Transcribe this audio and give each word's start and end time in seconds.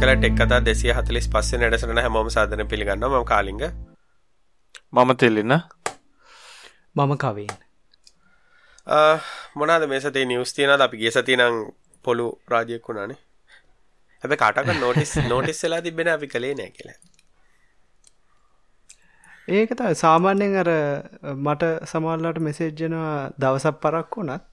අයිබෝන් 0.00 0.16
කල 0.16 0.20
ටෙක් 0.20 0.34
කතා 0.40 0.60
දෙසිය 0.64 0.92
හතලිස් 0.96 1.26
පස්සේ 1.28 1.58
නැඩසටන 1.60 1.98
හැමෝම 2.00 2.28
සාධන 2.34 2.62
පිළිගන්න 2.68 3.04
ම 3.04 3.24
කාලිග. 3.30 3.62
මම 4.92 5.10
තෙල්ලින්න 5.20 5.54
මම 6.96 7.12
කවෙන්. 7.22 7.50
මොනාද 9.54 9.84
මේ 9.90 10.00
සතේ 10.00 10.24
නිවස් 10.24 10.54
තියනද 10.56 10.80
අපි 10.80 10.96
ගේ 11.02 11.12
සතිනං 11.12 11.42
පොළු 12.04 12.26
රාජයෙක් 12.48 12.88
වුණානේ. 12.88 13.18
හැබ 14.22 14.32
කාටක 14.42 14.72
නොටිස් 14.80 15.12
නොටිස් 15.28 15.62
වෙලා 15.64 15.82
තිබෙන 15.82 16.08
අපි 16.08 16.26
කළේ 16.34 16.54
නෑ 16.54 16.70
කියලා 16.70 16.98
ඒක 19.50 19.70
ත 19.72 19.86
සාමාන්‍යයෙන් 19.96 20.52
අර 20.56 20.68
මට 21.36 21.70
සමල්ලට 21.84 22.38
මෙසේජ්ජනවා 22.40 23.14
දවසක් 23.36 23.80
පරක් 23.82 24.16
වුණත් 24.16 24.44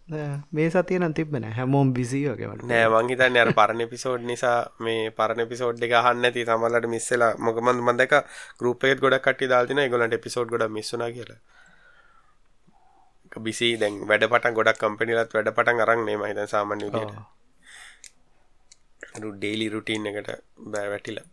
මේ 0.52 0.70
සතියන 0.70 1.14
තිබෙන 1.14 1.46
හැමෝම් 1.52 1.92
බිසියෝගේට 1.94 2.64
නෑ 2.66 2.88
වංහිතන්න 2.88 3.38
අර 3.38 3.52
පරණ 3.54 3.92
පිසෝඩ් 3.92 4.26
නිසා 4.26 4.56
මේ 4.80 5.12
පරණ 5.12 5.52
පිසෝඩ් 5.52 5.84
එක 5.84 5.94
හන්න 6.00 6.30
ඇති 6.30 6.48
තමල්ලට 6.50 6.90
මිස්සලා 6.90 7.32
මොකමන් 7.40 7.84
මන්දක 7.84 8.18
ගරුපේත් 8.60 8.98
ගොඩක් 9.00 9.24
කටි 9.28 9.52
දාතින 9.54 9.84
ගොලට 9.88 10.18
පිසෝඩ් 10.20 10.50
ගොඩ 10.50 10.68
මිස්සුන 10.72 11.06
කියලා. 11.12 11.40
බිසි 13.40 13.72
දැන් 13.78 14.04
වැඩ 14.08 14.28
පටන් 14.28 14.54
ගොඩක් 14.54 14.80
කම්පනිලත් 14.80 15.34
වැඩ 15.34 15.54
පටන් 15.54 15.82
අරන්නේ 15.82 16.18
මහිත 16.18 16.44
සාමාන්‍ය 16.50 16.92
ඩේලි 19.32 19.68
රුටීන් 19.70 20.08
එකට 20.08 20.30
බෑ 20.68 20.90
වැටිලා 20.90 21.28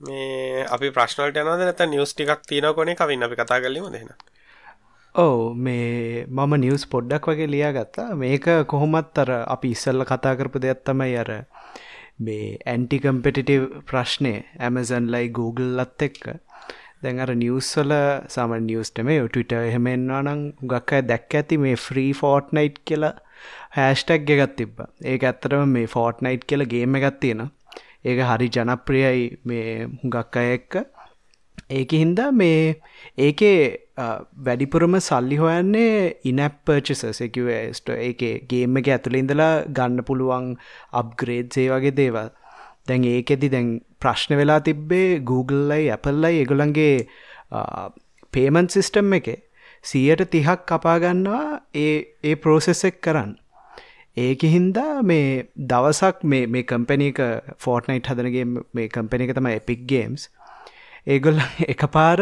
මේ 0.00 0.64
අපි 0.74 0.90
ප්‍රශ්නවලට 0.96 1.40
යනවද 1.42 1.62
නැත්නම් 1.66 1.92
නිවුස් 1.94 2.12
ටිකක් 2.14 2.42
තියෙනව 2.50 2.74
කොනේ 2.78 2.98
කවින් 3.00 3.24
අපි 3.26 3.38
කතා 3.40 3.60
කරලිමු 3.64 3.90
දෙන්න. 3.94 4.10
ඔව් 5.14 5.38
මේ 5.66 6.26
මම 6.26 6.54
නිවුස් 6.64 6.84
පොඩ්ඩක් 6.92 7.28
වගේ 7.30 7.52
ලියාගත්තා. 7.54 8.08
මේක 8.22 8.46
කොහොමත් 8.72 9.18
අර 9.22 9.30
අපි 9.54 9.72
ඉස්සෙල්ලා 9.76 10.10
කතා 10.12 10.34
කරපු 10.38 10.62
දෙයක් 10.64 10.84
තමයි 10.86 11.16
අර 11.22 11.30
මේ 12.26 12.58
ඇන්ටි 12.74 12.98
කම්පිටිටිව් 13.04 13.64
ප්‍රශ්නේ 13.90 14.38
Amazonලයි 14.68 15.32
Googleලත් 15.38 16.06
එක්ක 16.08 16.22
දැන් 17.02 17.20
අර 17.24 17.34
නිවස් 17.42 17.70
වල 17.78 17.92
සාමාන්‍ය 18.36 18.64
නිවස් 18.70 18.94
නෙමෙයි 18.98 19.28
Twitter 19.34 19.60
එහෙම 19.66 19.90
එනවා 19.96 20.22
නම් 20.22 20.40
හුඟක් 20.62 20.94
අය 20.98 21.02
දැක්ක 21.10 21.38
ඇති 21.40 21.62
මේ 21.64 21.76
free 21.86 22.10
Fortnite 22.20 22.80
කියලා 22.86 23.14
hashtag 23.76 24.30
එකක් 24.34 24.56
තිබ්බා. 24.60 24.88
ඒක 25.12 25.30
ඇත්තටම 25.30 25.76
මේ 25.76 25.92
Fortnite 25.94 26.48
කියලා 26.48 26.72
ගේම් 26.74 26.98
එකක් 27.00 27.20
තියෙනවා. 27.22 27.50
ඒක 28.04 28.20
හරි 28.20 28.48
ජනප්‍රියයි 28.48 29.26
මේ 29.44 29.86
හුඟක් 30.00 30.36
අය 30.36 30.48
එක්ක. 30.54 30.74
ඒක 31.70 31.92
හින්දා 31.92 32.30
මේ 32.32 32.80
ඒකේ 33.18 33.60
වැඩිපුරම 34.44 34.94
සල්ලි 35.00 35.36
හොයන්නේ 35.36 35.94
ඉනැප් 36.24 36.54
පර්චසස් 36.66 37.22
එකස්ට 37.26 37.90
ඒක 37.98 38.22
ගේම 38.50 38.78
එක 38.80 38.92
ඇතුළ 38.94 39.20
ඉඳලා 39.22 39.52
ගන්න 39.68 40.04
පුළුවන් 40.04 40.46
අප්ග්‍රේඩ් 41.02 41.50
සේ 41.52 41.68
වගේ 41.70 41.96
දේවල්. 42.00 42.30
දැන් 42.88 43.04
ඒකෙදි 43.06 43.50
දැන් 43.50 43.68
ප්‍රශ්න 44.00 44.38
වෙලා 44.40 44.60
තිබ්බේ 44.60 45.20
Googleලයි 45.22 45.90
Appleලයි 45.96 46.44
එගොලන්ගේ 46.44 46.94
පේමන් 48.32 48.68
සිිස්ටම් 48.68 49.12
එක. 49.18 49.28
සියට 49.84 50.24
තිහක් 50.30 50.64
කපාගන්නවා 50.66 51.60
ඒ 51.76 51.92
ඒ 52.24 52.34
ප්‍රෝසෙස් 52.36 52.84
එක් 52.84 53.02
කරන්න. 53.02 53.36
ඒක 54.18 54.48
හින්දා 54.54 55.02
මේ 55.02 55.28
දවසක් 55.70 56.26
මේ 56.32 56.46
මේ 56.54 56.66
කම්පැනක 56.72 57.22
ෆෝර්ට්නයිට් 57.64 58.10
හදනගේ 58.12 58.48
මේ 58.50 58.88
කම්පැන 58.96 59.24
එක 59.26 59.36
තම 59.38 59.50
එපික් 59.52 59.86
ගේම්ස් 59.92 60.28
ඒගොල්ල 61.06 61.40
එක 61.72 61.82
පාර 61.92 62.20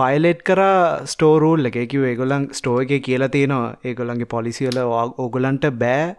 වයිලෙට් 0.00 0.44
කර 0.44 0.62
ස්ටෝරූල් 1.06 1.70
එක. 1.70 1.78
කිව 1.90 2.06
ඒගොලන් 2.12 2.48
ස්ටෝ 2.52 2.78
එක 2.84 3.02
කියලා 3.08 3.32
තියෙනවා. 3.36 3.76
ඒගොල්ලන්ගේ 3.84 4.32
පොලිසිවල 4.36 4.80
ඕගොලන්ට 4.84 5.66
බෑ 5.82 6.14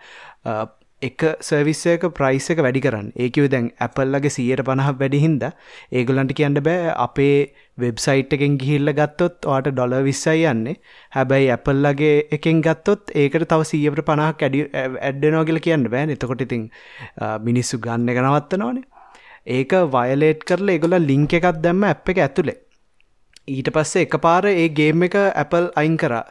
එක 1.02 1.24
සර්විස්සයක 1.42 2.04
ප්‍රයිස් 2.18 2.50
එක 2.54 2.64
වැඩි 2.66 2.84
කරන්න. 2.86 3.12
ඒකව 3.18 3.48
දැන් 3.50 3.72
ඇපල්ලගේ 3.80 4.34
සියයට 4.38 4.66
පණහ 4.68 4.92
වැඩිහින්ද 5.00 5.48
ඒගොලන්ට 5.92 6.36
කියන්න 6.40 6.62
බෑ 6.62 6.94
අපේ 7.08 7.38
වෙබ්සයිට් 7.84 8.36
එකෙන් 8.38 8.58
ගිහිල්ල 8.62 8.94
ගත්තොත් 9.00 9.50
වාට 9.52 9.70
ඩොල 9.72 9.98
විස්සයි 10.08 10.48
යන්නේ. 10.54 10.78
හැබැයි 11.16 11.52
ඇපල්ලගේ 11.58 12.16
එකෙන් 12.40 12.64
ගත්තොත් 12.68 13.14
ඒකට 13.16 13.48
තව 13.54 13.70
සීයට 13.72 14.04
පණහක් 14.10 14.48
ඇඩි 14.48 14.66
ඇඩ්ඩනෝගල 14.80 15.62
කියන්න 15.68 15.88
බෑ 15.94 16.18
එතකොට 16.18 16.48
ඉතින් 16.48 16.66
මිනිස්සු 17.50 17.84
ගන්න 17.86 18.16
එක 18.16 18.24
නවත්ත 18.26 18.62
නොනේ 18.64 18.90
ඒක 19.60 19.80
වයලේට් 19.96 20.44
කරලා 20.50 20.76
ඒගොල 20.76 21.00
ලිංක 21.12 21.40
එකක් 21.40 21.64
දැම්ම 21.64 21.88
ඇ් 21.88 21.96
එක 22.14 22.28
ඇතුළේ 22.28 22.60
ඊට 23.48 23.70
පස්සේ 23.74 24.06
එක 24.06 24.18
පාර 24.22 24.46
ඒ 24.48 24.70
ගේම් 24.70 25.04
එක 25.04 25.16
ඇපල් 25.18 25.72
අයින් 25.76 25.98
කරා. 25.98 26.26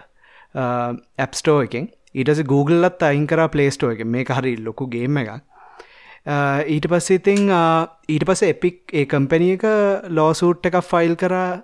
ඇප්ස්ටෝ 1.19 1.63
එකෙන්. 1.67 1.89
ඊටස 2.15 2.43
Googleලත් 2.45 3.03
අයින් 3.03 3.27
කරා 3.27 3.49
පලේස්ටෝ 3.49 3.91
එක 3.95 4.05
මේ 4.07 4.25
හරි 4.25 4.57
ලොකු 4.57 4.87
ගේම 4.89 5.17
එකක්. 5.17 5.43
ඊට 6.27 6.87
පස්සේ 6.87 7.19
ඉතිං 7.21 7.49
ඊට 8.09 8.25
පස 8.29 8.43
එපික් 8.45 8.93
ඒ 8.93 9.07
කම්පැනිය 9.07 9.55
එක 9.57 9.65
ලෝසූට් 10.11 10.67
එකක් 10.67 10.81
ෆයිල් 10.85 11.17
කරා 11.17 11.63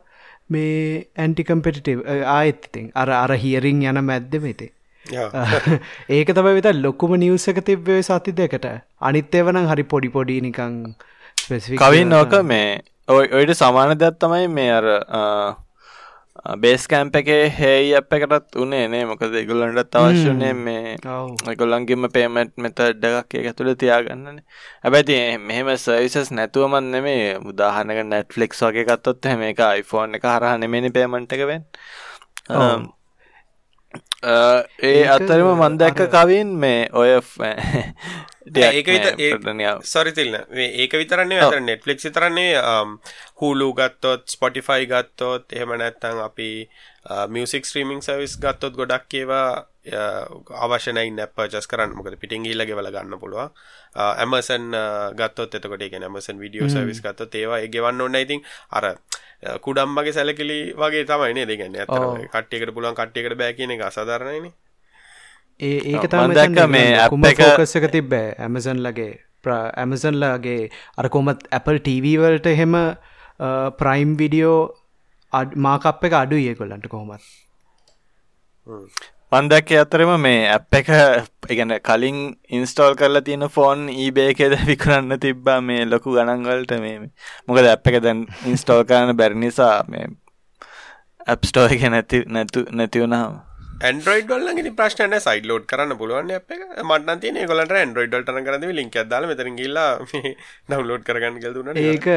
මේ 0.50 1.04
ඇන්ටිකම්පෙටිටව 1.16 2.00
ආයත් 2.36 2.66
ඉතින්. 2.68 2.90
අර 2.94 3.10
අර 3.10 3.36
හියරිං 3.36 3.82
යන 3.82 4.00
මැද්ද 4.04 4.34
මෙතේ 4.40 4.72
ඒක 6.10 6.32
තම 6.34 6.48
විත 6.56 6.70
ලොකුම 6.76 7.14
නිවස 7.16 7.48
එක 7.48 7.60
තිබ්වේ 7.64 8.02
සති 8.02 8.32
දෙකට. 8.32 8.66
අනිත් 9.00 9.34
එවනම් 9.34 9.68
හරි 9.72 9.84
පොඩි 9.84 10.08
පොඩි 10.08 10.40
නිකං 10.40 10.94
කවින් 11.78 12.08
නෝක 12.08 12.34
මේ 12.44 12.80
ඔය 13.08 13.26
ඔයිට 13.30 13.54
සමාන 13.54 13.94
දෙයක් 13.98 14.18
තමයි 14.18 14.48
මේ 14.50 14.70
අර 14.72 14.86
බේස් 16.54 16.86
කෑම්ප 16.86 17.16
එකේ 17.20 17.48
හේයි 17.50 17.94
අප 17.98 18.12
එකටත් 18.12 18.56
උනේ 18.62 18.86
නේ. 18.88 19.04
මොකද 19.04 19.34
ඉගුල්ලන්ටත් 19.34 19.96
අවශ්‍යනේ 20.00 20.52
මේ 20.54 20.96
ගොල්ලන්ගේම 21.56 22.08
පේමට් 22.16 22.54
මෙත 22.58 22.78
ඩගක් 22.78 23.40
එක 23.40 23.48
ඇතුළ 23.50 23.72
තියාගන්නන 23.74 24.42
හැබැති 24.84 25.16
මෙහෙම 25.40 25.72
සර්විසස් 25.76 26.30
නැතුවමන් 26.32 26.90
නෙමේ 26.94 27.24
උදාහනක 27.52 28.02
නැට්ෆලික්ස් 28.12 28.62
වගේ 28.62 28.86
ගත්තොත් 28.90 29.30
හැම 29.30 29.42
එක 29.48 29.62
iPhoneෆෝන් 29.62 30.20
එක 30.20 30.26
හරහ 30.26 30.54
නෙමනි 30.58 30.90
පේමට් 30.90 31.32
එකවෙන් 31.32 31.64
ඒ 34.22 35.04
අත්තරම 35.06 35.50
මන්දැක්ක 35.54 36.08
කවින් 36.08 36.56
මේ 36.56 36.88
ඔය 36.92 37.12
ඒක 38.56 38.88
සොරිතිල්න්න 39.84 40.36
ඒක 40.56 40.92
විතරන්නේ 40.94 41.40
අතර 41.40 41.60
නෙට්ලික් 41.60 42.00
තරන්නේ 42.00 42.56
හූලු 43.40 43.72
ගත්තොත් 43.74 44.26
ස්පොටිෆයි 44.28 44.86
ගත්තොත් 44.86 45.52
එහෙම 45.52 45.76
නැත්තං 45.76 46.22
අපි 46.22 46.50
මියසික් 47.28 47.66
ස්ත්‍රීමිං 47.66 48.00
සවිස් 48.00 48.38
ගත්තොත් 48.38 48.74
ගොඩක් 48.74 49.14
ඒවා 49.14 49.66
අවශ්‍යනයි 49.86 51.10
නැප්පර්චස් 51.12 51.66
කරන්න. 51.66 51.94
මොකද 51.94 52.18
පිටිං 52.20 52.46
ඉල්ලගේ 52.46 52.74
වල 52.74 52.90
ගන්න 52.90 53.18
පුළුව 53.18 53.50
ඇමසන් 53.96 54.74
ගත්තොත් 55.16 55.54
එතකොට 55.54 55.82
එක 55.82 55.96
ඇමසන් 56.00 56.38
විඩියෝ 56.38 56.68
සවිස් 56.68 57.02
ගත්තොත් 57.02 57.34
ඒවා 57.34 57.62
ගෙවන්න 57.68 58.00
ඔන්න 58.02 58.16
ඉතින් 58.16 58.44
අර 58.72 58.96
කුඩම්මගේ 59.60 60.12
සැලකිලි 60.12 60.60
වගේ 60.74 61.04
තමයිනේ 61.04 61.46
දෙගන්න 61.46 61.76
ඇත 61.76 61.92
කට්ටියකට 62.28 62.74
පුළුවන් 62.74 62.96
කට්ටියකට 62.96 63.38
බෑ 63.38 63.54
කියන 63.54 63.76
එක 63.76 63.84
අසාධරණයනේ 63.88 64.54
ඒ 65.60 65.78
ඒක 65.92 66.08
තම 66.10 66.70
මේ 66.70 67.08
කුමකෝකස් 67.08 67.76
එක 67.78 67.90
තිබ්බෑ? 67.92 68.34
ඇමසන් 68.38 68.82
ලගේ 68.82 69.12
ඇමසන්ලගේ 69.46 70.70
අර 70.96 71.08
කොමත් 71.08 71.46
Apple 71.52 71.80
TVවලට 71.80 72.46
එහෙම 72.46 72.74
ප්‍රයිම් 73.80 74.16
විඩියෝ 74.18 74.60
මාකප් 75.58 76.08
එක 76.08 76.16
අඩු 76.20 76.40
ඒකොල්ලන්ට 76.42 76.88
කොහොමත් 76.88 77.22
පන්දැක්ක 79.32 79.70
අතරම 79.76 80.10
මේ 80.22 80.42
ඇප් 80.48 80.76
එක 80.78 80.90
ඉගන 81.52 81.72
කලින් 81.88 82.18
ඉන්ස්ටෝල් 82.56 82.94
කරලා 82.94 83.24
තියෙන 83.28 83.46
ෆෝන් 83.48 83.80
ඊබේකෙද 83.94 84.52
විකරන්න 84.68 85.16
තිබ්බා 85.24 85.56
මේ 85.62 85.80
ලොකු 85.86 86.14
ගණන්වලට 86.16 86.76
මේ 86.84 87.00
මොකද 87.48 87.70
ඇප් 87.72 87.90
එක 87.90 87.98
දැන් 88.04 88.20
ඉන්ස්ටෝල් 88.46 88.84
කරන්න 88.84 89.18
බැරි 89.20 89.42
නිසා 89.42 89.74
මේ 89.88 90.06
ඇප්ස්ටෝ 91.26 91.66
එක 91.68 91.82
නැති 91.88 92.22
නැතු 92.28 92.62
නැතිවුණාම 92.72 93.34
ඇන්ඩරෝයිඩ් 93.80 94.30
වල්ලගේ 94.30 94.72
ප්‍රශ්න 94.78 95.16
සයිඩ් 95.18 95.50
ලෝඩ් 95.50 95.66
කරන්න 95.72 95.96
පුළුවන් 95.98 96.30
අප 96.36 96.54
එක. 96.54 96.62
මටන 96.84 97.20
තියන 97.24 97.40
ගොලට 97.50 97.74
ඇන්ඩරෝයිඩ් 97.80 98.14
ටන 98.20 98.46
කරද 98.46 98.68
ලින්ක් 98.78 99.00
ඇදල 99.02 99.26
මෙතර 99.30 99.50
ගල්ලා 99.58 99.88
ඩවලෝඩ් 100.70 101.04
කරගන්න 101.08 101.42
ගල්දුන 101.42 101.82
ඒක 101.82 102.08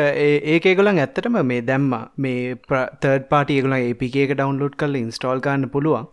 ඒක 0.54 0.70
ගොලන් 0.80 1.02
ඇත්තටම 1.04 1.42
මේ 1.52 1.66
දැම්ම. 1.72 1.98
මේ 2.18 2.56
තර්ඩ 2.70 3.28
පාටිය 3.34 3.60
ගොල 3.66 3.76
ඒපික 3.80 4.22
එක 4.28 4.38
ඩවන්ලෝඩ් 4.38 4.80
කරල 4.80 5.02
ඉන්ස්ටෝල් 5.02 5.44
කරන්න 5.48 5.74
පුළුවන් 5.76 6.08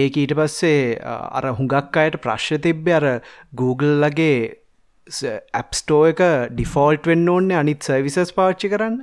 ඒක 0.00 0.16
ඊට 0.22 0.34
පස්සේ 0.38 0.96
අර 1.38 1.46
හුඟක් 1.58 2.00
අයට 2.02 2.18
ප්‍රශ්්‍ය 2.24 2.58
තිබ්බ 2.66 2.88
අර 2.98 3.06
Googleලගේ 3.60 4.36
ඇප්ස්ටෝ 5.60 6.02
එක 6.12 6.22
ඩිෆෝල්ට් 6.52 7.08
වෙන්න 7.10 7.28
ඕන්නේ 7.28 7.58
අනිත් 7.60 7.88
සර්විසස් 7.88 8.32
පාච්චි 8.38 8.72
කරන්න. 8.72 8.98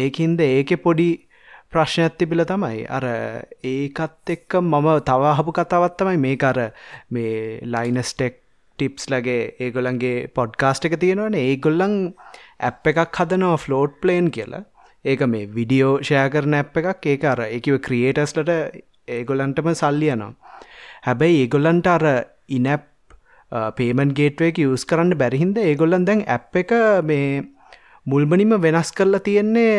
ඒකින්ද 0.00 0.40
ඒක 0.40 0.74
පොඩි 0.84 1.08
ප්‍රශ්නයක් 1.72 2.18
තිබිල 2.20 2.44
තමයි 2.44 2.84
අර 2.98 3.04
ඒකත් 3.72 4.34
එක්ක 4.36 4.60
මම 4.60 4.88
තවහපු 5.10 5.56
කතාවත් 5.58 5.98
තමයි 6.02 6.22
මේ 6.26 6.38
අර 6.50 6.60
මේ 7.10 7.58
ලයිනස්ටෙක් 7.74 8.38
ටිප්ස් 8.78 9.08
ලගේ 9.12 9.40
ඒගොලන්ගේ 9.64 10.28
පොඩ්කාස්ට් 10.36 10.86
එක 10.88 10.98
තියෙනවන. 11.02 11.34
ඒගොල්ලන් 11.34 11.96
ඇප් 12.68 12.92
එකක් 12.92 13.18
හදනවා 13.20 13.58
ෆ්ලෝට් 13.64 13.98
ප්ලේන් 14.04 14.30
කියලා. 14.36 14.64
ඒක 15.04 15.26
මේ 15.34 15.50
විඩියෝ 15.58 15.98
ෂය 16.06 16.24
කරන 16.34 16.58
ඇප් 16.60 16.80
එකක්. 16.80 17.06
ඒක 17.12 17.28
අර 17.32 17.44
එකව 17.48 17.78
ක්‍රියේටස්ලට 17.86 18.50
ඒගොලන්ටම 19.08 19.72
සල්ලි 19.74 20.08
යනවා. 20.14 20.32
හැබැයි 21.06 21.42
ඒගොල්ලන්ට 21.44 21.86
අර 21.94 22.04
ඉනැප් 22.48 22.84
පේමන් 23.78 24.12
ගේට්වේක 24.18 24.58
යස් 24.58 24.84
කරන්න 24.90 25.18
බැරිහින්ද 25.22 25.58
ඒගොල්ලන් 25.62 26.06
දැන් 26.08 26.22
ඇප් 26.36 26.56
එක 26.62 26.70
මේ 27.10 27.42
මුල්මනිම 28.06 28.54
වෙනස් 28.66 28.92
කරලා 28.98 29.24
තියෙන්නේ 29.26 29.72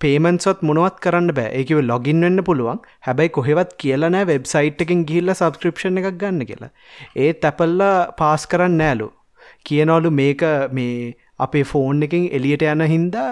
පේමන්සොත් 0.00 0.60
මොනවත් 0.68 0.98
කරන්න 1.04 1.32
බෑ. 1.38 1.50
ඒකව 1.58 1.80
ලොගින් 1.90 2.20
වෙන්න 2.24 2.42
පුළුවන්. 2.48 2.80
හැබැයි 3.06 3.34
කොහෙවත් 3.36 3.72
කියලනෑ 3.82 4.26
වෙබ්සයිට් 4.32 4.82
එකින් 4.84 5.04
ගිහිල්ල 5.08 5.34
සබස්ක්‍රපෂණ 5.34 6.00
එකක් 6.00 6.18
ගන්න 6.22 6.46
කියලා. 6.50 6.70
ඒත් 7.24 7.44
ඇපල්ලා 7.50 7.96
පාස් 8.20 8.46
කරන්න 8.46 8.78
නෑලු. 8.82 9.08
කියනවලු 9.66 10.10
මේක 10.20 10.42
මේ 10.78 11.14
අපේ 11.46 11.64
ෆෝන් 11.72 12.02
එකින් 12.06 12.28
එලියට 12.38 12.62
යන 12.72 12.84
හින්දා 12.94 13.30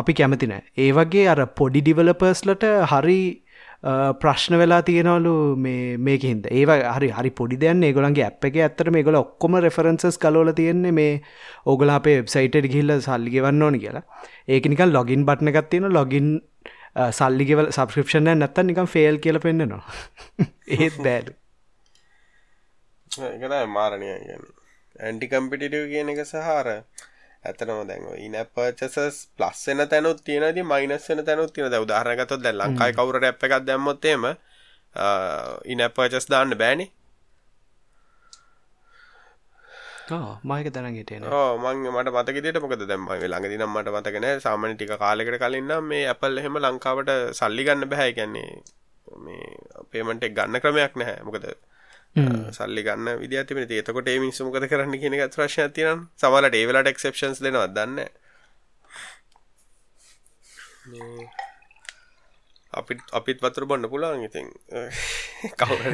අපි 0.00 0.12
කැමති 0.18 0.50
නෑ. 0.50 0.64
ඒ 0.82 0.90
වගේ 0.98 1.28
අර 1.34 1.40
පොඩි 1.60 1.84
ඩිවලපර්ස්ලට 1.86 2.66
හරි 2.92 3.20
ප්‍රශ්න 3.82 4.58
වෙලා 4.58 4.82
තියෙනවලු 4.82 5.34
මේ 5.56 5.96
මේකහින්ද 5.98 6.46
ඒ 6.50 6.64
හරි 6.90 7.10
හරි 7.10 7.30
පොඩි 7.32 7.56
දෙයන්න 7.56 7.82
ඒගොලන්ගේ 7.82 8.26
අප් 8.26 8.44
එක 8.44 8.56
ඇත්තට 8.58 8.90
මේ 8.90 9.04
ගොල 9.04 9.14
ඔක්කොම 9.16 9.58
රෙෆරන්සස් 9.58 10.18
කලෝල 10.18 10.50
තියෙන්නේ 10.52 10.92
මේ 10.92 11.22
ඕගල 11.66 11.90
අපේ 11.90 12.16
වෙබ්සයිට 12.18 12.58
ගිහිල්ල 12.64 12.94
සල්ලි 13.00 13.30
ගෙවන්න 13.30 13.62
ඕන 13.62 13.78
කියලා. 13.78 14.04
ඒක 14.48 14.66
නිකල් 14.66 14.90
ලොගින් 14.90 15.24
බට්න 15.24 15.52
එකක් 15.52 15.70
තියෙන 15.70 15.92
ලොගින් 15.92 16.28
සල්ලිගෙවල 17.12 17.70
සබස්ක්‍රපෂණ 17.70 18.30
නැත්ත 18.34 18.58
නිකම් 18.64 18.88
ෆේල් 18.88 19.18
කියල 19.18 19.38
පෙන්න්නනවා 19.38 19.82
ඒත් 20.76 20.96
බෑඩ 20.98 21.28
ඒකයි 23.10 23.66
මාරණය 23.68 24.08
ඇන්ටි 24.10 25.28
කම්පිටිටව 25.28 25.86
කියන 25.92 26.10
එක 26.14 26.24
සහර 26.24 26.68
ඇතනම 27.48 27.80
දැන් 27.90 28.04
ඉන 28.26 28.36
පර්චසස් 28.54 29.16
ප්ලස් 29.36 29.62
එන 29.72 29.82
තැනුත් 29.92 30.20
තියෙනද 30.26 30.60
මයිනස් 30.72 31.08
වෙන 31.10 31.24
තැනුත් 31.28 31.52
තියෙන 31.54 31.72
ද 31.72 31.82
උදාහරනගතොත් 31.86 32.44
දැ 32.44 32.54
ලංකායි 32.60 32.96
කවුර 32.98 33.18
ඇප් 33.22 33.42
එකක් 33.48 33.58
දැම්මොත්තේම 33.68 34.28
ඉන 35.72 35.82
පර්චස් 35.96 36.26
දාන්න 36.32 36.54
බෑනි. 36.62 36.86
මයක 40.50 40.68
දැනගටන 40.74 41.24
මං 41.62 41.78
මට 41.94 42.12
මතකෙට 42.16 42.60
මොකද 42.64 42.82
දැම්ම 42.90 43.08
ළඟ 43.12 43.48
දිනම් 43.52 43.72
මට 43.74 43.94
මතකන 43.96 44.26
සාමන 44.44 44.76
ටික 44.76 44.92
කාලෙකට 45.02 45.40
කලින්න්න 45.42 45.72
මේ 45.90 46.04
ඇපල් 46.12 46.38
එහෙම 46.40 46.56
ලංකාවට 46.64 47.10
සල්ලි 47.40 47.66
ගන්න 47.66 47.90
බැහැ 47.92 48.12
කියන්නේ 48.18 48.50
මේ 49.24 49.48
පේමට 49.90 50.24
ගන්න 50.36 50.62
ක්‍රමයක් 50.64 50.96
නැහැ. 51.00 51.24
මොකද 51.26 51.44
සල්ලි 52.52 52.82
ගන්න 52.82 53.20
විදි 53.20 53.44
තිබෙන 53.44 53.66
ඒතකොට 53.70 54.08
ඒ 54.08 54.18
මිනිස්සු 54.18 54.46
මොකද 54.46 54.68
කරන්න 54.68 55.00
කියන 55.00 55.18
එක 55.18 55.34
ප්‍රශ්නයක් 55.34 55.74
තියෙනවා 55.74 56.06
සමහරට 56.22 56.54
ඒ 56.54 56.66
වෙලාවට 56.68 56.92
එක්සෙප්ෂන්ස් 56.94 57.44
දෙනවා 57.44 57.68
දන්නේ 57.70 58.08
අපිත් 62.72 63.00
අපිත් 63.12 63.38
වතුර 63.40 63.64
බොන්න 63.66 63.88
පුළුවන් 63.88 64.24
ඉතින්. 64.24 64.48
කවුරු 65.56 65.92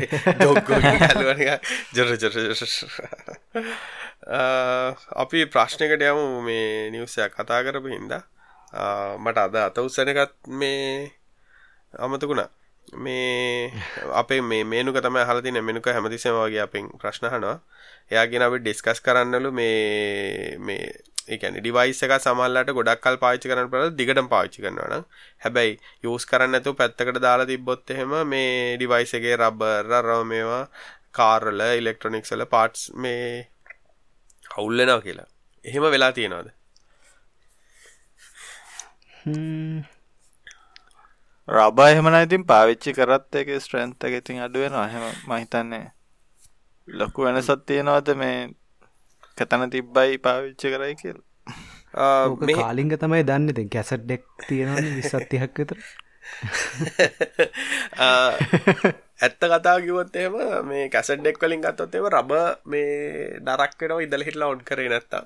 ජොර 1.94 2.10
ජොර 2.16 2.34
අපි 5.14 5.46
ප්‍රශ්නකට 5.46 6.02
යමු 6.02 6.42
මේ 6.42 6.90
නිවසයක් 6.90 7.32
කතා 7.32 7.62
කරපු 7.62 7.88
හින්දා. 7.88 8.22
මට 9.18 9.38
අද 9.38 9.54
අත 9.56 9.78
උත්සනකත් 9.78 10.34
මේ 10.50 11.12
අමතකුණා 11.94 12.50
මේ 12.92 13.72
අපේ 14.12 14.40
මේ 14.40 14.64
මේනුක 14.64 15.00
තමයි 15.00 15.22
අහලා 15.22 15.42
තියෙන 15.42 15.64
මෙනුක 15.64 15.88
හැමතිස්සෙම 15.88 16.36
වගේ 16.36 16.62
අපෙන් 16.66 16.88
ප්‍රශ්න 17.00 17.26
අහනවා. 17.30 17.56
එයාගෙන 18.10 18.46
අපි 18.46 18.58
ඩිස්කස් 18.60 19.00
කරන්නලු 19.00 19.52
මේ 19.52 20.56
මේ 20.58 20.84
ඒ 21.26 21.38
කියන්නේ 21.38 21.62
ඩිවයිස් 21.64 22.02
එක 22.04 22.14
සමහරලාට 22.18 22.70
ගොඩක් 22.78 23.00
කල් 23.04 23.16
පාවිච්චි 23.22 23.50
කරන්න 23.50 23.70
පුළුවන් 23.72 23.96
දිගටම 24.00 24.28
පාවිච්චි 24.32 24.64
කරනවා 24.64 24.88
නම් 24.90 25.06
හැබැයි 25.44 25.78
යූස් 26.04 26.28
කරන්න 26.30 26.52
නැතුව 26.54 26.76
පැත්තකට 26.80 27.20
දාලා 27.26 27.48
තිබ්බොත් 27.52 27.94
එහෙම 27.94 28.12
මේ 28.32 28.76
ඩිවයිස් 28.76 29.16
එකේ 29.18 29.38
රබර් 29.40 29.96
අර 30.00 30.10
මේවා 30.32 30.64
කාර් 31.18 31.48
වල 31.48 31.64
ඉලෙක්ට්‍රොනික්ස් 31.80 32.34
වල 32.34 32.46
පාර්ට්ස් 32.54 32.84
මේ 33.06 33.48
අවුල් 34.58 34.78
වෙනවා 34.78 35.00
කියලා. 35.00 35.28
එහෙම 35.64 35.90
වෙලා 35.94 36.12
තියෙනවද? 36.12 36.48
රබ 41.48 41.80
එහෙමන 41.80 42.16
ඉතින් 42.16 42.44
පාවිච්චි 42.44 42.92
කරත් 42.92 43.36
එක 43.36 43.48
ස්ට්‍රන්ත 43.58 44.00
එක 44.00 44.14
ඉතින් 44.14 44.40
අඩුවෙන 44.40 44.74
අහෙම 44.74 45.02
මහිතන්නේ 45.26 45.92
ලොකු 46.88 47.22
වෙනසත් 47.22 47.66
තියෙනවද 47.66 48.16
මේ 48.16 48.48
කතන 49.38 49.70
තිබ්බයි 49.70 50.18
පාවිච්චි 50.18 50.68
කරයි 50.68 50.96
කියල්? 50.96 51.18
කාලිංග 52.56 52.94
තමයි 52.94 53.22
දන්න. 53.22 53.48
ඉතින් 53.48 53.68
කැසට් 53.68 54.00
ඩෙක් 54.00 54.24
තියෙනවන 54.48 54.96
විසත්තිහක් 54.96 55.54
විතර. 55.54 55.76
ඇත්ත 59.20 59.38
කතා 59.38 59.80
කිවොත් 59.80 60.14
එහෙම 60.14 60.64
මේ 60.64 60.88
කැසට් 60.88 61.20
ඩෙක් 61.20 61.38
වලින් 61.38 61.60
ගත්තොත් 61.60 61.92
ඒව 61.92 62.08
රබ 62.08 62.32
මේ 62.66 63.40
නරක් 63.40 63.76
වෙනවා 63.78 64.00
ඉදල 64.00 64.22
හිටලා 64.22 64.48
ඔන් 64.48 64.62
කරේ 64.62 64.88
නැත්තා 64.88 65.24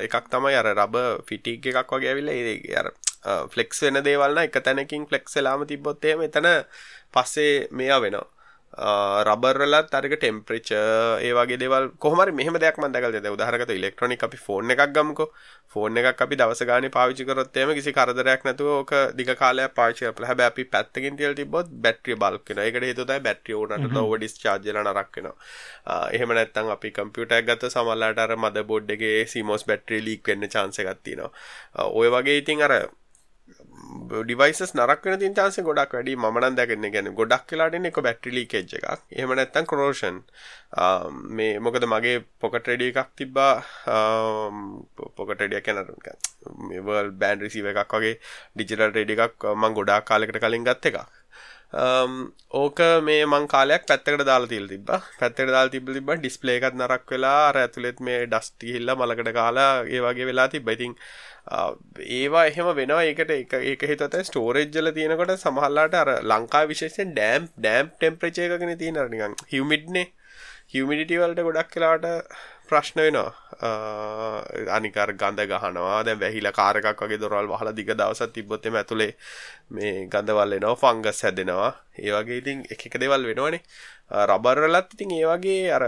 එකක් 0.00 0.28
තමයි 0.28 0.56
අර 0.56 0.72
රබ 0.72 0.96
ෆිටික් 1.28 1.66
එකක් 1.66 1.90
වගේ 1.90 2.10
ඇවිල්ලා 2.10 2.34
ඒ 2.34 2.76
අර 2.76 2.92
ෆ්ලෙක්ස් 3.22 3.82
වෙන 3.82 4.02
දේවල්න 4.02 4.38
එක 4.38 4.60
තැනකින් 4.60 5.06
ෆ්ලෙක්ස් 5.06 5.36
වෙලාම 5.36 5.66
තිබොත්තේ 5.66 6.18
එතන 6.22 6.50
පස්සේ 7.12 7.54
මෙයා 7.72 8.00
වෙනවා. 8.00 8.28
රබර්ලත් 9.24 9.90
අරක 9.92 10.12
ටෙම්ප්‍රච 10.14 10.68
ඒවගේ 11.20 11.58
දෙවල් 11.58 11.88
කොහමරි 11.98 12.32
මෙහම 12.32 12.54
දෙයක් 12.56 12.76
මන්දකල් 12.78 13.16
දෙ 13.16 13.30
උදාහරකත 13.30 13.70
ඉලෙක්ට්‍රොනික 13.70 14.22
අපි 14.22 14.38
ෆෝන් 14.38 14.70
එකක් 14.70 14.92
ගමක. 14.94 15.26
ෆෝන් 15.68 15.96
එකක් 15.96 16.22
අපි 16.22 16.36
දවස 16.36 16.62
ගාන 16.64 16.86
පාවිචි 16.88 17.24
කරොත්තේම 17.24 17.72
කිසි 17.74 17.92
කරදරයක් 17.92 18.44
නැතුව 18.44 18.70
ඕක 18.72 18.92
දිග 19.14 19.32
කාලය 19.34 19.66
පාචි 19.70 20.06
පල 20.10 20.24
හැබ 20.24 20.40
අපි 20.42 20.64
පැත්තකින් 20.66 21.18
තියල් 21.18 21.34
තිබොත් 21.34 21.66
බැට්‍රිය 21.78 22.16
බල්කෙන 22.16 22.58
එකට 22.60 22.86
හතුතයි 22.90 23.20
බැට්‍රිය 23.20 23.56
ඕනට 23.56 23.98
ඔව 23.98 24.14
ඩිස් 24.14 24.38
චාර්ජල 24.38 24.80
නරක්වෙනවා 24.84 25.98
එහෙම 26.10 26.32
නැත්තන් 26.32 26.70
අපි 26.70 26.90
කම්පියුටක් 26.92 27.44
ගත්ත 27.44 27.72
සමල්ලාට 27.72 28.18
අර 28.18 28.36
මද 28.36 28.64
බොඩ්ඩගේ 28.64 29.26
සිමෝස් 29.26 29.66
බැට්‍රිය 29.66 30.00
ලීක් 30.00 30.22
වෙන්න 30.26 30.48
චාන්සගත්තිනවා 30.48 31.90
ඔය 31.92 32.08
වගේ 32.10 32.40
ඉතින් 32.42 32.66
අර 32.68 32.74
ඩිවයිස් 34.10 34.72
නරක් 34.74 35.04
වෙන 35.06 35.18
තින් 35.22 35.34
චාන්සේ 35.38 35.64
ගොඩක් 35.68 35.94
වැඩි. 35.96 36.16
මනන් 36.24 36.56
දැකන්න 36.58 36.86
ගැන 36.94 37.10
ගොඩක් 37.20 37.44
කියලාටන 37.50 37.88
එක 37.90 38.00
බැට්‍රිලි 38.06 38.44
කෙජ් 38.52 38.74
එකක්. 38.78 39.04
එහම 39.18 39.34
නැත්තන් 39.38 39.68
කරෝෂන් 39.70 40.18
මේ 41.38 41.58
මොකද 41.66 41.86
මගේ 41.92 42.16
පොකට 42.40 42.68
රෙඩිය 42.72 42.90
එකක් 42.92 43.14
තිබ්බා. 43.20 43.54
පොකටඩිය 45.16 45.62
කැනරුක 45.68 46.10
මේවල් 46.68 47.10
බෑන් 47.22 47.46
රිසිව 47.46 47.70
එකක් 47.72 47.96
වගේ 47.96 48.18
ඩිජිටල් 48.56 48.92
රෙඩි 48.98 49.18
එකක් 49.26 49.48
මං 49.54 49.78
ගොඩක් 49.78 50.06
කාලෙකට 50.10 50.40
කලින් 50.44 50.68
ගත්ත 50.68 50.92
එකක්. 50.92 51.19
Um, 51.72 52.32
ඕක 52.50 52.80
මේ 53.00 53.24
මං 53.24 53.44
කාලයක් 53.46 53.84
පැත්තකට 53.86 54.24
දාලා 54.26 54.50
තිල් 54.50 54.66
තිබ 54.66 54.88
පැත්තට 55.20 55.42
දාල් 55.48 55.68
තිබ 55.70 55.86
තිබ 55.88 56.08
ඩිස්පලේ 56.12 56.56
එකත් 56.58 56.74
නරක් 56.74 57.04
වෙලා 57.06 57.42
අර 57.50 57.58
ඇතුළෙත් 57.60 58.00
මේ 58.00 58.26
ඩස්ටිහිල්ල 58.26 58.90
මලකට 58.92 59.30
කාලා 59.32 59.84
ඒ 59.86 60.00
වගේ 60.00 60.26
වෙලා 60.30 60.48
තිබ 60.48 60.68
ඉතින් 60.68 60.96
uh, 61.48 61.70
ඒවා 62.10 62.44
එහෙම 62.46 62.70
වෙනවා. 62.74 63.04
ඒකට 63.04 63.30
එක 63.36 63.54
ඒක 63.62 63.86
හිතත 63.90 64.18
ස්ටෝරේජ්ජල 64.28 64.90
තියෙනකොට 64.92 65.34
සමහල්ලාට 65.36 65.94
අර 65.94 66.10
ලංකා 66.24 66.64
විශේෂෙන් 66.66 67.14
ඩෑම් 67.14 67.46
ඩෑම් 67.56 67.92
ටෙම්ප්‍රචය 67.92 68.48
එකගෙන 68.48 68.74
තියෙන 68.76 68.98
නිකන් 69.14 69.38
හිවමිඩ්නේ 69.52 70.06
හිවමිඩිටිවල්ට 70.74 71.46
ගොඩක් 71.46 71.70
කලාට 71.70 72.04
ප්‍රශ්න 72.70 73.00
වෙනවා. 73.04 73.30
අනිකර 74.76 75.12
ගඳ 75.20 75.46
ගහනවා. 75.52 76.00
දැ 76.06 76.16
වැහිල 76.22 76.50
කාරකක් 76.58 77.04
වගේ 77.04 77.20
දොරල් 77.22 77.48
වහල 77.52 77.72
දිග 77.78 77.90
දවසත් 78.00 78.32
තිබොත්තම 78.36 78.76
ඇතුළේ 78.80 79.12
මේ 79.76 80.06
ගඳවල් 80.12 80.58
එනවා 80.58 80.76
ෆංගස් 80.82 81.22
හැදෙනවා. 81.26 81.72
ඒවගේ 81.98 82.40
ඉතින් 82.42 82.58
එක 82.70 82.98
දෙවල් 83.04 83.26
වෙනවනේ. 83.30 83.62
රබර්රලත් 84.30 84.94
ඉතින් 84.94 85.10
ඒවගේ 85.20 85.72
අර 85.76 85.84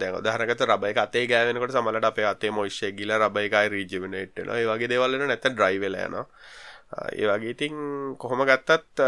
දැන් 0.00 0.14
උදාහරණකට 0.20 0.64
රබර් 0.64 0.90
එක 0.92 0.98
අතේ 1.04 1.26
ගෑවෙනකොට 1.30 1.74
සමහරවිට 1.76 2.10
අපේ 2.10 2.28
අතේ 2.32 2.50
මොයිස්චර් 2.50 2.92
ගිලා 2.98 3.18
රබර් 3.24 3.48
එකයි 3.48 3.68
රීජුවිනේට් 3.74 4.36
වෙනවා. 4.36 4.58
ඒ 4.60 4.66
වගේ 4.72 4.88
ඒ 6.90 7.26
වගේ 7.28 7.50
ඉතින් 7.52 7.74
කොහොම 8.16 8.40
ගත්තත් 8.48 9.00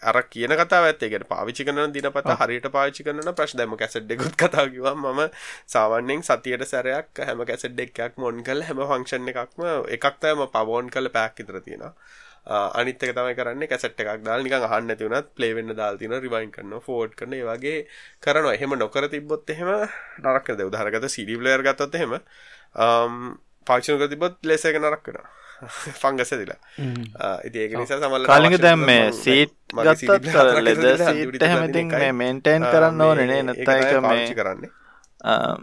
අර 0.00 0.16
කියන 0.32 0.52
කතාව 0.54 0.84
ඇත්ත. 0.86 1.00
කියන්නේ 1.02 1.30
පාවිච්චි 1.32 1.64
කරන 1.66 1.94
දිනපතා 1.94 2.36
හරියට 2.40 2.68
පාවිච්චි 2.70 3.02
කරන 3.02 3.34
ප්‍රශ්න. 3.34 3.58
දැන් 3.58 3.76
කැසට් 3.76 4.12
එකකුත් 4.14 4.36
කතා 4.38 4.66
කිව්වම 4.70 5.02
මම 5.02 5.22
සාමාන්‍යයෙන් 5.66 6.22
සතියට 6.22 6.64
සැරයක් 6.64 7.10
හැම 7.20 7.42
කැසට් 7.44 7.80
එකක්ම 7.86 8.22
ඔන් 8.30 8.38
කරලා 8.46 8.68
හැම 8.68 8.84
ෆන්ක්ෂන් 8.90 9.26
එකක්ම 9.32 9.66
එකක් 9.96 10.06
තමයි 10.22 10.46
පව 10.54 10.78
ඔන් 10.78 10.92
කරලා 10.94 11.14
පැක් 11.18 11.34
විතර 11.40 11.58
තියෙනවා. 11.60 11.92
අනිත් 12.78 13.02
එක 13.02 13.12
තමයි 13.18 13.34
කරන්නේ 13.34 13.70
කැසට් 13.72 14.00
එකක් 14.00 14.24
දාලා 14.24 14.46
නිකන් 14.46 14.66
අහන්න 14.70 14.86
නැති 14.88 15.06
වුණත් 15.06 15.34
ප්ලේ 15.36 15.52
වෙන්න 15.58 15.74
දාලා 15.74 15.98
තිනවා 15.98 16.24
රිවයින්ඩ් 16.26 16.54
කරනවා 16.56 16.84
ෆෝවර්ඩ් 16.88 17.18
කරනවා. 17.18 17.40
ඒ 17.42 17.48
වගේ 17.52 17.78
කරනවා. 18.24 18.54
එහෙම 18.56 18.78
නොකර 18.78 19.10
තිබ්බොත් 19.10 19.50
එහෙම 19.50 19.70
නරක 20.22 20.46
නේද 20.50 20.68
උදාහරණකට 20.70 21.14
CD 21.16 21.40
ප්ලේයර් 21.40 21.66
ගත්තොත් 21.66 21.98
එහෙම 21.98 22.20
පාවිච්චි 23.66 23.90
නොකර 23.92 24.12
තිබ්බොත් 24.12 24.38
ලෙස 24.50 24.70
එක 24.70 24.78
නරක 24.78 25.10
වෙනවා 25.10 25.42
ෆංගස් 26.02 26.32
ඇදිලා. 26.32 26.58
ඉතින් 27.44 27.60
ඒක 27.64 27.74
නිසා 27.80 27.98
සමහරවිට 27.98 28.30
කාලින්ග 28.30 28.56
දැන් 28.58 28.80
මේ 28.82 29.10
සීට් 29.14 29.54
ගත්තත් 29.80 30.62
ලෙද 30.62 30.82
සීට් 31.02 31.42
එහෙම 31.42 31.68
ඉතින් 31.68 31.92
මේ 31.94 32.14
මේන්ටේන් 32.14 32.66
කරන්න 32.66 33.04
ඕනේ 33.06 33.28
නේ 33.32 33.42
නැත්නම් 33.42 33.76
ඒක 33.76 34.00
මේ 34.06 34.26
කරන්නේ. 34.34 34.72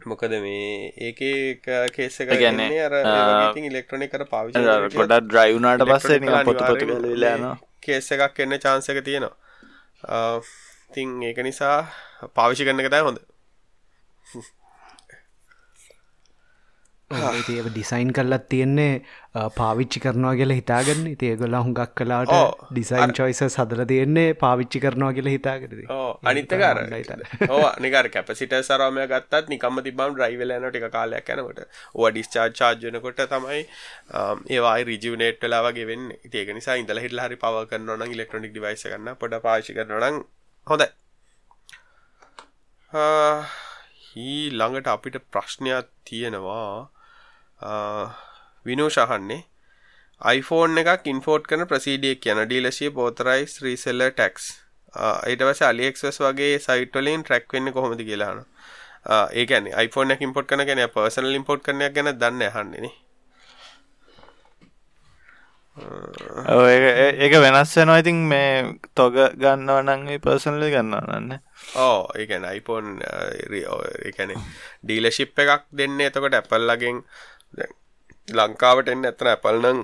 මොකද 0.06 0.38
මේ 0.42 0.94
ඒක 1.00 1.20
කේස 1.96 2.18
ගන්නේ 2.24 2.80
අර 2.86 2.98
ඉලෙක්ට්‍රොනික 3.64 4.12
කර 4.12 4.26
පාවිච 4.28 4.58
ගොඩක් 4.96 5.28
ඩ්‍රයිව්නාට 5.28 5.86
පස්සේ 5.88 6.42
පොත 6.46 6.64
පොත 6.64 6.88
ලන 7.16 7.46
කේස 7.82 8.12
එකක් 8.12 8.40
එන්න 8.40 8.60
චාන්සක 8.60 9.04
තියෙනවා. 9.04 9.36
තිං 10.94 11.22
ඒක 11.24 11.44
නිසා 11.44 11.76
පාවිෂි 12.36 12.66
කරන්න 12.66 12.88
කතයි 12.88 13.04
හොඳ 13.04 13.20
ඒ 17.12 17.64
ඩිසයින් 17.66 18.12
කල්ලත් 18.14 18.46
තියෙන්නේ 18.50 19.04
පාවිච්චි 19.56 20.00
කරනවා 20.00 20.34
කියලා 20.36 20.58
හිතාගන්න. 20.58 21.04
තිය 21.16 21.36
ගොල්ල 21.36 21.58
හුඟක් 21.58 21.94
කලාට 21.96 22.34
ඩිසයින් 22.70 23.14
චොයිස 23.14 23.42
සදර 23.48 23.86
තියෙන්නේ 23.86 24.28
පාවිච්චි 24.36 24.80
කරනවා 24.80 25.12
කියලා 25.14 25.36
හිතාගරද 25.36 25.82
අනිත්තකාර 26.24 26.82
නිකර 27.86 28.10
කැපසිට 28.10 28.56
සරමය 28.62 29.08
ගත්තත් 29.08 29.52
නිකම 29.54 29.82
තිබම් 29.82 30.16
්‍රයිවලන 30.18 30.68
ටික 30.68 30.88
කාලයක් 30.92 31.34
යනකොට. 31.36 31.62
ඕ 31.96 32.12
ඩිස්චා 32.12 32.48
චාර්ජනකොට 32.52 33.24
තමයි 33.30 33.62
ඒවායි 34.50 34.88
රිජිවනේට් 34.92 35.42
වෙලා 35.42 35.64
වගේ 35.68 35.88
වෙන්න. 35.88 36.08
ඒක 36.34 36.54
නිසා 36.54 36.76
ඉඳල 36.76 37.04
හිටල 37.06 37.26
හරි 37.26 37.38
පව 37.38 37.66
කරන්න 37.70 38.08
ඉලෙක්ට්‍රොනික් 38.12 38.56
ඩිවයිස 38.56 38.86
කරන්න 38.86 39.20
පොඩ 39.20 39.42
පාශි 39.42 39.78
කරනනම් 39.78 40.24
හොඳයි. 40.68 40.90
හී 44.08 44.40
ළඟට 44.52 44.88
අපිට 44.92 45.18
ප්‍රශ්නයක් 45.34 45.88
තියෙනවා 46.04 46.90
විනෝෂහන්නේ 48.66 49.42
iPhone 50.22 50.82
එකක් 50.84 51.08
ඉන්ෆෝට් 51.08 51.48
කරන 51.50 51.68
ප්‍රසීඩියක් 51.68 52.22
කියන 52.24 52.42
ඩීලශය 52.44 52.92
පෝතරයිස් 52.92 53.58
රීසෙල්ල 53.64 54.06
ටැක්ස් 54.10 54.48
ඊට 55.28 55.44
පස 55.44 55.62
අලිෙක්ස් 55.64 56.22
වගේ 56.22 56.60
සයිටලින් 56.60 57.24
ට්‍රැක් 57.24 57.54
වෙන්න 57.54 57.74
කොහොමති 57.74 58.06
කියලාන 58.06 58.44
ඒකන 59.34 59.72
iPhone 59.86 60.14
එක 60.14 60.22
ඉම්පොට් 60.22 60.50
කන 60.50 60.66
ගැන 60.66 60.84
පර්සනල් 60.90 61.36
ඉම්පොට් 61.36 61.64
කරන 61.64 61.88
ගැන 61.90 62.14
දන්න 62.16 62.52
හන්නේනේ 62.52 62.94
ඒක 65.78 67.34
වෙනස් 67.36 67.76
වෙනවා. 67.76 68.00
ඉතින් 68.00 68.18
මේ 68.28 68.78
තොග 68.94 69.16
ගන්නව 69.36 69.78
නංගේ 69.82 70.20
පර්සනලි 70.20 70.70
ගන්නවන්න 70.70 71.40
ඕ 71.78 72.12
ඒකන 72.16 72.46
iPhone 72.52 73.00
ඒකන 74.04 74.36
ඩීලශිප් 74.84 75.40
එකක් 75.40 75.66
දෙන්න. 75.72 76.00
එතකොට 76.02 76.36
ඇපල්ලගෙන් 77.54 78.38
ලංකාවට 78.38 78.94
එන්න 78.94 79.06
ඇතන 79.06 79.32
ඇපල්නං 79.34 79.84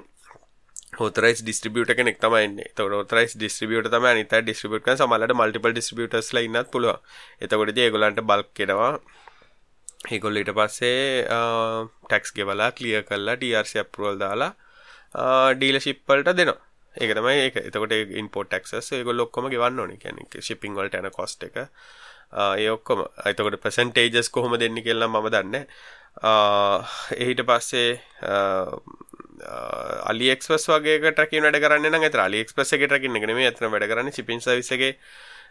හෝතරයිස් 1.00 1.44
ඩිස්ට්‍රිබියට 1.44 1.94
කෙනෙක් 1.98 2.20
තමයින්නේ 2.20 2.74
තොට 2.76 2.94
ෝතරයිස් 2.94 3.36
ඩිස්ට්‍රිබියට 3.36 3.92
තම 3.92 4.10
නිත 4.14 4.36
ඩිස්ට්‍රිබියට් 4.40 4.92
සමලට 4.96 5.36
මල්ටිපල් 5.36 5.74
ඩිස්ට්‍රිබියටස් 5.74 6.34
ලන්නත් 6.34 6.72
පුළුව 6.72 6.96
එතකොට 7.42 7.78
ඒගොලන්ට 7.78 8.24
බල්ක් 8.24 8.54
කෙනවා 8.54 8.94
ඒගොල්ල 10.08 10.40
ඊට 10.40 10.54
පස්සේ 10.54 11.26
ටැක්ස් 12.06 12.34
ගෙවලා 12.38 12.72
කලිය 12.72 13.04
කල්ලා 13.04 13.36
ඩRC 13.36 13.84
අප්රුවල් 13.84 14.20
දාලා 14.20 14.52
ඩීල 15.56 15.80
ශිප්පල්ට 15.80 16.32
දෙනවා. 16.32 16.58
ඒක 16.96 17.14
තමයි 17.14 17.38
ඒක. 17.42 17.56
එතකොට 17.60 17.94
ඉන්පෝට් 17.94 18.50
ටක්ස් 18.52 18.92
ඒගොල් 18.94 19.20
ඔක්කොම 19.20 19.50
ගෙවන්න 19.50 19.80
ඕනි. 19.80 19.98
කැනෙ 19.98 20.28
ශිපිං 20.42 20.76
වලට 20.76 21.02
යන 21.02 21.12
කොස්ට 21.12 21.44
එක. 21.44 21.58
ඒ 22.34 22.70
ඔක්කොම. 22.70 23.06
අතකොට 23.26 23.60
පසන්ටේජස් 23.60 24.30
කොහොම 24.30 24.58
දෙන්න 24.60 24.82
කියලා 24.84 25.10
මම 25.10 25.30
දන්න 25.30 25.66
එහිට 26.24 27.42
පස්සේ 27.46 28.00
අලිෙක්ස්වස් 30.06 30.68
වගේ 30.68 31.00
ට්‍රකින් 31.02 31.44
වැඩ 31.44 31.60
කරන්න 31.62 31.98
ඇත 32.00 32.16
අලිෙක්ස්පස 32.18 32.74
එක 32.74 32.86
ට්‍රකින්න 32.86 33.20
නෙම 33.22 33.38
ඇතන 33.40 33.70
වැඩ 33.70 33.88
කරන්න 33.88 34.12
සිපින් 34.12 34.42
සවිසගේ 34.42 34.96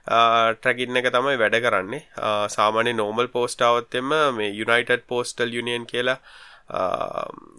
ට්‍රකින්න 0.06 0.96
එක 0.96 1.10
තමයි 1.10 1.38
වැඩ 1.38 1.60
කරන්නේ. 1.62 2.02
සාමාන්‍ය 2.48 2.92
නෝමල් 2.94 3.28
පෝස්ටාවත්තෙම 3.28 4.10
මේ 4.34 4.50
යුනයිටඩ් 4.52 5.06
පෝස්ටල් 5.06 5.54
යුනියන් 5.54 5.86
කියලා 5.86 6.18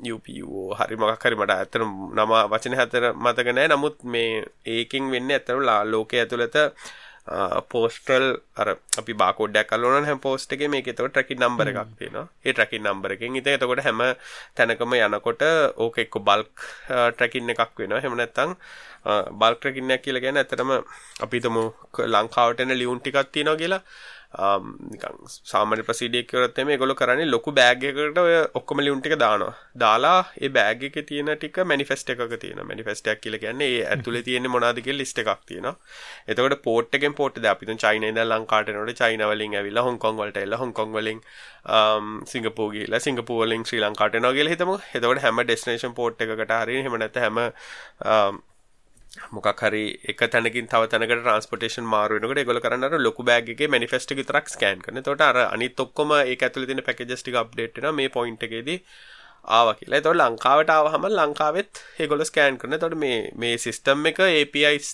UPෝ 0.07 0.75
හරි 0.75 0.95
මක් 0.97 1.23
හරි 1.23 1.35
මට 1.35 1.51
ඇතන 1.53 1.83
නම 2.13 2.31
වචන 2.51 2.75
හැතර 2.75 3.13
මතකනෑ 3.15 3.67
නමුත් 3.67 4.03
මේ 4.05 4.43
ඒකින් 4.67 5.11
වෙන්න 5.11 5.31
ඇතරු 5.31 5.61
ලා 5.61 5.83
ලෝක 5.85 6.13
ඇතුළත 6.13 6.57
පෝස්ටල් 7.71 8.25
අර 8.55 8.67
අපි 8.99 9.13
බාකෝඩ්ඩක් 9.21 9.69
කලන 9.71 10.07
හැම 10.09 10.19
පෝස්ට 10.25 10.53
එක 10.55 10.63
මේ 10.73 10.83
එතකොට 10.83 11.11
ට්‍රකි 11.11 11.35
නම්බර 11.35 11.71
එකක් 11.71 11.93
තියෙනවා. 11.99 12.27
ඒ 12.45 12.53
ට්‍රකි 12.53 12.79
නම්බර 12.79 13.15
එකෙන් 13.15 13.39
ඉත 13.39 13.47
එතකොට 13.53 13.83
හැම 13.87 14.03
තැනකම 14.57 14.93
යනකොට 14.97 15.43
ඕක 15.85 15.97
එක්ක 16.03 16.19
බල්ක් 16.27 16.67
ට්‍රකින්න 17.15 17.53
එකක් 17.53 17.79
වෙනවා. 17.79 18.03
හෙම 18.03 18.15
නැත්තං 18.19 18.55
බල්ක් 19.41 19.59
ට්‍රකින්නයක් 19.59 20.01
කියලා 20.05 20.23
ගැන 20.25 20.41
ඇතරම 20.43 20.71
අපිතම 21.25 21.57
ලංකාවටන 22.13 22.77
ලියුන් 22.81 22.99
ටිකක් 23.01 23.33
තියෙනවා 23.33 23.61
කියලා 23.61 23.81
සාමාන්‍ය 24.33 25.83
ප්‍රසිඩියක් 25.87 26.27
කරත් 26.31 26.57
මේ 26.67 26.77
ගොල 26.77 26.93
කරන්නේ 26.99 27.27
ලොකු 27.33 27.51
බෑග් 27.59 27.83
එකකට 27.89 28.17
ඔය 28.23 28.33
ඔක්කොම 28.59 28.81
ලියුම් 28.83 28.99
ටික 29.01 29.15
දානවා. 29.23 29.53
දාලා 29.83 30.19
ඒ 30.41 30.49
බෑග් 30.57 30.83
එකේ 30.89 31.03
තියෙන 31.09 31.31
ටික 31.35 31.59
මැනිෆෙස්ට් 31.71 32.09
එකක 32.13 32.35
තියෙන. 32.41 32.59
මැනිෆෙස්ට් 32.69 33.07
එකක් 33.07 33.21
කියලා 33.23 33.39
කියන්නේ 33.43 33.69
ඒ 33.77 33.85
ඇතුලේ 33.93 34.23
තියෙන්නේ 34.27 34.51
මොනවද 34.55 34.81
කියලා 34.87 35.01
ලිස්ට් 35.03 35.21
එකක් 35.23 35.45
තියෙනවා. 35.51 35.75
එතකොට 36.27 36.57
පෝට් 36.67 36.97
එකෙන් 36.99 37.15
පෝට් 37.19 37.39
එක 37.39 37.47
අපි 37.53 37.69
දැන් 37.69 37.79
චයිනා 37.83 38.11
ඉඳන් 38.13 38.27
ලංකාවට 38.33 38.73
එනකොට 38.73 38.99
චයිනා 39.03 39.31
වලින් 39.31 39.55
ඇවිල්ලා 39.61 39.85
හොංකොං 39.87 40.19
වලට 40.19 40.43
එලා 40.43 40.59
හොංකොං 40.63 40.91
වලින් 40.97 41.23
සිංගප්පූර් 42.33 42.69
ගිහලා 42.75 42.99
සිංගප්පූර් 43.07 43.45
වලින් 43.45 43.65
ශ්‍රී 43.71 43.81
ලංකාවට 43.85 44.19
එනවා 44.19 44.35
කියලා 44.37 44.55
හිතමු. 44.55 44.77
එතකොට 44.99 45.23
හැම 45.25 45.41
ඩෙස්ටිනේෂන් 45.43 45.97
පෝට් 46.01 46.21
එකකට 46.27 46.55
හරිය 46.61 46.83
එහෙම 46.83 46.99
නැත්නම් 47.03 47.41
හැම 48.03 48.43
මොකක් 49.35 49.61
හරි 49.63 49.83
එක 50.11 50.23
තැනකින් 50.33 50.69
තව 50.71 50.89
තැනකට 50.91 51.13
ට්‍රන්ස්පෝටේෂන් 51.17 51.87
මාරු 51.93 52.19
වෙනකොට 52.19 52.41
ඒගොල්ලෝ 52.41 52.63
කරන්නේ 52.65 52.89
අර 52.89 53.03
ලොකු 53.07 53.27
බෑග් 53.29 53.51
එකේ 53.53 53.69
මැනිෆෙස්ට් 53.73 54.13
එක 54.13 54.21
විතරක් 54.21 54.51
ස්කෑන් 54.55 54.81
කරන. 54.85 54.99
එතකොට 55.01 55.23
අර 55.29 55.37
අනිත් 55.45 55.79
ඔක්කොම 55.85 56.13
ඒක 56.19 56.47
ඇතුලේ 56.47 56.69
තියෙන 56.71 56.83
පැකේජස් 56.89 57.23
ටික 57.23 57.39
අප්ඩේට් 57.43 57.77
වෙනවා 57.77 57.97
මේ 57.99 58.13
පොයින්ට් 58.17 58.45
එකේදී 58.47 58.79
ආවා 59.57 59.75
කියලා. 59.79 59.99
එතකොට 60.01 60.21
ලංකාවට 60.21 60.71
ආවහම 60.75 61.09
ලංකාවෙත් 61.17 61.83
ඒගොල්ලෝ 62.03 62.29
ස්කෑන් 62.31 62.61
කරන. 62.61 62.77
එතකොට 62.77 62.97
මේ 63.05 63.19
මේ 63.43 63.57
සිස්ටම් 63.65 64.05
එක 64.11 64.23
APIs 64.27 64.93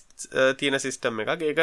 තියෙන 0.59 0.79
සිස්ටම් 0.85 1.21
එකක්. 1.25 1.45
ඒක 1.51 1.61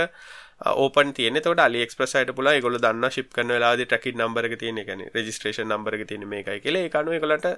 ඕපන් 0.85 1.15
තියෙන. 1.17 1.37
එතකොට 1.41 1.65
AliExpress 1.67 2.17
සයිට 2.17 2.35
පුළුවන් 2.37 2.59
ඒගොල්ලෝ 2.59 2.83
දන්නවා 2.87 3.15
ship 3.17 3.33
කරන 3.35 3.55
වෙලාවේදී 3.57 3.91
tracking 3.93 4.19
number 4.23 4.45
එක 4.49 4.59
තියෙන. 4.63 4.79
ඒ 4.79 4.89
කියන්නේ 4.89 5.11
registration 5.19 5.69
number 5.75 5.95
එක 5.99 6.07
තියෙන 6.13 6.29
මේකයි 6.35 6.61
කියලා. 6.67 6.87
ඒක 6.87 7.01
අනුව 7.03 7.19
ඒගොල්ලන්ට 7.19 7.51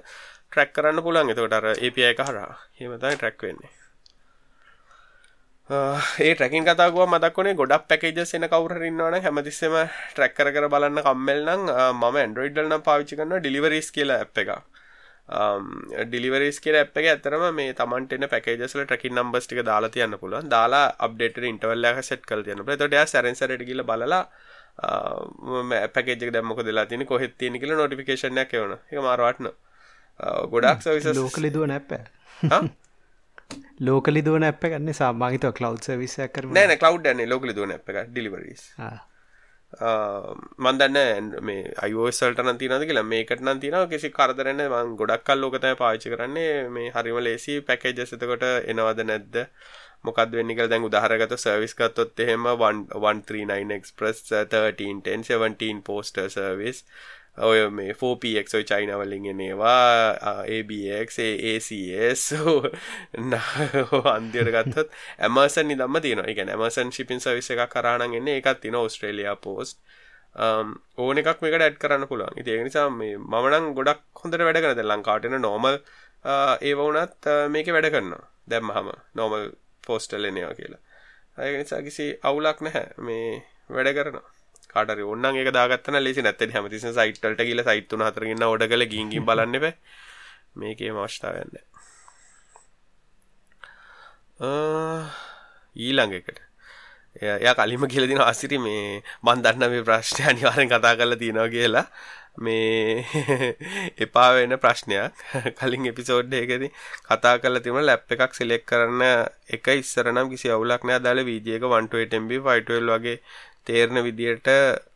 track 0.53 0.75
කරන්න 0.79 1.05
පුළුවන්. 1.07 1.33
එතකොට 1.35 1.57
අර 1.59 1.71
API 1.73 2.11
එක 2.11 2.27
හරහා. 2.29 2.51
එහෙම 2.79 2.99
තමයි 2.99 3.23
track 3.23 3.49
වෙන්නේ. 3.49 3.82
ඒ 5.69 6.35
ට්‍රකින් 6.35 6.65
කතාගුව 6.65 7.07
මතක්වනේ 7.07 7.55
ගොඩක් 7.55 7.83
පැකේජස් 7.87 8.33
එන 8.35 8.45
කවුරන්නවන 8.45 9.15
හැමතිස්සම 9.17 9.75
ට්‍රැක් 10.09 10.33
කර 10.37 10.67
බලන්න 10.67 10.99
කම්මල් 10.99 11.39
නම් 11.45 11.63
මම 11.93 12.17
ඇන්ඩරෝයිඩල් 12.17 12.67
නම් 12.67 12.83
පාවිච්චි 12.83 13.15
කරන්න 13.15 13.39
ඩිලිවරිස් 13.39 13.87
කියලා 13.91 14.17
ඇ් 14.17 14.27
එක 14.43 14.51
ඩිලිවරිස් 16.09 16.59
කියල 16.59 16.75
ඇ් 16.75 16.83
එක 16.83 17.07
ඇතරම 17.13 17.47
මේ 17.53 17.71
තමන්ටන 17.73 18.27
පැකේජස්ල 18.27 18.83
ට්‍රකින් 18.83 19.15
නම්බස් 19.15 19.47
ටික 19.47 19.63
දාලා 19.63 19.89
තියන්න 19.89 20.19
පුළුවන්. 20.19 20.49
දාලා 20.49 20.83
අප්ඩේට 20.99 21.39
ඉන්ටවල්ලක 21.45 22.03
සෙට් 22.03 22.25
කල් 22.25 22.43
තියන 22.43 22.65
තොට 22.75 22.99
සැරන්සරට 23.07 23.63
කියල 23.63 23.83
බලලා 23.85 24.21
පැකේජ 25.89 26.29
දැමක 26.29 26.63
දෙලා 26.65 26.87
තින 26.87 27.05
කොහෙත් 27.05 27.37
තියෙන 27.37 27.59
කියල 27.59 27.75
නොටිෆිකේෂනයක් 27.75 28.53
එවන 28.53 28.75
එක 28.75 28.99
මාරවටන 29.01 29.53
ගොඩක් 30.51 30.83
සවිස 30.83 31.13
ලෝකලිදුව 31.15 31.67
නැප්ප 31.67 32.01
ලෝකලි 33.79 34.21
දුවන 34.21 34.43
අප 34.43 34.61
ගන්න 34.63 34.93
සාමාගත 34.93 35.49
කලව් 35.53 35.97
විසය 35.97 36.29
කර 36.29 36.51
නෑන 36.51 36.77
කලව් 36.77 37.15
න 37.15 37.25
ලෝකලි 37.29 37.53
දුවන 37.53 37.71
අප 37.71 37.89
එක 37.89 38.05
ඩිලිවරීස් 38.09 38.69
මන්දන්න 40.59 40.97
මේ 41.41 41.61
අයෝසල්ට 41.81 42.41
නතිනද 42.43 42.85
කියලා 42.85 43.03
මේකට 43.03 43.41
නම් 43.41 43.59
තින 43.59 43.77
කිසි 43.89 44.11
කරදරන්න 44.11 44.61
මං 44.65 44.91
ගොඩක් 44.95 45.23
කල් 45.25 45.41
ලෝකතය 45.41 45.73
පාචි 45.75 46.09
කරන්නේ. 46.09 46.69
මේ 46.69 46.91
හරිම 46.91 47.17
ලේසි 47.19 47.61
පැකේජසතකොට 47.61 48.43
එනවද 48.43 49.01
නැද්ද? 49.03 49.35
මොකද 50.03 50.35
වෙන්නිකල් 50.37 50.69
දැන් 50.69 50.85
උදාහරගත 50.85 51.33
සර්විස් 51.37 51.73
ගත්තොත් 51.73 52.19
එහෙම 52.19 52.45
139 52.45 53.75
එක්ස්ප්‍රස් 53.77 54.21
13 54.29 55.01
10 55.01 55.23
17 55.25 55.81
පෝස්ටර් 55.81 56.29
සර්විස් 56.29 56.83
ඔය 57.37 57.69
මේ 57.69 57.93
4පක් 57.93 58.55
ඔයි 58.55 58.65
චයිනවලින් 58.65 59.25
එනවා 59.25 60.13
ABX 60.47 61.17
ACS 61.19 62.25
අන්තියට 64.13 64.51
ගත්තත් 64.53 64.89
ඇමසන් 65.19 65.67
නිදම්ම 65.67 65.97
තියෙන 66.01 66.21
එක 66.25 66.43
ඇමසන් 66.45 66.91
ශිපින් 66.91 67.19
සවිස 67.19 67.49
එක 67.49 67.63
කරාණන් 67.69 68.13
එන්නේ 68.13 68.37
එකත් 68.37 68.61
තින 68.61 68.75
ඔස්ට්‍රේලයා 68.75 69.35
පෝස්ට් 69.37 69.81
ඕන 70.97 71.17
එකක් 71.17 71.41
මේකට 71.41 71.61
ඇඩ් 71.61 71.77
කරන්න 71.77 72.07
පුළුවන්. 72.07 72.37
ඉති 72.37 72.57
නිසා 72.63 72.89
මේ 72.91 73.17
මමනං 73.17 73.73
ගොඩක් 73.73 74.21
හොඳට 74.21 74.41
වැඩ 74.41 74.61
කරද 74.61 74.83
ලංකාටන 74.83 75.37
නෝමල් 75.41 75.79
ඒ 76.61 76.73
වුනත් 76.75 77.29
මේක 77.49 77.67
වැඩ 77.69 77.89
කරනවා. 77.89 78.23
දැම් 78.47 78.69
හම 78.69 78.93
නෝමල් 79.15 79.49
පෝස්ටල් 79.87 80.29
එනවා 80.29 80.53
කියලා. 80.53 80.81
අය 81.37 81.57
නිසා 81.57 81.81
කිසි 81.81 82.07
අවුලක් 82.23 82.61
නැහැ. 82.61 82.93
මේ 82.99 83.41
වැඩ 83.69 83.93
කරනවා. 83.97 84.32
කාටරි 84.73 85.05
ඔන්නන් 85.07 85.37
එක 85.37 85.51
දාගත්තන 85.51 85.99
ලෙසි 85.99 86.21
නැත්තෙ 86.21 86.49
හැමතිස 86.51 86.87
සයිට්ට 86.91 87.41
කියල 87.41 87.63
සයිත්තුන 87.63 88.07
හතරගන්න 88.07 88.47
ඔඩ 88.47 88.65
කළ 88.67 88.87
ගින්ගින් 88.87 89.25
බලන්න 89.25 89.59
බෑ. 89.59 89.75
මේකේ 90.55 90.91
මශ්තාවන්න 90.93 91.61
ඊළඟ 95.75 96.13
එකට. 96.13 96.39
එය 97.15 97.53
කලිම 97.55 97.85
කියලදින 97.87 98.21
අසිරි 98.21 98.57
මේ 98.59 99.01
මන් 99.21 99.43
දන්න 99.43 99.69
මේ 99.69 99.83
ප්‍රශ්නය 99.83 100.25
අනිවාරෙන් 100.25 100.69
කතා 100.69 100.95
කරලා 100.95 101.17
තියෙනවා 101.17 101.49
කියලා. 101.49 101.85
මේ 102.35 103.05
එපා 104.03 104.33
වෙන 104.33 104.57
ප්‍රශ්නයක්. 104.57 105.13
කලින් 105.59 105.85
එපිසෝඩ් 105.85 106.33
එකදී 106.33 106.71
කතා 107.05 107.37
කරලා 107.37 107.61
තිබුණ 107.61 107.85
ලැප් 107.85 108.09
එකක් 108.09 108.33
සිලෙක්ට් 108.33 108.67
කරන්න 108.67 109.03
එක 109.49 109.67
ඉස්සර 109.75 110.11
නම් 110.11 110.29
කිසි 110.29 110.49
අවුලක් 110.49 110.83
නෑ 110.83 110.99
දාලා 110.99 111.23
වීජයක 111.23 111.63
128 111.63 112.19
MB 112.19 112.31
512 112.41 112.97
වගේ 112.97 113.17
තේරණ 113.67 114.03
විදියට 114.03 114.49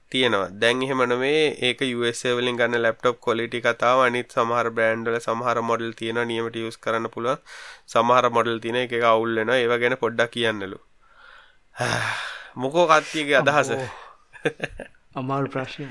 තියෙනවා. 0.09 0.49
දැන් 0.61 0.81
එහෙමනවේ 0.83 1.41
ඒක 1.61 1.81
වලින් 2.37 2.57
ගන්න 2.59 2.81
ලැප්ටොප් 2.81 3.19
කොලිටි 3.19 3.61
කතාව. 3.61 4.01
අනිත් 4.01 4.31
සමහර 4.31 4.69
බ්‍රෑන්්ඩල 4.71 5.19
සමහර 5.19 5.61
මොඩල් 5.61 5.91
තියෙන 5.93 6.19
නියමට 6.27 6.59
යස් 6.61 6.77
කරන්න 6.77 7.09
පුළුව 7.09 7.39
සමහර 7.87 8.29
මොඩල් 8.29 8.59
තියෙන 8.59 8.77
එක 8.83 8.93
අවුල්ලෙන 9.03 9.49
ඒව 9.51 9.73
ගැන 9.81 9.97
පොඩ්ඩක් 9.97 10.31
කියන්නලු. 10.31 10.79
මොකෝ 12.61 12.85
කත්තියගේ 12.87 13.41
අදහස? 13.41 13.73
අමාල් 15.15 15.49
ප්‍රශ්නය 15.49 15.89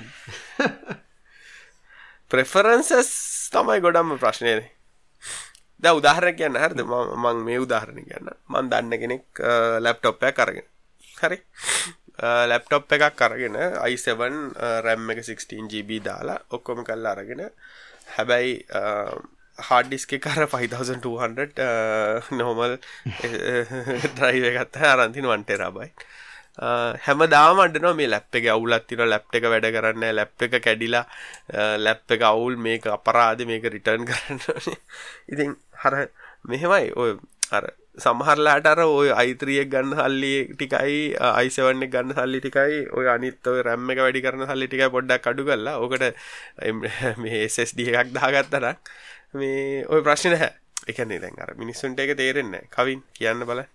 ප්‍රෙෆරන්සස් 2.31 3.13
තමයි 3.53 3.85
ගොඩම්ම 3.85 4.17
ප්‍රශ්නයද 4.19 4.65
ද 5.83 5.93
උදාහර 5.93 6.27
කියන්න 6.33 6.57
හරිද? 6.57 6.81
මං 7.23 7.45
මේ 7.45 7.61
උදාහරණ 7.61 8.09
කියන්න 8.09 8.33
මන් 8.49 8.73
දන්න 8.73 8.99
කෙනෙක් 9.03 9.45
ලැප්ටොප්පය 9.85 10.33
කරගෙන 10.33 10.69
හරි 11.21 11.39
Uh, 12.17 12.49
ලැප්ටොප් 12.49 12.93
එකක් 12.97 13.21
අරගෙන 13.21 13.57
i7 13.85 14.29
රැම් 14.85 15.03
uh, 15.05 15.13
එක 15.13 15.19
16GB 15.21 15.99
දාලා 16.01 16.39
ඔක්කොම 16.51 16.79
කල්ලා 16.81 17.13
අරගෙන 17.13 17.43
හැබැයි 18.15 18.55
හාඩිස්ක 19.59 20.15
කර 20.25 20.47
5200 20.49 21.61
නොමල් 22.41 22.79
ද්‍රයිව 24.17 24.47
ගත්ත 24.57 24.89
අරන්තින 24.93 25.29
වන්ටෙරබයි 25.29 25.91
හැම 27.05 27.27
දාම 27.29 27.61
අඩනවා 27.61 27.93
මේ 27.93 28.09
ලැප් 28.09 28.41
එක 28.41 28.49
අවුලත් 28.49 28.89
තින 28.89 29.05
ලැප් 29.05 29.29
එක 29.37 29.51
වැඩ 29.53 29.69
කරන්න 29.77 30.09
ලැප් 30.17 30.49
එක 30.49 30.57
කැඩිලා 30.65 31.05
uh, 31.53 31.77
ලැප් 31.77 32.17
එක 32.17 32.25
අවුල් 32.25 32.57
මේක 32.57 32.89
අපරාධ 32.97 33.45
මේක 33.45 33.69
රිටර්න් 33.77 34.09
කරන්න 34.09 34.41
ඉතින් 35.33 35.57
හර 35.85 36.09
මෙහෙමයි 36.45 36.95
ඔය 36.97 37.19
අර 37.53 37.75
සමහරලාට 37.97 38.67
අර 38.71 38.81
ඔය 38.85 39.09
අයිත්‍රියක් 39.13 39.71
ගන්න 39.73 39.97
සල්ලි 39.99 40.33
ටිකයි 40.53 40.99
අයිසවන්න 41.31 41.87
ගන්න 41.93 42.17
සල්ලි 42.19 42.41
ටිකයි 42.41 42.83
ඔය 42.93 43.07
අනිත් 43.09 43.51
ඔය 43.53 43.63
රැම්ම 43.69 43.93
එක 43.93 44.03
වැඩි 44.05 44.25
කරන 44.25 44.45
සල්ලි 44.51 44.69
ටිකයි 44.69 44.93
පොඩ්ඩක් 44.97 45.31
අඩු 45.31 45.49
කරලා 45.49 45.77
ඕකට 45.81 46.05
මේ 47.23 47.41
SSD 47.49 47.89
එකක් 47.93 48.13
දාගත්තා 48.19 48.63
නම් 48.63 48.77
මේ 49.35 49.87
ඔය 49.89 50.03
ප්‍රශ්න 50.03 50.35
නැහැ. 50.35 50.53
ඒ 50.83 50.93
කියන්නේ 50.93 51.23
දැන් 51.23 51.41
අර 51.43 51.57
මිනිස්සුන්ට 51.63 52.01
ඒක 52.01 52.15
තේරෙන්නේ 52.21 52.61
නැහැ. 52.61 52.73
කවින් 52.77 53.03
කියන්න 53.17 53.49
බලන්න. 53.49 53.73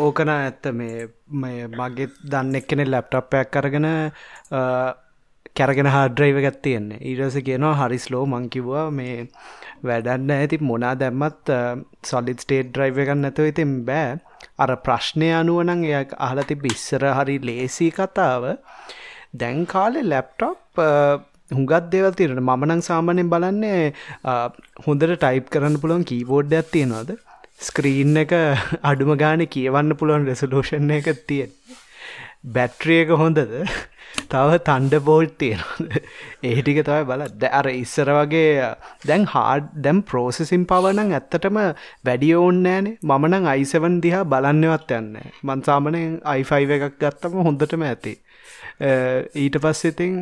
ඕකන 0.00 0.30
ඇත්ත. 0.30 0.66
මේ 0.72 1.06
මගේ 1.78 2.08
දන්න 2.24 2.60
එක්කෙනෙ 2.60 2.90
ලැප්ටප් 2.90 3.40
එකක් 3.42 3.60
අරගෙන 3.60 3.88
කැරගෙන 5.56 5.88
හාඩ්‍රයිව 5.94 6.38
ගත් 6.44 6.62
තියෙන්නේ. 6.62 7.00
ඊරස 7.02 7.36
කියනවා 7.48 7.74
හරි 7.80 7.98
ස්ලෝ 7.98 8.24
මංකිවා 8.26 8.86
මේ 8.90 9.16
වැඩන්න 9.88 10.32
ඇති 10.36 10.58
මොනා 10.70 10.94
දැම්මත් 11.02 11.52
සොලිත් 12.10 12.44
ස්ටේට් 12.44 12.70
ඩ්‍රයිව 12.70 13.02
එකන්න 13.04 13.22
නැතුව 13.24 13.50
ඉතින් 13.52 13.76
බෑ. 13.88 14.16
අර 14.58 14.70
ප්‍රශ්නය 14.86 15.28
අනුවනං 15.40 15.84
එය 15.90 15.94
අහලති 16.28 16.56
බිස්සර 16.64 17.06
හරි 17.18 17.36
ලේසි 17.48 17.88
කතාව. 17.98 18.48
දැන් 19.34 19.62
කාලෙ 19.66 20.02
ලැප්ටොප් 20.04 20.82
හුඟත් 21.50 21.86
දේවල් 21.92 22.14
තිරට 22.18 22.40
මමනං 22.40 22.82
සාමානයෙන් 22.88 23.30
බලන්නේ 23.32 23.80
හොඳට 24.86 25.14
ටයිප් 25.14 25.48
කරන්න 25.54 25.80
පුළුවන් 25.82 26.04
කීබෝඩ් 26.10 26.58
ඇත්තියෙනවාද 26.58 27.10
ස්ක්‍රීන් 27.60 28.16
එක 28.22 28.32
අඩුම 28.90 29.12
ගාන 29.16 29.46
කියවන්න 29.54 29.98
පුළුවන් 30.00 30.28
රෙසලූෂන් 30.30 30.94
එක 30.98 31.10
තියෙන් 31.28 31.52
බැට්‍රියක 32.44 33.08
හොඳද? 33.14 33.38
තව 34.30 34.58
තන්ඩ 34.66 35.00
බෝල්් 35.04 35.26
තියෙනද 35.40 35.94
ඒටික 36.42 36.80
තමයි 36.86 37.04
බල 37.08 37.22
අර 37.50 37.68
ඉස්සර 37.72 38.10
වගේ 38.10 38.68
දැන් 39.08 39.26
හාඩ 39.26 39.68
දැම් 39.86 40.02
ප්‍රෝසෙසිම් 40.02 40.66
පවනං 40.70 41.14
ඇත්තටම 41.18 41.58
වැඩිය 42.08 42.34
ඕන්නෑනේ 42.36 42.96
මමනං 43.02 43.48
අයිසවන් 43.54 44.00
දිහා 44.06 44.24
බලන්නවත් 44.26 44.96
යන්න 44.98 45.20
මන්සාමනයෙන් 45.42 46.18
අයිෆයිව 46.34 46.74
එකක් 46.78 46.98
ගත්තම 46.98 47.38
හොඳටම 47.48 47.86
ඇති. 47.90 48.14
ඊට 49.36 49.58
පස්ස 49.58 49.90
ඉතින් 49.92 50.20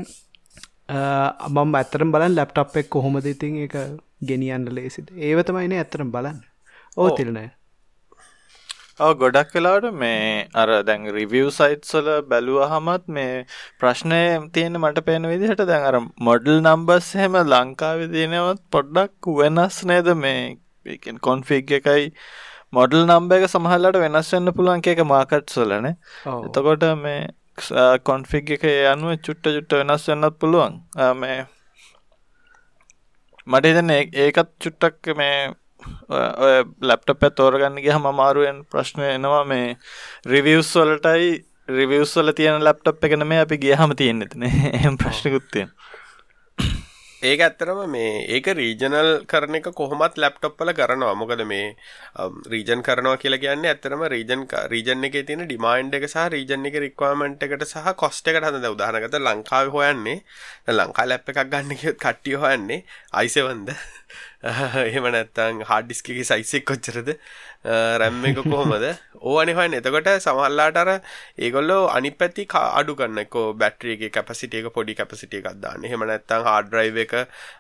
මම 1.49 1.75
ඇතරම් 1.75 2.14
බලන් 2.14 2.38
ලැප්ටප් 2.38 2.79
එක් 2.83 2.92
කොහොමද 2.97 3.27
ඉතින් 3.27 3.59
එක 3.66 3.77
ගෙනියන්න 4.23 4.70
ලේසිද? 4.70 5.11
ඒවතමයින 5.18 5.75
ඇතරම් 5.75 6.14
බලන්න. 6.14 6.40
ඕ 6.97 7.11
තිරනෑ 7.11 7.51
ඔව 9.03 9.12
ගොඩක් 9.21 9.55
වෙලාට 9.57 9.87
මේ 9.95 10.23
අර 10.55 10.69
දැන් 10.88 11.07
රිවියව් 11.17 11.49
සයිට්සල 11.57 12.09
බැලුවහමත් 12.31 13.05
මේ 13.17 13.45
ප්‍රශ්නය 13.81 14.23
තියෙන 14.55 14.81
මට 14.81 15.05
පේන 15.09 15.29
විදිහට 15.33 15.62
දැන් 15.71 15.87
අර 15.91 16.01
මොඩල් 16.29 16.59
නම්බස් 16.61 17.09
හෙම 17.21 17.38
ලංකාවේ 17.45 18.11
තියෙනවත් 18.15 18.65
පොඩ්ඩක් 18.71 19.31
වෙනස් 19.38 19.79
නේද 19.85 20.11
මේ? 20.17 20.43
කොන්ෆිග් 21.21 21.73
එකයි 21.73 22.05
මොඩල් 22.73 23.03
නම්බ 23.07 23.37
එක 23.37 23.49
සමහල්ලට 23.49 23.99
වෙනස් 24.05 24.35
වෙන්න 24.35 24.53
පුළුවන් 24.59 24.85
එක 24.93 25.03
මාකට් 25.07 25.57
සොලන 25.57 25.88
එතකොට 25.88 26.87
මේ 26.99 27.23
කොන්ෆිග් 28.03 28.55
එක 28.57 28.69
යනුව 28.69 29.19
චුට්ට 29.21 29.49
චුට්ට 29.49 29.79
වෙනස් 29.81 30.07
වෙන්නත් 30.09 30.38
පුළුවන්. 30.41 30.79
මේ 31.17 31.41
මට 33.47 33.65
හිතන 33.67 33.93
ඒකත් 33.97 34.55
චුට්ටක් 34.61 35.12
මේ 35.17 35.37
ඔය 36.47 36.57
ලැප්ටප් 36.90 37.25
ඇත් 37.29 37.38
තෝරගන්න 37.40 37.81
ගියහම 37.87 38.11
අමාරුවෙන් 38.12 38.61
ප්‍රශ්න 38.75 39.07
එනවා 39.09 39.45
මේ 39.53 39.73
රිවියස් 40.35 40.75
වලටයි 40.83 41.33
රිවියස් 41.79 42.14
වල 42.18 42.37
තියෙන 42.38 42.64
ලැප්ටප් 42.68 43.09
එක 43.09 43.18
නෙමෙයි 43.18 43.47
අපි 43.47 43.62
ගියහම 43.66 43.99
තියෙන්නේ 44.03 44.31
එතන 44.31 44.49
එහෙම 44.51 44.97
ප්‍රශ්නකුත් 45.03 45.51
තියෙනවා. 45.53 45.90
ඒක 47.23 47.40
ඇත්තරම 47.47 47.81
මේ 47.90 48.14
ඒක 48.37 48.47
රීජනල් 48.59 49.11
කරන 49.31 49.59
එක 49.59 49.66
කොහොමත් 49.81 50.16
ලැප්ටොප්වල 50.23 50.73
කරනවා. 50.79 51.12
මොකද 51.21 51.42
මේ 51.51 51.68
රීජන් 52.55 52.83
කරනවා 52.88 53.21
කියලා 53.23 53.42
කියන්නේ 53.45 53.71
ඇත්තරම 53.73 54.03
රීජන් 54.14 54.42
රීජන් 54.73 55.07
එකේ 55.09 55.23
තියෙන 55.29 55.45
ඩිමාන්ඩ් 55.47 55.95
එක 55.99 56.09
සහ 56.09 56.27
රීජන් 56.35 56.66
එකේ 56.71 56.83
රික්වයර්මන්ට් 56.87 57.47
එකට 57.47 57.64
සහ 57.68 57.95
කොස්ට් 58.03 58.33
එකට 58.33 58.49
හදන 58.49 58.75
උදාහරණයකට 58.75 59.16
ලංකාවේ 59.29 59.75
හොයන්නේ. 59.77 60.18
ලංකා 60.79 61.07
ලැප් 61.12 61.31
එකක් 61.31 61.42
ගන්න 61.55 61.81
කියොත් 61.83 62.03
කට්ටිය 62.05 62.40
හොයන්නේ 62.45 62.83
i7ද 63.23 63.79
එහෙම 64.83 65.05
නැත්තං 65.14 65.59
හාඩිස්කගේ 65.66 66.24
සයිසෙක් 66.24 66.64
කොච්චරද? 66.66 67.11
රැම් 68.02 68.16
එක 68.26 68.38
කොහොමද? 68.44 68.87
ඕවනි 69.22 69.52
හොයන්න. 69.55 69.76
එතකොට 69.78 70.09
සමහල්ලාට 70.16 70.78
අර 70.83 70.88
ඒගොල්ලෝ 71.38 71.83
අනි 71.88 72.11
පැති 72.12 72.46
අඩු 72.52 72.96
කන්නකෝ 73.00 73.44
බැට්‍රියගේ 73.55 74.11
කැපසිටියක 74.11 74.66
පොඩි 74.74 74.96
කැපසිටිය 75.00 75.42
එකක් 75.42 75.61
දාන්න. 75.62 75.87
එහෙම 75.87 76.02
නැත්තං 76.02 76.46
හාඩ් 76.48 76.70
ඩ්‍රයිව් 76.70 76.98
එක 77.05 77.14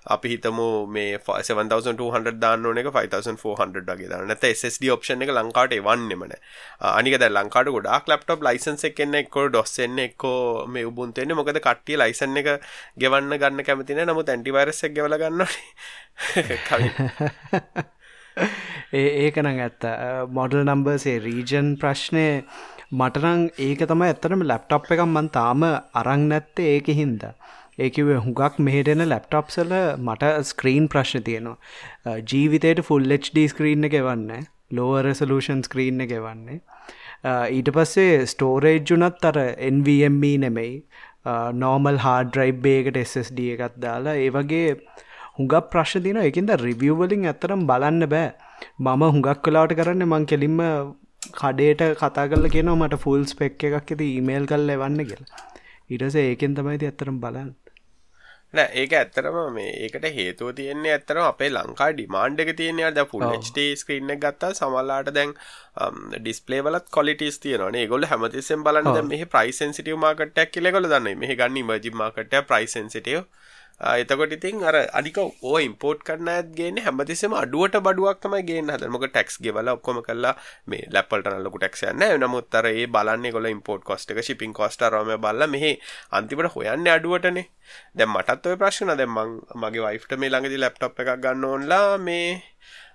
අපි 0.08 0.32
හිතමු 0.34 0.66
මේ 0.88 1.20
7200 1.28 2.34
දාන්න 2.40 2.66
ඕන 2.66 2.82
එක 2.82 2.90
5400 2.90 3.86
වගේ 3.92 4.10
දාන්න. 4.14 4.26
නැත්නම් 4.26 4.50
SSD 4.50 4.90
ඔප්ෂන් 4.96 5.22
එක 5.22 5.32
ලංකාවට 5.32 5.78
එවන්නෙම 5.78 6.26
නැහැ 6.26 6.92
අනික 6.92 7.18
දැන් 7.22 7.36
ලංකාවට 7.38 7.72
ගොඩාක් 7.76 8.10
ලැප්ටොප් 8.10 8.42
ලයිසන්ස් 8.42 8.88
එක 8.90 9.04
එන්නේ 9.06 9.22
එක්කෝ 9.28 9.46
DOS 9.48 9.78
එන්නේ 9.86 10.10
එක්කෝ 10.10 10.66
මේ 10.66 10.88
Ubuntu 10.90 11.22
එන්නේ. 11.22 11.38
මොකද 11.38 11.62
කට්ටිය 11.62 12.02
ලයිසන් 12.02 12.42
එක 12.42 12.52
ගෙවන්න 12.98 13.38
ගන්න 13.38 13.68
කැමති 13.70 13.94
නැහැ 13.94 14.10
නමුත් 14.10 14.34
ඇන්ටිවයිරස් 14.34 14.84
එක 14.90 14.98
ගෙවලා 14.98 15.22
ගන්න 15.22 15.46
ඕනේ. 15.46 15.62
ඒ 18.92 19.08
ඒකන 19.22 19.48
ඇත්ත. 19.50 19.86
මොඩල් 20.30 20.62
නම්බර්සේ 20.64 21.16
රීජන් 21.26 21.68
ප්‍රශ්නය 21.82 22.26
මටනං 22.92 23.42
ඒක 23.66 23.84
තමයි 23.90 24.08
ඇත්තනම 24.08 24.44
ලැප්ටප් 24.50 24.94
එකම් 24.96 25.12
මන් 25.16 25.28
තාම 25.36 25.66
අරං 26.00 26.24
නැත්තේ 26.32 26.70
ඒක 26.76 26.90
හින්ද. 27.00 27.26
ඒකිව 27.78 28.10
හුඟක් 28.18 28.58
මෙහෙටෙන 28.60 29.04
ලැප්ටප්සල 29.08 29.76
මට 29.98 30.32
ස්ක්‍රීන් 30.50 30.88
ප්‍රශ්න 30.88 31.24
තියෙනවා. 31.28 32.16
ජීවිතයට 32.32 32.84
ෆුල් 32.88 33.16
HD 33.18 33.46
ස්ක්‍රීන් 33.54 33.88
එක 33.90 33.96
වන්න 34.00 34.50
ලෝවරසලූෂන් 34.72 35.64
ස්ක්‍රීන් 35.68 36.04
එක 36.06 36.18
වන්නේ 36.18 36.60
ඊට 37.56 37.72
පස්සේ 37.76 38.26
ස්ටෝරේජ්ජුනත් 38.26 39.24
අර 39.24 39.40
NVME 39.70 40.34
නෙමෙයි. 40.44 40.74
නෝමල් 41.54 42.02
හාඩ්‍රයිබ්බේකට 42.04 43.00
SSD 43.04 43.48
එකත් 43.56 43.80
දාලා 43.82 44.18
ඒ 44.18 44.30
වගේ 44.30 44.68
හුඟක් 45.38 45.70
ප්‍රශ්න 45.72 46.04
තින 46.06 46.18
එකින්ද 46.22 46.50
රිවියවලින් 46.64 47.28
ඇතරම් 47.30 47.62
බලන්න 47.70 48.08
බෑ. 48.14 48.26
මම 48.80 49.02
හුඟක් 49.14 49.40
කලාට 49.46 49.72
කරන්න 49.78 50.04
මං 50.08 50.28
කෙලින්ම 50.32 50.60
කඩේට 51.40 51.82
කතා 52.00 52.28
කල 52.30 52.46
කියෙන 52.54 52.70
මට 52.74 53.00
ෆුල් 53.04 53.24
ස්පෙක් 53.32 53.64
එකක් 53.68 53.80
ඇති 53.80 54.12
ඊමේල් 54.12 54.46
කල්ල 54.50 54.76
එවන්න 54.76 55.02
කියලා. 55.08 55.42
ඉටස 55.90 56.16
ඒකෙන් 56.22 56.56
තමයිති 56.58 56.88
ඇතරම් 56.90 57.18
බලන්න. 57.24 57.50
නෑ 58.54 58.80
ඒක 58.80 58.92
ඇත්තරම 58.96 59.36
මේ 59.54 59.70
ඒකට 59.84 60.06
හේතුව 60.16 60.48
තියෙන්නේ 60.56 60.92
ඇත්තරම 60.94 61.24
අපේ 61.28 61.48
ලංකා 61.52 61.88
ඩිමාන්ඩ් 61.92 62.42
එක 62.44 62.50
තියෙන්නේ 62.58 62.88
අද 62.88 63.00
ෆුල් 63.12 63.24
HD 63.28 63.64
ස්ක්‍රීන් 63.82 64.12
එක 64.14 64.20
ගත්තා 64.24 64.50
සමහරලාට 64.58 65.08
දැන් 65.18 65.32
ඩිස්ප්ලේ 66.16 66.60
වලත් 66.66 66.92
ක්වලිටිස් 66.96 67.40
තියෙනවානේ 67.44 67.84
ඒගොල්ලෝ 67.84 68.10
හැමතිස්සෙම 68.12 68.66
බලන්නේ 68.66 69.04
මෙහි 69.12 69.30
ප්‍රයිස් 69.34 69.62
සෙන්සිටිව් 69.62 69.96
මාකට් 70.04 70.42
එකක් 70.44 70.52
කියලා 70.56 70.72
ඒගොල්ලෝ 70.72 70.92
දන්නේ. 70.94 71.16
මෙහි 71.22 71.38
ගන්න 71.40 71.62
ඉමර්ජින් 71.62 71.96
මාකට් 72.02 72.36
එක 72.40 72.50
ප්‍රයිස් 72.50 72.76
සෙන්සිටිව් 72.78 73.24
එතකොට 73.82 74.30
ඉතින් 74.30 74.62
අර 74.62 74.76
අනික 74.94 75.18
ඕ 75.18 75.56
ඉම්පෝට් 75.58 76.04
කරන්න 76.06 76.28
ඇත් 76.30 76.50
ගේන 76.54 76.76
හැමතිස්සම 76.78 77.32
අඩුවට 77.34 77.78
බඩුවක් 77.82 78.20
තමයි 78.22 78.42
ගේන්න 78.46 78.70
හදන 78.70 78.92
මොක 78.94 79.06
ටැක්ස් 79.06 79.40
ගෙවල 79.42 79.70
ඔක්කොම 79.72 79.98
කරලා 80.06 80.34
මේ 80.66 80.86
ලැපල්ට 80.94 81.26
නල්ලකු 81.28 81.58
ටැක්ස් 81.58 81.82
යන්න 81.90 82.04
නමුත් 82.22 82.54
අර 82.54 82.68
ඒ 82.70 82.86
බලන්නේ 82.88 83.32
කොල 83.34 83.48
ඉම්පෝට් 83.50 83.82
කොස්ට 83.82 84.14
එක 84.14 84.22
ශිපින් 84.22 84.54
කොස්ට 84.54 84.84
රම 84.86 85.10
බල්ල 85.18 85.46
මෙහි 85.48 85.72
අන්තිමට 86.12 86.54
හොයන්න 86.54 86.86
අඩුවටනේ. 86.88 87.48
දැම් 87.96 88.14
මටත් 88.14 88.46
ඔය 88.46 88.60
ප්‍රශ්න 88.60 88.94
දැම් 88.94 89.18
මගේ 89.62 89.82
වයිෆ්ට 89.86 90.14
මේ 90.16 90.30
ළඟදි 90.30 90.62
ලැප්ටප් 90.62 91.02
එකක් 91.02 91.18
ගන්න 91.24 91.48
ඕන්ලා 91.50 91.98
මේ 91.98 92.28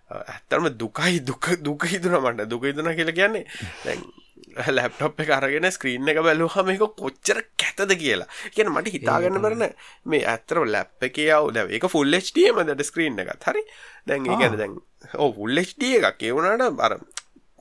ඇත්තරම 0.09 0.71
දුකයි 0.79 1.19
දුක 1.21 1.51
දුක 1.67 1.83
හිතුන 1.85 2.15
මට. 2.21 2.47
දුක 2.47 2.63
හිතුන 2.63 2.93
කියලා 2.95 3.17
කියන්නේ 3.19 3.45
දැන් 3.83 4.07
ලැප්ටොප් 4.77 5.19
එක 5.23 5.31
අරගෙන 5.37 5.69
ස්ක්‍රීන් 5.71 6.09
එක 6.11 6.21
බැලුවහම 6.25 6.69
මේක 6.69 6.83
කොච්චර 7.01 7.41
කැතද 7.61 7.93
කියලා. 8.01 8.27
කියන 8.55 8.71
මට 8.71 8.93
හිතාගන්න 8.95 9.41
බරන 9.43 9.65
මේ 10.05 10.23
ඇත්තර 10.25 10.63
ලැප් 10.65 11.07
එක 11.09 11.19
යව 11.25 11.51
දැ 11.55 11.67
එක 11.77 11.87
ෆුල් 11.93 12.17
්ඩියම 12.21 12.63
දට 12.63 12.87
ස්ක්‍රීන් 12.89 13.21
එකත් 13.23 13.47
හරි. 13.51 13.63
දැන් 14.07 14.27
ගැන 14.33 14.57
දැන් 14.57 14.79
ඕ 15.15 15.29
ෆුල් 15.37 15.63
්ඩිය 15.63 16.01
එකක්. 16.01 16.27
ඒවුණට 16.29 16.77
බර 16.79 16.97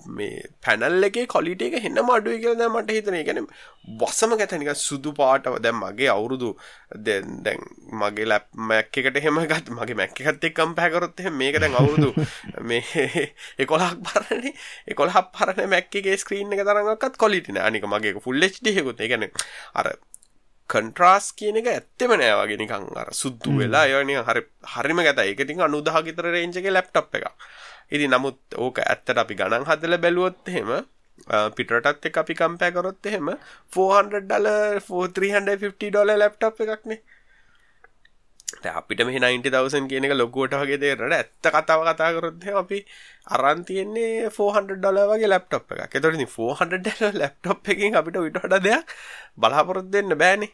මේ 0.08 0.42
පැනල් 0.60 1.04
එක 1.04 1.18
කොලිට 1.28 1.62
එක 1.62 1.76
හෙන්න 1.78 2.00
මඩුව 2.00 2.38
කියල 2.38 2.56
දැ 2.56 2.68
මට 2.68 2.96
හිතන 2.96 3.18
ගැන 3.20 3.48
වස්සම 3.94 4.34
ගැතනික 4.34 4.72
සුදු 4.76 5.12
පාටව 5.12 5.58
දැම් 5.58 5.78
මගේ 5.80 6.08
අවුරුදු 6.08 6.50
දැන් 7.00 7.62
මගේ 7.94 8.26
ලැප් 8.26 8.48
මැක් 8.64 8.98
එකට 9.02 9.20
හෙම 9.20 9.40
ගත් 9.44 9.72
මගේ 9.72 9.96
මැක්ක 9.96 10.24
එකත් 10.24 10.48
එක්කම් 10.50 10.74
පැකරොත් 10.74 11.22
මේක 11.34 11.58
දැන් 11.58 11.76
අවුරුදු 11.76 12.12
මේ 12.68 13.06
එකොලක් 13.62 14.02
පරණ 14.02 14.50
එකොලහ 14.88 15.22
පරණ 15.32 15.70
මැක්කගේ 15.70 16.18
ස්ක්‍රීන් 16.18 16.52
එක 16.52 16.64
තරඟක්ත් 16.64 17.16
කොලිටින 17.18 17.60
අනික 17.60 17.86
මගේ 17.86 18.20
ෆුල් 18.20 18.50
්ඩියකුත් 18.50 19.02
ගැන 19.04 19.30
අර 19.74 19.96
කන්ට්‍රාස් 20.70 21.30
කියන 21.32 21.60
එක 21.60 21.68
ඇත්තෙම 21.70 22.12
නෑවගේ 22.16 22.58
නිකං 22.58 22.86
අර 22.96 23.10
සුද්දු 23.14 23.54
වෙලා 23.58 23.86
යනි 23.96 24.16
හරි 24.20 24.42
හරිම 24.72 25.02
ගැත 25.06 25.20
එකතින් 25.24 25.62
අනුදහගිතර 25.62 26.26
රේංජගේ 26.28 26.72
ලැප්ටප් 26.72 27.18
එක 27.18 27.26
ඉති 27.92 28.06
නමුත් 28.08 28.38
ඕක 28.58 28.78
ඇත්තට 28.84 29.22
අපි 29.24 29.38
ගණන් 29.40 29.68
හදල 29.70 29.98
බැලුවොත් 29.98 30.52
හෙම 30.54 30.72
පිටටත් 31.56 32.08
එක 32.08 32.22
අපි 32.22 32.34
කම්පෑ 32.34 32.72
කරොත් 32.72 33.10
එහෙම 33.10 33.34
400 33.72 34.24
ඩල 34.24 34.48
350 34.88 35.90
ඩොල 35.90 36.10
ලැප්ටප් 36.14 36.66
එකක්නේ 36.66 37.00
අපිට 38.64 39.00
මේ 39.06 39.18
90,000 39.18 39.88
කියන 39.90 40.06
එක 40.06 40.14
ලොකුවට 40.14 40.54
වගේ 40.60 40.78
දේරට 40.82 41.12
ඇත්ත 41.12 41.48
කතාව 41.54 41.82
කතා 41.88 42.10
කරොත් 42.16 42.44
අපි 42.62 42.78
අරන් 43.28 43.64
තියෙන්නේ 43.64 44.30
400 44.30 44.78
ඩොලර් 44.78 45.08
වගේ 45.12 45.30
ලැප්ටොප් 45.32 45.72
එකක්. 45.72 45.82
ඒතකොට 45.86 46.14
ඉතින් 46.14 46.28
400 46.28 46.78
ඩොලර් 46.78 47.18
ලැප්ටොප් 47.22 47.70
එකකින් 47.72 47.98
අපිට 48.00 48.18
ඊට 48.22 48.38
වඩා 48.42 48.62
දෙයක් 48.66 48.94
බලාපොරොත්තු 49.36 49.92
වෙන්න 49.92 50.18
බෑනේ. 50.22 50.52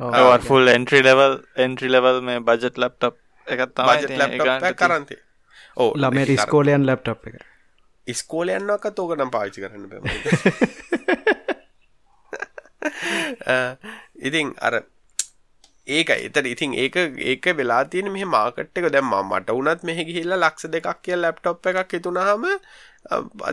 ඔව් 0.00 0.32
full 0.48 0.68
entry 0.68 1.00
level 1.02 1.38
entry 1.66 1.92
level 1.94 2.20
මේ 2.28 2.42
බජට් 2.48 2.82
ලැප්ටොප් 2.84 3.16
එකක් 3.46 3.62
තමයි 3.76 3.96
බජට් 4.00 4.18
ලැප්ටොප් 4.20 4.68
එකක් 4.70 4.82
කරන් 4.82 5.08
තියෙන්නේ. 5.08 5.25
ඕ 5.76 5.90
ළමේ 5.96 6.36
ස්කෝලයන් 6.38 6.86
ලැප්ටප් 6.86 7.22
එක. 7.28 7.36
ඉස්කෝලයන්නක 8.06 8.84
තෝකනම් 8.94 9.30
පාවිචි 9.30 9.60
කරන්න 9.60 9.88
බ 9.90 9.94
ඉතින් 14.26 14.54
අර 14.58 14.74
ඒක 15.86 16.10
එතට 16.10 16.46
ඉතින් 16.46 16.74
ඒක 16.74 16.96
ඒක 16.98 17.46
වෙලා 17.54 17.84
තියෙන 17.86 18.10
මෙහ 18.12 18.26
මාකට් 18.26 18.78
එක. 18.78 18.88
දැම්ම 18.90 19.14
මට 19.22 19.50
වනත් 19.50 19.80
මෙහ 19.82 19.98
ගිහිල්ලා 20.00 20.40
ලක්ෂ 20.40 20.70
දෙකක් 20.72 21.02
කිය 21.02 21.16
ලැප්ටොප් 21.16 21.66
එකක් 21.66 21.92
හිතුනහම 21.92 22.46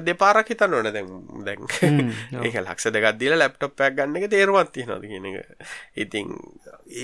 දෙපාරක් 0.06 0.50
හිතන්න 0.50 0.74
ඕන 0.74 0.90
දැන් 0.94 1.10
දැන් 1.46 1.68
ඒක 2.46 2.58
ලක්ෂ 2.62 2.94
දෙකක් 2.96 3.10
දීලා 3.20 3.40
ලැප්ටොප් 3.42 3.84
එකක් 3.88 3.98
ගන්න 4.00 4.20
එක 4.22 4.30
තේරුමක් 4.34 4.72
තියෙනවද 4.74 5.06
කියන 5.10 5.28
එක. 5.30 5.68
ඉතින් 5.96 6.34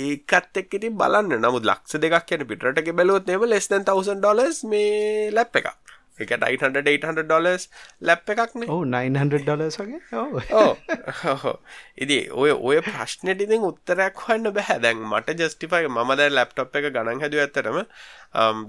ඒකත් 0.05 0.63
එක්ක 0.63 0.79
ඉතින් 0.79 0.97
බලන්න. 0.97 1.37
නමුත් 1.37 1.67
ලක්ෂ 1.69 2.01
දෙකක් 2.01 2.25
කියන 2.25 2.47
පිටරට 2.49 2.89
බැලුවොත් 2.91 3.29
එහෙම 3.29 3.45
less 3.49 3.69
than 3.69 3.85
1000 3.85 4.23
dollars 4.25 4.63
මේ 4.65 5.29
ලැප් 5.35 5.55
එකක්. 5.61 5.73
එක 6.25 6.33
800 6.37 6.83
800 6.93 7.25
ඩොලර්ස් 7.27 7.67
ලැප් 8.01 8.29
එකක්නේ. 8.35 8.69
ඕ 8.69 8.83
900 8.85 9.43
ඩොලර්ස් 9.43 9.79
වගේ? 9.81 10.01
ඕ 10.13 11.55
ඉදි 11.97 12.19
ඔය 12.43 12.51
ඔය 12.51 12.81
ප්‍රශ්නයට 12.87 13.43
ඉතින් 13.47 13.67
උත්තරයක් 13.71 14.23
හන්න 14.27 14.53
බැහැ 14.57 14.79
දැන් 14.85 15.03
මට 15.11 15.37
ජස්ටිෆයි 15.41 15.89
ම 15.89 16.15
දැ 16.21 16.29
ලැප්ටොප් 16.31 16.79
එක 16.81 16.89
ගණන් 16.89 17.23
හැදුව 17.25 17.43
ඇතරම 17.45 17.79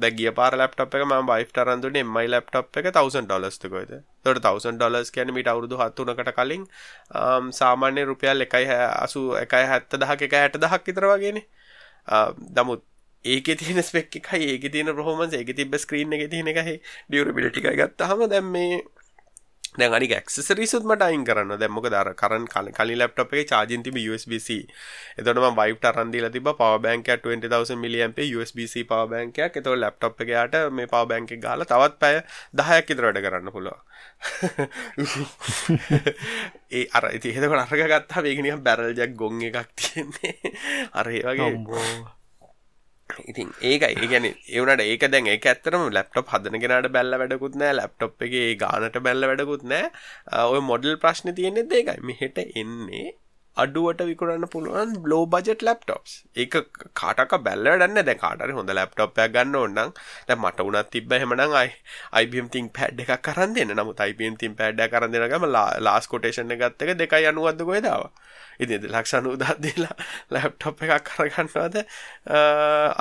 දැගිය 0.05 0.33
පාර 0.41 0.57
ලැප්ටොප් 0.57 0.95
එක 0.95 1.07
ම 1.09 1.15
බයි් 1.31 1.49
ටරන්දුන 1.51 2.01
එමයි 2.03 2.27
ලැප්ටොප් 2.35 2.81
එක 2.83 2.91
1000 2.93 3.27
ඩොලස්තකොයිද 3.29 3.95
තොට 4.25 4.43
1000 4.45 4.77
ඩොලස් 4.77 5.15
කියන 5.15 5.35
මිට 5.37 5.51
අවුරුදු 5.53 5.81
හත්තුනකට 5.81 6.33
කලින් 6.39 6.67
සාමාන්‍ය 7.61 8.05
රුපියල් 8.11 8.47
එකයි 8.47 8.69
අසු 9.05 9.25
එකයි 9.45 9.65
හැත්ත 9.73 9.99
දහක 10.03 10.29
එක 10.29 10.39
හැට 10.41 10.61
දහක් 10.63 10.87
විතර 10.87 11.09
වගේනේ. 11.13 11.47
දමුත් 12.57 12.83
ඒක 13.25 13.45
තියෙන 13.59 13.83
ස්පෙක් 13.83 14.17
එකයි 14.17 14.55
ඒක 14.55 14.73
තියෙන 14.73 14.95
ප්‍රහෝමන්ස් 14.95 15.35
ඒක 15.35 15.55
තිබ්බ 15.57 15.75
ස්ක්‍රීන් 15.77 16.13
එක 16.13 16.31
තියෙන 16.31 16.49
එකයි. 16.49 16.81
ඩියුරබිලිටි 17.09 17.61
එකයි 17.61 17.77
ගත්තාම 17.77 18.29
දැන් 18.31 18.47
මේ 18.47 18.83
දැන් 19.79 19.95
අනික 19.95 20.11
ඇක්සසරිස්ුත් 20.17 20.83
මට 20.83 21.03
අයින් 21.07 21.25
කරන්න. 21.25 21.55
දැන් 21.61 21.71
මොකද 21.71 21.95
අර 21.95 22.15
කරන් 22.21 22.47
කලින් 22.51 22.99
ලැප්ටොප් 22.99 23.33
එකේ 23.33 23.47
charging 23.47 23.83
තිබි 23.85 24.03
USB-C 24.11 24.67
එතකොට 25.19 25.39
මම 25.39 25.55
Vive 25.59 25.87
අරන් 25.91 26.11
දීලා 26.15 26.33
තිබ්බා 26.37 26.59
power 26.59 26.81
bank 26.81 27.09
එක 27.09 27.23
20000 27.23 27.77
mAh 27.83 28.27
USB-C 28.37 28.85
power 28.85 29.07
bank 29.07 29.39
එකක්. 29.39 29.57
එතකොට 29.61 29.79
ලැප්ටොප් 29.79 30.21
එක 30.25 30.31
යට 30.35 30.55
මේ 30.73 30.87
power 30.95 31.07
bank 31.07 31.31
එක 31.31 31.41
ගහලා 31.45 31.69
තවත් 31.73 31.95
පැය 32.03 32.17
10ක් 32.57 32.87
විතර 32.89 33.05
වැඩ 33.07 33.23
කරන්න 33.27 33.53
පුළුවන්. 33.55 33.81
ඒ 36.79 36.87
අර 36.97 37.05
ඉතින් 37.15 37.37
එතකොට 37.39 37.63
අරග 37.67 37.83
ගත්තාම 37.93 38.25
ඒක 38.33 38.41
නිකන් 38.43 38.65
බැරල් 38.65 38.97
ජැක් 38.97 39.13
ගොන් 39.21 39.45
එකක් 39.51 39.69
තියෙන්නේ. 39.77 40.35
අර 40.99 41.07
ඒ 41.13 41.23
වගේ. 41.29 42.19
ඉතින් 43.31 43.49
ඒක 43.71 43.87
ඒගැන 43.89 44.29
ඒවනට 44.29 44.85
ඒක 44.87 45.07
දැන් 45.15 45.31
ඒ 45.33 45.39
ඇත්තරම 45.45 45.87
ලැප්ටොප් 45.97 46.31
හදනගෙනට 46.35 46.91
බැල්ල 46.97 47.19
වැඩකුත් 47.23 47.59
නෑ. 47.63 47.73
ලැප්ටොප් 47.81 48.27
එක 48.27 48.37
ගානට 48.63 49.01
බැල්ල 49.07 49.29
වැඩකුත් 49.31 49.65
නෑ. 49.73 49.91
ඔය 50.53 50.61
මොඩල් 50.71 51.01
ප්‍රශ්න 51.03 51.35
තියෙනෙ 51.35 51.67
ඒකයි. 51.71 51.99
මෙහෙට 52.03 52.39
එන්නේ 52.45 53.09
අඩුවට 53.57 54.03
විකුරන්න 54.07 54.47
පුළුවන් 54.47 54.91
බ්ලෝ 55.03 55.27
බජට් 55.27 55.63
ලැප්ටොප්ස් 55.63 56.13
ඒක 56.37 56.55
කාටක 56.95 57.33
බැල්ලඩන්න 57.47 58.05
දැ 58.09 58.15
කාටර 58.15 58.53
හොඳ 58.55 58.71
ලැප්ටොප්යක් 58.71 59.33
ගන්න 59.35 59.57
ඔන්නම් 59.57 59.93
දැ 60.29 60.37
මට 60.37 60.67
උනත් 60.67 60.91
තිබ 60.91 61.13
හෙමනං 61.13 61.43
අයි 61.43 61.73
අයිබම් 62.13 62.49
තින් 62.49 62.71
පැඩ් 62.71 63.03
එකක් 63.05 63.23
කරන්න 63.23 63.55
දෙන්න. 63.55 63.75
නමුත් 63.75 64.01
අයිබම් 64.01 64.39
තින් 64.39 64.55
පැඩ්ඩ 64.55 64.91
කරන්න 64.93 65.13
දෙනගම 65.13 65.47
ලාස් 65.87 66.07
කොටේෂන 66.07 66.55
ගත්තක 66.55 66.97
දෙකයි 67.03 67.31
අනුවද 67.33 67.63
ගොයදාව 67.63 68.09
ඉති 68.59 68.79
ලක්ෂ 68.79 69.19
අනුදහත්දලා 69.21 69.95
ලැප්ටොප් 70.31 70.85
එකක් 70.87 71.11
කරගන්නවාද 71.11 71.81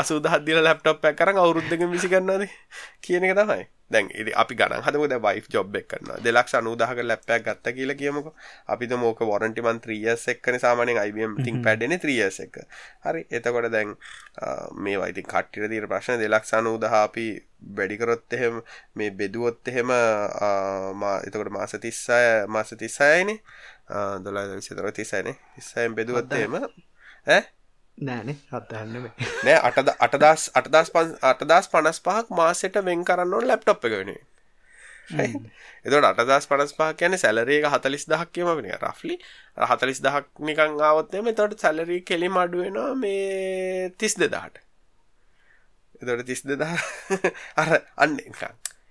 අසුදහදදිල 0.04 0.64
ලැප්ටොප් 0.68 1.06
එක 1.06 1.20
කරන්න 1.22 1.44
අවුරුද්ධක 1.44 1.86
විසිගන්නද 1.96 2.50
කියන 3.02 3.24
එක 3.24 3.38
තමයි. 3.38 3.66
දැන් 3.92 4.10
අපි 4.44 4.54
ගණන් 4.60 4.86
හදමු. 4.88 5.08
දැන් 5.12 5.24
වයිෆ් 5.28 5.50
ජොබ් 5.56 5.76
එක 5.82 5.88
කරනවා. 5.92 6.18
290ක 6.28 7.06
ලැප්ටොප් 7.10 7.44
ගත්තා 7.48 7.74
කියලා 7.78 7.98
කියමුකෝ. 8.02 8.34
අපිට 8.74 8.94
මොක 9.04 9.20
වොරන්ටි 9.32 9.66
මන් 9.66 9.80
3 9.86 10.00
years 10.06 10.28
එකනේ 10.34 10.62
සාමාන්‍යයෙන් 10.66 11.02
IBM 11.10 11.34
ThinkPad 11.44 11.86
එන්නේ 11.88 12.00
3 12.06 12.18
years 12.20 12.40
එක. 12.46 12.56
හරි. 13.06 13.22
එතකොට 13.38 13.70
දැන් 13.76 13.96
මේවා 14.86 15.12
ඉතින් 15.14 15.30
කට්ටියට 15.34 15.72
තියෙන 15.76 15.88
ප්‍රශ්න. 15.94 16.20
290 16.24 17.04
අපි 17.04 17.28
වැඩි 17.78 17.96
කරොත් 18.02 18.34
එහෙම 18.38 18.62
මේ 18.96 19.12
බෙදුවොත් 19.20 19.68
එහෙම 19.72 19.90
මා 21.02 21.16
එතකොට 21.28 21.52
මාස 21.58 21.74
36 21.76 22.48
මාස 22.56 22.72
36යිනේ 22.74 23.40
12 24.28 24.60
36 24.70 25.24
නේ 25.28 25.38
36න් 25.58 25.96
බෙදුවොත් 26.00 26.34
එහෙම. 26.40 26.56
ඈ 26.60 27.42
නෑනේ 28.00 28.38
අත්තහන්න 28.52 29.08
නෑ 29.44 29.56
අටද 29.62 29.90
අටදස් 30.00 30.50
අටදස් 30.56 30.92
පන් 30.94 31.16
අටදස් 31.24 31.70
පනස් 31.70 32.00
පහක් 32.02 32.38
මාසෙට 32.38 32.80
වෙන් 32.86 33.06
කරන්න 33.06 33.34
ඕන 33.34 33.48
ලැප්ටොප් 33.48 33.86
එක 33.86 33.96
වෙනේ 33.96 34.22
එතට 35.86 36.08
අටදස් 36.12 36.48
පනස් 36.48 36.74
පහ 36.74 36.96
කියන 36.96 37.18
සැලරේක 37.18 37.68
හතලිස් 37.68 38.08
දහක් 38.08 38.32
කියම 38.32 38.50
වෙන 38.52 38.72
රෆ්ලි 38.78 39.20
හතලිස් 39.68 40.02
දහක් 40.02 40.26
නිකං 40.42 40.80
ආවත්තම 40.84 41.30
තොට 41.34 41.60
සැලරී 41.60 42.02
කෙලි 42.04 42.30
මඩුවෙනවා 42.30 42.96
මේ 42.96 43.92
තිස් 43.98 44.16
දෙදාට 44.16 44.60
එතොට 46.02 46.26
තිස් 46.26 46.46
දෙදා 46.46 46.76
අර 47.62 47.80
අන්න 47.98 48.20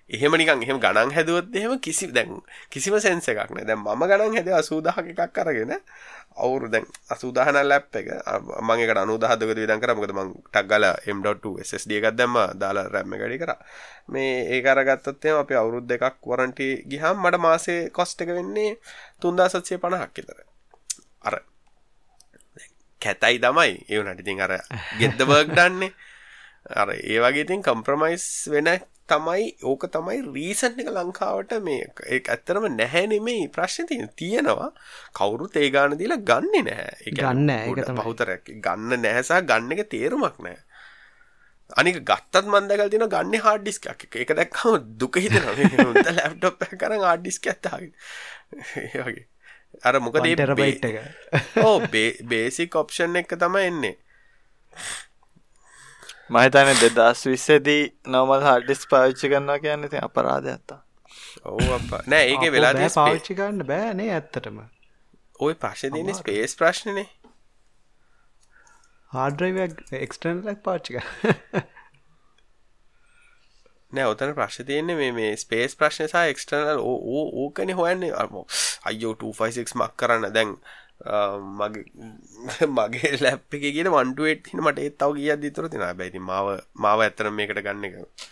එහෙම 0.09 0.33
නිකන් 0.33 0.63
එහෙම 0.65 0.79
ගණන් 0.81 1.11
හැදුවොත් 1.13 1.53
එහෙම 1.53 1.77
කිසි 1.81 2.09
දැන් 2.09 2.41
කිසිම 2.73 2.97
සෙන්ස 2.97 3.29
එකක් 3.29 3.53
නෑ. 3.53 3.65
දැන් 3.65 3.81
මම 3.81 4.03
ගණන් 4.03 4.37
හැදුව 4.37 4.57
80 4.57 5.13
එකක් 5.13 5.39
අරගෙන 5.39 5.73
අවුරු 6.37 6.71
දැන් 6.71 6.87
අසුදාහන 7.11 7.59
ලැප් 7.63 7.93
එක. 7.93 8.09
මංකට 8.61 8.97
අනුදාහදක 8.97 9.45
විදන් 9.51 9.81
කර. 9.81 9.93
මොකද 9.93 10.13
මං 10.17 10.33
ටක්ගල 10.49 10.85
M.2 11.13 11.61
SSD 11.61 12.01
එකක් 12.01 12.17
දැම්ම. 12.17 12.37
දාලා 12.57 12.89
රැම්ම 12.89 13.13
ගඩි 13.13 13.37
කර. 13.37 13.53
මේ 14.09 14.49
ඒ 14.49 14.65
අරගත්තත්තේ 14.65 15.37
අපි 15.37 15.55
අවුරුද් 15.55 15.85
දෙකක් 15.85 16.25
වරන්ටි 16.25 16.69
ගිහම් 16.89 17.21
මට 17.21 17.37
මාසේ 17.39 17.81
කොස්ට 17.91 18.25
එක 18.25 18.33
වෙන්නේ 18.33 18.81
තුන්දා 19.21 19.49
සත්සය 19.49 19.77
පණහක් 19.77 20.17
විතර. 20.17 20.39
අර 21.21 21.35
කැතයි 23.01 23.37
තමයි. 23.39 23.73
ඒවනට 23.89 24.25
ඉතින් 24.25 24.41
අර 24.41 24.57
ගෙද්ද 24.97 25.21
බර්ග් 25.21 25.53
දන්නේ 25.53 25.93
අර 26.71 26.89
ඒ 26.95 27.19
වගේ 27.25 27.45
ඉතින් 27.47 27.63
කම්ප්‍රමයිස් 27.63 28.25
වෙන 28.53 28.69
තමයි 29.09 29.45
ඕක 29.65 29.89
තමයි 29.89 30.21
රීසන් 30.35 30.81
එක 30.83 30.91
ලංකාවට 30.93 31.57
මේ 31.65 31.89
ඒ 32.05 32.21
ඇත්තරම 32.35 32.69
නැහැ 32.77 33.07
නෙමෙයි 33.13 33.49
ප්‍රශ්න 33.57 33.89
තියෙන 33.91 34.09
තියෙනවා. 34.17 34.71
කවුරුත් 35.19 35.57
ඒ 35.57 35.71
ගාන 35.71 35.99
දීලා 35.99 36.21
ගන්නෙ 36.31 36.63
නැහැ. 36.69 36.97
ඒක 37.07 37.21
ගන්න 37.21 37.53
ඒක 37.57 37.93
බහුතරයක් 38.01 38.53
ගන්න 38.67 39.05
නැහැ 39.05 39.25
සහ 39.25 39.45
ගන්න 39.51 39.77
එක 39.77 39.89
තේරුමක් 39.95 40.43
නැහැ. 40.45 40.61
අනික 41.77 42.03
ගත්තත් 42.11 42.45
මන් 42.45 42.69
දැකලා 42.69 42.93
තියෙනවා 42.93 43.15
ගන්නේ 43.17 43.43
හાર્ඩ් 43.47 43.65
ඩිස්ක් 43.65 43.91
එකක්. 43.95 44.21
ඒක 44.21 44.37
දැක්කම 44.37 44.93
දුක 45.01 45.17
හිතෙනවා. 45.17 45.57
මේ 45.57 46.15
ලැප්ටොප් 46.21 46.69
එකක් 46.69 46.79
කරන් 46.85 47.09
හાર્ඩ් 47.09 47.25
ඩිස්ක් 47.25 47.51
එකක් 47.55 47.65
තාගෙන 47.65 47.93
ඒ 48.85 49.03
වගේ. 49.09 49.27
අර 49.85 50.01
මොකද 50.01 50.25
ඒ 50.27 51.03
ඕ 51.65 51.77
බේසික් 52.29 52.77
ඔප්ෂන් 52.77 53.21
එක 53.21 53.37
තමයි 53.41 53.67
එන්නේ 53.73 53.97
මහිතන 56.31 56.75
දෙදස් 56.99 57.25
විස්සේදී 57.27 57.83
නොමල් 58.09 58.45
හඩිස් 58.45 58.85
පාවිච්චි 58.91 59.33
කරන්නවා 59.33 59.59
කියන්න 59.65 59.89
ති 59.89 60.05
අපරාධ 60.09 60.53
ඇත්තා 60.53 60.81
ඔව් 61.45 61.61
නෑ 62.07 62.25
ඒක 62.33 62.45
වෙලා 62.53 62.91
පාච්චි 62.95 63.35
ගන්න 63.35 63.67
බෑනේ 63.71 64.11
ඇත්තටම. 64.17 64.59
ඔය 65.41 65.55
ප්‍රශ්න 65.55 65.95
තියන්නේ 65.95 66.19
ස්පේස් 66.19 66.57
ප්‍රශ්නනේ. 66.61 67.07
හාඩරයිවක් 69.11 69.83
එක්ස්ටර්නලක් 70.01 70.63
පාච්චික 70.65 70.97
නෑ 73.93 74.09
ඔතන 74.13 74.35
ප්‍රශ්න 74.41 74.69
තියෙන්නේ 74.71 74.99
මේ 75.01 75.13
මේ 75.21 75.33
ස්පේස් 75.45 75.79
ප්‍රශ්න 75.83 76.11
සහ 76.11 76.35
එක්ස්ටර්නල් 76.35 76.83
ඕකන 76.83 77.75
හොයන්නේ. 77.81 78.13
අම 78.15 78.35
අයෝ 78.85 79.15
256 79.17 79.79
මක් 79.81 79.93
කරන්න. 79.97 80.33
දැන් 80.35 80.57
මගේ 81.01 82.69
මගේ 82.69 83.15
ලැප් 83.21 83.55
එක 83.55 83.65
කියන 83.65 83.91
වන්ටුවේට 83.91 84.51
හින 84.51 84.63
මට 84.63 84.79
ඒත් 84.81 84.99
තව 84.99 85.15
කිය 85.17 85.37
දිතුර 85.39 85.69
තින 85.69 85.87
බැයිති 85.95 86.19
මාව 86.21 86.55
මාව 86.77 87.01
ඇත්තන 87.01 87.33
මේකට 87.33 87.61
ගන්න 87.61 87.85
එක 87.85 88.29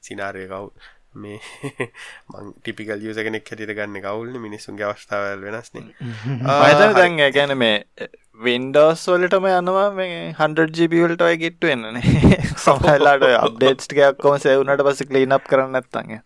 සිනාරය 0.00 0.46
කවු 0.46 0.72
මේ 1.14 1.40
මං 2.30 2.52
ටිපිකල් 2.54 3.02
යුස 3.02 3.16
කෙනෙක් 3.18 3.46
හැටිට 3.46 3.72
ගන්න 3.72 4.00
කවුල්න 4.00 4.36
මිනිස්සුන්ගේ 4.38 4.86
අවස්ථාවල් 4.86 5.42
වෙනස්නේ. 5.42 5.86
පතන 6.60 6.94
දැන් 6.94 7.16
ගැන 7.32 7.56
මේ 7.58 8.10
වින්ඩෝස් 8.40 9.06
වලටම 9.08 9.48
යනවා 9.50 9.88
මේ 9.92 10.20
හන්ජිබිවල්ට 10.38 11.22
ඔය 11.22 11.36
ගෙට්ටු 11.36 11.72
එන්නනේ 11.72 12.36
සමහලාට 12.56 13.26
අප්ඩේට්ස්ටකයක්කොම 13.30 14.38
සෙවුනට 14.38 14.84
පස 14.86 15.02
කලීනප් 15.08 15.50
කරන්න 15.50 15.80
ඇත්තන්ග 15.80 16.20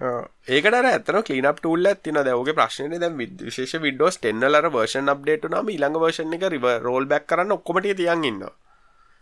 ඒකට 0.00 0.74
ඇතන 0.74 1.22
කලීනප 1.22 1.58
ටූල් 1.58 1.86
ඇතින 1.86 2.16
දවගේ 2.18 2.54
ප්‍රශ්නය 2.54 2.96
දැ 2.96 3.10
විශේෂ 3.14 3.74
විඩෝස් 3.80 4.18
ටෙන්නලර 4.18 4.66
වර්ෂන් 4.68 5.08
අප්ඩේට 5.08 5.46
නම 5.46 5.68
ඉළඟ 5.70 5.98
වර්ෂණ 5.98 6.34
එක 6.34 6.46
රිව 6.50 6.66
රෝල් 6.82 7.06
බැක් 7.06 7.26
කරන්න 7.26 7.54
ඔක්කොමට 7.54 7.86
තියන් 7.94 8.24
ඉන්න 8.24 8.42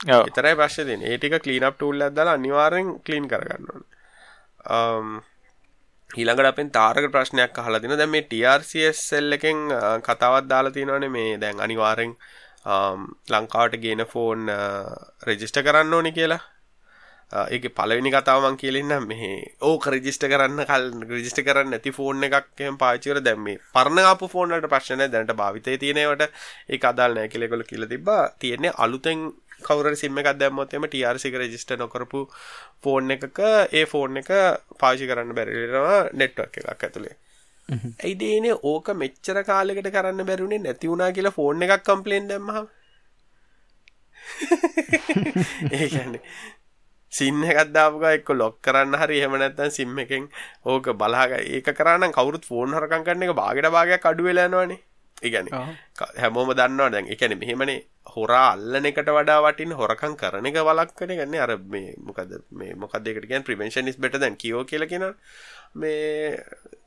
එතරයි 0.01 0.69
තින 0.83 1.05
ඒටික 1.05 1.37
කලීනප් 1.41 1.77
ටූල් 1.77 2.01
ඇදලා 2.03 2.35
අනිවාරෙන් 2.35 2.95
කලීන් 3.01 3.29
කරගන්නන්න 3.29 3.85
ඊළඟට 6.11 6.47
අපෙන් 6.47 6.71
තාරක 6.71 7.11
ප්‍රශ්නයක් 7.11 7.59
අහලා 7.59 7.81
තින 7.81 7.95
දැන් 7.95 8.11
මේ 8.11 8.25
TRCSL 8.25 9.29
එකෙන් 9.33 9.61
කතාවක් 10.03 10.49
දාලා 10.49 10.73
තියෙනවානේ 10.73 11.09
මේ 11.11 11.37
දැන් 11.39 11.61
අනිවාර්යෙන් 11.61 12.17
ලංකාවට 13.31 13.77
ගේන 13.79 14.07
ෆෝන් 14.07 14.49
රෙජිස්ටර් 15.23 15.63
කරන්න 15.63 15.95
ඕනේ 15.95 16.13
කියලා 16.13 16.41
ඒක 17.33 17.67
පළවෙනි 17.73 18.11
කතාව 18.13 18.45
මං 18.45 18.57
කියලින්නම් 18.57 19.07
මේ 19.09 19.29
ඕක 19.63 19.87
රෙජිස්ටර් 19.87 20.29
කරන්න 20.29 20.65
කල් 20.67 20.89
රෙජිස්ටර් 21.09 21.45
කරන්න 21.47 21.71
නැති 21.73 21.93
ෆෝන් 21.93 22.27
එකක් 22.29 22.61
එහෙම 22.61 22.77
පාවිච්චි 22.83 23.11
කරලා 23.11 23.25
දැන් 23.25 23.41
මේ 23.41 23.61
පරණ 23.75 24.01
ආපු 24.05 24.29
ෆෝන් 24.29 24.53
වලට 24.53 24.73
ප්‍රශ්න 24.73 24.99
නැහැ. 24.99 25.13
දැනට 25.15 25.33
භාවිතයේ 25.39 25.79
තියෙනවට 25.79 26.27
ඒක 26.69 26.85
අදාළ 26.85 27.17
නැහැ 27.17 27.33
කියලා 27.33 27.49
ඒගොල්ලෝ 27.49 27.71
කියලා 27.71 27.91
තිබ්බා. 27.95 28.23
තියෙන්නේ 28.39 28.73
අලුතෙන් 28.79 29.25
කවුරු 29.63 29.97
සිම් 29.97 30.19
එකක් 30.19 30.31
දැම්මොත් 30.37 30.75
එම 30.75 30.89
TRC 30.89 31.25
එක 31.31 31.41
රෙජිස්ටර් 31.43 31.79
නොකරපු 31.79 32.23
ෆෝන් 32.83 33.11
එකක 33.11 33.41
ඒ 33.73 33.85
ෆෝන් 33.87 34.23
එක 34.23 34.31
පාවිච්චි 34.81 35.11
කරන්න 35.11 35.35
බැරි 35.35 35.61
වෙනවා 35.63 36.01
නෙට්වර්ක් 36.15 36.63
එකක් 36.65 36.85
ඇතුලේ. 36.85 37.17
ඇයි 37.69 38.15
දේනේ 38.21 38.57
ඕක 38.65 38.89
මෙච්චර 38.95 39.45
කාලෙකට 39.45 39.93
කරන්න 39.95 40.27
බැරිුනේ 40.27 40.61
නැති 40.61 40.91
වුණා 40.91 41.13
කියලා 41.13 41.39
ෆෝන් 41.39 41.63
එකක් 41.65 41.85
කම්ප්ලේන් 41.85 42.29
දැම්මහම. 42.29 42.67
ඒ 45.77 45.87
සින්න 47.19 47.43
එකක් 47.51 47.73
දාපු 47.77 48.01
ගා 48.03 48.15
එක්ක 48.19 48.31
ලොක් 48.41 48.55
කරන්න 48.65 48.97
හරි. 49.03 49.19
එහෙම 49.21 49.37
නැත්නම් 49.43 49.71
සිම් 49.79 49.99
එකෙන් 50.05 50.31
ඕක 50.73 50.87
බලාග 51.01 51.37
ඒක 51.41 51.69
කරා 51.79 51.99
නම් 51.99 52.17
කවුරුත් 52.19 52.49
ෆෝන් 52.51 52.79
හරකම් 52.79 53.05
කරන 53.09 53.29
එක 53.29 53.37
භාගයට 53.43 53.75
භාගයක් 53.77 54.09
අඩු 54.11 54.29
වෙලා 54.29 54.49
යනවනේ. 54.51 54.81
ඒ 55.23 55.31
කියන්නේ 55.31 55.53
හැමෝම 56.23 56.53
දන්නවා 56.59 56.91
දැන්. 56.95 57.11
ඒ 57.13 57.17
කියන්නේ 57.21 57.41
මෙහෙමනේ. 57.43 57.81
හොරා 58.15 58.47
අල්ලන 58.55 58.87
එකට 58.91 59.11
වඩා 59.17 59.41
වටින 59.45 59.73
හොරකම් 59.81 60.15
කරන 60.23 60.49
එක 60.51 60.59
වළක්වන 60.69 61.15
එක 61.15 61.25
නේ. 61.33 61.43
අර 61.47 61.53
මේ 61.75 61.95
මොකද 62.07 62.33
මේ 62.61 62.75
මොකද 62.75 63.07
ඒකට 63.07 63.27
කියන්නේ? 63.29 63.47
Prevention 63.49 63.89
is 63.89 64.01
better 64.05 64.21
than 64.25 64.37
cure 64.43 64.65
කියලා 64.71 64.91
කියනවා. 64.93 65.15
මේ 65.75 66.39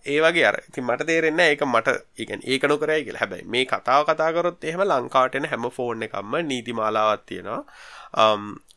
ඒ 0.05 0.19
වගේ 0.25 0.45
අර. 0.49 0.57
ඉතින් 0.69 0.85
මට 0.87 1.07
තේරෙන්නේ 1.09 1.37
නැහැ. 1.37 1.55
ඒක 1.55 1.63
මට 1.69 1.87
ඒ 1.93 2.25
කියන්නේ 2.29 2.51
ඒක 2.53 2.67
නොකරයි 2.73 3.01
කියලා. 3.07 3.21
හැබැයි 3.23 3.49
මේ 3.55 3.65
කතාව 3.71 4.09
කතා 4.09 4.31
කරොත් 4.35 4.69
එහෙම 4.71 4.83
ලංකාවට 4.89 5.39
එන 5.39 5.49
හැම 5.53 5.69
ෆෝන් 5.77 6.07
එකක්ම 6.07 6.35
නීතිමාලාවක් 6.51 7.25
තියෙනවා 7.31 7.61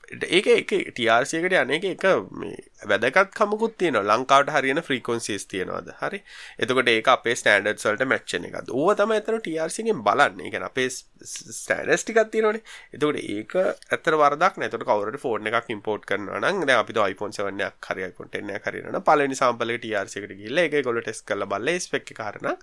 ඒක 0.08 0.46
එක 0.48 0.70
ටිආර්සියකට 0.88 1.54
අනක 1.54 1.84
එක 1.84 2.04
මේ 2.32 2.56
වැදකත් 2.86 3.34
කමකුත් 3.34 3.74
තියෙන 3.78 3.98
ලංකාවට 4.00 4.52
හරියන 4.54 4.80
ෆ්‍රීකොන්සිස් 4.80 5.46
තියෙනවාද? 5.46 5.90
හරි. 6.00 6.22
එතකොට 6.58 6.88
ඒක 6.88 7.08
අපේ 7.08 7.34
ස්ටන්ඩඩ් 7.34 7.82
සල්ට 7.82 8.06
මච්චන 8.06 8.48
එකද 8.48 8.72
ඕව 8.72 8.94
තම 8.96 9.12
ඇතන 9.12 9.40
ටිආර්සිගෙන් 9.40 10.02
බලන්න. 10.02 10.40
එක 10.48 10.56
අපේ 10.62 10.88
ස්ටෑනස් 10.88 12.04
ටිකත් 12.04 12.32
තියෙනනේ 12.32 12.64
එතකොට 12.94 13.20
ඒක 13.20 13.56
ඇතර 13.58 14.16
වරදක් 14.16 14.60
නැතට 14.62 14.84
කවරට 14.84 15.22
ෆෝර්න 15.22 15.52
එකක් 15.52 15.72
ඉම්පෝට් 15.76 16.08
කරන 16.08 16.28
න 16.40 16.74
අපි 16.78 16.98
යිෆෝන් 17.04 17.36
සවන්නයක් 17.36 17.90
හරියකොට 17.90 18.38
එන්න 18.40 18.54
කරන 18.64 19.00
පලනි 19.04 19.36
සම්පල 19.36 19.76
ටිආර්සිකට 19.76 20.36
ගිල්ල 20.40 20.64
එක 20.64 20.78
ගොල 20.84 21.02
ටෙස් 21.02 21.24
කල 21.24 21.48
බල්ල 21.52 21.74
ස්පෙක් 21.80 22.14
කරන 22.14 22.54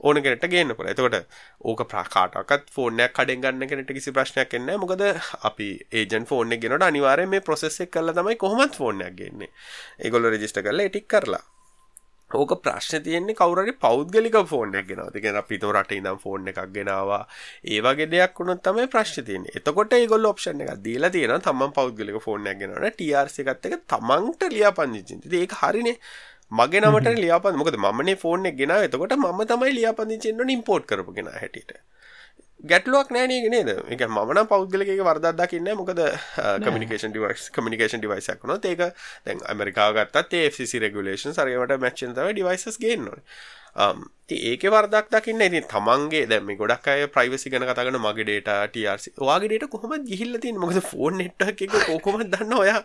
ඕන 0.00 0.22
කෙනට 0.24 0.46
ගන්න 0.46 0.76
පුළ 0.76 0.90
එතකොට 0.92 1.16
ඕක 1.64 1.84
ප්‍රකාටකත් 1.92 2.74
ෆෝර්නයක් 2.76 3.14
කඩෙන් 3.14 3.44
ගන්න 3.44 3.70
කෙනට 3.70 3.92
කිසි 3.92 4.12
ප්‍රශ්නයක් 4.12 4.58
එන්න 4.58 4.74
මොකද 4.80 5.06
අපි 5.42 5.70
ඒජන් 5.92 6.28
ෆෝර්න 6.30 6.56
ගෙනට 6.56 6.88
අනිවාරය 6.88 7.28
මේ 7.28 7.46
ප්‍රසෙස්සෙක් 7.48 7.92
කල 7.92 8.12
තමයි 8.12 8.36
කොහොමත් 8.38 8.76
ෆෝර්නයක් 8.76 9.16
ගන්නේ. 9.16 9.54
ඒගොල්ල 10.00 10.30
රජිස්ට 10.32 10.62
කරලා 10.62 10.90
එටික් 10.90 11.08
කරලා. 11.08 11.44
ඕක 12.30 12.52
ප්‍රශ්න 12.62 13.02
තියෙන්නේ 13.04 13.34
කවුරරි 13.34 13.72
පෞද්ගලික 13.74 14.36
ෆෝන් 14.46 14.74
එක 14.74 14.86
ගෙනව 14.88 15.08
තිගෙන 15.14 15.36
අපිත 15.36 15.64
රට 15.66 15.96
ඉදම් 15.98 16.18
ෆෝන් 16.18 16.46
එකක් 16.48 16.60
ගෙනවා. 16.74 17.22
ඒවගේ 17.66 18.06
දෙයක් 18.06 18.38
වුණොත් 18.38 18.62
තමයි 18.62 18.86
ප්‍රශ්න 18.86 19.24
තියෙන්නේ. 19.24 19.54
එතකොට 19.58 19.96
ඒගොල්ල 19.98 20.30
ඔප්ෂන් 20.30 20.62
එකක් 20.62 20.78
දීලා 20.84 21.10
තියෙනවා 21.10 21.44
තමන් 21.46 21.74
පෞද්ගලික 21.78 22.20
ෆෝන් 22.22 22.46
එකක් 22.46 22.60
ගෙනවන 22.62 22.90
TRC 22.98 23.46
එකත් 23.46 23.66
එක 23.66 23.78
තමන්ට 23.86 24.46
ලියාපදිංචි. 24.54 25.18
ඒක 25.40 25.56
හරිනේ. 25.62 25.96
මගේ 26.52 26.80
නමට 26.80 27.14
ලියාපන් 27.16 27.56
මොකද 27.56 27.78
මනේ 27.78 28.16
ෆෝන් 28.16 28.50
ගෙන 28.52 28.74
එතකොට 28.76 29.16
ම 29.16 29.40
තමයි 29.46 29.74
ලියාපදිචෙන්න්න 29.74 30.50
ඉම්පෝට් 30.50 30.86
කරපගෙන 30.86 31.30
හැටියට. 31.34 31.72
ගැටලුවක් 32.64 33.10
නෑනක 33.10 33.46
නේද? 33.48 33.70
එක 33.88 34.02
මන 34.06 34.40
පෞද්ගලක 34.46 34.90
වරදක් 35.00 35.36
දකින්න 35.38 35.70
මොකද 35.76 36.00
කමිකේන් 36.64 37.12
ඩිවස් 37.12 37.48
කමිකේන් 37.50 37.96
ඩිවයිසක් 37.96 38.44
න 38.44 38.56
ඒක 38.64 38.82
දැන් 39.24 39.44
ඇමරිකාගත්තත් 39.46 40.38
FCC 40.44 40.82
රෙගුලේෂන් 40.84 41.32
සරයට 41.32 41.76
මච්චන්තව 41.78 42.32
ඩිවයිසස් 42.32 42.78
ගේන්නවා 42.78 43.94
ඒක 44.30 44.62
වරදක් 44.66 45.08
දකින්න 45.10 45.42
ඉතින් 45.42 45.66
තමන්ගේ 45.66 46.26
දැම 46.26 46.50
ගොඩක් 46.56 46.86
අය 46.88 47.06
ප්‍රයිවසි 47.08 47.50
ගන 47.50 47.64
කතගන 47.64 47.98
මගේ 47.98 48.24
ඩේට 48.24 48.50
ටRC 48.68 49.14
වාගේට 49.20 49.66
කොහොම 49.68 49.96
ගිහිල්ලතින් 50.04 50.58
මොකද 50.58 50.82
ෆෝන් 50.82 51.18
නෙට් 51.18 51.42
එක 51.44 51.64
කොකොම 51.86 52.22
දන්න 52.24 52.54
ඔයා 52.54 52.82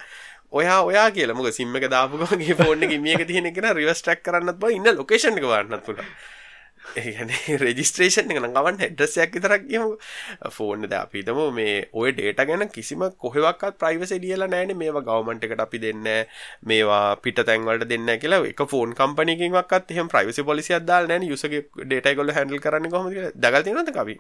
ඔයා 0.51 0.79
ඔයා 0.84 1.10
කියලා. 1.12 1.36
මොක 1.36 1.51
සිම්ම 1.53 1.75
එක 1.75 1.89
දාපුගගේ 1.89 2.55
ෆෝන් 2.55 2.84
එක 2.84 2.95
මියක 2.99 3.27
තියෙන 3.27 3.53
කෙන 3.53 3.69
රිවස් 3.73 4.01
ටක් 4.01 4.23
කරන්නත් 4.23 4.60
බ 4.60 4.71
ඉන්න 4.71 4.89
ලොකේෂන් 4.93 5.38
එක 5.38 5.45
වන්නත් 5.45 5.84
පුළ 5.84 6.01
ඒන 6.95 7.31
රෙජිස්ට්‍රේෂන් 7.60 8.31
එක 8.31 8.39
ගවන් 8.55 8.77
හෙඩ්‍රසයක් 8.81 9.36
විතරක් 9.36 9.65
කියම 9.65 9.95
ෆෝන් 10.51 10.86
ද 10.86 10.93
අපිතම 10.95 11.39
මේ 11.55 11.73
ඔය 11.93 12.12
ඩේට 12.12 12.41
ගැන 12.41 12.67
කිසිම 12.69 13.03
කොහෙවක්ත් 13.17 13.79
ප්‍රයිවස 13.81 14.13
ඩියල 14.15 14.45
නෑන 14.45 14.75
මේවා 14.77 15.03
ගවමන්ට 15.03 15.47
එකට 15.47 15.65
අපි 15.65 15.81
දෙන්න 15.86 16.08
මේවා 16.63 17.17
පිට 17.17 17.41
තැන්වලට 17.41 17.88
දෙන්න 17.88 18.13
කියලා 18.15 18.45
එක 18.45 18.63
ෆෝන් 18.67 18.93
කම්පනකින්වත් 18.93 19.91
එහම 19.91 20.08
ප්‍රයිවසි 20.08 20.43
පොලිසි 20.43 20.77
අදදාල් 20.79 21.10
නෑන 21.10 21.27
යුසගේ 21.31 21.65
ඩේටයි 21.75 22.15
කොල 22.15 22.34
හැඩල් 22.38 22.63
කරන්න 22.65 22.89
කොම 22.89 23.12
දගතිනද 23.36 23.91
කවි? 23.91 24.17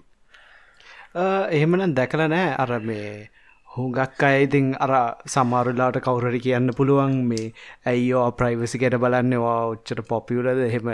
එහෙමනම් 1.51 1.95
දැකල 1.95 2.27
නෑ 2.27 2.53
අර 2.57 2.79
මේ 2.81 3.29
හුඟක් 3.77 4.23
අය 4.23 4.43
ඉතින් 4.45 4.67
අර 4.79 4.91
සමාරුලාට 5.33 5.97
කවුරට 6.05 6.37
කියන්න 6.43 6.75
පුළුවන් 6.77 7.15
මේ 7.31 7.47
ඇයිෝ 7.91 8.27
ප්‍රයිවසි 8.39 8.81
කට 8.81 9.01
බලන්නවා 9.03 9.57
ඔච්චට 9.71 10.05
පොපියුලද 10.11 10.61
එහෙම 10.67 10.93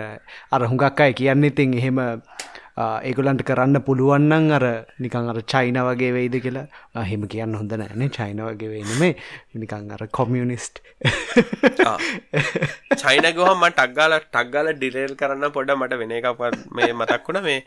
අර 0.55 0.61
හුඟක් 0.71 1.03
අය 1.05 1.13
කියන්න 1.13 1.49
ඉතින් 1.51 1.77
එහෙම 1.81 2.01
ඒගොලන්ට 2.79 3.43
කරන්න 3.49 3.77
පුළුවන්නන් 3.87 4.51
අර 4.57 4.65
නිකං 4.99 5.29
අර 5.31 5.39
චයින 5.43 5.77
වගේ 5.87 6.11
වෙයිද 6.17 6.35
කියලා. 6.45 6.67
හෙම 7.11 7.27
කියන්න 7.33 7.57
හොඳ 7.59 7.73
නෑනේ 7.81 8.09
චයින 8.09 8.41
වගේ 8.47 8.69
වෙනමේ 8.73 9.13
නිකං 9.63 9.91
අර 9.91 10.07
කොමියනිස්ට් 10.19 10.81
චයිනගහම 13.03 13.65
ටක්ගාල 13.69 14.17
ටක්ගාල 14.19 14.71
ඩිරේල් 14.73 15.13
කරන්න 15.15 15.51
පොඩ 15.57 15.75
මට 15.77 15.99
වෙන 16.01 16.15
එකක් 16.19 16.41
මේ 16.71 16.93
මතක් 16.93 17.27
වුණ. 17.27 17.43
මේ 17.43 17.59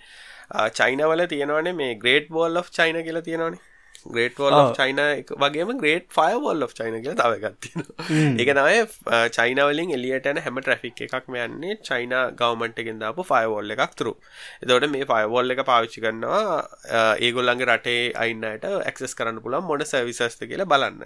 චයිනවල 0.78 1.26
තියෙනවනේ 1.34 1.78
මේ 1.82 1.94
ග්‍රේට් 2.02 2.28
බෝල් 2.30 2.56
of 2.56 2.70
චයින 2.70 3.00
කියලා 3.06 3.26
තියෙනවනේ. 3.28 3.62
ග්‍රේට් 4.06 4.38
වල් 4.38 4.56
චයින 4.72 5.00
වගේම 5.38 5.72
ග්‍රේට් 5.78 6.06
ෆයවල් 6.10 6.62
of 6.62 6.74
චයින 6.74 6.96
කියලා 6.98 7.28
තව 7.30 7.40
ගත්තින 7.44 8.40
එක 8.40 8.52
තමයි 8.52 8.82
චයිනවලින් 9.30 9.94
එලියටන 9.96 10.40
හැම 10.40 10.60
ට්‍රෆික් 10.60 11.04
එකක් 11.06 11.30
යන්නේ 11.38 11.78
චයින 11.82 12.14
ගවමන්ටගෙන් 12.36 13.00
දාපු 13.00 13.24
ෆයවෝල් 13.24 13.76
එකක් 13.76 13.96
තුරු 13.96 14.14
එතවට 14.60 14.90
මේ 14.90 15.08
ෆයවෝල් 15.10 15.56
එක 15.56 15.64
පාවිච්චි 15.64 16.04
කරන්නවා 16.04 17.04
ඒගොල්ලන්ගේ 17.20 17.68
රටේ 17.68 18.00
අයින්නට 18.16 18.70
ඇක්සස් 18.70 19.16
කරන්න 19.18 19.42
පුළන් 19.44 19.64
මොන 19.64 19.84
සවිසස්ත 19.86 20.44
කියලා 20.44 20.68
බලන්න. 20.68 21.04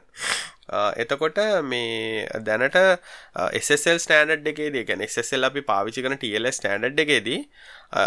එතකොට 0.96 1.38
මේ 1.64 2.26
දැනට 2.44 2.78
SSL 3.58 3.98
ස්ටෑනඩ් 3.98 4.48
එකේදී 4.52 4.84
ගැන 4.84 5.04
SSL 5.06 5.48
අපි 5.48 5.62
පාවිචි 5.70 6.04
කන 6.04 6.18
TLS 6.18 6.58
ස්ටෑනඩ් 6.58 7.04
එකේදී 7.04 7.40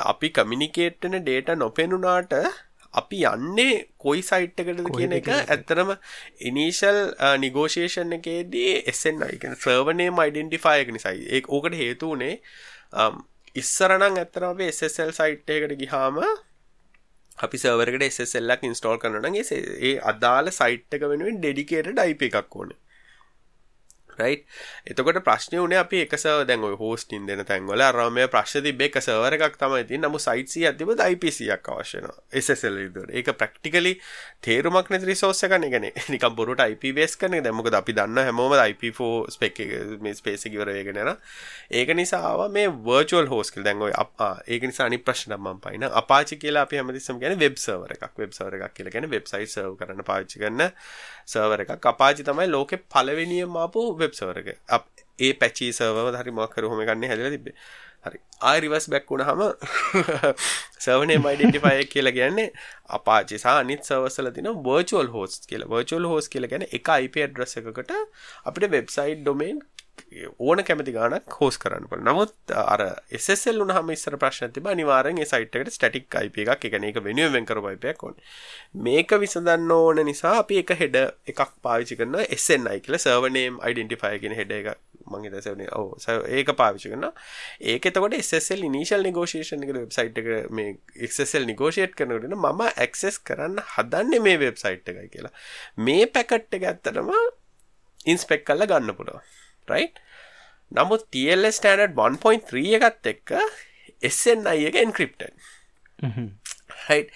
අපි 0.06 0.30
කමිනිකේට්න 0.32 1.18
ඩේට 1.20 1.56
නොපෙනුනාට 1.58 2.36
අපි 2.94 3.24
යන්නේ 3.24 3.74
කොයි 3.98 4.22
සයිට් 4.22 4.60
එකටද 4.60 4.92
කියන 4.92 5.16
එක 5.18 5.30
ඇත්තරම 5.32 5.94
ඉනිශල් 6.42 7.00
නිගෝෂේෂන් 7.40 8.18
එකේදී 8.18 8.72
එසෙන් 8.94 9.24
අයිකන 9.24 9.56
සර්වනේම 9.56 10.20
අයිඩෙන්ටිෆාය 10.20 10.84
එක 10.84 10.92
නිසයි. 10.92 11.26
ඒ 11.30 11.42
ඕකට 11.50 11.78
හේතුවනේ 11.78 12.34
ඉස්සරනං 13.56 14.08
ඇත්තර 14.14 14.48
අපේ 14.50 14.72
SSL 14.72 15.12
සයිට් 15.14 15.50
එකට 15.50 15.76
ගිහාම 15.80 16.22
අපි 17.38 17.58
සවරකට 17.58 18.08
SSLක් 18.10 18.70
ඉන්ස්ටෝල් 18.70 19.00
කරනගේ 19.00 19.60
ඒ 19.82 19.94
අදාළ 20.12 20.52
සයිට් 20.54 21.00
එක 21.00 21.08
වෙනුවෙන් 21.08 21.40
ඩෙඩිකේට 21.40 21.92
ඩයිප 21.92 22.28
එකක් 22.30 22.56
ඕනේ 22.56 22.80
රයි් 24.18 24.38
එතකොට 24.86 25.22
ප්‍රශ්නය 25.22 25.60
වනේ 25.60 25.80
අපි 25.80 26.04
එක 26.06 26.16
දැන් 26.44 26.66
හෝස්ටින් 26.76 27.28
දෙන 27.28 27.44
තැන්වල 27.44 27.82
අරමය 27.82 28.28
ප්‍රශ්න 28.28 28.64
තිබේ 28.64 28.90
එක 28.90 29.00
සවර 29.00 29.38
එකක් 29.38 29.58
තමයි 29.58 29.86
ති 29.86 29.98
නමු 29.98 30.20
සයිටසි 30.20 30.66
ඇතිබ 30.66 30.94
IPසියක් 31.08 31.68
අවශ්‍යන 31.68 32.10
එසල් 32.34 32.80
ඒක 33.12 33.32
ප්‍රක්ටිකලි 33.36 33.94
තේරුමක් 34.42 34.90
නැති 34.90 35.06
රිසෝස්ස 35.06 35.46
කන 35.46 35.68
ගැන 35.70 35.90
නික 36.10 36.28
බොරුට 36.34 36.64
IP 36.66 36.94
බේස් 36.94 37.16
කන 37.16 37.40
දැමක 37.42 37.72
අපි 37.74 37.94
දන්න 37.94 38.24
හැමෝම 38.24 38.58
IP4 38.58 39.32
ස්පෙක් 39.32 39.62
මේ 40.02 40.14
ස්පේසිකිවරයගෙනන 40.14 41.14
ඒක 41.72 41.94
නිසාව 41.94 42.48
මේ 42.52 42.68
වර්චුවල් 42.82 43.30
හෝස්කල් 43.32 43.64
දැන්ගොයි 43.64 43.94
අප 43.96 44.26
ඒක 44.48 44.64
නිසා 44.64 44.86
අනි 44.86 44.98
ප්‍රශ්නම්ම 45.00 45.62
පයින 45.62 45.86
අපාචි 45.94 46.38
කියලා 46.38 46.64
අපි 46.64 46.78
හැමතිසම 46.78 47.20
ගැන 47.20 47.38
වෙබ්සවර 47.40 47.94
එකක්. 47.96 48.14
වෙබ්සවර 48.16 48.58
එකක් 48.58 48.74
කියලා 48.74 48.94
ගැන 48.94 49.10
වෙබ්සයිට් 49.10 49.52
සව 49.52 49.74
කරන 49.80 50.04
පාච්චි 50.04 50.42
කරන්න 50.42 50.72
සවර 51.26 51.64
එකක්. 51.66 51.86
අපාචි 51.86 52.24
තමයි 52.24 52.48
ලෝකෙ 52.48 52.82
පලවෙනියම් 52.88 53.56
ආපු 53.58 53.86
වෙබ්සවරක 53.98 54.52
අප 54.70 54.86
ඒ 55.20 55.34
පැචි 55.34 55.72
සව 55.72 56.12
හරි 56.16 56.32
මක්කර 56.32 56.68
හොම 56.68 56.84
ගන්න 56.84 57.08
හැදල 57.08 57.32
තිබේ 57.36 57.56
හරි. 58.06 58.20
ආරිවස් 58.42 58.88
බැක් 58.94 59.12
වුණ 59.12 59.26
හම 59.26 59.42
සවනේ 60.80 61.20
මයිඩෙන්ටිෆය 61.26 61.84
කියලා 61.94 62.16
කියන්නේ 62.18 62.48
අපාචි 62.90 63.40
සහ 63.40 63.52
අනිත් 63.54 63.84
සවසල 63.84 64.32
තින 64.38 64.50
වර්චුවල් 64.68 65.12
හෝස් 65.16 65.42
කියලා. 65.44 65.70
වර්චුවල් 65.74 66.10
හෝස් 66.14 66.32
කියලා 66.36 66.52
ගැන 66.54 66.68
එක 66.70 66.92
IP 66.98 67.22
ඇඩ්‍රස් 67.26 67.58
එකකට 67.62 67.94
අපිට 68.46 68.72
වෙබ්සයිට් 68.76 69.22
ඩොමේන් 69.22 69.62
ඕන 70.40 70.64
කැමති 70.64 70.94
ගානක් 70.94 71.36
හෝස් 71.40 71.58
කරන්න 71.58 71.88
පල 71.90 72.02
නමුත් 72.02 72.54
අර 72.56 72.82
එසෙල් 73.12 73.62
උනහම 73.62 73.92
ඉස්සර 73.96 74.18
ප්‍රශ්න 74.18 74.54
තිබ 74.54 74.68
අනිවාරෙන් 74.68 75.22
සයිට්කට 75.24 75.72
ස්ටටික් 75.72 76.16
අයිප 76.16 76.40
එකක් 76.44 76.68
එකන 76.70 76.88
එක 76.90 77.02
වෙනුවෙන් 77.02 77.46
කරපයිපයක් 77.46 78.04
ඕන. 78.04 78.16
මේක 78.82 79.12
විසඳන්න 79.18 79.72
ඕන 79.72 80.04
නිසා 80.06 80.36
අපි 80.40 80.62
එක 80.64 80.74
හෙඩ 80.80 80.98
එකක් 81.28 81.42
පාවිචි 81.62 81.98
කරන 81.98 82.18
එස්සෙන්යි 82.28 82.80
කියල. 82.80 83.00
සර්වනේම් 83.00 83.60
අයිඩෙන්ටිෆයගෙන 83.62 84.36
හෙඩ 84.36 84.56
එක 84.60 84.72
මගේ 85.08 85.32
දසවන 85.32 85.66
ඕ 85.74 85.98
ඒක 86.30 86.54
පාවිචි 86.56 86.94
කරන 86.94 87.08
ඒක 87.66 87.86
එතකොට 87.86 88.18
එස්සෙල් 88.20 88.64
ඉනිශල් 88.64 89.04
නිගෝෂේෂන් 89.04 89.68
එක 89.68 89.74
වෙබ්සයිට් 89.74 90.24
එක 90.24 90.32
මේ 90.52 90.78
එක්සෙල් 91.02 91.46
නිගෝෂේට් 91.46 91.98
කරනටන 91.98 92.38
මම 92.38 92.66
ඇක්සෙස් 92.70 93.20
කරන්න 93.22 93.62
හදන්න 93.76 94.18
මේ 94.22 94.40
වෙබ්සයිට් 94.40 94.90
එකයි 94.90 95.12
කියලා. 95.14 95.36
මේ 95.80 96.10
පැකට් 96.10 96.60
එක 96.60 96.68
ඇත්තටම 96.72 97.14
ඉන්ස්පෙක් 98.06 98.46
කල්ල 98.46 98.66
ගන්න 98.66 98.98
පුළුව 98.98 99.41
right? 99.74 99.96
නමුත් 100.72 101.08
TLS 101.14 101.60
ස්ටඩඩ් 101.62 101.98
1.3 102.00 102.66
එකත් 102.80 103.12
එක්ක 103.14 103.36
SNI 104.12 104.68
එක 104.70 104.78
එන්ක්‍රිප්ටඩ් 104.84 105.34
right? 106.90 107.10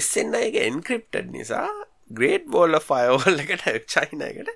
SNI 0.00 0.44
එක 0.50 0.60
එන්ක්‍රිප්ටඩ් 0.66 1.32
නිසා 1.36 1.68
ග්‍රේට් 2.18 2.46
බෝල්ල 2.54 2.78
ෆයෝල් 2.90 3.42
එකට 3.46 3.66
චයින 3.94 4.22
එකට 4.28 4.52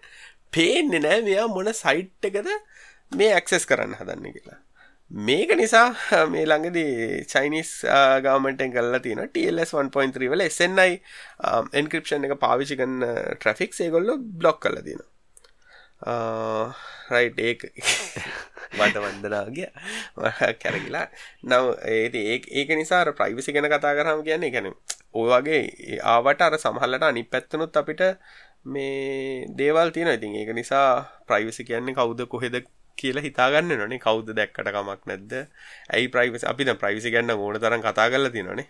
පේන්නේ 0.54 1.02
නෑ 1.06 1.24
මෙයා 1.26 1.48
මොන 1.56 1.72
සයිට් 1.80 2.30
එකද 2.30 2.48
මේ 3.18 3.34
ඇක්සෙස් 3.38 3.66
කරන්න 3.70 3.98
හදන්න 3.98 4.36
කියලා. 4.36 4.60
මේක 5.10 5.50
නිසා 5.60 5.88
මේ 6.34 6.44
ළඟදී 6.48 7.24
චයිනිස් 7.32 7.70
ගාමටෙන් 8.26 8.72
කල්ලා 8.74 9.02
තියෙන 9.04 9.22
TLS 9.34 9.74
1.3 9.80 10.30
වල 10.32 10.44
SNI 10.48 10.92
එන්ක්‍රපෂන් 11.80 12.26
එක 12.28 12.38
පාවිචි 12.46 12.78
කන්න 12.80 13.04
ට්‍රෆික් 13.40 13.76
ඒගොල්ල 13.86 14.14
බ්ලොක් 14.40 14.62
කල 14.64 14.80
තියෙන 14.86 15.04
රයිට් 17.10 17.38
ඒක 17.40 17.60
මට 18.78 18.96
වන්දනාගේ 18.98 19.68
කැරගිලා 20.58 21.06
නව 21.44 21.64
ඒ 21.86 22.40
ඒක 22.52 22.70
නිසා 22.72 23.04
ප්‍රයිවිසි 23.12 23.52
ගැන 23.52 23.68
කතා 23.68 23.94
කරහම 23.94 24.22
කියන්නේ 24.22 24.50
ගැන 24.50 24.70
ඔය 25.14 25.26
වගේ 25.30 25.98
ආවට 26.06 26.42
අර 26.42 26.58
සමහල්ලට 26.58 27.04
අනි 27.04 27.24
පැත්තනුත් 27.26 27.76
අපිට 27.76 28.02
මේ 28.66 29.46
දේවල් 29.54 29.90
තියෙන 29.90 30.10
ඉතින් 30.10 30.34
ඒක 30.34 30.50
නිසා 30.52 30.88
ප්‍රයිවිසි 31.26 31.64
කියන්නේ 31.64 31.94
කවුද 31.94 32.26
කොහෙද 32.28 32.56
කියලා 32.98 33.22
හිතාගන්න 33.22 33.74
නොනේ 33.74 33.98
කවුද 33.98 34.30
දැක්කට 34.32 34.68
කමක් 34.68 35.00
නැද්ද? 35.06 35.32
ඇයි 35.90 36.08
ප්‍රයිවස් 36.08 36.44
අපි 36.44 36.64
ප්‍රයිවිසි 36.76 37.10
ගන්න 37.10 37.36
ඕන 37.36 37.60
තරම් 37.60 37.82
කතා 37.82 38.08
කරලා 38.08 38.30
තියෙනනේ 38.30 38.68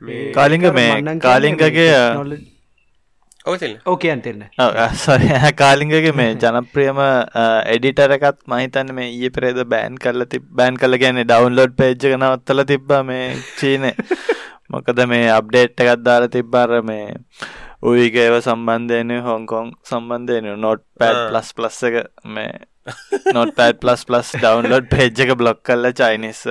මේ 0.00 0.32
කාලිංග 0.32 0.66
මේ 0.72 1.18
කාලිංගගේ 1.18 1.88
ඕකයන් 3.86 4.22
තිරන්න 4.22 4.44
සොරි 4.96 5.28
කාලිංගගේ 5.56 6.14
මේ 6.14 6.32
ජනප්‍රියම 6.36 7.00
එඩිටර 7.68 8.16
එකත් 8.16 8.40
මහිතන්න 8.46 8.94
මේ 8.94 9.10
ඒ 9.18 9.30
පෙරේද 9.30 9.60
බෑන් 9.66 9.98
කරල 9.98 10.26
ති 10.26 10.42
බෑන් 10.52 10.76
කල 10.76 10.98
ගැන 10.98 11.22
ඩවන්ලෝඩ් 11.22 11.76
පේජ්ජ 11.76 12.08
නවත්තල 12.12 12.64
තිබ්බ 12.66 12.96
මේ 13.04 13.28
චීන 13.54 13.90
මොකද 14.72 15.04
මේ 15.06 15.26
අප්ඩේට් 15.32 15.84
එකත් 15.84 16.04
දාලා 16.04 16.30
තිබ්බාර 16.30 16.76
මේ 16.82 17.04
උයිගේව 17.84 18.38
සම්බන්ධයන 18.40 19.12
හොංකොන් 19.22 19.74
සම්බන්ධයන 19.84 20.48
නොට් 20.60 20.82
පැඩ් 20.98 21.20
ප්ලස් 21.26 21.52
ප්ලස් 21.52 21.82
එක 21.88 22.00
මේ 22.30 22.54
Notepad 23.54 23.78
plus 23.78 24.02
plus 24.04 24.32
download 24.36 24.88
page 24.90 25.22
එක 25.24 25.36
බ්ලොක් 25.36 25.62
කල්ල 25.62 25.92
චයිනිස් 25.94 26.42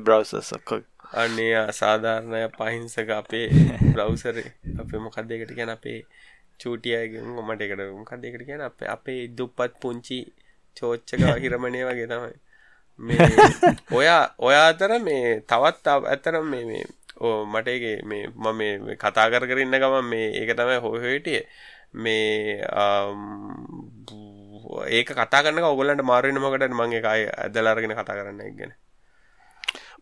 බ්‍රවසස්කො 0.00 0.80
අන්නේ 1.14 1.64
සාධාරණය 1.72 2.44
පහිංසක 2.52 3.10
අපේ 3.12 3.48
බ්‍රවසර 3.94 4.40
අපේ 4.76 5.00
මොකක්දකට 5.00 5.56
ගැන 5.56 5.70
අපේ 5.70 5.98
චූටියයගෙන් 6.60 7.26
මට 7.38 7.60
එකට 7.62 7.84
මොකක්දකට 7.92 8.46
කියන 8.46 8.62
අප 8.62 8.82
අපේ 8.88 9.20
දුප්පත් 9.30 9.72
පුංචි 9.80 10.18
චෝච්චක 10.76 11.22
හිරමණය 11.38 11.80
වගේ 11.84 12.08
තමයි. 12.08 12.34
මේ 13.00 13.18
ඔයා 13.98 14.22
ඔයා 14.38 14.66
අතර 14.68 14.92
මේ 15.00 15.40
තවත් 15.42 15.86
ඇතරම් 16.06 16.46
මේ 16.46 16.64
මේ 16.64 16.84
ඕ 17.18 17.46
මටගේ 17.46 17.96
මේ 18.04 18.26
මම 18.28 18.56
මේ 18.56 18.96
කතා 18.96 19.30
කර 19.30 19.46
කරන්න 19.46 19.76
ගම 19.76 19.96
මේ 20.04 20.28
ඒක 20.32 20.50
තමයි 20.52 20.78
හොහටිය 20.78 21.40
මේ 21.94 22.62
ඒක 24.90 25.10
කතා 25.12 25.42
කන්න 25.42 25.64
ඔගලන්ට 25.64 26.02
මාරෙන 26.02 26.34
මකට 26.36 26.72
මගේ 26.72 27.00
එකයි 27.00 27.26
ඇදලාරගෙන 27.36 27.94
කතා 27.94 28.18
කරන්න 28.18 28.40
එක්ගෙන 28.42 28.72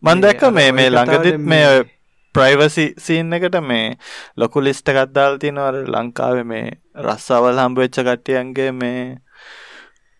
මන් 0.01 0.21
දැක්ක 0.21 0.43
මේ 0.51 0.71
මේ 0.71 0.89
ළඟදිත් 0.89 1.39
මේ 1.45 1.67
ප්‍රයිවසි 2.35 2.85
සීන් 2.97 3.33
එකට 3.33 3.57
මේ 3.63 3.87
ලොකු 4.37 4.63
ලිස්ට 4.63 4.89
එකත්දාල් 4.89 5.37
තිනවර 5.37 5.75
ලංකාවේ 5.87 6.45
මේ 6.45 6.65
රස්සාවල් 7.07 7.59
හම්බවෙච්ච 7.59 7.99
කට්ටියන්ගේ 7.99 8.71
මේ 8.73 9.03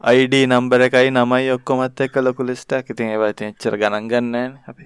අයිඩ 0.01 0.35
නම්බර 0.43 0.81
එකයි 0.87 1.11
නමයි 1.11 1.51
ඔක්කොමත් 1.51 2.01
එක්ක 2.05 2.15
ලොකු 2.21 2.43
ලිස්ටක් 2.43 2.91
ඉතින් 2.91 3.13
ඒවා 3.13 3.33
තින් 3.33 3.53
එච්චර 3.53 3.77
ගණන් 3.77 4.09
ගන්න 4.09 4.59
අපි. 4.67 4.85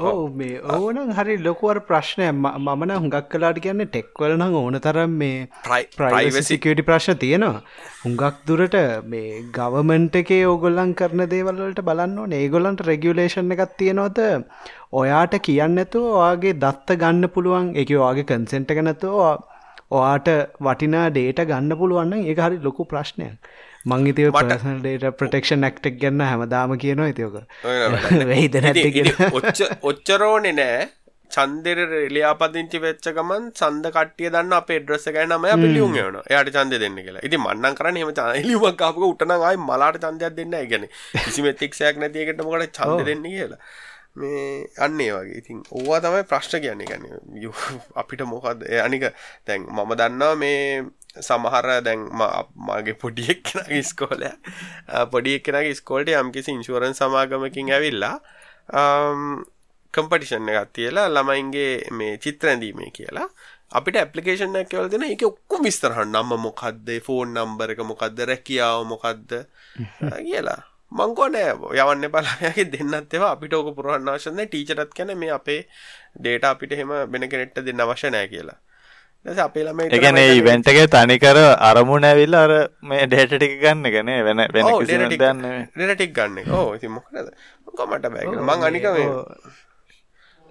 ඕ 0.00 0.28
මේ 0.38 0.60
ඕන 0.74 0.98
හරි 1.16 1.34
ලොකුවර 1.38 1.78
ප්‍රශ්නය 1.88 2.26
මමන 2.32 2.92
හුඟක් 2.94 3.28
කලාට 3.32 3.58
කියන්න 3.64 3.84
ටෙක්වලන 3.86 4.44
ඕන 4.60 4.78
තරම් 4.86 5.12
මේ 5.22 5.48
ප්‍රයිවසිකටි 5.96 6.86
ප්‍රශ්න 6.88 7.18
තියෙනවා. 7.24 7.62
හුඟක් 8.04 8.40
දුරට 8.48 8.76
මේ 9.12 9.42
ගවමන්ට 9.58 10.18
එකේ 10.22 10.40
ඕගොල්ලන් 10.46 10.94
කරන 10.94 11.24
දේවල්වලට 11.34 11.84
බලන්න 11.88 12.36
ඒගොල්ලන්ට 12.40 12.86
රෙගියලේෂන් 12.90 13.54
එකක් 13.56 13.76
තියෙනවත 13.78 14.20
ඔයාට 14.94 15.38
කියන්න 15.48 15.84
ඇතු 15.84 16.02
ඔයාගේ 16.14 16.58
දත්ත 16.64 16.98
ගන්න 17.02 17.32
පුළුවන්. 17.36 17.70
එක 17.82 17.94
ඔයාගේ 17.96 18.28
කන්සෙන්ට 18.32 18.76
ගැනතුව 18.78 19.22
ඔයාට 19.90 20.28
වටිනා 20.60 21.06
ඩේට 21.10 21.46
ගන්න 21.50 21.80
පුළුවන්න 21.80 22.20
ඒ 22.22 22.36
හරි 22.38 22.62
ලොකු 22.66 22.84
ප්‍රශ්නයක් 22.84 23.34
මං 23.88 24.06
ඉතිව 24.10 24.30
පටසන් 24.32 24.78
ඩේට 24.80 25.18
ප්‍රටෙක්ෂන් 25.18 25.60
නෙක්ටක් 25.64 25.98
ගන්න 26.00 26.24
හැමදාම 26.24 26.76
කියනවා 26.82 27.08
ඇතියෝක 27.08 27.36
ඔච්ච 29.38 29.60
ඔච්චරෝනෙ 29.82 30.52
නෑ. 30.52 30.86
චන්දෙර 31.30 31.80
ලියාපදිංචි 32.08 32.78
වෙච්ච 32.80 33.08
ගමන් 33.16 33.48
සන්ද 33.52 33.90
කටිය 33.96 34.30
දන්න 34.34 34.54
අප 34.58 34.70
එඩ්‍රස 34.70 35.08
ගැන 35.16 35.34
නමය 35.34 35.52
පිලියුම් 35.62 35.96
වන 35.96 36.20
එයට 36.22 36.52
චන්ද 36.54 36.80
දෙන්න 36.84 37.00
කියලා. 37.00 37.22
ඉති 37.22 37.40
මන්නන් 37.40 37.78
කරන 37.78 38.00
හෙම 38.00 38.12
ලිුවක් 38.44 38.78
කාපක 38.82 39.04
උටනයි 39.04 39.56
මලාට 39.62 40.00
චන්දයක් 40.04 40.38
දෙන්න 40.38 40.56
ගැන 40.70 40.88
කිසි 41.18 41.44
මෙතික්ෂයක් 41.44 42.00
නැතියකට 42.04 42.42
මොකට 42.42 42.80
චන්ද 42.80 43.06
දෙන්න 43.10 43.28
කියලා 43.28 43.60
මේ 44.16 44.68
අන්නේ 44.78 45.10
වගේ. 45.12 45.38
ඉතින් 45.40 45.58
ඕවා 45.70 46.00
තමයි 46.00 46.24
ප්‍රශ්න 46.30 46.60
කියන්නේ. 46.60 46.86
ගැන 46.86 47.04
අපිට 47.94 48.22
මොකද 48.32 48.64
අනික 48.84 49.04
තැන් 49.44 49.66
මම 49.66 49.92
දන්නවා 50.00 50.34
මේ 50.36 50.84
සමහර 51.28 51.68
දැන් 51.86 52.08
මගේ 52.68 52.96
පොඩියෙක් 53.02 53.42
කෙනගේ 53.42 53.82
ස්කෝල 53.82 54.24
පොඩියෙක් 55.12 55.42
කෙනගේ 55.44 55.74
ස්කෝල්ට 55.74 56.10
යම්කිසි 56.14 56.56
ඉන්ශුවරන් 56.56 56.98
සමාගමකින් 57.00 57.72
ඇවිල්ලා 57.76 58.16
කම්පටිෂන් 59.94 60.50
එකත් 60.52 60.72
තියලා 60.76 61.06
ළමයින්ගේ 61.08 61.72
මේ 61.98 62.18
චිත්‍රැඳීමේ 62.24 62.90
කියලා. 62.96 63.28
අපිට 63.78 63.96
ඇපලිකේෂන් 64.00 64.56
ඇකවල් 64.56 64.88
දෙන 64.92 65.04
එක 65.06 65.22
ඔක්කො 65.28 65.60
විස්තරහන් 65.64 66.12
නම්ම 66.14 66.42
මොකක්ද 66.46 66.88
ෆෝන් 67.06 67.34
නම්බර 67.36 67.74
එක 67.74 67.80
මොකක්ද 67.90 68.20
රැකියාව 68.30 68.84
මොකක්ද 68.92 69.34
කියලා 70.28 70.60
මංකෝ 70.92 71.28
නෑ 71.28 71.52
යවන්න 71.80 72.10
පලාගේ 72.12 72.64
දෙන්නත් 72.72 73.14
ඒවා. 73.14 73.32
අපිට 73.36 73.54
ඕක 73.54 73.74
පුරවන්න 73.76 74.08
අවශ්‍ය 74.08 74.30
නැහැ. 74.30 74.48
ටීචර්ටත් 74.52 74.94
කියන්නේ 74.96 75.20
මේ 75.22 75.34
අපේ 75.36 75.60
ඩේටා 76.16 76.54
අපිට 76.56 76.72
එහෙම 76.72 76.94
වෙන 77.12 77.28
කෙනෙක්ට 77.28 77.60
දෙන්න 77.66 77.84
අවශ්‍ය 77.84 78.10
නැහැ 78.14 78.32
කියලා. 78.32 78.56
ඊට 79.26 79.42
අපේ 79.44 79.64
ළමයි 79.68 79.88
ඒ 79.92 80.00
කියන්නේ 80.04 80.34
ඉවෙන්ට් 80.40 80.72
එකේ 80.72 80.88
තනිකර 80.96 81.38
අරමුණ 81.68 82.08
ඇවිල්ලා 82.10 82.42
අර 82.48 82.54
මේ 82.82 83.06
ඩේටා 83.06 83.38
ටික 83.38 83.60
ගන්න 83.62 83.86
එක 83.92 84.00
නේ? 84.10 84.24
වෙන 84.24 84.44
වෙන 84.56 84.72
කිසිම 84.80 85.04
නෙමෙයි 85.04 85.64
ඩේටා 85.76 85.94
ටික 85.94 86.12
ගන්න. 86.18 86.38
එක. 86.42 86.52
ඔව් 86.58 86.74
ඉතින් 86.76 86.94
මොකද? 86.96 87.14
මං 87.14 87.88
මට 87.88 88.12
බෑ 88.14 88.24
කියලා. 88.26 88.46
මං 88.48 88.68
අනික 88.70 88.86
මේ 88.96 89.08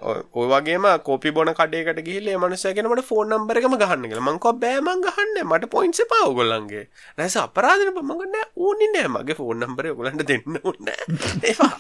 ඔය 0.02 0.48
වගේම 0.48 0.86
කෝපි 1.04 1.32
බොන 1.32 1.50
කඩේකට 1.52 2.02
ගිහිල්ලා 2.02 2.34
ඒ 2.34 2.38
මනුස්සයා 2.38 2.74
කියන 2.74 2.90
මට 2.90 3.06
ෆෝන් 3.06 3.30
නම්බර් 3.30 3.60
එකම 3.62 3.76
ගහන්න 3.76 4.06
කියලා. 4.06 4.26
මං 4.26 4.40
කිව්වා 4.40 4.60
බෑ 4.64 4.82
මං 4.82 5.02
ගහන්නේ. 5.02 5.44
මට 5.44 5.70
පොයින්ට්ස් 5.70 6.04
එපා 6.06 6.24
ඔයගොල්ලන්ගේ. 6.28 6.86
නැස 7.18 7.38
අපරාධනේ 7.38 7.96
මං 8.02 8.20
ගන්නේ 8.20 8.46
ඕනේ 8.58 8.92
නෑ. 8.94 9.14
මගේ 9.16 9.40
ෆෝන් 9.42 9.60
නම්බරේ 9.60 9.92
ඔයගොල්ලන්ට 9.92 10.28
දෙන්න 10.28 10.62
ඕනේ 10.64 11.00
නෑ. 11.10 11.42
ඒවා. 11.44 11.74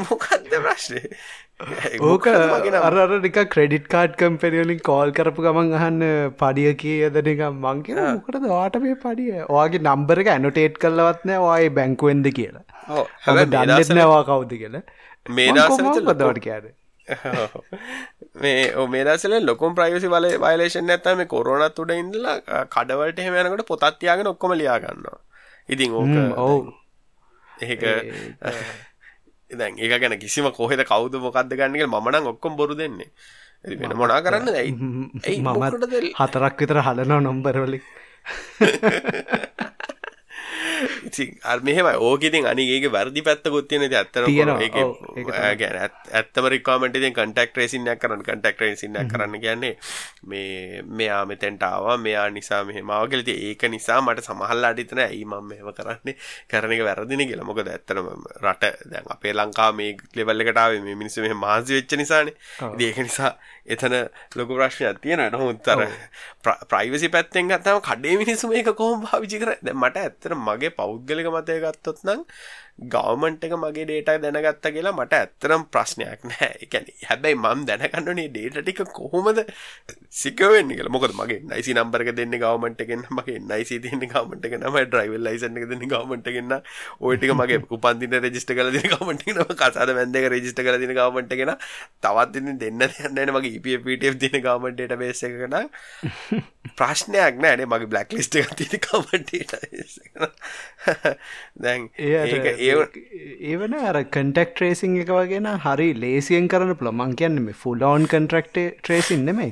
මොකක්ද 0.00 0.48
ප්‍රශ්නේ 0.48 1.02
ඕක 2.08 2.26
අර 2.28 2.94
නික 3.24 3.38
ක්‍රෙඩිට් 3.54 3.88
කාඩ් 3.94 4.14
කම්පෙනියලින් 4.16 4.80
කෝල් 4.80 5.12
කරපු 5.12 5.44
ගමන් 5.46 5.74
අහන්න 5.78 6.04
පඩිය 6.38 6.72
කියද 6.82 7.18
නික 7.28 7.42
මංකින 7.58 8.00
මොකටද 8.00 8.46
වාට 8.46 8.78
මේ 8.84 8.96
පඩිය 9.02 9.42
ඔයාගේ 9.46 9.82
නම්බර 9.84 10.22
එක 10.24 10.32
ඇනොටේට් 10.34 10.80
කරලවත් 10.84 11.28
නෑ 11.30 11.44
ඔය 11.48 11.68
බැංකුවෙන්ද 11.70 12.30
කියලා 12.32 12.64
හ 13.26 13.44
දන්නනවා 13.46 14.22
කවුද 14.24 14.56
කියලා 14.62 14.84
මේ 15.28 15.52
දවට 15.52 16.40
කියද 16.40 16.66
මේ 18.36 18.86
මේ 18.88 19.04
දසල 19.04 19.34
ලොකුම් 19.42 19.74
ප්‍රයිවසි 19.74 20.08
වල 20.08 20.28
වයිලේෂන් 20.38 20.90
ඇත්තම 20.90 21.16
මේ 21.16 21.30
කොරනත් 21.32 21.78
උඩ 21.78 21.94
ඉඳලා 21.94 22.36
කඩවලට 22.68 23.18
එහෙමයනකට 23.18 23.66
පොතත්තියාගෙන 23.66 24.30
ඔක්කොම 24.32 24.54
ලියාගන්නවා 24.54 25.18
ඉතින් 25.68 25.90
ඕක 25.94 26.14
ඔවු 26.38 26.58
ඒක 27.48 27.82
දැන් 29.50 29.78
ඒක 29.78 29.92
ගැන 29.96 30.18
කිසිම 30.18 30.50
කොහෙද 30.52 30.84
කවුද 30.84 31.14
මොකක්ද 31.18 31.52
ගන්න 31.52 31.76
කියලා 31.76 32.00
මම 32.00 32.10
නම් 32.12 32.32
ඔක්කොම 32.34 32.56
බොරු 32.56 32.74
දෙන්නේ 32.74 33.10
වෙන 33.76 33.96
මොනා 33.96 34.20
කරන්න 34.22 34.54
ඇයි 34.54 35.40
මමත් 35.40 36.12
හතරක් 36.18 36.54
විතර 36.60 36.82
හදනවා 36.82 37.20
නොම්බර 37.20 37.56
වලින් 37.62 37.82
ඉතින් 41.08 41.28
අර 41.44 41.58
මෙහෙමයි. 41.60 41.96
ඕක 42.08 42.22
ඉතින් 42.22 42.46
අනික 42.46 42.68
ඒකේ 42.76 42.92
වැරදි 42.92 43.22
පැත්තකුත් 43.28 43.68
තියෙන 43.68 43.86
ඉතින් 43.88 43.98
ඇත්තටම 43.98 44.26
ඒකේ 44.66 45.54
ගැන 45.60 45.76
ඇත්තම 45.82 46.48
රික්වයර්මන්ට් 46.54 46.98
ඉතින් 47.00 47.16
කන්ටැක්ට් 47.18 47.52
ට්‍රේසින් 47.54 47.88
එකක් 47.92 48.02
කරන්න 48.02 48.24
කන්ටැක්ට් 48.28 48.58
ට්‍රේසින් 48.58 48.98
එකක් 49.02 49.12
කරන්න 49.12 49.40
කියන්නේ 49.44 49.74
මේ 50.30 50.82
මෙයා 51.00 51.22
මෙතෙන්ට 51.26 51.62
ආවා 51.62 51.96
මෙයා 52.06 52.28
නිසා 52.30 52.62
මෙහෙම 52.64 52.90
ආවා 52.90 53.08
කියලා. 53.08 53.26
ඉතින් 53.26 53.38
ඒක 53.48 53.62
නිසා 53.74 54.00
මට 54.00 54.26
සමහරලාට 54.28 54.78
හිතන 54.82 55.02
ඇයි 55.06 55.24
මම 55.24 55.48
මෙහෙම 55.50 55.72
කරන්නේ? 55.72 56.16
කරන 56.50 56.72
එක 56.72 56.84
වැරදිනේ 56.88 57.28
කියලා. 57.30 57.48
මොකද 57.50 57.68
ඇත්තටම 57.68 58.08
රට 58.44 58.72
දැන් 58.92 59.12
අපේ 59.16 59.34
ලංකාව 59.34 59.74
මේ 59.80 59.96
ලෙවල් 60.16 60.44
එකට 60.44 60.62
ආවේ 60.64 60.82
මේ 60.86 60.98
මිනිස්සු 61.02 61.24
මෙහෙම 61.24 61.40
මහන්සි 61.44 61.78
වෙච්ච 61.78 61.96
නිසානේ. 62.02 62.36
ඉතින් 62.74 62.86
ඒක 62.88 62.98
නිසා 63.08 63.32
එතන 63.68 63.94
ලොකු 64.36 64.52
ප්‍රශ්නයක් 64.54 65.00
තියෙනවා. 65.02 65.30
නමුත් 65.34 65.68
අර 65.68 65.80
ප්‍රයිවසි 66.70 67.08
පැත්තෙන් 67.08 67.50
ගත්තම 67.50 67.80
කඩේ 67.80 68.16
මිනිස්සු 68.22 68.48
මේක 68.48 68.70
කොහොම 68.74 69.04
කරන්නේ? 69.04 69.58
දැන් 69.62 69.78
මට 69.78 69.96
ඇත්තට 69.98 70.38
මගේ 70.38 70.72
පෞද්ගලික 70.78 71.28
මතය 71.34 71.58
ගත්තොත් 71.64 72.04
නම් 72.04 72.24
ගවමන්ට් 72.78 73.44
එක 73.44 73.54
මගේ 73.58 73.84
ඩේටා 73.84 74.18
දැනගත්ත 74.22 74.66
කියලා 74.68 74.94
මට 74.94 75.18
ඇත්තරම් 75.18 75.62
ප්‍රශ්නයක් 75.68 76.20
නෑ 76.24 76.50
ඒ 76.52 76.66
කියන්නේ 76.66 77.08
හැබැයි 77.08 77.36
මම 77.36 77.64
දැනගන්න 77.66 78.10
ඕනේ 78.12 78.28
ඩේටා 78.28 78.62
ටික 78.62 78.82
කොහොමද 78.94 79.40
සිකියර් 80.12 80.52
වෙන්නේ 80.52 80.76
කියලා. 80.78 80.94
මොකද 80.94 81.14
මගේ 81.14 81.40
NIC 81.44 81.70
නම්බර් 81.74 82.04
එක 82.04 82.12
දෙන්නේ 82.16 82.38
ගවමන්ට් 82.38 82.84
එකෙන් 82.86 83.02
මගේ 83.10 83.38
NIC 83.42 83.72
දෙන්නේ 83.82 84.10
ගවමන්ට් 84.12 84.46
එක 84.46 84.54
නම 84.60 84.78
ඩ්‍රයිවිං 84.82 85.24
ලයිසන්ස් 85.26 85.58
එක 85.58 85.66
දෙන්නේ 85.72 85.90
ගවමන්ට් 85.90 86.30
එකෙන් 86.32 86.48
නා 86.48 86.60
ওই 87.00 87.16
ටික 87.16 87.34
මගේ 87.34 87.58
උපන්දින 87.68 88.14
රෙජිස්ටර් 88.26 88.54
කරලා 88.54 88.76
දෙන 88.76 88.86
ගවමන්ට් 88.94 89.26
එක 89.26 89.34
නම 89.34 89.56
කසාද 89.56 89.94
බැන්ද 89.98 90.20
එක 90.22 90.28
රෙජිස්ටර් 90.34 90.62
කරලා 90.62 90.82
දෙන 90.84 90.94
ගවමන්ට් 90.94 91.34
එක 91.34 91.44
නා 91.50 91.58
තවත් 92.00 92.30
දෙන්නේ 92.36 92.56
දෙන්න 92.62 92.78
දෙයක් 92.84 93.02
නෑනේ 93.08 93.36
මගේ 93.38 93.58
EPF 93.58 93.82
PTF 93.88 94.22
දෙන 94.22 94.38
ගවමන්ට් 94.46 94.78
ඩේටාබේස් 94.78 95.24
එකක 95.26 95.44
නා 95.48 95.66
ප්‍රශ්නයක් 96.78 97.42
නෑනේ 97.42 97.66
මගේ 97.66 97.90
බ්ලැක් 97.90 98.14
ලිස්ට් 98.14 98.38
එකක් 98.40 98.54
තියෙන 98.58 98.82
ගවමන්ට් 98.86 99.28
ඩේටාබේස් 99.28 99.94
එක 100.04 100.12
දැන් 101.58 101.88
ඒක 101.98 102.48
ඒවන 103.50 103.74
අර 103.90 103.98
කටෙක් 104.16 104.50
ට්‍රේසින් 104.52 104.96
එක 105.02 105.12
වගෙන 105.18 105.48
හරි 105.64 105.88
ලේසියෙන් 106.04 106.48
කරන 106.52 106.72
ප්ලොමන් 106.82 107.14
කියන්න 107.20 107.38
මේ 107.46 107.58
ෆුල්ලෝන් 107.62 108.08
කන්ට්‍රක්ට 108.12 108.58
ට්‍රේසින් 108.82 109.24
නෙමයි. 109.28 109.50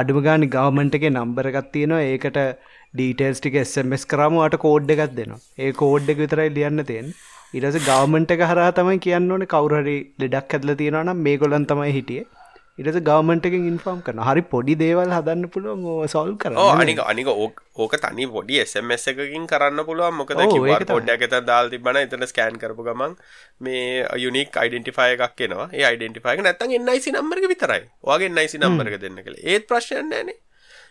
අඩුම 0.00 0.20
ගානි 0.28 0.48
ගවමන්ට 0.56 0.98
එක 1.00 1.06
නම්බරගත් 1.10 1.70
තියෙනවා. 1.74 2.02
ඒකට 2.12 2.40
ඩීටේල්ස් 2.96 3.40
ටික 3.40 3.56
එස්මස් 3.64 4.04
කරමට 4.12 4.56
කෝඩ් 4.64 4.94
එකක් 4.96 5.04
දෙනවා. 5.20 5.42
ඒ 5.64 5.72
කෝඩ් 5.82 6.12
එක 6.14 6.22
විතරයි 6.24 6.54
ලියන්න 6.58 6.86
තියෙන් 6.90 7.10
ඉරස 7.58 7.76
ගවමන්ට 7.88 8.34
එක 8.36 8.40
හරා 8.50 8.70
තමයි 8.78 9.02
කියන්න 9.06 9.34
ඕන 9.34 9.44
කවුරහරි 9.52 9.98
ලෙඩක් 10.22 10.56
ඇදල 10.56 10.72
තියෙනවනම් 10.80 11.20
මේ 11.26 11.40
ගොලන් 11.42 11.66
තමයි 11.72 11.92
හිටියේ 11.98 12.26
ඉට 12.78 12.96
ගවමන්ට 13.00 13.44
එක 13.48 13.54
ඉන්ෆර්ම් 13.54 13.98
කරන 14.02 14.20
හරි 14.28 14.42
පොඩි 14.52 14.74
දේවල් 14.76 15.12
හදන්න 15.16 15.46
පුළුවන් 15.48 16.08
සොල් 16.08 16.32
කර 16.36 16.54
අනික 16.58 17.02
අනික 17.04 17.28
ඕක 17.76 17.94
තනි 17.96 18.26
පොඩි 18.28 18.58
එසමස් 18.62 19.04
එකකින් 19.12 19.44
කරන්න 19.46 19.84
පුළුවන්. 19.84 20.14
මොකද 20.14 20.34
පොඩ්ඩක් 20.88 21.26
එත 21.28 21.36
දාල් 21.46 21.70
තිබන 21.70 22.00
එතන 22.02 22.26
ස්කෑන් 22.26 22.58
කරපු 22.58 22.82
ගමන් 22.82 23.14
මේ 23.60 24.02
යුනික් 24.18 24.56
අයිඩෙන්ටිෆය 24.56 25.10
එකක් 25.14 25.44
එනවා. 25.46 25.68
ඒ 25.72 25.84
අයිඩෙන්ටිෆයක 25.84 26.42
නැත්තන් 26.42 26.74
එන්නයිසි 26.74 27.14
නම්බරක 27.14 27.46
විතරයි. 27.48 27.82
වගේ 28.04 28.30
එන්නයිසි 28.30 28.58
නම්බරක 28.58 28.98
දෙන්න 29.00 29.22
කළ 29.22 29.38
ඒත් 29.44 29.70
ප්‍රශ්නයන්නේ 29.70 30.40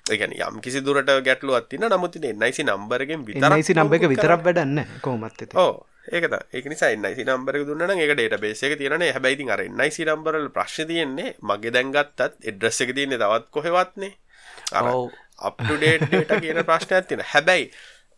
ඒගැන 0.05 0.33
යම් 0.35 0.59
කිසි 0.59 0.79
දුරට 0.81 1.11
ගැටලු 1.21 1.55
අත්තින 1.55 1.83
නමුතින 1.85 2.25
එන්නයිසි 2.25 2.63
නම්බරගෙන් 2.63 3.27
විතරයිසි 3.27 3.75
නම්බ 3.75 3.99
එක 3.99 4.11
විතරක් 4.11 4.41
වැඩන්න 4.41 4.85
කෝමත් 5.01 5.43
ඕ 5.55 5.73
ඒකත 6.05 6.33
ඒක 6.51 6.65
නිසා 6.67 6.91
එන්නයිසි 6.91 7.23
නම්බරක 7.23 7.63
දුන්නන 7.65 7.95
ඒක 7.95 8.13
ඩේට 8.13 8.39
බේසක 8.39 8.75
තියෙන 8.77 9.05
හැබැයිති 9.07 9.49
අර 9.49 9.61
එන්නයිසි 9.61 10.05
නම්බරල 10.05 10.49
ප්‍රශ් 10.49 10.83
තියෙන්නේ 10.83 11.35
මගේ 11.41 11.71
දැන්ගත්තත් 11.71 12.43
එඩ්‍රස්ස 12.43 12.83
එක 12.83 12.91
තියන්නේ 12.91 13.17
තවත් 13.17 13.47
කොහෙවත්නේ 13.49 14.11
අප්ටුඩේට් 15.41 16.03
ඩේට 16.05 16.33
කියන 16.41 16.63
ප්‍රශ්නයක් 16.63 17.07
තියෙන 17.07 17.23
හැබැයි 17.25 17.71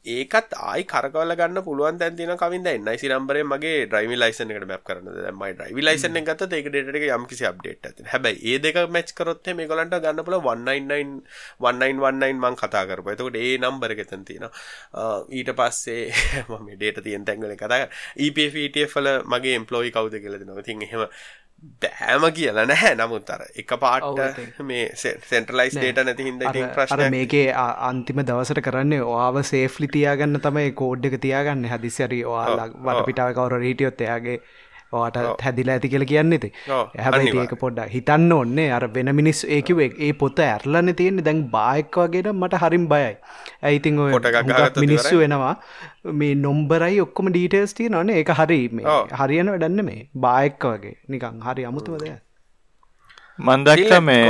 ඒකත් 0.05 0.53
ආයි 0.61 0.83
කරකවල 0.85 1.33
ගන්න 1.35 1.63
පුළුවන් 1.65 1.97
තැන් 1.99 2.15
තියෙන 2.17 2.37
කවින්ද 2.37 2.69
NIC 2.79 3.03
නම්බරේ 3.07 3.43
මගේ 3.43 3.85
ඩ්‍රයිවිං 3.85 4.19
ලයිසන් 4.19 4.51
එකට 4.51 4.67
මැප් 4.69 4.83
කරන්න. 4.83 5.09
දැන් 5.17 5.37
මයි 5.39 5.53
ඩ්‍රයිවිං 5.53 5.87
ලයිසන් 5.87 6.19
එක 6.19 6.27
ගත්තත් 6.29 6.53
ඒක 6.53 6.69
ඩේටා 6.69 6.99
එක 6.99 7.07
යම්කිසි 7.17 7.47
අප්ඩේට් 7.49 7.79
එකක් 7.79 7.95
තියෙනවා. 7.95 8.11
හැබැයි 8.13 8.39
ඒ 8.51 8.59
දෙක 8.59 8.79
මැච් 8.89 9.13
කරොත් 9.13 9.41
එහෙනම් 9.41 9.61
මේගොල්ලන්ට 9.61 9.97
ගන්න 9.97 10.25
පුළුවන් 10.25 10.65
199 10.65 11.23
1919 11.59 12.43
මං 12.43 12.59
කතා 12.61 12.83
කරපුවා. 12.85 13.15
එතකොට 13.17 13.39
ඒ 13.41 13.55
නම්බර 13.57 13.95
එක 13.95 14.03
එතන 14.05 14.27
තියෙනවා. 14.27 14.51
ඊට 15.31 15.53
පස්සේ 15.53 16.03
මම 16.49 16.67
මේ 16.67 16.77
ඩේටා 16.77 17.05
තියෙන 17.07 17.25
තැන් 17.25 17.41
වලින් 17.41 17.57
කතා 17.57 17.71
කරා. 17.75 17.89
EPF 18.27 18.61
ETF 18.65 18.99
වල 18.99 19.09
මගේ 19.25 19.57
එම්ප්ලොයි 19.61 19.91
කවුද 19.91 20.21
කියලා 20.21 20.41
දෙනවා. 20.41 20.61
ඉතින් 20.61 20.85
එහෙම 20.85 21.09
බෑම 21.81 22.25
කියලා 22.37 22.65
නැහැ. 22.71 22.93
නමුත් 22.99 23.29
අර 23.35 23.45
එක 23.61 23.71
පාට්ට 23.83 24.59
මේ 24.69 24.85
සෙන්ට්‍රලයිස් 24.95 25.77
ඩේට 25.77 26.03
නැති 26.09 26.27
හිද 26.27 26.59
ප්‍රශ්න 26.75 27.05
මේකේ 27.15 27.47
අන්තිම 27.89 28.21
දවසට 28.21 28.63
කරන්නේ 28.67 29.01
ඔයාව 29.05 29.41
සේෆ්ලි 29.51 29.89
තියාගන්න 29.95 30.41
තමයි 30.45 30.75
කෝඩ් 30.81 31.09
එක 31.11 31.17
තියාගන්න. 31.25 31.65
හදිසිරි 31.73 32.21
ඔයාලා 32.33 32.69
වට 32.69 33.07
පිටාව 33.09 33.33
කවර 33.39 33.59
රීටියොත් 33.65 34.05
එයාගේ 34.07 34.37
වාට 34.97 35.17
හැදිලා 35.45 35.75
ඇති 35.77 35.91
කියල 35.93 36.05
කියන්න 36.11 36.37
ති 36.43 36.49
හැබයි 37.05 37.33
ඒක 37.43 37.55
පොඩ්ඩ 37.63 37.93
හිතන්න 37.95 38.35
ඔන්නේ 38.39 38.67
අර 38.77 38.83
වෙන 38.97 39.11
මිනිස් 39.19 39.41
ඒකිව 39.57 39.81
ඒ 39.85 40.11
පොත 40.21 40.39
ඇරලන්න 40.47 40.95
තියෙන්නේ. 41.01 41.25
දැන් 41.27 41.41
බායක් 41.55 41.97
වගේට 42.01 42.31
මට 42.33 42.61
හරිම් 42.63 42.85
බයයි. 42.93 43.13
ඇයිතින් 43.69 43.99
ඔය 43.99 44.11
මිනිස්සු 44.83 45.15
වෙනවා. 45.21 45.55
මේ 46.19 46.33
නොම්බරයි 46.45 47.01
ඔක්කොම 47.05 47.31
ඩීටේස් 47.31 47.73
තිය 47.79 47.89
නොන 47.95 48.13
ඒක 48.17 48.31
හරි 48.39 48.61
මේ 48.79 48.99
හරියන 49.21 49.51
වැඩන්න 49.53 49.85
මේ 49.89 50.01
බායක්ක 50.27 50.69
වගේ. 50.73 50.95
නිකං 51.09 51.41
හරි 51.47 51.65
අමුතුවදය 51.71 52.13
මන්දක්ක 53.39 53.93
මේ 54.03 54.25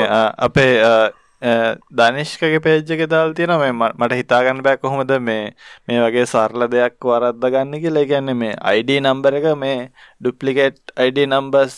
අපේ 0.47 0.73
දනිශ්කගේ 1.99 2.59
පේජ්ජක 2.65 3.01
දාල් 3.09 3.33
තියෙන 3.37 3.53
මේ 3.61 3.73
මට 3.73 4.17
හිතාගන්න 4.19 4.61
බෑ 4.65 4.77
කොහොමද 4.83 5.11
මේ 5.27 5.43
මේ 5.87 5.99
වගේ 6.03 6.25
සරල 6.25 6.65
දෙයක් 6.73 6.97
වරද්ද 7.09 7.45
ගන්න 7.53 7.81
කියලා. 7.83 8.05
ගැන්න 8.11 8.33
මේ 8.37 8.55
අයිඩ 8.71 8.91
නම්බර 9.01 9.37
එක 9.39 9.47
මේ 9.63 9.77
ඩුප්ලිකේට් 10.21 10.95
අයිඩ 11.03 11.19
නම්බස් 11.27 11.75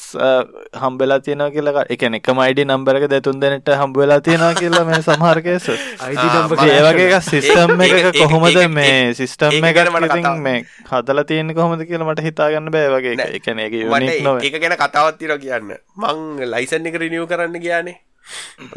හම්බෙලා 0.84 1.20
තියෙනවා 1.28 1.50
කියලා 1.56 1.86
එක 1.96 2.08
එකම 2.20 2.42
අයිඩ 2.46 2.64
නම්බර 2.68 3.02
එක 3.02 3.08
දෙතුන් 3.16 3.44
දෙනට 3.44 3.74
හම්බවෙලා 3.82 4.20
තියෙනවා 4.30 4.54
කියලා 4.62 4.86
මේ 4.92 5.02
සමහරකේස 5.10 5.70
ඒ 5.70 6.80
වගේ 6.88 7.22
සිස්ටම් 7.30 7.86
එක 7.90 8.10
කොහොමද 8.22 8.64
මේ 8.80 9.14
සිස්ටම් 9.22 9.70
එක 9.72 9.84
මට 9.96 10.36
මේ 10.48 10.58
හදල 10.92 11.24
තියෙන 11.32 11.56
කොහොමද 11.60 11.88
කියලා 11.92 12.12
මට 12.12 12.28
හිතාගන්න 12.30 12.72
බෑ. 12.72 12.90
වගේ 12.96 13.30
එකන 13.40 13.64
එක 13.68 13.80
එක 14.50 14.60
ගැන 14.62 14.78
කතාවත්තිර 14.84 15.38
කියන්න. 15.46 15.78
මං 15.98 16.52
ලයිසන් 16.56 16.92
එක 16.92 17.02
රිනියව 17.04 17.28
කරන්න 17.32 17.60
කියන්නේ 17.60 18.07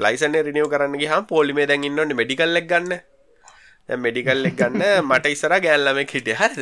ලයිසන් 0.04 0.36
රිනියව 0.48 0.68
කරන්න 0.72 0.98
ගිහම 1.02 1.26
පොලිමේ 1.32 1.66
දැන් 1.70 1.86
ඉන්න 1.88 2.02
ඕනේ 2.02 2.18
මෙඩිකල් 2.20 2.60
එක 2.62 2.68
ගන්න. 2.72 3.00
දැන් 3.88 4.02
මෙඩිකල් 4.06 4.50
එක 4.50 4.56
ගන්න 4.60 4.84
මට 5.04 5.32
ඉස්සර 5.34 5.54
ගෑල්ලමෙක් 5.66 6.14
හිටිය. 6.16 6.36
හරිද? 6.42 6.60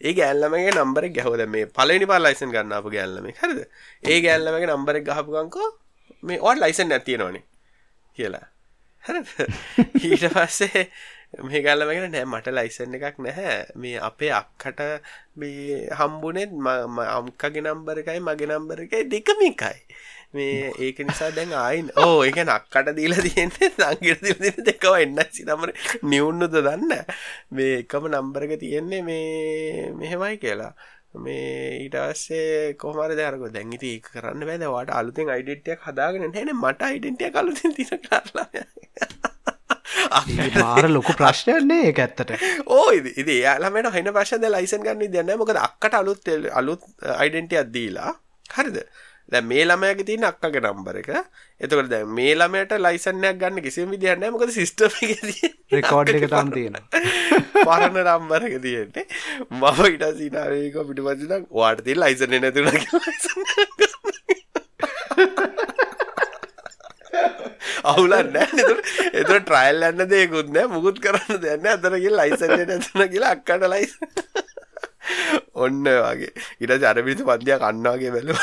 ඒ 0.00 0.12
ගෑල්ලමගේ 0.18 0.74
නම්බර 0.76 1.08
එක 1.10 1.16
ගැහුවා. 1.18 1.40
දැන් 1.42 1.54
මේ 1.56 1.70
පළවෙනි 1.78 2.10
පාර 2.12 2.22
ලයිසන් 2.26 2.54
ගන්න 2.54 2.76
ආපු 2.78 2.94
ගෑල්ලමෙක් 2.96 3.42
හරිද? 3.44 3.64
ඒ 4.12 4.20
ගෑල්ලමගේ 4.26 4.70
නම්බර 4.70 5.00
එක 5.00 5.08
ගහපු 5.10 5.38
ගමන්කෝ 5.38 5.70
මේ 6.22 6.38
ඔයාට 6.40 6.62
ලයිසන් 6.64 6.88
නැති 6.92 7.10
තියෙනවනේ 7.10 7.44
කියලා. 8.16 8.46
හරිද? 9.04 9.26
ඊට 10.06 10.28
පස්සේ 10.36 10.86
මේ 11.40 11.62
ගල්ලමගෙන 11.64 12.10
නෑ 12.12 12.24
මට 12.28 12.52
ලයිසන් 12.52 12.94
එකක් 12.98 13.18
නැහැ. 13.24 13.58
මේ 13.74 13.98
අපේ 14.08 14.32
අක්කට 14.36 14.80
මේ 15.36 15.88
හම්බුනෙත් 15.98 16.52
අම්කගේ 17.16 17.62
නම්බර 17.64 18.02
එකයි 18.02 18.20
මගේ 18.20 18.50
නම්බර 18.50 18.84
එකයි 18.84 19.08
දෙකම 19.14 19.40
එකයි. 19.48 19.78
මේ 20.34 20.72
ඒක 20.86 20.98
නිසා 21.08 21.30
දැන් 21.36 21.52
ආයින්. 21.64 21.90
ඕ 22.04 22.24
ඒක 22.28 22.38
නක්කට 22.44 22.88
දීලා 22.98 23.24
තියෙන්නේ 23.26 23.68
සංගීත 23.76 24.20
දීලා 24.24 24.42
තියෙන 24.44 24.66
දෙකම 24.68 24.94
එන්නයි 25.04 25.46
නම්බර. 25.48 25.70
නිවුන්නුද 26.12 26.56
දන්න 26.56 26.92
මේ 27.58 27.78
එකම 27.82 28.08
නම්බර 28.12 28.48
එක 28.48 28.54
තියෙන්නේ 28.64 29.02
මේ 29.08 29.90
මෙහෙමයි 30.00 30.36
කියලා. 30.44 30.72
මේ 31.24 31.84
ඊට 31.84 31.96
පස්සේ 31.96 32.74
කොහොම 32.80 33.02
හරි 33.04 33.18
දැන් 33.18 33.34
අර 33.34 33.52
දැන් 33.56 33.74
ඉතින් 33.78 33.98
ඒක 33.98 34.08
කරන්න 34.14 34.46
බෑ. 34.48 34.58
දැන් 34.62 34.72
ඔයාට 34.72 34.94
අලුතෙන් 35.00 35.34
එකක් 35.36 35.84
හදාගෙන 35.88 36.28
නැහැ 36.30 36.56
මට 36.62 36.82
එකක් 37.28 37.36
අලුතෙන් 37.42 37.76
තියෙන 37.76 38.00
කරලා 38.06 38.48
මාර 40.62 40.88
ලොකු 40.96 41.12
ප්‍රශ්නයන්නේ 41.20 41.84
ඒ 41.90 41.94
ඇත්තට. 42.06 42.32
ඕ 42.66 42.88
ඉදි 42.96 43.38
යාලමට 43.44 43.92
හන 43.94 44.12
ප්‍රශ්ද 44.16 44.44
ලයිසන් 44.56 44.84
ගන්න 44.88 45.12
දෙන්න 45.14 45.32
මොකද 45.40 45.60
අක්කට 45.68 45.94
අලුත් 46.00 46.28
අලුත් 46.60 46.82
අයිඩෙන්ටියක් 47.20 47.72
දීලා 47.76 48.12
හරිද 48.56 48.78
දැන් 49.32 49.46
මේ 49.50 49.64
ළමයාගේ 49.64 50.06
තියෙන 50.08 50.26
අක්කගේ 50.28 50.62
නම්බර 50.62 50.96
එක. 51.00 51.10
එතකොට 51.60 51.88
දැන් 51.92 52.10
මේ 52.18 52.34
ළමයාට 52.36 52.74
ලයිසන් 52.86 53.24
එකක් 53.30 53.38
ගන්න 53.42 53.64
කිසිම 53.66 53.88
විදියක් 53.94 54.18
නැහැ. 54.20 54.34
මොකද 54.34 54.52
සිස්ටම් 54.56 54.92
එකේ 55.06 55.20
තියෙන 55.30 55.54
රෙකෝඩ් 55.76 56.12
එක 56.12 56.26
තාම 56.34 56.52
තියෙනවා. 56.56 56.84
පරණ 57.64 57.98
නම්බර 58.04 58.42
එක 58.50 58.56
තියෙන්නේ. 58.66 59.06
මම 59.48 59.64
ඊට 59.88 60.04
සිනාරේක 60.20 60.76
පිටපස්සේ 60.90 61.28
නම් 61.30 61.42
ඔයාට 61.50 61.84
තියෙන 61.88 62.00
ලයිසන් 62.04 62.36
එක 62.36 62.42
නැතුණා 62.46 62.76
කියලා 62.84 63.12
අවුලක් 67.90 68.30
නැහැ 68.36 68.56
නේද? 68.58 68.80
ඒතර 69.12 69.38
ට්‍රයල් 69.40 69.88
යන්න 69.88 70.08
දෙයක්වත් 70.12 70.48
නැහැ. 70.54 70.72
මුකුත් 70.76 70.98
කරන්න 71.04 71.40
දෙයක් 71.42 71.64
නැහැ. 71.64 71.78
අතන 71.80 72.00
ගිහලා 72.04 72.26
ලයිසන් 72.28 72.56
එක 72.58 72.66
නැතුණා 72.72 73.12
කියලා 73.14 73.32
අක්කට 73.38 73.70
ලයිසන් 73.74 74.51
ඔන්න 75.64 75.84
වගේ. 75.84 76.32
ඉට 76.62 76.72
ජරපිරිසි 76.84 77.28
පන්තියක් 77.28 77.62
කන්නවාගේ 77.64 78.10
බැලු 78.14 78.34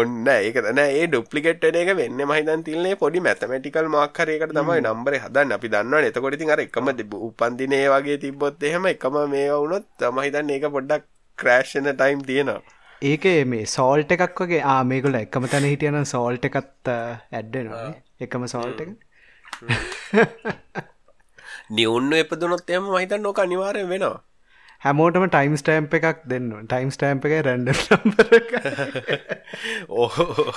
ඔන්න 0.00 0.28
ඒක 0.32 0.56
නෑ 0.76 0.92
ඒ 1.00 1.06
ඩුප්ලිකෙට් 1.08 1.64
එක 1.80 1.90
වෙන්න 1.98 2.22
මහිතන් 2.30 2.62
තිල්න්නේ 2.68 3.00
පොඩි 3.02 3.24
මැතමටිකල් 3.26 3.90
මාක්කරයකට 3.96 4.54
තමයි 4.58 4.80
නම්බර 4.84 5.18
හදන්න. 5.24 5.56
අපි 5.56 5.72
දන්න 5.74 6.08
එතකොට 6.10 6.36
ඉතින් 6.38 6.54
අර 6.54 6.62
එකම 6.66 6.88
උපන්දිනේ 7.28 7.84
වගේ 7.94 8.16
තිබොත් 8.24 8.64
එහෙම 8.70 8.88
එකම 8.94 9.18
මේ 9.34 9.50
වුණොත් 9.52 9.86
තමහිතන් 10.00 10.54
ඒක 10.56 10.66
පොඩ්ඩක් 10.78 11.04
ක්‍රෑශ්න 11.38 11.86
ටයිම් 11.92 12.24
තියෙනවා. 12.30 12.62
ඒක 13.10 13.24
මේ 13.52 13.66
සෝල්ට 13.76 14.10
එකක් 14.16 14.40
වගේ 14.42 14.62
ආ 14.72 14.80
මේකුල 14.90 15.20
එකම 15.20 15.46
තැන 15.52 15.68
හිටියන 15.70 16.00
සෝල්ට 16.14 16.44
එකත් 16.50 16.90
ඇඩ්ඩනවා 16.90 17.88
එකම 18.26 18.46
සෝල්ට 18.54 18.80
එක 18.84 18.90
නිවුන්න 21.70 22.12
එපදුනොත් 22.20 22.70
එම 22.70 22.84
මහිතන් 22.92 23.22
නොක 23.22 23.38
අනිවාරයෙන් 23.44 23.88
වෙනවා. 23.88 24.20
හැමෝටම 24.84 25.24
ටයිම් 25.32 25.56
ස්ටෑම්ප 25.60 25.94
එකක් 25.98 26.24
දෙන්න. 26.30 26.48
ටයිම් 26.68 26.90
ස්ටෑම්ප 26.96 27.24
එක 27.26 27.34
රැන්ඩ 27.46 27.68
ඕහෝ 29.88 30.52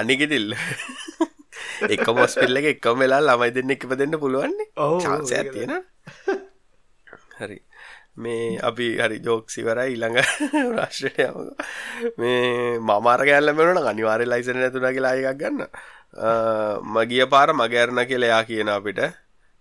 අනිගෙතිල්ල 0.00 0.54
එක 1.94 2.06
මොස් 2.18 2.34
පිල්ල 2.40 2.60
එක 2.60 2.68
එකම 2.74 3.02
වෙලා 3.02 3.22
ළමයි 3.28 3.54
දෙන්න 3.56 3.74
එකප 3.76 3.94
දෙන්න 4.00 4.18
පුළුවන්නේ 4.22 4.68
චාන්සය 5.04 5.34
තියෙන 5.54 5.74
හරි. 7.38 7.58
මේ 8.22 8.58
අපි 8.68 8.86
හරි 9.02 9.18
ජෝක්සිවරයි 9.26 9.88
ඊළඟ 9.94 10.18
රාශ්‍රයම 10.76 11.36
මේ 12.22 12.78
මමාර 12.78 13.20
ගැල්ලමෙනට 13.30 13.90
අනිවාරය 13.92 14.30
ලයිසන 14.30 14.62
නැතුන 14.62 14.88
කියලා 14.94 15.14
එකක් 15.18 15.42
ගන්න. 15.42 15.60
මගිය 16.94 17.26
පාර 17.34 17.48
මගෑරණ 17.60 18.06
කියලයා 18.10 18.42
කියන 18.46 18.70
අපිට 18.78 19.02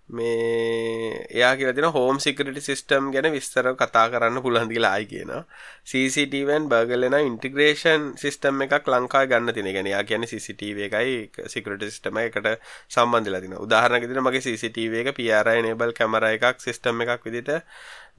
මේ 0.10 1.26
එයා 1.32 1.56
කියලා 1.56 1.74
තියෙන 1.74 1.93
හෝම් 1.93 2.20
සිකියුරිටි 2.20 2.62
සිස්ටම් 2.62 3.06
ගැන 3.14 3.28
විස්තර 3.32 3.70
කතා 3.82 4.10
කරන්න 4.10 4.41
පුළුවන් 4.43 4.70
කියලා 4.70 4.91
ආයි 4.91 5.06
කියනවා. 5.06 5.43
CCTV-න් 5.89 6.68
බර්ගල් 6.72 7.06
වෙන 7.08 7.28
ඉන්ටිග්‍රේෂන් 7.28 8.10
සිස්ටම් 8.24 8.62
එකක් 8.66 8.89
ලංකාවේ 8.93 9.30
ගන්න 9.32 9.54
තියෙන. 9.54 9.68
ඒ 9.68 9.74
කියන්නේ 9.74 9.93
එයා 9.93 10.04
කියන්නේ 10.04 10.32
CCTV 10.34 10.78
එකයි 10.89 11.16
සිකියුරිටි 11.54 11.91
සිස්ටම් 11.91 12.20
එකකට 12.24 12.49
සම්බන්ධ 12.89 13.30
වෙලා 13.30 13.41
තිනවා. 13.41 13.64
උදාහරණයක් 13.68 14.04
විදිහට 14.06 14.26
මගේ 14.28 14.43
CCTV 14.47 14.93
එක 15.04 15.16
PRI 15.16 15.58
enable 15.62 15.93
කැමරා 15.99 16.34
එකක් 16.38 16.60
සිස්ටම් 16.68 17.06
එකක් 17.06 17.30
විදිහට 17.30 17.64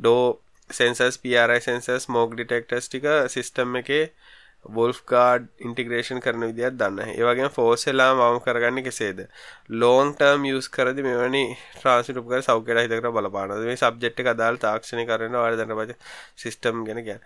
DO 0.04 0.16
sensors 0.70 1.18
PRI 1.18 1.60
sensors 1.60 2.08
smoke 2.08 2.36
detectors 2.36 2.88
ටික 2.88 3.06
සිස්ටම් 3.28 3.76
එකේ 3.82 4.04
වොල්ෆ් 4.68 5.00
ගාඩ් 5.06 5.46
ඉන්ටිග්‍රේෂන් 5.60 6.20
කරන 6.20 6.46
විදිහත් 6.48 6.78
දන්න. 6.78 7.12
ඒ 7.12 7.24
වගේම 7.24 7.50
ෆෝස් 7.50 7.86
එලාම් 7.86 8.20
වම 8.20 8.40
කරගන්නේ 8.44 8.84
කෙසේද? 8.84 9.20
ලොං 9.70 10.14
ටර්ම් 10.14 10.46
යූස් 10.50 10.68
කරද්දී 10.68 11.04
මෙවැනි 11.04 11.44
ට්‍රාන්ස්මිට් 11.74 12.20
උපකරණ 12.22 12.46
සෞඛ්‍යයට 12.48 12.82
හිතකර 12.84 13.10
බලපානවා. 13.10 13.60
මේ 13.62 13.76
සබ්ජෙක්ට් 13.76 14.24
එක 14.24 14.32
අදාළ 14.34 14.58
තාක්ෂණික 14.58 15.08
කරන 15.08 15.36
ඔයාලා 15.36 15.60
දැනට 15.60 15.78
පස්සේ 15.80 15.98
සිස්ටම් 16.36 16.82
ගැන 16.86 17.04
කියන්නේ. 17.04 17.20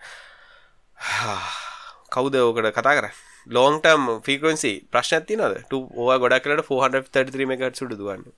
කවුද 2.13 2.35
ඕකට 2.35 2.71
කතා 2.71 2.95
කරන්නේ? 2.95 3.15
ලොං 3.47 3.81
ටර්ම් 3.81 4.07
ෆ්‍රීකවෙන්සි 4.25 4.73
ප්‍රශ්නයක් 4.91 5.27
තියෙනවද? 5.27 5.63
2 5.69 5.83
ඕවා 5.95 6.19
ගොඩක් 6.19 6.49
වෙලාට 6.49 6.69
433 6.69 7.47
MHz 7.47 7.85
උඩ 7.85 7.97
දුවන්නේ. 7.97 8.33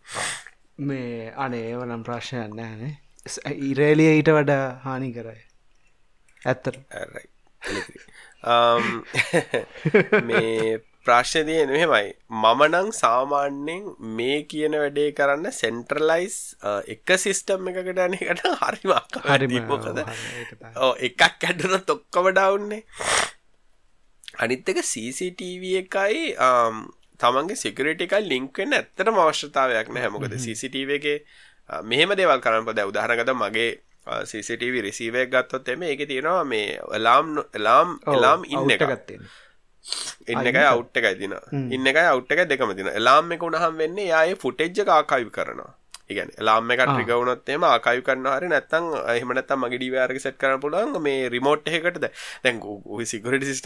මේ 0.90 1.34
අනේ 1.38 1.66
ඒව 1.72 1.86
නම් 1.86 2.04
ප්‍රශ්නයක් 2.04 2.54
නැහැ 2.56 2.78
නේ. 2.84 2.94
ඉරේලිය 3.70 4.14
ඊට 4.14 4.32
වඩා 4.34 4.64
හානි 4.86 5.12
කරයි. 5.14 5.42
ඇත්තට. 6.42 6.78
Um, 8.44 9.06
මේ 10.26 10.80
ප්‍රශ්න 11.06 11.46
තියෙන 11.46 11.70
මෙහෙමයි. 11.70 12.14
මම 12.32 12.62
නම් 12.68 12.90
සාමාන්‍යයෙන් 12.94 13.84
මේ 14.12 14.38
කියන 14.44 14.74
වැඩේ 14.74 15.12
කරන්න 15.12 15.54
සෙන්ට්‍රලයිස් 15.54 16.38
uh, 16.62 16.82
එක 16.86 17.14
සිස්ටම් 17.18 17.70
එකකට 17.72 18.02
යන 18.06 18.18
එකට 18.18 18.48
හරිම 18.62 18.94
අකමැතියි 18.98 19.62
මොකද? 19.70 20.02
ඔව් 20.78 20.94
එකක් 21.00 21.22
කැඩුනොත් 21.38 21.90
ඔක්කොම 21.90 22.32
ඩවුන්නේ 22.32 22.82
අනිත් 24.40 24.74
එක 24.74 24.82
CCTV 24.84 25.78
එකයි 25.84 26.34
um, 26.42 26.84
තමන්ගේ 27.22 27.62
සිකියුරිටි 27.64 28.10
එකයි 28.10 28.26
ලින්ක් 28.26 28.58
වෙන්න 28.58 28.78
ඇත්තටම 28.78 29.22
අවශ්‍යතාවයක් 29.22 29.94
නැහැ. 29.94 30.14
මොකද 30.18 30.38
CCTV 30.38 30.98
එකේ 30.98 31.18
uh, 31.70 31.82
මෙහෙම 31.86 32.18
දේවල් 32.18 32.42
කරන්න 32.42 32.66
පොඩ්ඩක් 32.66 32.94
උදාහරණයකට 32.94 33.38
මගේ 33.38 33.72
රිසීවර් 34.82 35.24
එකක් 35.24 35.38
ගත්තොත් 35.38 35.70
එමේ 35.70 35.94
ඒකේ 35.94 36.08
තියෙනවා 36.08 36.44
මේ 36.46 36.80
අලාම් 36.92 37.38
අලාම් 37.54 37.98
අලාම් 38.08 38.50
ඉන්න 38.50 38.78
එක 38.78 38.86
ගත්තේ 38.86 39.22
ඉන්න 40.28 40.46
එකයි 40.46 40.66
අවුට් 40.66 40.98
එකයි 40.98 41.18
තියෙනවා. 41.18 41.60
ඉන්න 41.76 41.88
එකයි 41.88 42.08
අවුට් 42.08 42.34
එකයි 42.34 42.48
දෙකම 42.48 42.74
තියෙනවා. 42.74 42.98
අලාම් 42.98 43.32
එක 43.32 43.44
උනහම 43.44 43.78
වෙන්නේ 43.78 44.08
එයා 44.08 44.26
ඒ 44.26 44.36
ෆුටේජ් 44.36 44.82
එක 44.84 44.92
ආකයිව් 44.96 45.32
කරනවා. 45.32 45.72
එකක් 46.74 46.84
ට්‍රිගර් 46.86 47.18
වුණොත් 47.22 47.50
එහෙම 47.50 47.66
ආකයිව් 47.66 48.04
කරනවා 48.08 48.36
හරිය 48.38 48.52
නැත්නම් 48.54 48.86
එහෙම 49.16 49.34
නැත්නම් 49.38 49.64
මගේ 49.64 49.82
එක 50.14 50.22
සෙට් 50.26 50.38
කරන්න 50.38 50.62
පුළුවන් 50.66 51.02
මේ 51.02 51.32
රිමෝට් 51.36 51.72
එකකට 51.72 52.00
දැන්. 52.04 52.14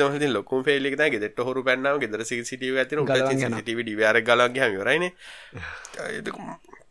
වල 0.07 0.19
තියෙන 0.19 0.35
ලොකුම 0.37 0.63
එක 0.91 0.97
තමයි 1.01 1.11
ගෙදරට 1.17 1.45
හොරු 1.49 1.65
පැන්නාම 1.69 1.99
ගෙදර 1.99 2.25
CCTV 2.31 2.81
එකක් 2.85 2.93
තියෙනවා 2.93 3.19
උඩ 3.19 3.43
CCTV 3.43 3.87
DVR 3.91 4.23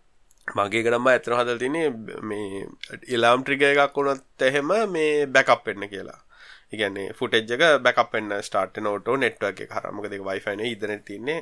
මගේ 0.49 0.83
ගඩම්ම 0.83 1.09
ඇතන 1.09 1.35
හදල් 1.35 1.59
තිනේ 1.59 1.89
මේ 2.23 2.67
ඉලාම් 3.09 3.43
ට්‍රිග 3.43 3.63
එකක් 3.65 3.97
වුණත් 3.97 4.43
එහෙම 4.43 4.71
මේ 4.93 5.27
බැකප් 5.29 5.67
වෙන්න 5.67 5.89
කියලා. 5.89 6.21
ඉගන්නේ 6.73 7.15
ෆුටෙජ්ජක 7.19 7.63
බැකප් 7.83 8.13
වෙන්න 8.13 8.35
ස්ටාර්ට 8.43 8.81
නෝට 8.85 9.09
නෙට්වක් 9.23 9.63
එක 9.65 9.73
හරමක 9.77 10.11
දෙක 10.13 10.23
වයිෆයින 10.29 10.63
ඉදන 10.67 11.03
තින්නේ 11.03 11.39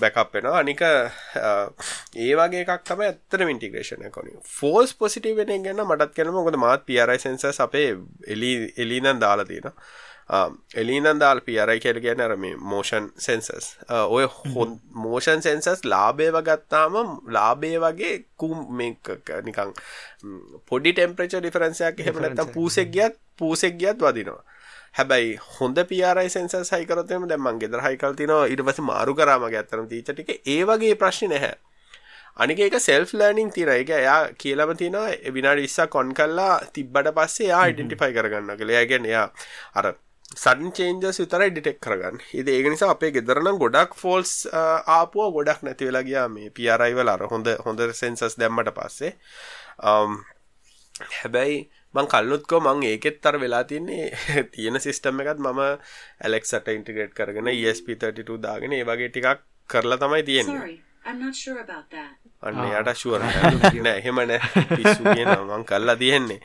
බැකප් 0.00 0.32
වෙනවා. 0.34 0.62
අනික 0.62 0.82
ඒ 0.82 2.32
වගේ 2.40 2.64
එකක් 2.64 2.84
තම 2.84 3.04
ඇත්තර 3.08 3.46
ඉන්ටිග්‍රේෂන 3.46 4.08
කොන 4.10 4.32
ෆෝස් 4.54 4.94
පොසිටව 4.94 5.36
වෙන 5.42 5.54
ගන්න 5.62 5.84
මටත් 5.86 6.16
කරන 6.16 6.32
මොකද 6.32 6.58
මාත් 6.58 6.88
පියරයි 6.88 7.20
සෙන්සස් 7.20 7.60
අපේ 7.60 7.88
එලි 8.26 8.52
එලිනන් 8.78 9.20
දාලා 9.20 9.48
තියෙනවා. 9.52 9.76
එලිනන් 10.28 11.18
දාල් 11.18 11.40
පියරයි 11.40 11.80
කියල 11.80 12.00
ගැන 12.00 12.20
අර 12.20 12.36
මේ 12.36 12.56
මෝෂන් 12.56 13.06
සෙන්සස් 13.18 13.68
ඔය 13.88 14.26
හොන් 14.46 14.72
මෝෂන් 14.96 15.42
සෙන්සස් 15.42 15.84
ලාබේව 15.84 16.40
ගත්තාම 16.42 16.96
ලාබේ 17.28 17.78
වගේ 17.78 18.24
කුම් 18.36 18.76
නිකං 18.78 19.72
පොඩි 20.66 20.92
ටෙම්ප්‍රච 20.92 21.36
ඩිෆරන්සයක් 21.36 22.00
එහෙම 22.00 22.18
නැත්තම් 22.18 22.52
පූසෙක් 22.52 22.90
ගියත් 22.90 23.18
පූසෙක් 23.38 23.78
ගියත් 23.78 23.98
වදිනවා. 24.00 24.42
හැබැයි 24.94 25.38
හොඳ 25.52 25.78
පියරයි 25.84 26.28
සෙන්සස් 26.28 26.72
හයිකරතම 26.72 27.28
දැම්මන් 27.28 27.60
ගෙදර 27.60 27.82
හයිකල් 27.82 28.14
තිනවා. 28.14 28.46
ඉට 28.46 28.62
පස 28.62 28.82
මාරු 28.82 29.14
කරාමගේ 29.14 29.62
ඇත්තරම 29.62 29.86
තීචටික 29.88 30.32
ඒ 30.34 30.62
වගේ 30.64 30.94
ප්‍රශ්න 30.96 31.30
නැහැ. 31.30 31.54
අනික 32.36 32.58
එක 32.60 32.78
සෙල්ෆ් 32.78 33.12
ලර්නිින් 33.14 33.50
තින 33.50 33.70
එක 33.70 33.92
එයා 33.92 34.18
කියලම 34.36 34.72
තින 34.74 34.98
විනාඩ 35.30 35.60
ඉස්සා 35.60 35.86
කොන් 35.88 36.10
කල්ලා 36.12 36.58
තිබ්බට 36.72 37.12
පස්සේ 37.14 37.46
යා 37.46 37.62
ඉඩෙන්ටිෆයි 37.66 38.10
කරගන්න 38.12 38.58
කළ 38.58 38.74
යාගෙන 38.74 39.06
එයා 39.06 39.28
අර 39.74 39.92
සඩන් 40.34 40.72
චේන්ජස් 40.74 41.20
විතරයි 41.22 41.50
ඩිටෙක් 41.50 41.78
කරගන්න. 41.80 42.18
ඉද 42.34 42.48
ඒක 42.48 42.66
නිසා 42.66 42.90
අපේ 42.90 43.12
ගෙදරනම් 43.14 43.60
ගොඩක් 43.62 43.94
ෆෝල්ස් 43.94 44.32
ආපුුව 44.52 45.32
ගොඩක් 45.32 45.62
නැති 45.62 45.86
වෙලා 45.86 46.02
ගියා. 46.02 46.28
මේ 46.28 46.50
පියරයිවල 46.50 47.08
අර 47.08 47.22
හොඳ 47.30 47.46
හොඳ 47.64 47.80
සෙන්සස් 47.94 48.34
දැම්මට 48.36 48.72
පස්සේ. 48.74 49.12
හැබැයි 51.12 51.70
මං 51.94 52.10
කල්ලුත්කෝ 52.10 52.60
මං 52.60 52.82
ඒකෙත් 52.82 53.20
තර 53.22 53.38
වෙලා 53.38 53.64
තින්නේ 53.64 54.10
තියෙන 54.52 54.80
සිිස්ටම් 54.80 55.22
එකත් 55.22 55.38
මම 55.38 55.62
ඇලෙක්සට 56.20 56.68
ඉන්ටිග්‍රේට් 56.68 57.14
කරගෙන 57.14 57.52
ESP32 57.54 58.42
දාගෙන 58.42 58.72
ඒ 58.72 58.84
වගේ 58.84 59.08
ටිකක් 59.08 59.46
කරලා 59.70 59.98
තමයි 59.98 60.22
තියෙන්නේ. 60.22 60.78
අන්න 62.42 62.62
යට 62.66 62.96
ශුවර 62.98 63.22
නෑ. 63.22 63.98
එහෙම 63.98 64.18
නෑ. 64.22 64.40
පිස්සු 64.74 65.02
කියන 65.06 65.36
මං 65.38 65.64
කල්ලා 65.64 65.96
තියෙන්නේ. 65.96 66.40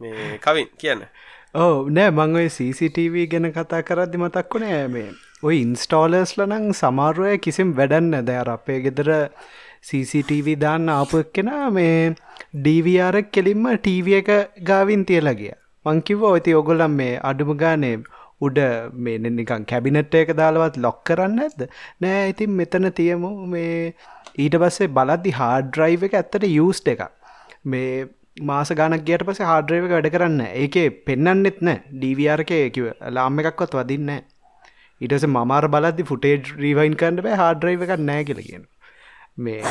මේ 0.00 0.38
කවින් 0.40 0.72
කියන්න 0.80 1.04
ඕ 1.54 1.88
නෑ 1.88 2.10
මං 2.10 2.34
ඔය 2.38 2.48
CCTV 2.54 3.22
ගැන 3.32 3.48
කතා 3.52 3.78
කරද්දි 3.82 4.18
මතක් 4.20 4.54
වුණේ 4.54 4.80
මේ. 4.88 5.12
ඔය 5.42 5.54
ඉන්ස්ටෝලර්ස්ල 5.60 6.42
නං 6.44 6.66
සමාරුවය 6.80 7.38
කිසිම් 7.38 7.70
වැඩන්න 7.78 8.26
දැර 8.26 8.50
අපේ 8.54 8.76
ගෙදර 8.86 9.08
CCTV 9.88 10.56
දාන්න 10.64 10.92
ආපුක් 10.94 11.30
කෙන 11.32 11.48
මේ 11.76 11.94
ඩීවරක් 12.56 13.30
කෙලින්ම 13.32 13.64
ටීව 13.76 14.10
එක 14.18 14.28
ගාවින් 14.70 15.06
තියලගිය 15.10 15.54
මංකිව 15.86 16.26
ඔති 16.32 16.54
ඔගොලම් 16.60 17.00
මේ 17.00 17.16
අඩුම 17.30 17.54
ගානේ 17.64 17.94
උඩ 18.40 18.60
මේ 19.06 19.16
නිකන් 19.18 19.64
කැබිනට් 19.72 20.20
එක 20.20 20.34
දාලවත් 20.42 20.76
ලොක් 20.76 21.00
කරන්න 21.04 21.40
ඇද 21.46 21.66
නෑ 22.00 22.28
ඉතින් 22.34 22.54
මෙතන 22.60 22.92
තියමු. 23.00 23.32
මේ 23.46 23.94
ඊට 24.36 24.60
පස්සේ 24.60 24.92
බලද්දි 25.00 25.36
හාඩ්‍රයිව 25.40 26.06
එක 26.10 26.20
ඇත්තට 26.20 26.48
යස් 26.52 26.84
එක 26.94 27.08
මේ 27.64 28.06
මාස 28.40 28.70
ගනක් 28.70 29.04
ගියට 29.04 29.24
පස 29.24 29.40
හාඩ්‍රයිව 29.42 29.86
වැඩ 29.90 30.08
කරන්න 30.10 30.40
ඒකේ 30.46 30.88
පෙන්න්නෙත් 31.04 31.60
නෑ 31.60 31.78
ඩීවරක 31.94 32.52
කිව 32.72 32.88
ලාම්ම 33.10 33.40
එකක්වත් 33.42 33.74
වදින්නෑ 33.74 34.20
ඉටස 35.00 35.26
මමාර 35.28 35.68
බලද්දි 35.68 36.04
ෆුටේජ් 36.04 36.52
රීවයින් 36.56 36.96
කරන්න 36.96 37.22
බෑ 37.22 37.36
හාඩරයිව 37.36 37.86
එකක් 37.86 37.94
නෑ 38.02 38.24
කියල 38.24 38.42
කියන 38.42 38.64
මේ 39.38 39.62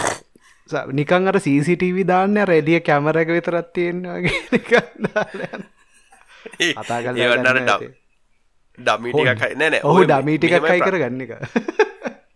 නිකන් 0.94 1.32
අර 1.32 1.40
CCTV 1.40 2.06
දාන්න 2.06 2.42
රෙඩිය 2.46 2.80
කැමරක 2.82 3.30
විතරත් 3.30 3.72
තියෙන්වාගේ 3.74 4.36
අතා 6.76 7.00
කල 7.02 7.16
ඩමිටිකයි 8.78 9.54
නෑ 9.58 9.84
ඔහු 9.84 10.06
ඩමීටිකයි 10.06 10.80
කර 10.80 10.98
ගන්න 10.98 11.22
එක 11.22 11.32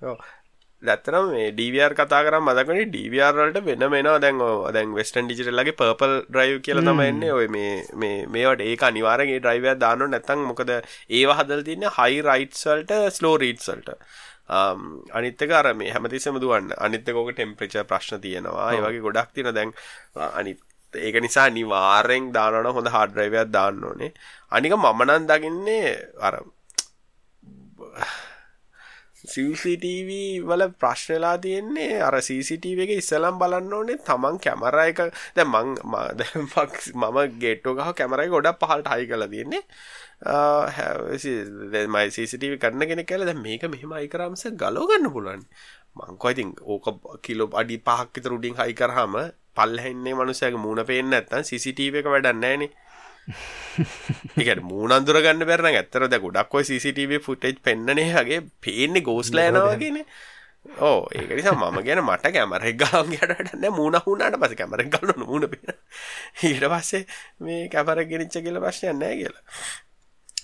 දැත්තරම් 0.82 1.30
මේ 1.34 1.52
ඩවර් 1.52 1.94
කතා 1.94 2.22
කර 2.26 2.40
මදකන 2.40 2.82
ඩවරල්ට 2.88 3.62
වෙන 3.66 3.86
මෙනවා 3.88 4.18
දැන් 4.24 4.42
දැන් 4.76 4.96
වෙස්ටන් 4.98 5.28
ඩිජිටල්ලගේ 5.28 5.78
පර්පල් 5.80 6.16
ඩ්‍රයිව් 6.24 6.58
කියල 6.66 6.82
තමයින්නේ 6.82 7.32
ඔය 7.34 7.48
මේ 7.56 7.76
මේ 7.96 8.18
මේවට 8.28 8.66
ඒක 8.66 8.88
අනිවාරගේ 8.90 9.40
ඩ්‍රයිවය 9.40 9.78
දාන්න 9.78 10.08
නැතන් 10.08 10.44
මොකද 10.50 10.74
ඒවා 10.74 11.40
හදල් 11.40 11.64
තින්න 11.70 11.88
හයි 11.92 12.20
රයිට්සල්ට 12.24 12.98
ස්ලෝ 13.12 13.38
රීට්සල්ට 13.38 13.96
අනිත්තක 15.12 15.52
අර 15.52 15.74
මේ 15.74 15.92
හැමතිසම 15.92 16.36
දුවන්න. 16.38 16.74
අනිත්තකෝක 16.78 17.32
ටෙම්ප්‍රච 17.32 17.76
ප්‍රශ්න 17.84 18.22
තියෙනවා. 18.22 18.74
ඒවගේ 18.74 19.02
ගොඩක් 19.02 19.32
තින 19.34 19.52
දැන් 19.52 19.74
අනිත් 20.16 20.60
ඒක 20.94 21.16
නිසා 21.22 21.50
නිවාරෙන් 21.50 22.34
දානන 22.34 22.66
හොඳ 22.68 22.88
හාඩ්‍රයිවයක් 22.88 23.48
දාන්න 23.50 23.84
ඕනේ. 23.84 24.12
අනික 24.52 24.74
මමනන් 24.76 25.28
දකින්නේ 25.28 25.88
අර 26.20 26.36
CCTV 29.22 30.42
වල 30.42 30.64
ප්‍රශ්නලා 30.82 31.38
තියෙන්නේ 31.38 32.02
අර 32.02 32.18
CCTV 32.28 32.86
එක 32.86 32.94
ඉස්සලම් 32.98 33.38
බලන්න 33.42 33.74
ඕනේ. 33.80 33.98
තමන් 34.08 34.40
කැමර 34.46 34.78
එක 34.84 35.02
දැන් 35.36 35.50
මං 35.54 35.68
මම 37.02 37.20
ගේට්ටෝ 37.44 37.76
ගහ 37.78 37.92
කැමර 38.00 38.24
එක 38.26 38.34
ගොඩක් 38.36 38.64
පහළට 38.64 38.90
හයි 38.94 39.10
කරලා 39.12 39.30
තියෙන්නේ. 39.34 39.62
මයි 41.96 42.08
CCTV 42.16 42.58
කරන්න 42.64 42.90
කෙනෙක් 42.90 43.08
කියලා 43.10 43.30
දැන් 43.30 43.44
මේක 43.46 43.68
මෙහෙම 43.70 43.94
හයි 44.00 44.10
කරාම 44.10 44.34
මිස 44.34 44.46
ගලව 44.64 44.90
ගන්න 44.90 45.14
පුළුවන්. 45.14 45.46
මං 45.96 46.18
කො 46.18 46.34
ඉතින් 46.34 46.56
ඕක 46.62 46.88
කිලෝ 47.22 47.50
අඩි 47.62 47.78
5ක් 47.78 48.10
විතර 48.16 48.34
උඩින් 48.38 48.58
හයි 48.62 48.74
කරාම 48.74 49.20
පල්ලෙහින්නේ 49.56 50.16
මනුස්සයාගේ 50.18 50.64
මූණ 50.66 50.86
පේන්නේ 50.90 51.22
නැත්නම් 51.22 51.46
CCTV 51.50 52.02
එක 52.02 52.10
වැඩක් 52.14 52.72
ඒකට 54.40 54.64
මූනන්දුර 54.64 55.22
ගන්න 55.22 55.48
බැරන 55.48 55.70
ඇත්තර 55.72 56.08
ද 56.08 56.20
ගොඩක් 56.20 56.54
ඔයි 56.54 56.68
CCTV 56.70 57.22
ෆුටේජ් 57.22 57.58
පෙන්න්නනේ 57.62 58.12
වගේ 58.12 58.42
පේන්නේ 58.60 59.04
ගෝස්ලෑනවාගෙන 59.04 60.02
ඕ 60.82 61.10
ඒක 61.12 61.30
නිසා 61.32 61.54
මම 61.54 61.80
ගැන 61.82 62.02
මට 62.02 62.34
කැමරෙක් 62.34 62.76
ගලන් 62.78 63.14
ගටන්න 63.14 63.74
මූුණ 63.74 64.02
හුණට 64.06 64.38
පස 64.38 64.54
කැමරෙක් 64.56 64.90
ගලන්න 64.90 65.24
මුණ 65.26 65.48
පෙන. 65.48 65.74
ඊට 66.44 66.66
පස්සේ 66.66 67.06
මේ 67.40 67.70
කැපර 67.70 68.04
ගෙනනිච්ච 68.06 68.38
කියල 68.40 68.60
ප්‍රශ්නයන්න 68.60 69.02
කියලා 69.14 69.44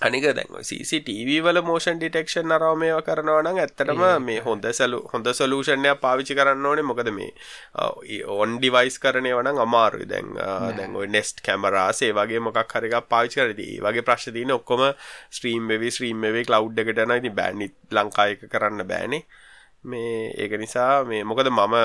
අනික 0.01 0.25
දැන් 0.37 0.51
CCTV 0.61 1.39
වල 1.45 1.59
මෝෂන් 1.65 1.97
ඩිටෙක්ෂන් 1.97 2.53
අරවමේව 2.55 2.99
කරනවා 3.05 3.41
නම් 3.41 3.59
ඇත්තටම 3.63 4.03
මේ 4.25 4.43
හොඳ 4.47 4.67
සලු 4.79 4.99
හොඳ 5.13 5.29
සොලූෂන් 5.39 5.87
එකක් 5.91 6.01
පාවිච්චි 6.03 6.37
කරන්න 6.37 6.67
ඕනේ. 6.71 6.85
මොකද 6.89 7.09
මේ 7.17 7.31
ඔන් 8.37 8.59
ඩිවයිස් 8.59 8.99
කරන 9.01 9.29
ඒවා 9.29 9.45
නම් 9.45 9.63
අමාරුයි. 9.65 10.09
දැන් 10.13 10.29
දැන් 10.77 10.95
ඔය 11.01 11.09
නෙස්ට් 11.15 11.41
කැමරාස් 11.47 12.03
ඒ 12.05 12.13
වගේ 12.19 12.43
මොකක් 12.49 12.77
හරි 12.77 12.93
එකක් 12.93 13.09
පාවිච්චි 13.15 13.41
කරද්දී 13.41 13.71
ඒ 13.73 13.83
වගේ 13.87 14.05
ප්‍රශ්න 14.09 14.37
තියෙන 14.37 14.55
ඔක්කොම 14.59 14.85
ස්ට්‍රීම් 15.33 15.73
වෙවි 15.73 15.93
ස්ට්‍රීම් 15.97 16.21
වෙවි 16.27 16.45
ක්ලවුඩ් 16.49 16.85
එකට 16.85 17.03
යනවා. 17.05 17.21
ඉතින් 17.23 17.37
බෑන්. 17.41 17.67
ලංකාවේ 17.97 18.37
එක 18.37 18.49
කරන්න 18.53 18.87
බෑනේ. 18.93 19.23
මේ 19.83 20.33
ඒක 20.37 20.59
නිසා 20.61 21.03
මේ 21.09 21.23
මොකද 21.23 21.49
මම 21.49 21.75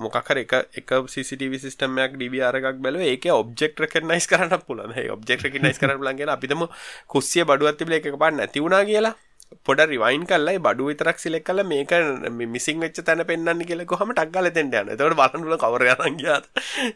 මොකක්හර 0.00 0.42
එක 0.42 0.52
එක 0.80 0.92
සිටව 1.08 1.56
සිස්ටමයක් 1.64 2.16
ඩිවියාර 2.16 2.60
එකක් 2.60 2.78
බැලුව 2.84 3.04
ඒක 3.04 3.26
ඔබ්ෙක් 3.32 3.82
රකනයිස් 3.84 4.30
කරන්න 4.30 4.62
පුලන 4.66 4.94
ඔබ්ෙක් 5.16 5.46
රකනයිස් 5.46 5.80
කර 5.80 5.96
ලන්ගෙන 5.98 6.34
අපිතම 6.36 6.64
කුස්සිය 7.06 7.44
බඩුවත් 7.44 7.78
තිබල 7.78 7.98
එක 7.98 8.08
පා 8.16 8.30
නැතිවුණනා 8.32 8.84
කියලා. 8.84 9.14
පොඩ 9.50 9.80
රිවයින් 9.90 10.24
කල්ලයි 10.30 10.58
බඩු 10.62 10.84
විතරක් 10.88 11.18
සිලෙක් 11.18 11.44
කල 11.44 11.60
මේක 11.66 11.90
මිසින් 12.54 12.78
වෙච්ච 12.82 13.00
තැන 13.06 13.22
පෙන්න්න 13.26 13.62
කියල 13.68 13.82
කොහම 13.84 14.12
ටක්ගල 14.14 14.48
තෙන්ට 14.56 14.74
යන 14.80 14.90
තවට 14.90 15.16
බලන්නල 15.18 15.56
කවරගනගියත් 15.58 16.44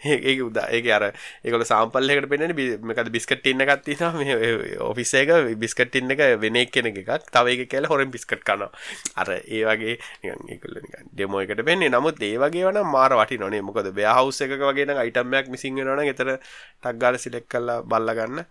ඒක 0.04 0.42
උදා. 0.46 0.66
ඒක 0.70 0.86
අර 0.96 1.04
ඒකල 1.44 1.64
සාම්පල්ලෙකට 1.66 2.28
පෙන්න්න 2.30 2.54
මේකද 2.90 3.10
බිස්කට 3.16 3.48
ඉන්න 3.52 3.64
ගත්තින 3.70 4.78
ඔෆිස් 4.88 5.14
එක 5.20 5.32
බිස්කට 5.58 5.98
ඉන්න 6.00 6.14
එක 6.14 6.22
වෙන 6.44 6.58
කෙන 6.70 6.90
එකක්. 6.90 7.10
තව 7.34 7.56
එක 7.56 7.70
කියල 7.72 7.88
හොරෙන් 7.90 8.14
බිස්කට් 8.14 8.44
කන 8.46 8.62
අර 8.64 9.32
ඒ 9.34 9.62
වගේ 9.70 9.98
ඒකල 10.22 10.78
ඩෙමෝ 11.10 11.42
එකට 11.42 11.64
පෙන්නේ. 11.66 11.90
නමුත් 11.90 12.22
ඒ 12.22 12.38
වගේ 12.38 12.68
වන 12.68 12.86
මාර 12.86 13.16
වටි 13.18 13.40
නොනේ 13.42 13.66
මොකද 13.66 13.90
බෑහවස් 13.98 14.40
එක 14.46 14.54
වගේ 14.62 14.94
අයිටම්මයක් 14.94 15.50
මිසිං 15.50 15.82
වෙනන 15.82 16.06
එතර 16.06 16.36
ටක්ගාල 16.38 17.18
සිලෙක් 17.18 17.50
කල්ලා 17.50 17.82
බල්ලගන්න 17.82 18.46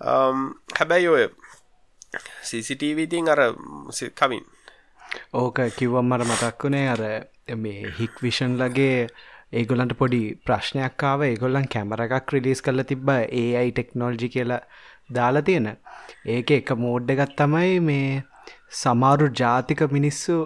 හැබැයි 0.00 1.08
ඔය 1.14 1.24
CCTV 2.42 3.08
ඉතින් 3.08 3.28
අර 3.28 3.40
කවින් 4.14 4.44
ඕක 5.34 5.58
කිව්වම් 5.76 6.06
මර 6.06 6.24
මතක් 6.24 6.64
වුණේ 6.64 6.86
අර 6.88 7.02
මේ 7.56 7.92
හික් 7.98 8.22
විෂන් 8.22 8.56
ලගේ 8.60 9.08
ඒගොලන්ට 9.52 9.94
පොඩි 9.96 10.22
ප්‍රශ්නයක්කාව 10.46 11.24
ඒගොල්ලන් 11.24 11.68
කැමර 11.74 12.02
එකක් 12.06 12.32
රිලිස් 12.34 12.60
කල්ල 12.60 12.84
තිබ්බ 12.84 13.08
ඒයි 13.10 13.72
ටෙක්නෝල්ජි 13.72 14.28
කියලා 14.28 14.60
දාලා 15.10 15.42
තියෙන. 15.42 15.68
ඒක 16.26 16.50
එක 16.50 16.72
මෝඩ්ඩ 16.76 17.14
එකත් 17.14 17.34
තමයි 17.36 17.80
මේ 17.80 18.22
සමාරු 18.82 19.28
ජාතික 19.40 19.82
මිනිස්සු 19.90 20.36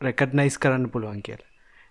රෙකඩ්නයිස් 0.00 0.58
කරන්න 0.58 0.90
පුළුවන් 0.90 1.22
කියලා. 1.22 1.45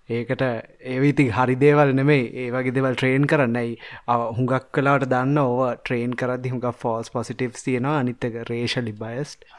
ඒකට 0.10 0.42
ඒවිති 0.86 1.30
හරි 1.32 1.56
දේවල් 1.56 1.94
නෙමෙයි. 1.94 2.26
ඒ 2.42 2.50
වගේ 2.52 2.74
දෙවල් 2.74 2.96
ට්‍රේන් 2.96 3.26
කරන්නයි 3.28 3.78
හුඟක් 4.08 4.68
කලාට 4.72 5.08
දන්න 5.10 5.38
ඕව 5.38 5.62
ට්‍රේන් 5.80 6.14
කරදදි 6.16 6.52
හුඟ 6.54 6.68
ෆෝස් 6.82 7.10
පොසිටිව් 7.10 7.58
තියෙනවා. 7.64 7.98
අනිත්තක 8.00 8.38
රේෂලි 8.50 8.94
බයස්ට් 8.94 9.50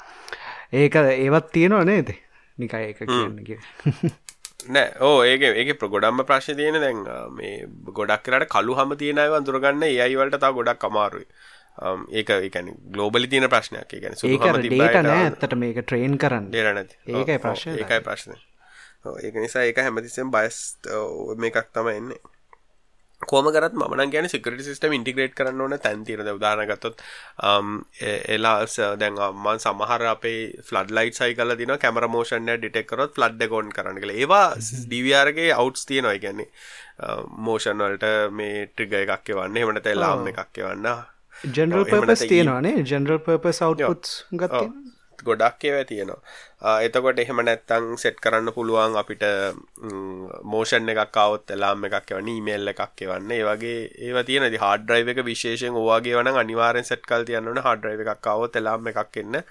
ඒක 0.73 0.95
ඒවත් 1.03 1.51
තියෙනවා 1.53 1.85
නේද? 1.85 2.15
නිකයි 2.59 2.93
ඒක 2.93 3.03
කියන්නගේ 3.03 3.59
නෑ. 4.69 4.95
ඕ 5.01 5.19
ඒක 5.25 5.43
ඒක 5.51 5.75
ප්‍රගොඩම්ම 5.83 6.23
ප්‍රශ් 6.25 6.55
තියෙන 6.55 6.81
දැන් 6.81 7.03
මේ 7.35 7.67
ගොඩක් 7.93 8.23
කරට 8.23 8.51
කලු 8.55 8.79
හම 8.79 8.97
තියෙනව 8.97 9.39
අඳුරගන්න 9.41 9.87
ඒයිවලට 9.91 10.41
තා 10.41 10.55
ගොඩක් 10.55 10.91
අමාරුයි. 10.91 11.27
ඒක 12.13 12.31
එකන 12.39 12.71
ගලෝබලි 12.95 13.27
තියන 13.27 13.51
ප්‍රශ්නයක්. 13.51 13.99
ගැන 14.03 14.15
ඒට 14.15 15.03
නෑ 15.03 15.23
ඇත්තට 15.23 15.63
මේක 15.65 15.83
ට්‍රේන් 15.83 16.19
කරන්න. 16.19 16.53
ඒකයි 16.55 17.43
ප්‍රශ්න. 17.43 17.81
ඒකයි 17.83 18.05
ප්‍රශ්න 18.07 18.39
ඒක 19.05 19.37
නිසා 19.43 19.67
ඒක 19.67 19.79
හැමතිසම් 19.79 20.31
බයස් 20.31 20.63
මේකක් 21.37 21.69
තම 21.73 21.93
එන්නේ. 21.93 22.23
කෝම 23.21 23.47
කරත් 23.49 23.73
මන 23.73 24.11
ගැන 24.13 24.29
සිකට 24.29 24.61
සිස්ටම 24.61 24.93
ඉන්ටිග්‍රේට් 24.93 25.35
කරන්න 25.35 25.61
ඕන 25.61 25.75
තැන්තිරද 25.79 26.29
උදානගත්තොත් 26.29 27.01
එලාස් 28.35 28.77
දැන් 29.01 29.17
අම්මන් 29.19 29.63
සමහර 29.65 30.05
අපේ 30.11 30.43
ෆලඩ් 30.63 30.93
ලයිට් 30.99 31.19
සයි 31.21 31.37
කල 31.39 31.57
දින 31.57 31.73
කැමර 31.79 32.07
මෝෂන්ය 32.09 32.59
ඩිටෙක්කරොත් 32.59 33.17
ෆලඩ් 33.17 33.47
ගොන් 33.49 33.73
කරන්න 33.73 34.03
කළ 34.03 34.15
ඒවා 34.17 34.47
ඩිවියාරගේ 34.59 35.51
අවුට්ස් 35.55 35.89
තියනොයි 35.89 36.21
ගැන්නේ 36.21 36.51
මෝෂන් 37.49 37.85
වලට 37.87 38.13
මේ 38.33 38.67
ට්‍රිග 38.69 38.99
එකක් 39.01 39.33
වන්න 39.41 39.63
එමට 39.63 39.93
එලාම් 39.95 40.29
එකක් 40.33 40.63
වන්න 40.63 40.93
ජනරල් 41.45 41.85
පර්පස් 41.87 42.27
තියෙනවානේ? 42.29 42.85
ජනරල් 42.85 43.23
පර්පස් 43.25 43.63
අවුට්ස් 43.63 44.13
ගත්ත 44.33 44.86
ගොඩක් 45.25 45.64
ඒව 45.64 45.79
තියෙනවා. 45.87 46.21
එතකොට 46.87 47.19
එහෙම 47.21 47.41
නැත්තං 47.45 47.87
සෙට් 48.03 48.21
කරන්න 48.21 48.53
පුළුවන් 48.57 48.97
අපිට 48.97 49.25
මෝෂන් 50.53 50.89
එකක් 50.89 51.17
අවුත් 51.25 51.51
එලාම් 51.51 51.85
එකක් 51.89 52.12
එවන 52.12 52.31
ඊමේල් 52.35 52.73
එකක් 52.73 53.03
එවන්න. 53.07 53.31
ඒ 53.31 53.45
වගේ 53.45 53.81
ඒව 54.07 54.23
තියෙන 54.27 54.59
හාඩ 54.64 54.91
්‍රයිව 54.91 55.12
එක 55.12 55.25
විශේෂෙන් 55.25 55.77
ඕවාගේ 55.77 56.17
වන 56.19 56.41
අනිවාරෙන් 56.45 56.89
සෙට් 56.91 57.05
කල් 57.11 57.27
තියන්නන 57.29 57.62
හාඩ 57.67 57.85
්‍රයිව 57.85 58.07
එකක් 58.07 58.31
අවුත් 58.35 58.57
එලාම් 58.57 58.89
එකක් 58.93 59.21
එන්න. 59.23 59.43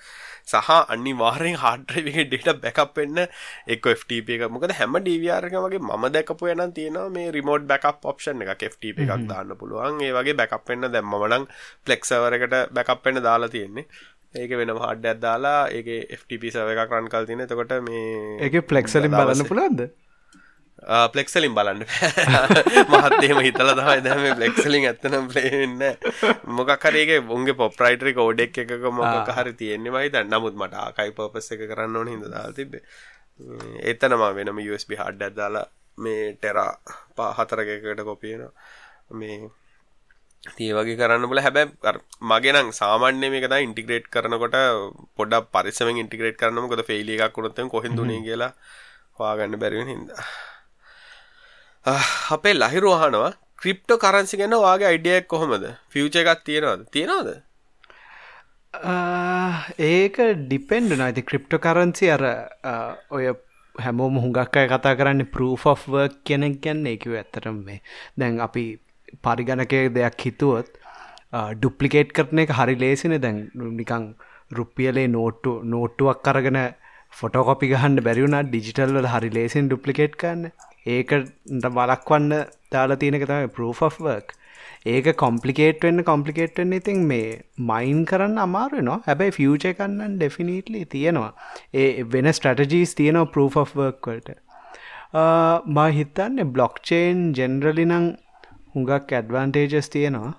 සහ 0.45 0.69
අනිවාරෙන් 0.93 1.55
හාඩ්‍රයිවගේ 1.57 2.25
ඩේට 2.25 2.59
බැකප් 2.63 2.97
වෙන්න 2.97 3.21
එක 3.67 3.87
FTP 3.93 4.37
එක. 4.37 4.43
මොකද 4.49 4.73
හැම 4.79 4.97
ඩීවරක 4.97 5.55
වගේ 5.65 5.81
ම 5.81 6.05
දැකපු 6.15 6.51
යන 6.53 6.73
තියෙනවා 6.73 7.09
මේ 7.09 7.31
රිමෝට් 7.31 7.65
බැකප් 7.71 8.05
ඔප්ෂන් 8.05 8.43
එක 8.45 8.65
FTP 8.71 9.07
එකක් 9.07 9.25
දාන්න 9.31 9.55
පුළුවන්. 9.61 10.01
ඒ 10.01 10.11
වගේ 10.17 10.37
බැකප් 10.41 10.69
වෙන්න 10.69 10.89
දැම්මමනං 10.89 11.47
ෆලෙක්සවරකට 11.85 12.73
බැකප් 12.77 13.01
වෙන්න 13.05 13.23
දාලා 13.27 13.49
තියෙන්නේ 13.49 13.87
ඒක 14.35 14.55
වෙන 14.59 14.73
හඩ්ඩයක් 14.75 15.21
දාලා 15.21 15.59
ඒක 15.71 15.91
FTP 16.13 16.51
සව 16.51 16.73
එකක් 16.75 16.91
රන් 16.91 17.07
කල් 17.09 17.25
තින 17.25 17.45
තකොට 17.45 17.77
මේ 17.83 18.41
ඒක 18.41 18.59
පලෙක්සලින් 18.67 19.11
බලන්න 19.11 19.47
පුළන්ද 19.47 19.87
පලෙක්සලින් 21.11 21.53
බලන්න. 21.53 21.81
මහත්තේම 22.91 23.39
හිතල 23.41 23.71
තමයි 23.71 24.01
දැම 24.03 24.25
පලෙක්සලින් 24.37 24.85
ඇත්තනම් 24.85 25.27
පලේන්න 25.29 25.81
මොකක් 26.51 26.83
හරේගේ 26.83 27.19
උන්ගේ 27.29 27.55
පොප්‍රයිටරි 27.55 28.13
කෝඩෙක් 28.13 28.57
එකක 28.57 28.85
මොක 28.91 29.31
හරි 29.31 29.53
තියෙන්නේ 29.55 29.91
වයි 29.91 30.23
නමුත් 30.25 30.55
මට 30.55 30.73
ආකයි 30.77 31.11
පපස් 31.13 31.51
එක 31.51 31.65
කරන්න 31.65 31.95
ඕන 31.95 32.07
හිද 32.07 32.27
දාල් 32.27 32.53
තිබේ 32.53 32.83
එතනම 33.83 34.25
වෙනම 34.35 34.61
USB 34.65 34.95
හඩ්ඩ 34.95 35.23
ඇදාලා 35.23 35.65
මේ 35.97 36.33
ටෙරා 36.33 36.71
පා 37.15 37.31
හතරකකට 37.33 38.03
කොපියන 38.03 38.45
මේ 39.11 39.49
තිය 40.51 40.71
වගේ 40.71 40.97
කරන්න 40.97 41.25
බල 41.25 41.41
හැබැ 41.41 41.65
මගෙනම් 42.23 42.73
සාමාන්‍ය 42.73 43.29
මේකද 43.29 43.55
ඉන්ටිග්‍රේට් 43.59 44.09
කරනකොට 44.09 44.57
පොඩ 45.17 45.33
පරිසම 45.53 45.93
ඉන්ටිග්‍රේට් 45.95 46.37
කරනමකොද 46.37 46.83
ෆෙයිලි 46.83 47.17
එකක් 47.19 47.33
කොනොත්ත 47.33 47.63
කොහෙදුනේ 47.69 48.19
කියලා 48.21 48.51
හවාගන්න 49.17 49.57
බැරිවෙන 49.57 49.89
හිද 49.89 50.13
අපේ 52.31 52.55
ලහිරු 52.55 52.91
අහනවා 52.91 53.33
ක්‍රිප්ටෝ 53.61 53.97
කරන්සි 53.97 54.37
ගැන 54.37 54.55
වාගේ 54.59 54.87
අයිඩියක් 54.87 55.27
කොහොමද? 55.27 55.65
ෆියච 55.89 56.15
එකක් 56.15 56.43
තියෙනවද? 56.43 56.81
තියෙනවද? 56.91 57.29
ඒක 59.81 60.15
ඩිපෙන්ඩ 60.41 60.91
නයිති 60.93 61.23
ක්‍රිප්ටෝ 61.23 61.59
කරන්සි 61.59 62.11
අර 62.11 62.23
ඔය 63.09 63.31
හැමෝම 63.75 64.19
හුඟක් 64.19 64.55
අය 64.55 64.67
කතා 64.67 64.95
කරන්න 64.95 65.25
පරූෆ් 65.27 65.65
කෙනෙක් 66.23 66.59
ගැන්න 66.61 66.85
එකව 66.87 67.15
ඇත්තරම් 67.15 67.57
මේ. 67.65 67.81
දැන් 68.17 68.39
අපි 68.39 68.65
පරිගණකය 69.23 69.81
දෙයක් 69.91 70.17
හිතුවොත් 70.21 70.71
ඩුප්ලිකේට් 71.55 72.13
කරන 72.13 72.43
එක 72.45 72.51
හරි 72.51 72.75
ලේසින. 72.77 73.19
දැන් 73.19 73.37
නිකං 73.73 74.07
රුපියලේ 74.51 75.07
නෝට්ටු 75.09 75.53
නෝට්ටුවක් 75.65 76.23
කරගෙන 76.23 76.59
ෆොටෝකොපි 77.13 77.71
ගහන්න 77.71 78.03
බැරිවුණ 78.03 78.39
ඩිජිටල්වල 78.45 79.07
හරි 79.07 79.29
ලේසින් 79.31 79.67
ඩුප්ලිකේට් 79.67 80.17
කන්න 80.17 80.49
ඒකට 80.87 81.29
බලක්වන්න 81.69 82.33
දාලා 82.71 82.97
තියෙනක 82.97 83.23
තමයි 83.23 83.53
පරෝෆ්වර්ක් 83.53 84.33
ඒක 84.85 85.07
කොම්පලිකේට් 85.17 85.85
වෙන්න 85.85 86.03
කොම්පලිකේට් 86.03 86.59
වෙන්න 86.59 86.73
ඉතින් 86.73 87.05
මේ 87.07 87.29
මයින් 87.63 88.01
කරන්න 88.05 88.37
අමාරු 88.39 88.81
නවා 88.81 88.97
හැබැයි 89.05 89.35
ෆියච 89.37 89.65
කන්නන් 89.71 90.17
ඩෙෆිනිටලි 90.17 90.81
තියෙනවා. 90.87 91.31
ඒ 91.75 92.03
වෙන 92.07 92.29
ස්ටටජීස් 92.31 92.93
තියෙනවා 92.99 93.31
පරෝෆ්වර්ක්වලට 93.33 94.29
මා 95.69 95.87
හිතන්නේ 95.91 96.51
බ්ලොක්්චේන් 96.51 97.25
ජෙනරලි 97.33 97.85
නං 97.87 98.07
හුඟක් 98.75 99.11
ඇඩ්වන්ටේජස් 99.11 99.89
තියෙනවා. 99.89 100.33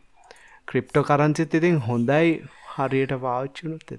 ක්‍රිප්ටෝ 0.69 1.05
කරන්සිත් 1.05 1.55
ඉතින් 1.55 1.79
හොඳයි 1.81 2.33
හරියට 2.73 3.15
පාච්චුනුත් 3.23 3.95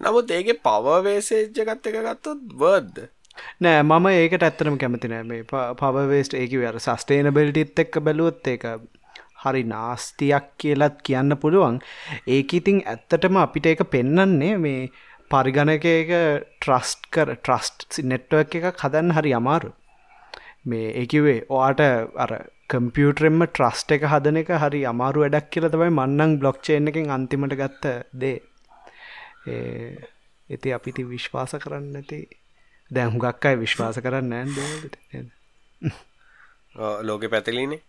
නමුත් 0.00 0.30
ඒගේ 0.30 0.58
පවවේසේජ්ජ 0.64 1.54
ගත්ත 1.60 1.92
එක 1.92 1.96
ගත්තොත් 2.00 2.42
වර්ද 2.56 3.06
නෑ 3.60 3.82
මම 3.82 4.06
ඒකට 4.10 4.44
ඇත්තරම 4.44 4.76
කැමති 4.82 5.10
නෑ. 5.12 5.24
මේ 5.24 5.42
පවවේස්ට 5.80 6.34
ඒක 6.34 6.54
අර 6.70 6.78
සස්ටේනබෙල්ටිත් 6.80 7.82
එක්ක 7.84 8.00
බැලුවොත් 8.06 8.52
එක 8.54 8.66
හරි 9.42 9.62
නාස්තියක් 9.64 10.48
කියලත් 10.58 11.02
කියන්න 11.02 11.36
පුළුවන්. 11.36 11.78
ඒක 12.28 12.54
ඉතිං 12.54 12.82
ඇත්තටම 12.84 13.40
අපිට 13.44 13.70
ඒක 13.72 13.84
පෙන්නන්නේ 13.90 14.54
මේ 14.58 14.90
පරිගණක 15.30 15.84
එක 15.86 16.12
ට්‍රස්ට් 16.58 17.10
කර 17.14 17.34
ට්‍රස්ට් 17.36 18.00
නෙට්ව 18.04 18.38
එක 18.42 18.70
හදන්න 18.74 19.16
හරි 19.16 19.34
අමාරු 19.40 19.74
මේ 20.64 20.94
ඒකිවේ 21.00 21.40
ඔයාට 21.50 21.82
අර 22.24 22.32
කම්පියුටරෙන්ම 22.70 23.42
ට්‍රස්ට 23.46 23.92
එක 23.96 24.02
හදන 24.10 24.38
එක 24.42 24.50
හරි 24.62 24.80
අමාරු 24.90 25.22
වැඩක් 25.24 25.46
කියල 25.52 25.66
තමයි 25.72 25.90
මන්නං 25.90 26.32
බ්ලොක්්චේන් 26.40 26.90
එකෙන් 26.90 27.14
අන්තිමට 27.16 27.54
ගත්ත 27.60 27.84
දේ. 28.14 28.38
එති 30.50 30.74
අපිති 30.76 31.02
විශ්වාස 31.06 31.52
කරන්න 31.64 31.96
ඇති 32.00 32.20
දැන් 32.90 33.10
හුඟක් 33.14 33.48
අයි 33.50 33.60
විශ්වාස 33.64 34.00
කරන්න 34.04 34.32
ෑන් 34.32 34.50
දට 34.56 34.96
ලෝක 37.02 37.22
පැතලීනේ 37.30 37.82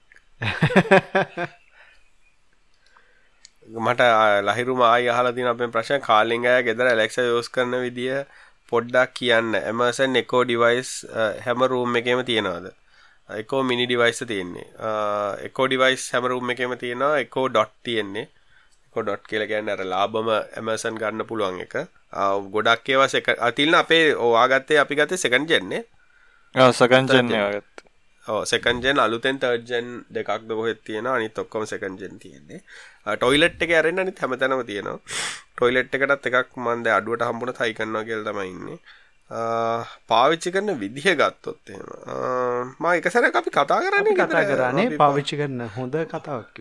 මට 3.80 4.01
ලහිරුම 4.47 4.82
ආය 4.88 5.07
හල 5.11 5.32
දින 5.38 5.47
අපේ 5.47 5.71
ප්‍රශ්න 5.75 6.05
කාලිංගය 6.09 6.53
ගෙදර 6.67 6.88
ලෙක්ෂ 6.95 7.19
යෝස් 7.21 7.49
කරන 7.49 7.73
විදිිය 7.84 8.19
පොඩ්ඩක් 8.71 9.11
කියන්න. 9.17 9.51
එමසන් 9.61 10.19
එකෝ 10.21 10.43
ඩිවයිස් 10.45 10.91
හැම 11.45 11.59
රූම් 11.71 11.99
එකම 11.99 12.21
තියෙනවාද 12.30 12.67
එකෝ 13.38 13.63
මිනි 13.63 13.86
ඩිවයිස් 13.86 14.23
තියෙන්නේ. 14.32 14.67
එකෝ 15.47 15.67
ඩිවයිස් 15.67 16.11
හැමරුම් 16.13 16.49
එකම 16.55 16.75
තියෙනවා 16.84 17.17
එකෝ 17.23 17.47
ඩොට් 17.49 17.73
තියෙන්නේ. 17.84 18.27
කොඩොට් 18.93 19.23
කියල 19.30 19.43
ගැන්න 19.49 19.69
අර 19.69 19.82
ලාබම 19.86 20.30
ඇමසන් 20.34 20.95
ගන්න 21.01 21.25
පුළුවන් 21.30 21.59
එක. 21.65 21.75
ගොඩක් 22.53 22.89
ඒවා 22.89 23.09
සෙක 23.13 23.27
අතිල්න 23.47 23.75
අපේ 23.82 24.05
ඕවාගත්තේ 24.25 24.80
අපි 24.84 24.95
ගතේ 24.99 25.23
සෙකන් 25.23 25.45
ජෙන්නේ 25.51 25.84
සකන්ජන්නේ 26.80 27.61
ඕ 28.25 28.41
සෙකන්ජෙන් 28.51 28.99
අලුතෙන් 29.03 29.38
තර්ජන් 29.41 29.88
දෙකක් 30.15 30.47
දොහෙත් 30.49 30.82
තියෙන 30.86 31.07
අනි 31.07 31.30
තොක්කොම 31.30 31.65
සෙකන්ජෙන් 31.71 32.17
තියෙන්නේ. 32.23 32.61
ටොයිලට් 33.17 33.61
එක 33.63 33.71
ඇරෙන් 33.77 34.01
අනිත් 34.01 34.19
හැමතැනම 34.21 34.65
තියෙනවා. 34.65 34.99
ටොයිලට් 35.55 35.95
එකටත් 35.95 36.25
එකක් 36.30 36.57
මන්ද 36.65 36.88
අඩුවට 36.97 37.27
හම්බුණ 37.30 37.53
තයි 37.59 37.77
කන්නවා 37.80 38.07
කියල 38.09 38.25
තමයින්නේ 38.27 38.80
පාවිච්චි 39.30 40.49
කරන 40.53 40.73
විදිහ 40.82 41.05
ගත්තොත් 41.21 41.69
එහෙම. 41.69 42.73
මා 42.80 42.95
එක 42.97 43.11
සැර 43.13 43.30
අපි 43.30 43.51
කතා 43.59 43.80
කරන්නේ 43.86 44.17
කතා 44.21 44.43
කරන්නේ 44.49 44.97
පාවිච්චි 45.03 45.38
කරන 45.41 45.61
හොඳ 45.77 45.95
කතාවක් 46.13 46.57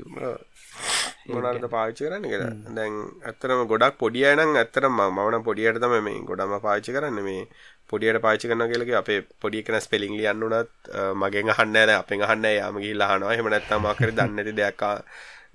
මොනට 1.29 1.65
පාච්චි 1.77 2.05
කරන්න 2.05 2.25
කියලා? 2.33 2.53
දැන් 2.77 2.95
ඇත්තරම 3.31 3.65
ගොඩක් 3.73 3.97
පොඩිය 4.03 4.29
නම් 4.35 4.53
ඇත්තරම 4.61 5.01
මවන 5.07 5.43
පොඩියට 5.49 5.81
තම 5.83 5.95
මේ 6.07 6.21
ගොඩම 6.29 6.53
පාච්චි 6.67 6.95
කරන්න. 6.97 7.19
මේ 7.29 7.49
පොඩියට 7.91 8.21
පාචි 8.27 8.51
කරන 8.51 8.65
කියලක 8.73 8.93
අපේ 9.01 9.21
පොඩි 9.43 9.65
කෙන 9.67 9.81
ස්පෙලිං 9.87 10.15
ලියන්නුනත් 10.19 10.93
මගෙන් 11.23 11.51
අහන්න 11.55 11.77
අපෙන් 11.97 12.23
අහන්න 12.29 12.47
යාම 12.59 12.77
ගිහිල් 12.85 13.01
අහනවා. 13.07 13.33
එහෙම 13.35 13.49
නැත්තම් 13.55 13.83
මාකර 13.87 14.13
දන්න 14.19 14.39
ඇති 14.45 14.55
දෙයක් 14.61 14.85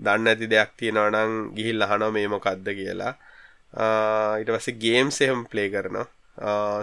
දන්න 0.05 0.28
ඇති 0.34 0.51
දෙයක් 0.53 0.70
තියෙනවා 0.82 1.14
නම් 1.14 1.32
ගිහිල් 1.57 1.88
අහනවා 1.88 2.11
මේ 2.18 2.28
මොකක්ද 2.36 2.68
කියලා. 2.82 3.14
ඊට 4.41 4.49
පස්සේ 4.55 4.80
ගේම්ස් 4.84 5.18
එහෙම 5.26 5.45
ප්ලේ 5.53 5.70
කරනවා 5.74 6.05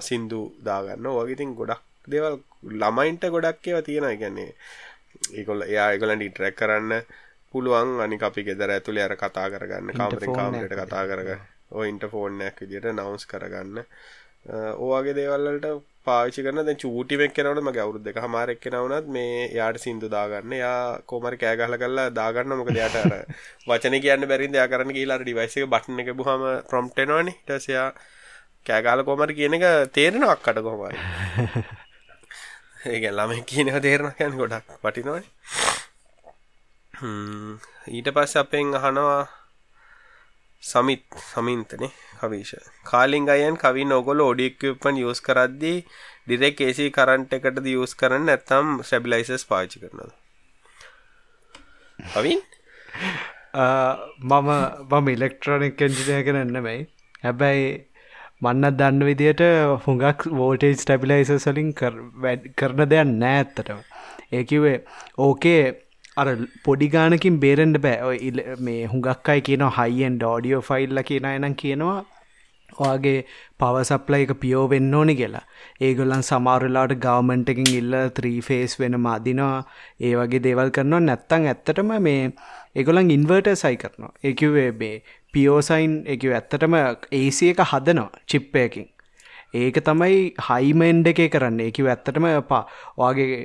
සින්දු 0.00 0.40
දාගන්න. 0.62 1.10
වගේතින් 1.18 1.54
ගොඩක් 1.54 1.82
දේවල් 2.06 2.38
ළමයින්ට 2.74 3.24
ගොඩක් 3.28 3.66
ඒවා 3.66 3.82
තියෙනවා. 3.82 4.16
කියන්නේ 4.16 4.52
ඒකොල්ල 5.36 5.62
එයා 5.64 5.90
ඒගොල්ලන්ට 5.92 6.22
ඉන්ටරැක්ට් 6.22 6.60
කරන්න 6.60 7.02
පුළුවන්. 7.52 8.00
අනික 8.00 8.22
අපි 8.22 8.44
ගෙදර 8.44 8.70
ඇතුළේ 8.70 9.04
අර 9.04 9.16
කතා 9.16 9.50
කරගන්න 9.50 9.94
කාමරෙන් 9.94 10.34
කාමරයට 10.34 10.76
කතා 10.76 11.04
කරගන්න 11.06 11.46
ඔය 11.72 11.88
ඉන්ටර්ෆෝන් 11.88 12.42
එකක් 12.42 12.60
විදියට 12.62 12.90
නවුන්ස් 12.92 13.26
කරගන්න. 13.26 13.84
ඕවාගේ 14.76 15.14
දේවල් 15.14 15.48
වලට 15.48 15.72
පාවිච්චි 16.06 16.44
කරන. 16.44 16.62
දැන් 16.64 16.80
චූටි 16.84 17.18
වෙක් 17.18 17.34
කෙනවනේ 17.34 17.66
මගේ 17.68 17.82
අවුරුදු 17.84 18.04
දෙකමාරක් 18.06 18.60
කෙනවුනත් 18.60 19.10
මේ 19.16 19.50
යාට 19.58 19.78
සින්දු 19.78 20.08
දාගන්න. 20.08 20.54
යා 20.54 21.02
කොහමරි 21.06 21.40
කෑ 21.42 21.56
ගහලා 21.56 21.82
කරලා 21.82 22.08
දාගන්න. 22.12 22.56
මොකද 22.60 22.80
යාට 22.82 22.96
අර 22.96 23.12
වචනේ 23.68 24.04
කියන්න 24.06 24.30
බැරින්ද 24.32 24.60
යා 24.60 24.70
කරන්න 24.72 24.96
ගිහලා 24.98 25.18
අර 25.18 25.26
ඩිවයිස් 25.26 25.58
එක 25.58 25.70
බටන් 25.74 26.02
එක 26.04 26.14
බුවාම 26.14 26.46
ප්‍රොම්ප්ට් 26.70 27.04
එනවනේ 27.06 27.36
ඊට 28.60 28.68
පස්සේ 28.68 28.68
යා 28.68 28.80
කෑ 28.82 28.82
ගහලා 28.82 29.04
කොහමරි 29.04 29.34
කියන 29.34 29.54
එක 29.54 29.64
තේරෙනවා 29.92 30.34
අක්කට 30.34 30.58
කොහමරි 30.60 30.98
ඒක 32.86 33.04
ළමයි 33.10 33.42
කියන 33.44 33.68
එක 33.68 33.82
තේරෙනවා 33.82 34.14
කියන්නේ 34.14 34.40
ගොඩක් 34.40 34.68
වටිනවනේ. 34.82 35.24
ඊට 37.88 38.08
පස්ස 38.10 38.36
අපෙන් 38.36 38.74
අහනවා 38.74 39.22
සමිත් 40.62 41.04
සමින්තනේ 41.24 41.90
කවිෂ. 42.20 42.54
කාලිං 42.84 43.28
අයන් 43.28 43.56
කවි 43.56 43.84
නොගොල 43.86 44.20
ඔඩික්කපන් 44.20 44.96
යස් 45.02 45.20
කරද්දී 45.20 45.78
ඩිරෙක් 46.26 46.60
ඒසි 46.60 46.90
කරන්ට 46.90 47.32
එකටද 47.32 47.66
යස් 47.66 47.92
කරන්න 47.94 48.28
ඇත්තම් 48.28 48.80
සැබිලයිසස් 48.82 49.44
පාචි 49.46 49.80
කරනද 49.80 50.12
අවින් 52.14 52.40
මම 54.30 54.48
මම 54.90 55.06
ඉලෙක්ට්‍රොනික් 55.08 55.80
එන්ජිනය 55.80 56.22
කරන්න 56.24 56.56
මයි 56.62 56.80
හැබැයි 57.24 57.89
මන්න 58.42 58.76
දන්න 58.76 59.06
විදියට 59.08 59.42
හුඟක් 59.84 60.26
වෝටේජ් 60.38 60.74
ටැබිලයිස 60.78 61.32
සලින් 61.44 61.70
කරන 61.78 62.82
දෙයක් 62.92 63.14
නෑත්තටම 63.14 63.80
ඒකිවේ 64.32 64.76
ඕකේ 65.18 65.62
අර 66.16 66.28
පොඩිගානකින් 66.64 67.36
බේරෙන්ඩ 67.42 67.78
බෑ. 67.78 67.98
ඔය 68.02 68.18
මේ 68.60 68.80
හුඟක් 68.92 69.28
අයි 69.34 69.44
කියන 69.48 69.66
හයිෙන් 69.76 70.16
ඩෝඩියෝ 70.16 70.62
ෆයිල්ල 70.62 71.02
කියන 71.10 71.28
එනම් 71.30 71.54
කියනවා 71.62 71.98
ඔයාගේ 72.78 73.18
පවසප්ලයි 73.60 74.26
එක 74.26 74.32
පියෝ 74.42 74.64
වෙන්න 74.72 74.94
ඕනි 74.94 75.14
කියලා. 75.20 75.44
ඒගොල්ලන් 75.80 76.24
සමාරලාට 76.30 76.94
ගවමන්ටකින් 77.04 77.70
ඉල්ල 77.72 77.96
ත්‍රීෆේස් 78.16 78.78
වෙන 78.80 78.98
මදිනවා 79.06 79.58
ඒ 80.00 80.14
වගේ 80.14 80.44
දේවල් 80.46 80.74
කරනවා. 80.76 81.00
නැත්තං 81.00 81.48
ඇත්තටම 81.52 81.92
මේ 82.08 82.22
ඒගොලන් 82.76 83.10
ඉන්වර්ට 83.10 83.54
සයි 83.62 83.76
කරනවා. 83.76 84.12
එකවේ 84.24 84.70
බේ 84.72 84.96
පියෝසයින් 85.34 85.92
එක 86.06 86.24
ඇත්තටම 86.30 86.74
ඒසි 87.12 87.52
එක 87.52 87.62
හදනවා 87.72 88.24
චිප්පයකින් 88.26 88.88
ඒක 89.54 89.78
තමයි 89.82 90.18
හයිමෙන්ඩ 90.48 91.12
එකේ 91.12 91.28
කරන්න. 91.28 91.60
එකව 91.60 91.86
ඇත්තටම 91.88 92.26
පා 92.48 92.64
වගේ 92.98 93.38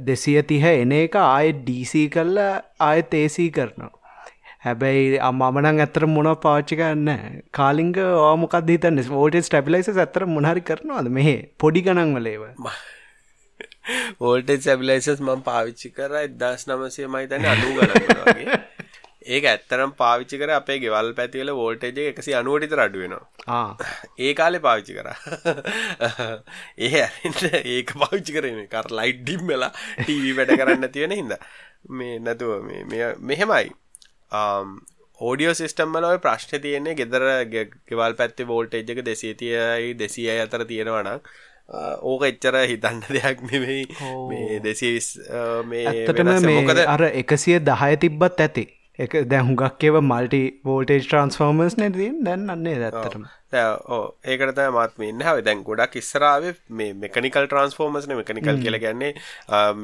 දෙසිය 0.00 0.42
තිහ 0.42 0.64
එන 0.64 0.92
එක 0.94 1.16
ආය 1.18 1.52
ඩීසි 1.54 2.02
කල්ල 2.08 2.38
ආයත් 2.80 3.14
ඒසී 3.14 3.48
කරනවා. 3.50 3.90
හැබැයි 4.60 5.18
අම්මනං 5.20 5.80
ඇතර 5.80 6.06
මොන 6.08 6.30
පාච්චි 6.44 6.78
කරන්න 6.78 7.42
කාලිංග 7.52 7.96
ඕමකක් 8.04 8.60
හිතන්න? 8.68 9.02
ෝට 9.14 9.40
ස්ටබිලයිස 9.42 9.90
ඇතර 9.96 10.26
මොහරි 10.28 10.62
කරනවාද? 10.62 11.10
මෙහ 11.10 11.34
පොඩි 11.58 11.82
ගනන් 11.82 12.14
වලේව 12.16 12.46
වෝල්ටේජ් 14.20 14.60
සැබිලයිසස් 14.60 15.20
මම 15.20 15.42
පාවිච්චි 15.42 15.90
කර 15.90 16.16
එදස් 16.20 16.66
නමසය 16.68 17.06
මහිතන 17.08 17.46
අනු 17.52 17.68
ගලගේ 17.76 18.57
ඒක 19.28 19.46
ඇත්තරම් 19.46 19.92
පාවිච්චි 19.94 20.40
කර 20.40 20.52
අපේ 20.54 20.78
ගෙවල් 20.80 21.10
පැතිවල 21.14 21.52
වෝල්ටේජ 21.54 22.10
එකසි 22.12 22.34
අනුවටිත 22.34 22.76
රඩුවෙනවා 22.78 23.62
ඒ 24.18 24.34
කාලෙ 24.34 24.60
පාවිච්චි 24.60 24.94
කර. 24.94 25.08
ඒ 26.88 27.02
ඒක 27.68 27.94
පාවිච්චි 27.94 28.36
කරන 28.36 28.60
කර 28.68 28.92
ලයිට් 28.92 29.20
ඩිම් 29.22 29.42
වෙලා 29.46 29.72
ටීවී 29.72 30.36
වැඩ 30.38 30.54
කරන්න 30.54 30.92
තියෙන 30.92 31.12
හිද 31.12 31.34
මේ 31.90 32.14
නැතුව 32.20 32.70
මෙහෙමයි. 33.24 33.74
ඕඩියෝ 35.20 35.54
සිස්ටම්මල 35.54 36.06
ඔය 36.06 36.18
ප්‍රශ්න 36.20 36.62
තියෙන්නේ 36.62 36.94
ගෙදර 36.94 37.26
ගෙවල් 37.52 38.16
පැත්ති 38.18 38.46
වෝල්ටේජ් 38.46 38.90
එක 38.94 39.04
දෙසීතියයි 39.04 39.94
දෙසිය 39.98 40.28
අතර 40.38 40.66
තියෙනවනක් 40.66 41.30
ඕක 42.02 42.24
එච්චර 42.24 42.56
හිතන්න 42.64 43.02
දෙයක් 43.08 43.44
නෙවෙයි 43.44 43.84
මේ 44.30 44.60
දෙසිස් 44.64 45.08
මේ 45.66 45.86
ඇත්තටම 45.86 46.34
මේ 46.46 46.86
අර 46.86 47.06
එකසිය 47.10 47.58
දහය 47.62 47.96
තිබ්බත් 48.04 48.44
ඇති 48.46 48.64
එක 48.98 49.12
දැ 49.30 49.42
හුඟක් 49.46 49.84
ඒව 49.86 49.96
මල්ටි 50.02 50.44
වෝල්ටේජ් 50.68 51.02
ට්‍රන්ස්ෆෝර්මර්ස් 51.02 51.76
නැතින් 51.80 52.16
දැන් 52.26 52.48
අන්නේ 52.54 52.78
ඇත්තටම. 52.86 53.26
ඕ 53.88 54.00
ඒකට 54.24 54.58
මත්ම 54.64 55.04
ඉන්න. 55.08 55.22
හ 55.22 55.42
දැන් 55.46 55.60
ගොඩක් 55.68 55.94
ඉස්සරාව 56.00 56.46
මේ 56.80 56.96
මෙකනිකල් 57.04 57.46
ට්‍රන්ස්ෆෝර්මස්න 57.46 58.14
මෙකනිකල් 58.20 58.58
කියල 58.64 58.78
ගැන්නේ 58.84 59.12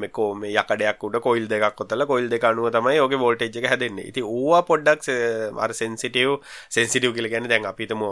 මෙකෝ 0.01 0.27
මේ 0.35 0.51
යකඩයක් 0.53 1.07
උඩ 1.09 1.19
කොයිල් 1.27 1.47
දෙකක් 1.47 1.77
කොතල 1.79 2.05
කොයිල් 2.11 2.27
දෙක 2.29 2.47
අනුව 2.51 2.69
තමයි 2.75 2.99
ඕක 2.99 3.15
වෝල්ටේජ් 3.23 3.57
එක 3.61 3.69
හැදෙන්නේ. 3.71 4.09
ඉති 4.11 4.25
ඕවා 4.25 4.61
පොඩ්ඩක් 4.71 5.09
අර 5.57 5.73
සෙන්සිටියව් 5.73 6.35
සෙන්සිටියව් 6.69 7.15
කියල 7.15 7.31
ගැන 7.33 7.49
දැන් 7.53 7.71
අපිතම 7.71 8.03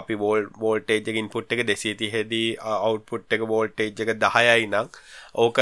අපි 0.00 0.20
වෝල් 0.24 0.48
වෝල්ටේජ් 0.58 1.12
ඉන්පුට් 1.16 1.52
එක 1.52 1.66
දෙසීති 1.66 2.12
හෙදී 2.16 2.48
අවුට්පුට් 2.70 3.38
එක 3.38 3.46
වෝල්ටේජ් 3.54 4.06
එක 4.06 4.16
දහයයි 4.24 4.66
නක් 4.66 5.04
ඕක 5.34 5.58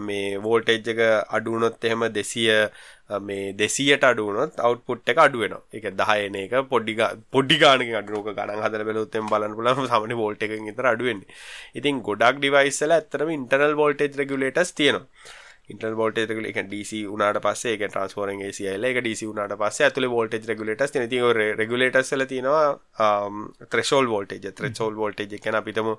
මේ 0.00 0.38
වෝල්ටේජ් 0.40 0.94
එක 0.94 1.00
අඩුනොත් 1.30 1.84
එහෙම 1.84 2.08
දෙසිය 2.12 2.50
මේ 3.10 3.52
දෙසියට 3.54 4.04
අඩුවනොත් 4.04 4.58
අවට්පුට් 4.60 5.10
එක 5.12 5.18
අඩුවෙන 5.18 5.54
එක 5.72 5.86
දහයන 6.00 6.34
එක 6.36 6.54
පොඩ්ඩි 6.68 6.94
පොඩ්ඩි 7.32 7.56
ගානක 7.62 7.92
අඩුවක 8.00 8.28
ගන 8.36 8.52
හදර 8.58 8.84
බැලුත්තෙන් 8.88 9.30
බලන්න 9.32 9.56
පුලම 9.56 9.82
සමන 9.84 10.14
වෝල්ට 10.14 10.44
එක 10.46 10.52
තර 10.76 10.88
අඩුවෙන්නේ 10.92 11.36
ඉතින් 11.74 12.02
ගොඩක් 12.02 12.38
ඩිවයිස්සල 12.38 12.92
ඇත්තරම 12.92 13.30
ඉන්ටර්නල් 13.30 13.74
වෝල්ටේජ් 13.74 14.18
රගුලටස් 14.20 14.74
තියෙනවා. 14.74 15.06
ඉන්ටර් 15.72 15.94
රෙගුලේටර් 16.30 16.48
එක 16.50 16.58
DC 16.70 17.00
උනාට 17.14 17.38
පස්සේ 17.44 17.74
ඒක 17.74 17.82
ට්‍රාන්ස්ෆෝමරින් 17.88 18.42
AC 18.48 18.60
ඇවිල්ලා 18.64 18.90
ඒක 18.92 19.00
DC 19.06 19.26
උනාට 19.28 19.54
පස්සේ 19.62 19.86
ඇතුලේ 19.88 20.10
තියෙන. 20.94 21.06
ඉතින් 21.08 21.24
ඔය 21.28 21.34
රෙගුලේටර්ස් 21.60 22.12
වල 22.14 22.24
තියෙනවා 22.30 22.68
ත්‍රෙෂෝල්ඩ් 23.74 24.12
වෝල්ටේජ්. 24.12 24.52
ත්‍රෙෂෝල්ඩ් 24.60 25.00
වෝල්ටේජ් 25.02 25.28
එක 25.38 25.44
කියන්නේ 25.44 25.60
අපිටම 25.62 25.90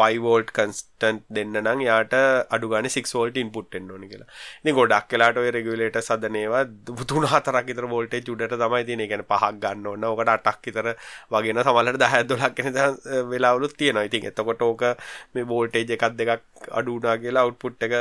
5 0.00 0.20
වෝල්ට් 0.26 0.52
කන්ස්ටන්ට් 0.58 1.24
දෙන්න 1.38 1.56
නම් 1.62 1.84
යාට 1.86 2.16
අඩු 2.58 2.70
ගානේ 2.74 2.92
6 2.96 3.16
වෝල්ට් 3.18 3.40
ඉන්පුට් 3.44 3.78
එන්න 3.80 3.90
ඕනේ 3.96 4.12
කියලා. 4.12 4.28
ඉතින් 4.60 4.78
ගොඩක් 4.80 5.16
වෙලාට 5.16 5.40
හදන 6.12 6.38
ඒවා 6.42 6.62
3 7.04 7.32
4ක් 7.32 7.64
විතර 7.70 7.88
වෝල්ටේජ් 7.94 8.30
උඩට 8.36 8.58
තමයි. 8.64 8.82
ඒ 8.84 9.08
කියන්නේ 9.08 9.30
පහක් 9.32 9.52
ගන්න 9.64 9.90
ඕන. 9.94 10.08
ඔකට 10.12 10.34
8ක් 10.36 10.68
විතර 10.68 10.92
වගේ 11.32 11.56
න 11.56 11.64
සමහරවිට 11.64 12.06
10 12.10 12.30
12ක් 12.36 12.68
වෙන 12.68 13.28
වෙලාවලුත් 13.32 13.76
තියෙනවා. 13.80 14.06
ඉතින් 14.10 14.30
එතකොට 14.32 14.68
ඕක 14.70 14.88
මේ 15.34 15.50
වෝල්ටේජ් 15.54 15.96
එකක් 15.98 16.08
දෙකක් 16.20 16.70
අඩු 16.70 16.98
වුණා 16.98 17.18
කියලා 17.24 17.48
අවුට්පුට් 17.48 17.88
එක 17.88 17.94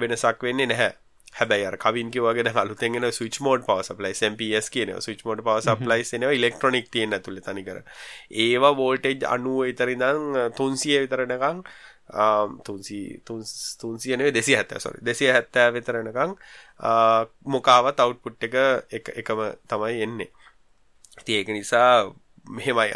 වෙනසක් 0.00 0.42
වෙන්නේ 0.42 0.66
නැහැ. 0.66 0.92
හැබැයි 1.32 1.78
කවින් 1.78 2.10
වගේ 2.16 2.52
අලුතෙන්ගෙන 2.56 3.06
switch 3.12 3.38
mode 3.40 3.66
power 3.66 3.82
supply 3.82 4.14
MPS 4.30 4.70
කියන 4.70 4.92
ස්විච් 5.00 5.24
මෝඩ් 5.24 5.42
පව 5.42 5.56
සප්ලයි 5.60 6.06
එනවා 6.12 6.32
ඉලෙක්ට්‍රොනික් 6.32 6.88
තියෙන 6.90 7.12
ඇතුළේ 7.12 7.44
තනිකර. 7.48 7.82
ඒවා 8.44 8.72
වෝල්ටේජ් 8.76 9.26
අනුව 9.26 9.66
ඉතරිඳන් 9.66 10.40
තුන්සිය 10.56 10.96
විතරනකං 11.02 11.62
තුන්සියනේ 13.80 14.32
දෙසි 14.32 14.54
හැත්ත 14.54 14.76
සොරි 14.78 15.04
දෙසිය 15.04 15.30
හැත්තෑ 15.30 15.72
විතරනකං 15.72 16.36
මොකාවත් 17.46 18.00
අවුට්පුට් 18.00 18.48
එක 18.90 19.12
එකම 19.16 19.42
තමයි 19.68 20.02
එන්නේ. 20.02 20.30
තියක 21.24 21.48
නිසා 21.48 21.90
මෙහෙමයි 22.48 22.92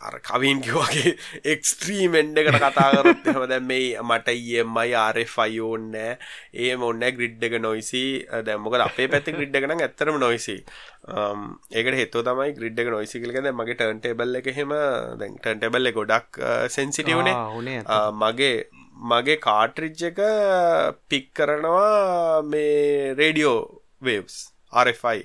අර 0.00 0.14
කවින් 0.20 0.60
කිව්වාගේ 0.64 1.10
එක්ස්ට්‍රීම් 1.52 2.14
එන්ඩ් 2.20 2.38
එකට 2.40 2.56
කතා 2.56 2.86
කරොත් 2.92 3.26
එහෙම 3.26 3.42
දැන් 3.50 3.66
මේ 3.68 3.88
මට 4.00 4.34
EMI 4.60 4.94
RFI 5.00 5.58
ඕනේ 5.60 6.12
එහෙම 6.54 6.84
ඕනේ 6.88 7.10
ග්‍රිඩ් 7.12 7.44
එක 7.48 7.56
නොයිසි 7.60 8.02
දැන් 8.46 8.62
මොකද 8.64 8.84
අපේ 8.86 9.08
පැත්තේ 9.14 9.34
ග්‍රිඩ් 9.36 9.58
එක 9.60 9.66
නම් 9.68 9.82
ඇත්තටම 9.86 10.20
නොයිසි 10.22 10.56
ඒකට 10.56 11.98
හේතුව 12.00 12.24
තමයි 12.28 12.54
ග්‍රිඩ් 12.58 12.80
එක 12.84 12.92
නොයිසි 12.94 13.20
කියන්නේ 13.20 13.52
මගේ 13.52 13.76
ටර්න් 13.76 14.00
ටේබල් 14.00 14.40
එක 14.40 14.48
එහෙම 14.54 14.72
දැන් 15.20 15.36
ටර්න් 15.36 15.60
ටේබල් 15.60 15.92
එක 15.92 15.98
ගොඩක් 16.00 16.40
සෙන්සිටිව් 16.70 17.20
නේ 17.28 17.36
මගේ 18.22 18.54
මගේ 19.10 19.36
කාට්‍රිජ් 19.40 20.06
එක 20.06 20.22
පික් 21.08 21.28
කරනවා 21.34 22.40
මේ 22.46 23.12
radio 23.14 23.60
waves 24.02 24.40
RFI 24.84 25.20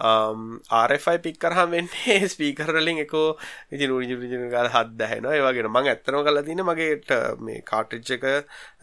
RFI 0.00 1.18
pick 1.18 1.38
කරහම 1.38 1.74
වෙන්නේ 1.74 2.18
ස්පීකරලින් 2.32 3.00
එකෝ 3.04 3.26
ඉති 3.70 3.86
රුජිජන 3.86 4.46
ගල් 4.48 4.68
හත් 4.68 4.96
දැහෙනවා. 4.96 5.34
ඒවාගෙන 5.34 5.70
මං 5.70 5.90
ඇත්තනම 5.92 6.22
කල 6.26 6.42
තින 6.46 6.62
මගේට 6.64 7.12
මේ 7.40 7.60
කාටිච්ච 7.62 8.10
එක 8.16 8.26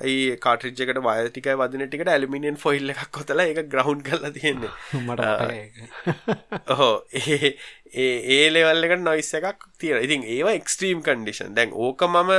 ඒ 0.05 0.37
කාටිච්චකට 0.37 1.01
වයටිකයි 1.07 1.57
වදන 1.57 1.87
ටිකට 1.87 2.13
ඇලිමිනියන් 2.15 2.57
ෆොයිල් 2.57 2.93
එකක් 2.93 3.11
කොතල 3.11 3.43
එක 3.45 3.63
ග්‍රවන්් 3.67 4.03
කල්ලා 4.03 4.31
තියෙන්නේ. 4.31 4.71
මට 5.07 5.27
ඔහෝ 6.71 6.95
ඒ 7.15 7.53
ඒ 7.95 8.41
ලෙවල්ලකට 8.49 9.01
නොයිස් 9.01 9.31
එකක් 9.39 9.69
තියෙන 9.79 10.03
ඉතින් 10.03 10.25
ඒවා 10.27 10.57
එක්ස්ට්‍රීම් 10.59 11.03
කන්ඩිෂන් 11.03 11.55
දැන් 11.55 11.71
ඕක 11.75 12.03
මම 12.05 12.33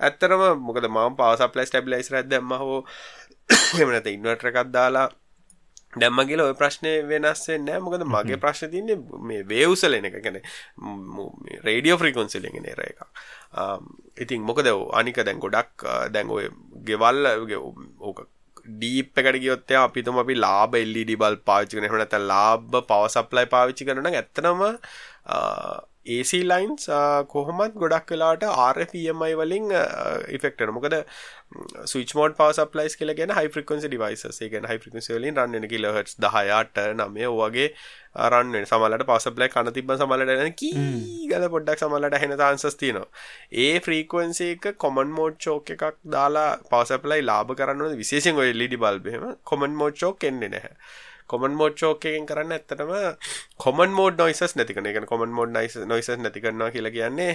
ඇත්තරම 0.00 0.42
මොකද 0.60 0.88
මම 0.88 1.18
පවස 1.18 1.52
ප්ලස් 1.52 1.70
ටබිලයිස් 1.70 2.10
රැද 2.12 2.30
දෙම 2.30 2.56
හෝ 2.56 2.80
එමනත 3.80 4.08
ඉන්වර්ට 4.08 4.50
එකක් 4.50 4.72
දාලා 4.72 5.08
දැම්ම 6.00 6.20
කියලා 6.28 6.48
ඔය 6.50 6.56
ප්‍රශ්නය 6.60 6.92
වෙනස් 7.10 7.42
වෙන්නේ 7.48 7.78
නැහැ. 7.78 7.84
මොකද 7.86 8.04
මගේ 8.14 8.38
ප්‍රශ්නේ 8.44 8.70
තියෙන්නේ 8.74 8.98
මේ 9.30 9.46
වේව්සල 9.52 9.96
එන 9.98 10.08
එක. 10.10 10.18
කියන්නේ 10.26 11.62
රේඩියෝ 11.68 11.98
ෆ්‍රීකවන්සි 12.02 12.42
එකෙන් 12.50 12.68
එන 12.72 12.84
එක. 12.86 12.98
ඉතින් 14.26 14.46
මොකද 14.50 14.70
අනික 15.00 15.24
දැන් 15.28 15.42
ගොඩක් 15.46 15.88
දැන් 16.14 16.32
ඔය 16.38 16.48
ගෙවල් 16.90 17.30
ඕක 18.00 18.26
ඩීප් 18.66 19.18
එකට 19.20 19.40
ගියොත් 19.44 19.72
අපි 19.78 20.02
තුම 20.02 20.18
අපි 20.22 20.34
ලාභ 20.44 20.76
LED 20.82 21.16
බල්බ් 21.22 21.42
පාවිච්චි 21.50 21.76
කරන. 21.76 21.88
එහෙම 21.88 21.98
නැත්නම් 22.02 22.30
ලාභ 22.34 22.62
පවර් 22.92 23.10
සප්ලයි 23.16 23.50
පාවිච්චි 23.56 23.88
කරනවා 23.88 24.10
නම් 24.10 24.20
ඇත්තනම 24.20 24.62
AC 26.06 26.32
ලයින්ස් 26.44 26.86
කොහොමත් 27.28 27.74
ගොඩක් 27.76 28.10
වෙලාට 28.12 28.44
RFEMI 28.44 29.32
වලින් 29.40 29.70
ඉෆෙක්ට් 30.28 30.60
වෙනවා. 30.60 30.76
මොකද 30.76 30.96
ස්විච් 31.86 32.14
මෝඩ් 32.18 32.36
පවර් 32.38 32.56
සප්ලයිස් 32.58 32.96
කියලා 33.00 33.16
කියන 33.20 33.32
හයි 33.38 33.52
ෆ්‍රීකවන්සි 33.54 33.88
ඩිවයිසස්. 33.88 34.24
ඒ 34.36 34.48
කියන්නේ 34.48 34.72
හයි 34.72 34.82
ෆ්‍රීකවන්සි 34.82 35.16
වලින් 35.16 35.36
රන් 35.36 35.56
වෙන 35.56 35.68
කිලෝහර්ට්ස් 35.68 36.18
10 36.20 36.50
8 36.56 36.84
9 36.98 37.30
වගේ 37.38 37.68
රන් 38.28 38.52
වෙන. 38.56 38.66
සමහරවිට 38.66 39.06
පවර් 39.06 39.22
සප්ලයි 39.26 39.48
කන 39.54 39.72
තිබ්බම 39.78 39.96
සමහරවිට 39.96 40.44
එන 40.44 40.52
කී 40.62 40.84
ගාලා 41.32 41.52
පොඩ්ඩක් 41.56 41.84
සමහරවිට 41.84 42.18
ඇහෙන 42.20 42.36
chance 42.42 42.76
තියෙනවා. 42.76 43.08
ඒ 43.64 43.80
ෆ්‍රීකවන්සි 43.86 44.50
එක 44.50 44.70
කොමන් 44.86 45.16
මෝඩ් 45.18 45.40
චෝක් 45.46 45.74
එකක් 45.76 45.88
දාලා 46.16 46.46
පවර් 46.68 46.86
සප්ලයි 46.92 47.26
ලාභ 47.30 47.56
කරන්න 47.56 47.82
ඕනේ 47.86 48.02
විශේෂයෙන් 48.04 48.44
ඔය 48.44 48.52
LED 48.52 48.78
බල්බ් 48.84 49.10
එහෙම 49.14 49.34
කොමන් 49.52 49.82
මෝඩ් 49.82 50.00
චෝක් 50.04 50.30
එන්නේ 50.30 50.54
නැහැ. 50.56 50.76
කොමන් 51.26 51.56
මෝඩ් 51.60 51.76
චෝක් 51.80 52.04
එකෙන් 52.10 52.26
කරන්න 52.28 52.54
ඇත්තටම 52.56 52.92
කොමන් 53.64 53.96
මෝඩ් 53.98 54.20
නොයිසස් 54.20 54.56
නැති 54.56 54.76
කරන. 54.76 54.86
ඒ 54.86 54.92
කියන්නේ 54.92 55.12
කොමන් 55.12 55.34
මෝඩ් 55.38 55.52
නොයිසස් 55.54 56.10
නැති 56.20 56.44
කරනවා 56.44 56.70
කියලා 56.70 56.94
කියන්නේ 56.98 57.32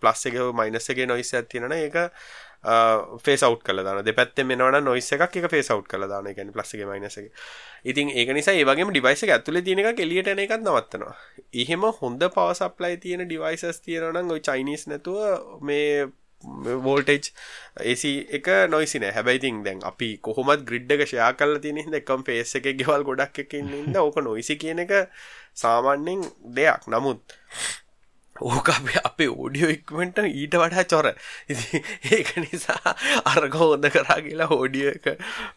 ප්ලස් 0.00 0.26
එක 0.30 0.40
මයිනස් 0.60 0.90
එකේ 0.94 1.06
නොයිස් 1.06 1.34
එකක් 1.34 1.52
තියෙනවනේ 1.52 1.84
ඒක 1.86 1.96
uh, 2.02 3.18
ෆේස් 3.24 3.42
අවුට් 3.42 3.62
කරලා 3.66 3.84
දාන 3.84 4.04
දෙපැත්තෙන් 4.06 4.54
එනවනම් 4.56 4.84
නොයිස් 4.84 5.12
එකක් 5.16 5.36
එක 5.40 5.50
ෆේස් 5.50 5.70
අවුට් 5.74 5.88
කරලා 5.90 6.08
දාන. 6.08 6.26
ඒ 6.26 6.34
කියන්නේ 6.34 6.56
ප්ලස් 6.56 6.74
එකේ 6.74 6.88
මයිනස් 6.90 7.18
එකේ. 7.18 7.32
ඉතින් 7.84 8.10
ඒක 8.10 8.32
නිසා 8.38 8.54
ඒ 8.54 8.64
වගේම 8.64 8.92
ඩිවයිස් 8.94 9.24
එක 9.26 9.34
ඇතුලේ 9.36 9.64
තියෙන 9.66 9.84
එකක් 9.84 10.02
එළියට 10.06 10.32
එන 10.34 10.42
එකක් 10.44 10.56
නවත්තනවා. 10.58 11.14
එහෙම 11.64 11.86
හොඳ 12.00 12.28
පවර් 12.34 12.58
සප්ලයි 12.60 12.96
තියෙන 13.04 13.26
ඩිවයිසස් 13.26 13.80
තියෙනවා 13.86 14.16
නම් 14.16 14.34
ওই 14.36 14.44
චයිනීස් 14.48 14.86
නැතුව 14.92 15.62
මේ 15.62 16.10
වෝල්ටේජ් 16.84 17.30
AC 17.82 18.04
එක 18.30 18.48
නොයිසින 18.68 19.06
හැබැයිතින් 19.08 19.62
දැන් 19.64 19.84
අපි 19.84 20.08
කොහොමත් 20.20 20.64
ග්‍රිඩ් 20.64 20.96
එක 20.96 21.06
ෂයා 21.06 21.32
කල්ල 21.34 21.60
තින 21.60 21.78
දෙකම් 21.88 22.24
පේස් 22.24 22.54
එක 22.54 22.72
ගෙවල් 22.74 23.04
ගොඩක් 23.04 23.44
එකන්න 23.44 23.96
ඕක 23.98 24.18
නොයිසි 24.20 24.56
කියන 24.56 24.82
එක 24.84 24.92
සාමාන්‍යෙන් 25.54 26.26
දෙයක්. 26.50 26.88
නමුත් 26.88 27.22
ඕක 28.40 28.68
අපේ 28.68 29.00
අපේ 29.04 29.28
ඕඩියෝ 29.30 29.70
ඉක්මට 29.70 30.18
ඊට 30.24 30.56
වඩා 30.56 30.84
චොර. 30.84 31.08
ඒක 32.12 32.32
නිසා 32.38 32.94
අර්ග 33.26 33.54
හොඳ 33.54 33.90
කරා 33.94 34.18
කියලා 34.20 34.50
හෝඩිය 34.54 34.88
එක 34.94 35.06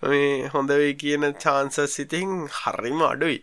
මේ 0.03 0.51
හොඳ 0.53 0.75
වේ 0.75 0.93
කියන 0.95 1.31
චාන්සස් 1.38 1.81
සිතින් 1.89 2.38
හරිම 2.59 3.01
අඩුයි. 3.03 3.41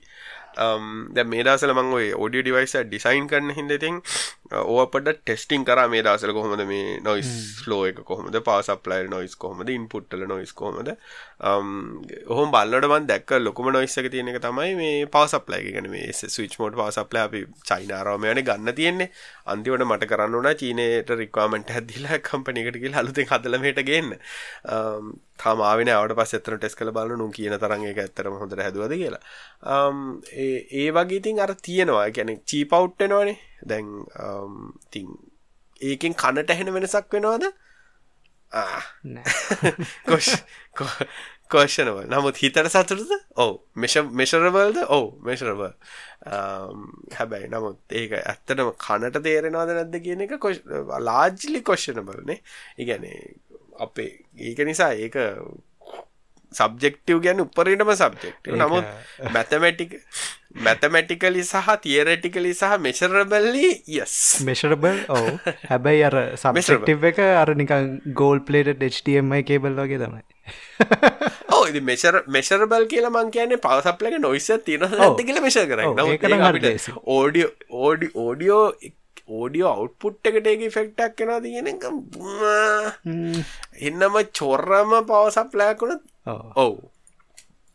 Um, 0.54 1.08
දැ 1.14 1.24
මේ 1.24 1.44
දසල 1.44 1.72
මං 1.72 1.94
ඔය 1.96 2.08
ඔඩිය 2.14 2.42
ඩිවයිස 2.44 2.76
ඩිසයින් 2.84 3.28
කරන 3.28 3.54
හිද 3.56 3.72
ඉතින් 4.52 4.64
ඕපට 4.68 5.08
ටෙස්ටිං 5.18 5.64
කර 5.64 5.88
මේ 5.88 6.02
දසල 6.02 6.32
කොහොමද 6.32 6.62
මේ 6.66 7.00
නොයිස් 7.00 7.64
ලෝ 7.66 7.84
එක 7.86 8.02
කොහොමද? 8.04 8.36
පාසප්ලයි 8.44 9.08
නොයිස් 9.08 9.36
කොහොමද? 9.36 9.68
ඉන්පුට්ටල 9.68 10.24
නොයිස් 10.26 10.52
කොහොමද? 10.52 10.92
ඔහොම 12.28 12.52
බල්ලටමන් 12.52 13.06
දැක් 13.06 13.30
ලොකම 13.40 13.70
නොයිස්සක 13.72 14.10
තියෙන 14.10 14.28
එක 14.28 14.40
තමයි 14.40 14.74
මේ 14.74 15.06
පවසප්ලයි 15.06 15.72
ගැන 15.72 15.90
මේ 15.90 16.12
ස්විච් 16.12 16.58
මෝට් 16.60 16.76
පවසප්ල 16.76 17.16
අපි 17.18 17.44
චයිනාරෝමයන 17.64 18.42
ගන්න 18.42 18.74
තියෙන්නේ. 18.74 19.10
අන්තිවට 19.46 19.86
මට 19.86 20.08
කරන්න 20.08 20.38
වන 20.38 20.56
චීනයට 20.56 21.12
රික්වාමට 21.14 21.70
හැදිලා 21.70 22.20
කම්පනිකටකිල් 22.20 22.96
හලුතෙන් 22.98 23.30
හදලමට 23.30 23.82
ගන්න 23.82 24.12
තමාවෙන 25.42 25.92
අවට 25.92 26.16
පස් 26.18 26.36
එතන 26.38 26.58
ටෙස් 26.58 26.76
කළ 26.78 26.92
බලු 26.92 27.16
නු 27.16 27.30
කියන 27.30 27.56
තරන් 27.58 27.88
එක 27.88 28.02
ඇත්තරම 28.04 28.36
හොඳට 28.42 28.66
හැදුවද 28.66 28.98
කියලා. 29.00 29.22
ඒ 30.76 30.90
වගේ 30.92 31.22
ඉතින් 31.22 31.40
අර 31.40 31.56
තියෙනවා. 31.62 32.10
ගැන 32.10 32.36
චීපවුට්ටෙනවානේ 32.44 33.38
දැන් 33.62 33.90
තින් 34.90 35.12
ඒකෙන් 35.80 36.14
කනට 36.14 36.54
ඇහෙන 36.54 36.72
වෙනසක් 36.74 37.12
වෙනවාද? 37.12 37.46
කොෂ් 40.08 40.30
කෝෂනවල් 41.52 42.06
නමුත් 42.08 42.38
හිතට 42.40 42.58
ඔව. 43.36 43.58
මෙෂ 43.74 43.96
මෙෂරවල්ද 44.20 44.78
ඔව 44.88 45.06
මෙෂරව 45.26 45.64
හැබැයි 47.18 47.50
නමුත් 47.52 47.96
ඒක 48.00 48.16
ඇත්තටම 48.20 48.72
කනට 48.86 49.24
තේරෙනවාද 49.26 49.74
නැද්ද 49.76 49.98
කියන 50.06 50.24
එක 50.26 50.36
ලාජ්ලි 51.08 51.64
කොශ්ෂනබලනේ 51.70 52.38
ඉගැනේ 52.84 53.18
අපේ 53.86 54.10
ඒක 54.48 54.64
නිසා 54.68 54.92
ඒක 55.06 55.18
සබ්ජෙක්ටව් 56.52 57.18
ගැන 57.24 57.42
උපරිටම 57.44 57.92
සබ්ජෙක්ට් 57.94 58.52
නමුත් 58.54 58.88
මැතමැටික 59.32 59.98
මැතමැටිකලි 60.58 61.44
සහ 61.44 61.70
තියරටිකලි 61.82 62.52
සහ 62.54 62.78
මෙශරබල්ලි 62.80 63.68
යස් 63.96 64.16
මෙශරබල් 64.44 65.00
ඕ 65.10 65.24
හැබැයි 65.68 66.04
අර 66.04 66.16
සබෙක්ටව් 66.36 67.08
එක 67.10 67.22
අර 67.24 67.54
නිකන් 67.56 67.90
ගෝල් 68.14 68.42
පලේට 68.42 68.72
ඩ්ටමයි 68.76 69.42
කේබල් 69.44 69.78
වගේ 69.78 69.98
තමයි. 69.98 70.22
ඕ 71.52 71.62
ඉදි 71.66 71.80
මෙශර 71.82 72.22
මෙශරබල් 72.28 72.88
කියලා 72.92 73.12
මං 73.12 73.30
කියන්නේ 73.36 73.62
පවසප්ලක 73.64 74.18
නොයිස 74.20 74.50
තින 74.66 74.88
ඇති 74.88 75.28
කියල 75.28 75.40
මෙශ 75.44 75.60
කර 75.66 75.84
ඕඩියෝ 77.16 77.52
ඕඩි 77.82 78.10
ඕඩියෝ 78.16 78.64
ඕඩියෝ 79.30 79.72
අවට්පුට් 79.74 80.30
එකට 80.30 80.48
ඒක 80.52 80.64
ෆෙක්ටක් 80.76 81.18
කෙනවා 81.18 81.40
තියෙන 81.40 81.68
එක 81.72 81.84
එන්නම 83.88 84.18
චොර්රම 84.40 84.96
පවසප්ලෑකුණත් 85.10 86.02
ඔව්. 86.26 86.74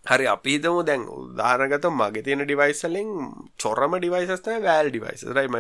හරි 0.06 0.26
අපිතම 0.28 0.78
දැන් 0.86 1.02
උදාහරගත 1.12 1.88
මගේ 1.92 2.24
තියෙන 2.24 2.44
ඩිවයිසලින් 2.44 3.10
චොරම 3.58 3.98
ඩිවයිසස්ත 3.98 4.48
වැල් 4.62 4.90
ඩිවයිස 4.90 5.26
රයිම 5.30 5.58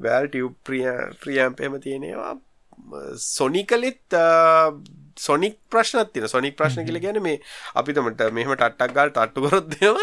වැල් 0.00 0.26
ටිය 0.28 0.48
ප්‍රිය 0.64 0.84
ප්‍රියම්පයම 1.22 1.78
තියෙනවා 1.80 2.34
සොනිකලිත් 3.16 4.18
සොනික් 5.18 5.56
ප්‍රශ්නත් 5.70 6.12
තින 6.12 6.28
සොනික් 6.28 6.56
ප්‍රශ්න 6.56 6.84
කියල 6.84 7.00
ගැන 7.00 7.22
මේ 7.22 7.38
අපිතමට 7.74 8.20
මෙහම 8.32 8.52
ටට්ටක් 8.54 8.94
ගල් 8.94 9.10
තට්ටු 9.10 9.46
කොරොත්දම 9.46 10.02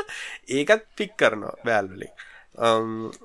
ඒකත් 0.51 0.87
පික් 0.95 1.13
කරනවා 1.15 1.55
වැල්වලින් 1.63 2.13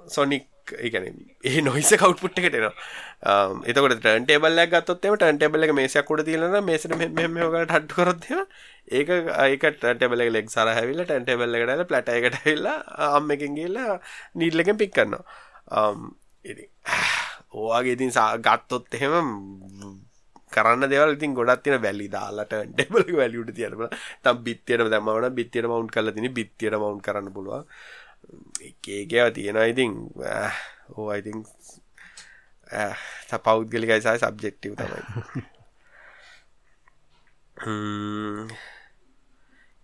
සොනික් 0.09 0.45
ඒකන 0.79 1.07
ඒ 1.45 1.61
නොයිස 1.63 1.91
කවට්පුට් 1.95 2.41
එකටෙනවා 2.41 2.73
එතකට 3.65 3.97
ටන්ටේබල්ල 3.97 4.63
ගත්තොත්තම 4.67 5.17
ටන්ටේබල 5.17 5.67
එක 5.67 5.75
මේසයක්කුට 5.75 6.25
තිලන 6.25 6.57
මේසට 6.63 6.97
මෙමකට 6.97 7.73
හට් 7.73 7.93
කරොත්ය 7.93 8.41
ඒක 8.91 9.13
ඒක 9.47 9.67
ටබල 9.75 10.25
ලෙක් 10.31 10.51
සර 10.51 10.73
හැවිල 10.73 11.05
ටන්ටේබල්ල 11.05 11.59
එකටල 11.59 11.85
පලට 11.87 12.17
එකට 12.19 12.41
වෙල්ලා 12.45 12.79
අම්ම 13.11 13.31
එකින් 13.31 13.57
ගල්ලා 13.57 14.01
නීල්ලකෙන් 14.35 14.79
පික් 14.79 14.95
කරනවා 14.95 15.25
um, 15.77 16.11
ඕවාගේ 17.57 17.97
ඉතින් 17.97 18.13
සා 18.13 18.31
ගත්තොත් 18.41 18.95
එහෙම 18.95 19.33
කරන්න 20.53 20.89
දෙවල් 20.89 21.13
ඉතින් 21.13 21.35
ගොඩත් 21.35 21.63
තින 21.63 21.77
වැලි 21.79 22.09
දාලට 22.09 22.55
ඩෙබල 22.71 23.07
වැලියට 23.13 23.53
තියනම 23.53 23.83
තම් 24.23 24.43
බිත්තියට 24.45 24.85
දැමවන 24.89 25.29
බිත්තියට 25.35 25.69
මවුන්් 25.69 25.89
කල 25.89 26.13
තින 26.13 26.29
බිත්තියට 26.33 26.77
මවුන්් 26.77 27.01
කරන්න 27.01 27.33
පුළුවන්. 27.33 27.65
ඒකේකව 28.63 29.33
තියෙනවා 29.35 29.67
ඉතින් 29.73 29.93
ඕ 30.97 31.11
අයිතින් 31.11 31.45
පෞද්ගලිකයි 33.45 34.01
සහ 34.01 34.19
සබ්ජෙක්ටව 34.23 34.75
තමයි. 34.79 35.01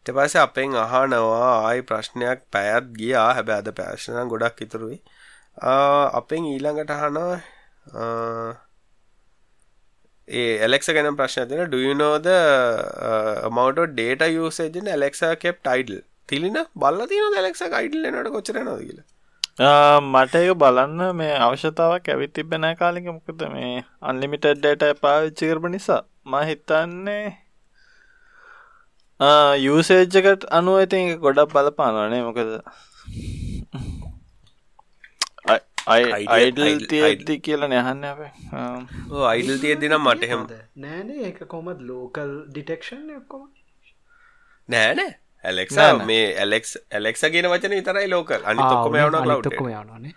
ඊට 0.02 0.14
පස්සේ 0.16 0.42
අපෙන් 0.42 0.74
අහනවා 0.74 1.68
ආයි 1.68 1.82
ප්‍රශ්නයක් 1.82 2.40
පැයත් 2.52 2.84
ගියා. 2.98 3.30
හැබැයි 3.34 3.58
අද 3.62 3.68
ප්‍රශ්න 3.78 4.28
ගොඩක් 4.28 4.62
ඉතුරුයි. 4.66 4.98
අපෙන් 6.12 6.42
ඊළඟට 6.44 6.90
අහනවා 6.90 7.38
ඒ 10.28 10.58
ඇලෙක්ස 10.64 10.88
ගැන 10.96 11.16
ප්‍රශ්න 11.16 11.48
තියෙන 11.48 11.70
do 11.70 11.78
you 11.78 11.94
know 11.94 12.18
the 12.18 12.38
uh, 13.08 13.46
amount 13.46 13.78
of 13.78 13.88
Thilina 16.32 16.58
බල්ල 16.82 17.00
තියන 17.12 17.34
දැලෙක්ස 17.36 17.62
අයිඩල් 17.80 18.06
නට 18.12 18.32
කොච්චර 18.36 18.58
නද 18.64 18.78
කියලා? 18.88 19.06
මට 20.12 20.34
ඒක 20.40 20.52
බලන්න 20.62 21.00
මේ 21.20 21.34
අවශ්‍යතාවක් 21.46 22.06
ඇවිත් 22.12 22.32
තිබෙන 22.36 22.66
කාලික. 22.82 23.06
මොකද 23.16 23.42
මේ 23.54 23.84
අන්ලිමිටඩ් 24.10 24.60
ඩට 24.64 25.00
පාවිච්චි 25.04 25.50
කරප 25.52 25.66
නිසා 25.76 26.02
ම 26.32 26.34
හිතන්නේ 26.50 27.24
යුසේජ්ජකට 29.64 30.42
අනුව 30.58 30.78
ඇති 30.80 31.00
ගොඩක් 31.24 31.52
බලපානනේ 31.54 32.22
මොකද 32.28 32.50
අයිඩල් 35.94 36.80
තියද්දි 36.90 37.34
කියලා 37.46 37.68
නැහන්න 37.72 38.04
අප. 38.10 38.20
අයිඩල් 39.30 39.58
තියද්දිනම් 39.64 40.04
මට 40.08 40.30
හෙම 40.32 40.42
නෑනේ 40.84 41.22
එක 41.30 41.40
කොමත් 41.54 41.80
ලෝකල් 41.88 42.32
ඩිටෙක්ෂන් 42.48 43.08
ඔක්කොම? 43.18 43.42
නෑනෑ 44.68 45.12
ඇලෙක්සා 45.44 45.92
මේ 46.04 46.24
ඇලෙක්ස් 46.38 46.72
ඇලෙක්ස 46.90 47.22
ගෙන 47.32 47.50
වචන 47.50 47.78
විතරයි 47.78 48.10
ලෝකල් 48.10 48.42
අනි 48.44 48.62
තොක්කොම 48.64 48.94
යවන 48.96 49.16
ලව්ටකොම 49.22 49.70
යවනේ 49.70 50.14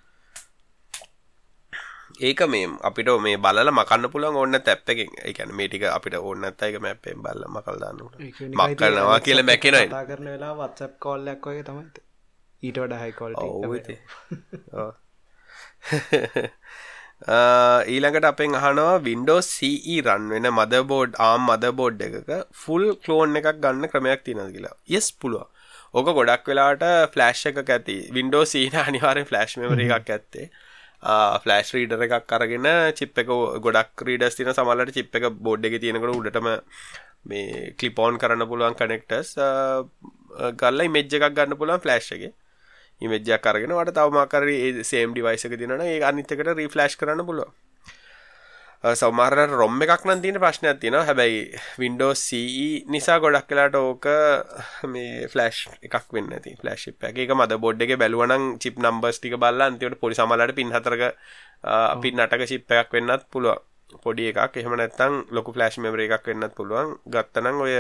ඒක 2.22 2.42
මේ 2.48 2.68
අපිට 2.82 3.10
මේ 3.20 3.38
බලල 3.38 3.70
මකන්න 3.72 4.10
පුළන් 4.12 4.36
ඔන්න 4.38 4.56
තැප් 4.62 4.90
එකෙන්. 4.90 5.50
මේටික 5.52 5.84
අපිට 5.90 6.16
ඔන්න 6.22 6.44
ඇත්තයික 6.44 6.80
මැපෙන් 6.80 7.22
බල්ල 7.22 7.44
මකල් 7.48 7.78
දන්නට 7.82 8.14
මක්කරනවා 8.54 9.20
කියල 9.20 9.44
මැකෙනයි 9.44 9.88
කරන 10.08 10.28
වෙලා 10.28 10.54
වත්සප් 10.56 10.94
කොල්ලක් 11.00 11.46
වගේ 11.46 11.64
තමයි. 11.64 11.86
ඊට 12.64 12.78
වඩ 12.78 12.94
හයිකොල්ට 13.02 13.42
ඊළඟට 17.24 18.28
අපෙන් 18.30 18.56
අහනවා 18.60 19.00
වින්ඩෝ 19.00 19.40
CE 19.42 19.96
රන් 20.04 20.30
වෙන 20.30 20.48
මදබෝඩ් 20.52 21.16
ආම් 21.20 21.48
මදබෝඩ් 21.50 22.02
එකක 22.08 22.32
ෆුල් 22.64 22.84
කලෝන් 23.04 23.40
එකක් 23.40 23.48
ගන්න 23.64 23.90
ක්‍රමයක් 23.90 24.24
තියෙන 24.26 24.52
කියලා. 24.52 24.76
යෙස් 24.88 25.08
පුළුව 25.14 25.48
ඕක 25.94 26.08
ගොඩක් 26.14 26.46
වෙලාට 26.46 26.84
ෆලෑශ් 27.14 27.46
එක 27.52 27.70
ඇති. 27.70 27.98
වින්ඩෝ 28.12 28.44
සීන 28.46 28.76
අනිවාරෙන් 28.84 29.26
ෆලෑශ් 29.26 29.58
මෙමර 29.58 29.80
එකක් 29.80 30.12
ඇත්තේ. 30.12 30.50
ෆලෑශ් 31.44 31.72
රීඩර 31.76 32.04
එකක් 32.08 32.28
කරගෙන 32.28 32.68
චිප් 33.00 33.18
එක 33.18 33.32
ගොඩක් 33.66 34.06
රීඩස් 34.10 34.36
තින 34.36 34.52
සමල්ලට 34.54 34.94
චිප් 34.94 35.16
එක 35.16 35.32
බෝඩ් 35.48 35.66
එක 35.66 35.80
තියෙනකට 35.82 36.16
උඩටම 36.20 36.50
මේ 37.26 37.74
කලිපෝන් 37.80 38.20
කරන්න 38.22 38.48
පුළුවන් 38.50 38.76
කනෙක්ටස් 38.76 39.36
ගල්ල 40.62 40.90
මෙජ් 40.90 41.06
එකක් 41.20 41.32
ගන්න 41.32 41.60
පුළුවන් 41.62 41.84
ෆලෑශ් 41.86 42.12
එක 42.18 42.34
ඉමජ්ජක් 43.02 43.42
කරගෙන 43.42 43.74
වට 43.74 43.98
තවමකර 43.98 44.50
සේම් 44.84 45.14
ඩිවයිසක 45.14 45.56
තිනන 45.58 45.78
ඒ 45.82 46.02
අනිත්තකට 46.04 46.52
රීෆලෑශ් 46.54 46.98
කරන්න 46.98 47.26
පුළුව 47.26 47.52
සෞමාරට 48.94 49.50
රොම් 49.52 49.82
එකක් 49.82 50.06
නම් 50.06 50.22
තියෙන 50.22 50.38
ප්‍රශ්නයක් 50.38 50.80
තියෙනවා. 50.80 51.06
හැබැයි 51.06 51.40
වින්ඩෝ 51.80 52.14
CE 52.16 52.86
නිසා 52.88 53.20
ගොඩක් 53.20 53.48
කලාට 53.50 53.76
ඕක 53.76 54.06
මේ 54.86 55.28
ෆලෑශ් 55.28 55.62
එකක් 55.82 56.14
වෙන්න 56.14 56.34
ඇති 56.34 56.54
ෆලෑශිප් 56.62 57.04
එක 57.04 57.18
එක 57.18 57.34
මද 57.34 57.58
බොඩ් 57.58 57.82
එක 57.82 57.96
බැලුවනම් 57.98 58.44
චිප් 58.62 58.78
නම්බර්ස් 58.78 59.20
ටික 59.20 59.38
බලලා 59.38 59.70
අන්තිමට 59.72 60.00
පොඩි 60.00 60.20
සමහරට 60.20 60.56
පින් 60.56 60.70
හතරක 60.70 61.04
පින් 62.02 62.22
නටක 62.22 62.46
චිප් 62.46 62.72
එකක් 62.72 62.94
වෙන්නත් 62.94 63.26
පුළුවන්. 63.32 63.64
පොඩි 64.04 64.30
එකක්. 64.30 64.54
එහෙම 64.56 64.78
නැත්නම් 64.78 65.14
ලොකු 65.32 65.50
ෆ්ලෑෂ් 65.56 65.80
මෙමරි 65.80 66.06
එකක් 66.08 66.30
වෙන්නත් 66.30 66.54
පුළුවන්. 66.54 66.96
ගත්තනම් 67.08 67.62
ඔය 67.62 67.74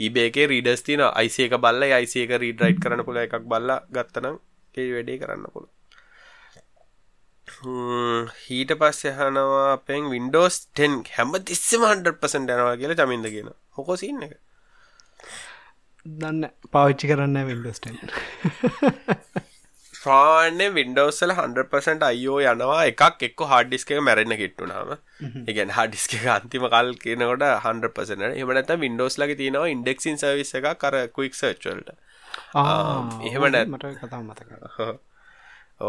eBay 0.00 0.30
එකේ 0.30 0.48
රීඩර්ස් 0.48 0.86
තියෙන 0.86 1.04
IC 1.20 1.36
එක 1.48 1.60
බලලා 1.60 2.00
IC 2.00 2.14
එක 2.24 2.36
රීඩ් 2.40 2.64
රයිට් 2.64 2.80
කරන්න 2.80 3.04
පුළුවන් 3.04 3.28
එකක් 3.28 3.44
බලලා 3.44 3.82
ගත්තනම් 3.92 4.36
ඒ 4.76 4.86
වැඩේ 4.94 5.18
කරන්න 5.20 5.44
පුළුවන්. 5.54 5.72
හීට 8.46 8.72
පස්ස 8.80 9.06
යහනවා 9.10 9.62
අපෙන් 9.76 10.10
වින්ඩෝස් 10.14 10.56
10 10.80 10.98
හැම 11.16 11.32
තිස්සම 11.50 11.86
100% 11.90 12.52
යනවා 12.56 12.74
කියලා 12.82 12.98
චමින්ද 13.00 13.28
කියන 13.34 13.48
හොකෝ 13.78 13.96
සින්න 14.02 14.26
එක? 14.26 14.34
දන්න 16.06 16.42
පාවිච්චි 16.76 17.10
කරන්න 17.12 17.38
වින්ඩෝස් 17.50 17.80
10 17.86 18.12
ප්‍රාන්නේ 19.94 20.70
වින්ඩෝසල 20.74 21.32
100% 21.36 22.06
අයෝ 22.10 22.38
යනවා 22.52 22.82
එකක් 22.90 23.22
එක්ක 23.28 23.40
හඩිස්ක 23.52 23.90
මැරෙන 24.08 24.34
කිට්ටුනාම. 24.42 24.90
එකන් 25.52 25.72
හඩිස්ක 25.78 26.12
අන්තිම 26.36 26.66
කල් 26.74 26.92
කියනකොට 27.04 27.46
100% 27.46 28.28
එමනත 28.42 28.74
වින්ඩෝස් 28.84 29.16
ලගේ 29.22 29.38
තියෙනවා 29.40 29.72
ඉන්ඩෙක්සින් 29.76 30.20
සවිස් 30.24 30.52
එක 30.60 30.68
කර 30.84 30.98
කුයික් 31.16 31.34
සර්චල්ට 31.40 31.90
එහෙම 33.24 33.46
නැ 33.48 33.64
මට 33.66 33.92
කතා 34.00 34.22
මතක 34.22 34.50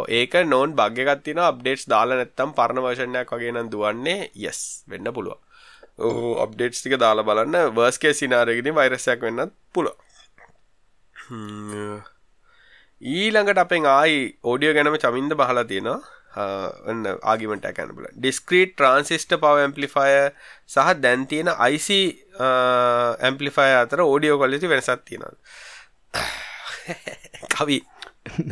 ඒක 0.09 0.33
නෝන් 0.45 0.75
භග්‍යකත් 0.75 1.23
තින 1.23 1.39
අප්ඩේට්ස් 1.41 1.87
දාලා 1.87 2.17
නැත්තම් 2.17 2.51
පරණ 2.57 2.83
වර්ෂණයක් 2.85 3.31
වගේ 3.31 3.53
නම් 3.53 3.69
දුවන්නේ 3.71 4.19
යස් 4.43 4.59
වෙන්න 4.87 5.13
පුළුවන්. 5.13 5.39
ඕ 5.99 6.33
අප්ඩේට්ස් 6.43 6.81
ටික 6.81 6.99
දාලා 6.99 7.27
බලන්න 7.29 7.73
වර්ස්කේ 7.77 8.13
සිනාරයකදී 8.13 8.75
වෛරසයක් 8.79 9.21
වෙන්නත් 9.21 9.55
පුළුවන්. 9.73 9.97
ඊළඟට 13.13 13.63
අපෙන් 13.63 13.87
ආයි 13.87 14.19
ඕඩියෝ 14.43 14.75
ගැනම 14.75 14.97
චමින්ද 14.97 15.33
බහලා 15.35 15.65
තියෙනවා. 15.65 15.99
ඔන්න 16.91 17.07
ආගිමට 17.23 17.65
ඇකැන 17.65 17.93
බල 17.97 18.09
ඩිස්ක්‍රීට් 18.15 18.75
ට්‍රන්සිස්ට 18.75 19.33
පව 19.35 19.63
ඇම්පලිෆය 19.63 20.11
සහ 20.67 20.91
දැන් 21.03 21.25
තියෙන 21.31 21.49
IC 21.67 21.89
ඇම්පලිෆය 23.21 23.69
අතර 23.79 24.03
ඕඩියෝ 24.03 24.37
කොලිති 24.43 24.69
වෙනසත් 24.69 25.05
තියෙනවා 25.05 25.33
කවි. 27.53 27.77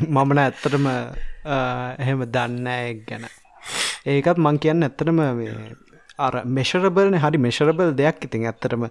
මමන 0.07 0.41
ඇත්තටම 0.43 0.85
එහෙම 1.99 2.23
දන්න 2.35 2.69
එක් 2.73 3.01
ගැන. 3.09 3.25
ඒකත් 4.07 4.39
මං 4.39 4.61
කියන්න 4.63 4.87
ඇත්තටම 4.87 5.21
අර 6.19 6.33
මෙශරබල්න 6.57 7.17
හරි 7.23 7.41
මෙශරබල් 7.45 7.91
දෙයක්. 8.01 8.21
ඉතින් 8.27 8.47
ඇත්තටම 8.51 8.85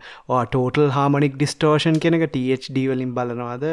ටෝටල් 0.47 0.91
හාමනික් 0.97 1.39
ඩිස්ටෝෂන් 1.39 2.01
කෙනක 2.01 2.27
THD 2.35 2.85
වලින් 2.91 3.15
බලනවාද? 3.17 3.65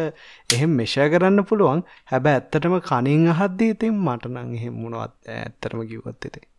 එහෙම 0.49 0.77
මෙෂ 0.81 0.95
කරන්න 1.15 1.45
පුළුවන්. 1.45 1.83
හැබැ 2.11 2.37
ඇත්තටම 2.37 2.79
කනින් 2.87 3.27
අහද්දී 3.35 3.75
ඉතින් 3.75 3.99
මටනං 3.99 4.55
එහෙම 4.59 4.79
මුණවත් 4.83 5.35
ඇත්තරම 5.35 5.85
කිව්වත් 5.91 6.31
ඉතිේ 6.31 6.49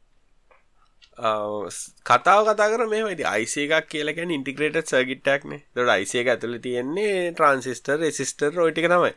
කතාව 1.16 2.48
කතා 2.48 2.68
කර 2.72 2.86
මේ 2.88 3.02
වැඩි 3.04 3.24
අයිස 3.26 3.56
එකක් 3.58 3.88
කියලකැන 3.88 4.30
ඉන්ටිග්‍රේට 4.30 4.88
සර්ගිට්ටක්නේ 4.88 5.60
දොට 5.76 5.88
අයිස 5.88 6.14
එක 6.14 6.28
ඇතුළ 6.28 6.58
තියෙන්නේ 6.58 7.32
ට්‍රන්සිස්ටර් 7.32 7.98
රෙසිස්ටර් 7.98 8.50
රෝටික 8.52 8.88
තමයි. 8.88 9.12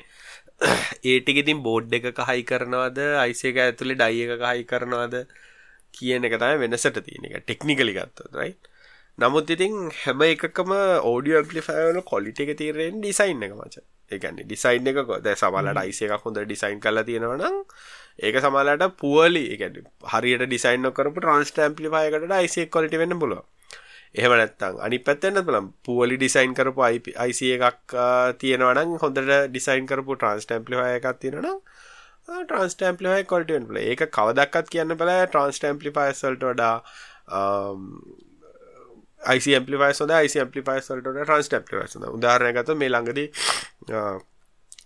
ඒටික 1.05 1.37
ඉතින් 1.37 1.63
බෝඩ් 1.63 1.93
එක 1.93 2.21
හයි 2.21 2.43
කරනවාද? 2.43 2.99
අයිසේක 3.23 3.57
ඇතුළේ 3.57 3.95
ඩයි 3.95 4.27
එක 4.27 4.43
හයි 4.43 4.63
කරනවාද? 4.65 5.15
කියන 5.93 6.27
එක 6.27 6.37
තමයි 6.37 6.61
වෙනසට 6.63 7.01
තියෙන 7.01 7.27
එක 7.29 7.43
ටෙක්නිකලි 7.43 7.93
ගත්තොත් 7.95 8.35
රයි 8.35 8.53
නමුත් 9.17 9.49
ඉතින් 9.49 9.75
හැම 10.03 10.21
එකකම 10.21 10.71
ඕඩියෝ 11.09 11.41
ඇම්පලිෆයවල 11.41 11.99
කොලිට 12.03 12.39
එක 12.39 12.57
තීරෙන් 12.59 12.99
ඩිසයින් 12.99 13.45
එක 13.47 13.53
මච. 13.55 13.75
ඒගැන්න 14.11 14.41
ඩිසයින් 14.41 14.89
එක 14.91 15.05
කොද 15.07 15.29
සමලට 15.33 15.79
අයිස 15.79 16.01
එකක් 16.03 16.25
හොඳ 16.25 16.41
ඩිසයින් 16.43 16.81
කල 16.83 17.03
තියෙනවනම් 17.07 17.61
ඒක 18.19 18.39
සමලට 18.41 18.95
පුවලි 18.97 19.43
එක 19.53 19.65
හරියට 20.13 20.45
ඩිසයින් 20.45 20.87
කරපු 20.91 21.19
ට්‍රන්ස්ට 21.19 21.59
ඇම්පලිෆයකට 21.59 22.31
අයිසේ 22.33 22.65
කොලිට 22.67 22.95
වෙන්න 22.95 23.19
පුළුව 23.19 23.43
එහෙම 24.15 24.33
නැත්තම් 24.33 24.77
අනිත් 24.81 25.03
පැත්තෙන් 25.03 25.39
බලන්න 25.41 25.67
පුවලි 25.83 26.17
ඩිසයින් 26.17 26.53
කරපු 26.53 26.85
IC 27.23 27.39
එකක් 27.57 27.95
තියෙනවා 28.39 28.75
නම් 28.75 28.93
හොඳට 29.01 29.33
ඩිසයින් 29.47 29.87
කරපු 29.87 30.15
ට්‍රාන්ස්ට් 30.15 30.53
ඇම්ප්ලිෆයර් 30.55 30.91
එකක් 30.91 31.19
තියෙනවා 31.19 31.49
නම් 31.49 31.59
ට්‍රාන්ස්ට් 32.43 32.81
ඇම්ප්ලිෆයර් 32.81 33.25
ක්වොලිටි 33.25 33.53
වෙන්න 33.53 33.67
බෑ. 33.69 33.83
ඒක 33.85 34.05
කවදක්වත් 34.11 34.71
කියන්න 34.75 34.95
බෑ 34.97 35.25
ට්‍රාන්ස්ට් 35.25 35.67
ඇම්ප්ලිෆයර්ස් 35.69 36.23
වලට 36.25 36.45
වඩා 36.45 36.75
IC 39.35 39.45
ඇම්ප්ලිෆයර්ස් 39.57 40.01
හොඳයි 40.03 40.21
IC 40.29 40.39
ඇම්ප්ලිෆයර්ස් 40.43 40.89
වලට 40.91 41.11
වඩා 41.11 41.25
ට්‍රාන්ස්ට් 41.25 41.57
ඇම්ප්ලිෆයර්ස් 41.59 41.97
හොඳයි. 41.97 42.13
උදාහරණයක් 42.19 42.57
ගත්තොත් 42.59 42.81
මේ 42.83 42.93
ළඟදී 42.93 43.27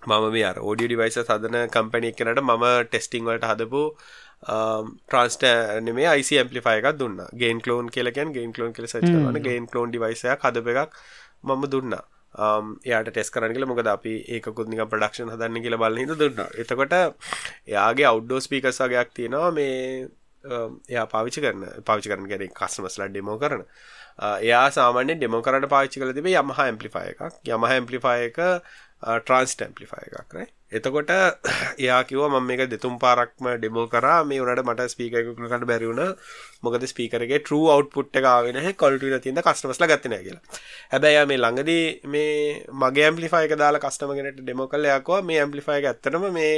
මම 0.08 0.32
මේ 0.34 0.44
අර 0.44 0.58
ඕඩියෝ 0.60 0.90
ඩිවයිසස් 0.90 1.20
හදන 1.28 1.58
කම්පැනි 1.72 2.12
එකකට 2.12 2.42
මම 2.42 2.66
ටෙස්ටිං 2.86 3.26
වලට 3.26 3.50
හදපු 3.52 3.82
ට්‍රන්ස්ට 4.44 5.44
නෙමේ 5.82 6.08
අයිසි 6.08 6.38
ඇම්පලිෆය 6.40 6.76
එකක් 6.80 7.00
දුන්න. 7.00 7.18
ගේන් 7.42 7.60
කලෝන් 7.62 7.90
කියලකැන් 7.90 8.32
ගේන් 8.34 8.54
කලෝන් 8.54 8.72
කෙල 8.74 8.88
සචන 8.88 9.42
ගේන් 9.48 9.68
කලෝන් 9.68 9.92
ඩිවයිසයක් 9.92 10.46
හදප 10.46 10.68
එකක් 10.76 10.96
මම 11.44 11.68
දුන්න. 11.74 11.98
එයාට 12.86 13.12
ටෙස් 13.12 13.32
කරනගල 13.32 13.66
මොකද 13.66 13.88
අපි 13.88 14.16
ඒකුත් 14.36 14.72
නික 14.72 14.86
ප්‍රඩක්ෂන් 14.88 15.34
හදන්න 15.34 15.64
කියල 15.66 15.78
බල 15.78 16.00
හිද 16.04 16.16
දුන්න. 16.16 16.42
එතකොට 16.56 16.96
එයාගේ 16.96 18.08
අවඩ්ඩෝ 18.14 18.40
ස්පීකස් 18.40 18.82
වගේයක් 18.86 19.14
තියෙනවා 19.14 19.52
මේ 19.52 20.08
එයා 20.90 21.08
පාවිචි 21.14 21.42
කරන 21.42 21.66
පාවිචි 21.86 22.10
කරන 22.10 22.28
ගැන 22.32 22.52
කස්මස්ලා 22.60 23.10
ඩෙමෝ 23.10 23.38
කරන. 23.38 23.66
එයා 24.42 24.68
සාමාන්‍ය 24.72 25.16
ඩෙමෝ 25.16 25.42
කරට 25.42 25.68
පාච්චි 25.70 26.00
කල 26.00 26.14
තිබේ 26.14 26.38
යමහ 26.40 26.62
ඇම්පලිෆය 26.66 27.04
එකක්. 27.12 27.42
යමහ 27.46 27.68
ඇම්පලිෆය 27.68 28.16
එක 28.30 28.40
ට්‍රන්ස්ට 29.04 29.62
ඇම්පලිෆය 29.62 30.02
එකක් 30.14 30.34
රයි 30.36 30.48
එතකොට 30.72 31.12
එයා 31.78 32.02
කිව 32.04 32.22
ම 32.24 32.36
මේක 32.44 32.62
දෙතුම් 32.70 32.96
පාරක්ම 33.00 33.46
ඩෙමෝ 33.54 33.86
කරා. 33.88 34.18
මේ 34.24 34.42
වනට 34.42 34.66
මට 34.66 34.86
ස්පීකරකට 34.94 35.66
බැරිවුණ 35.66 36.04
මොකද 36.64 36.86
ස්පීකරගේ 36.92 37.40
ට්‍ර 37.40 37.56
අවට්පුට් 37.76 38.20
එකාවෙන 38.22 38.60
කොල්ටන 38.76 39.16
තින්න 39.20 39.42
කස්ටමස්ල 39.42 39.88
ගත්තන 39.88 40.16
කියලා. 40.20 40.44
හැබැයි 40.92 41.26
මේ 41.26 41.40
ළඟදී 41.40 41.86
මේ 42.08 42.36
මගේ 42.76 43.08
ඇම්පලිෆයික 43.08 43.56
දාලා 43.56 43.82
කස්ටමගෙනට 43.82 44.44
ඩෙමෝ 44.44 44.68
කල්ලයක්වා 44.68 45.22
මේ 45.24 45.42
ඇම්පලිෆයික 45.42 45.90
ඇත්තනම 45.92 46.30
මේ 46.32 46.54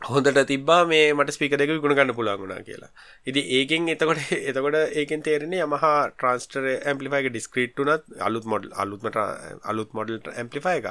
හොඳට 0.00 0.40
තිබා 0.46 0.84
මේ 0.84 1.12
මට 1.12 1.32
ස්පික 1.32 1.52
දෙක 1.52 1.70
ගුණ 1.76 1.94
ගන්න 1.94 2.14
පුළන්ගුණා 2.14 2.62
කියලා. 2.62 2.90
ඉති 3.26 3.42
ඒකෙන් 3.58 3.88
එතකොට 3.88 4.22
එතකොට 4.50 4.76
ඒකෙන් 4.94 5.22
තේරෙන්නේ 5.22 5.62
යමහා 5.66 5.92
ට්‍රන්ස්ටර් 6.10 6.66
ඇම්පලිෆයික 6.70 7.28
ඩිස්ක්‍රීට්ටුනත් 7.30 8.04
අලුත් 8.20 8.44
මොඩල් 8.44 8.74
අලුත්මට 8.76 9.20
අලුත් 9.64 9.92
මොඩල් 9.92 10.18
ඇම්පලිෆයි 10.34 10.76
එක 10.80 10.90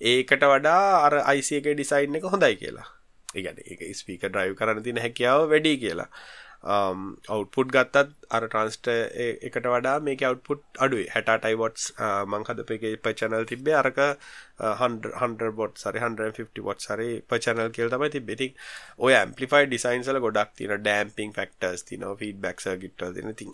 ඒකට 0.00 0.44
වඩා 0.44 0.84
අර 1.04 1.18
අයිස 1.24 1.52
එක 1.52 1.68
ඩිසයින් 1.70 2.16
එක 2.16 2.26
හොඳයි 2.26 2.56
කියලා. 2.56 2.88
ඒගැන 3.34 3.60
එක 3.66 3.80
ස්පීක 3.94 4.24
ඩ්‍රයිව් 4.24 4.56
කරන 4.56 4.82
තින 4.82 5.02
හැකියාව 5.04 5.48
වැඩි 5.50 5.74
කියලා. 5.78 6.08
Um, 6.60 7.16
අවුපුට් 7.28 7.70
ගත්තත් 7.70 8.14
අර 8.30 8.44
ට්‍රන්ස්ට 8.44 8.88
එකට 8.90 9.62
වඩා 9.64 10.00
මේක 10.00 10.22
අවුපුට් 10.22 10.62
අඩුයි. 10.76 11.06
හැට 11.08 11.30
ටයිවොට්ස් 11.36 11.92
uh, 11.96 12.24
මංහද 12.26 12.64
එක 12.66 12.86
පචනල් 13.00 13.46
තිබේ 13.46 13.76
අරක 13.76 14.00
හන්ඩ 14.58 15.54
බොට් 15.54 15.78
සරි 15.78 16.00
150 16.00 16.64
වොට් 16.64 16.82
සරි 16.82 17.08
පචනල් 17.24 17.70
කියල් 17.70 17.90
තමයි 17.90 18.10
තිබෙති 18.10 18.48
ඔය 18.98 19.14
ඇම්පලිෆයි 19.14 19.68
ඩිසයින්සල 19.68 20.18
ගොඩක් 20.20 20.56
තින 20.56 20.74
ඩෑම්පිං 20.76 21.32
ෆක්ටර්ස් 21.32 21.84
තින 21.84 22.06
ෆීඩ 22.16 22.40
බැක්ස 22.40 22.66
ගිට 22.82 23.06
තින 23.14 23.34
ති 23.34 23.46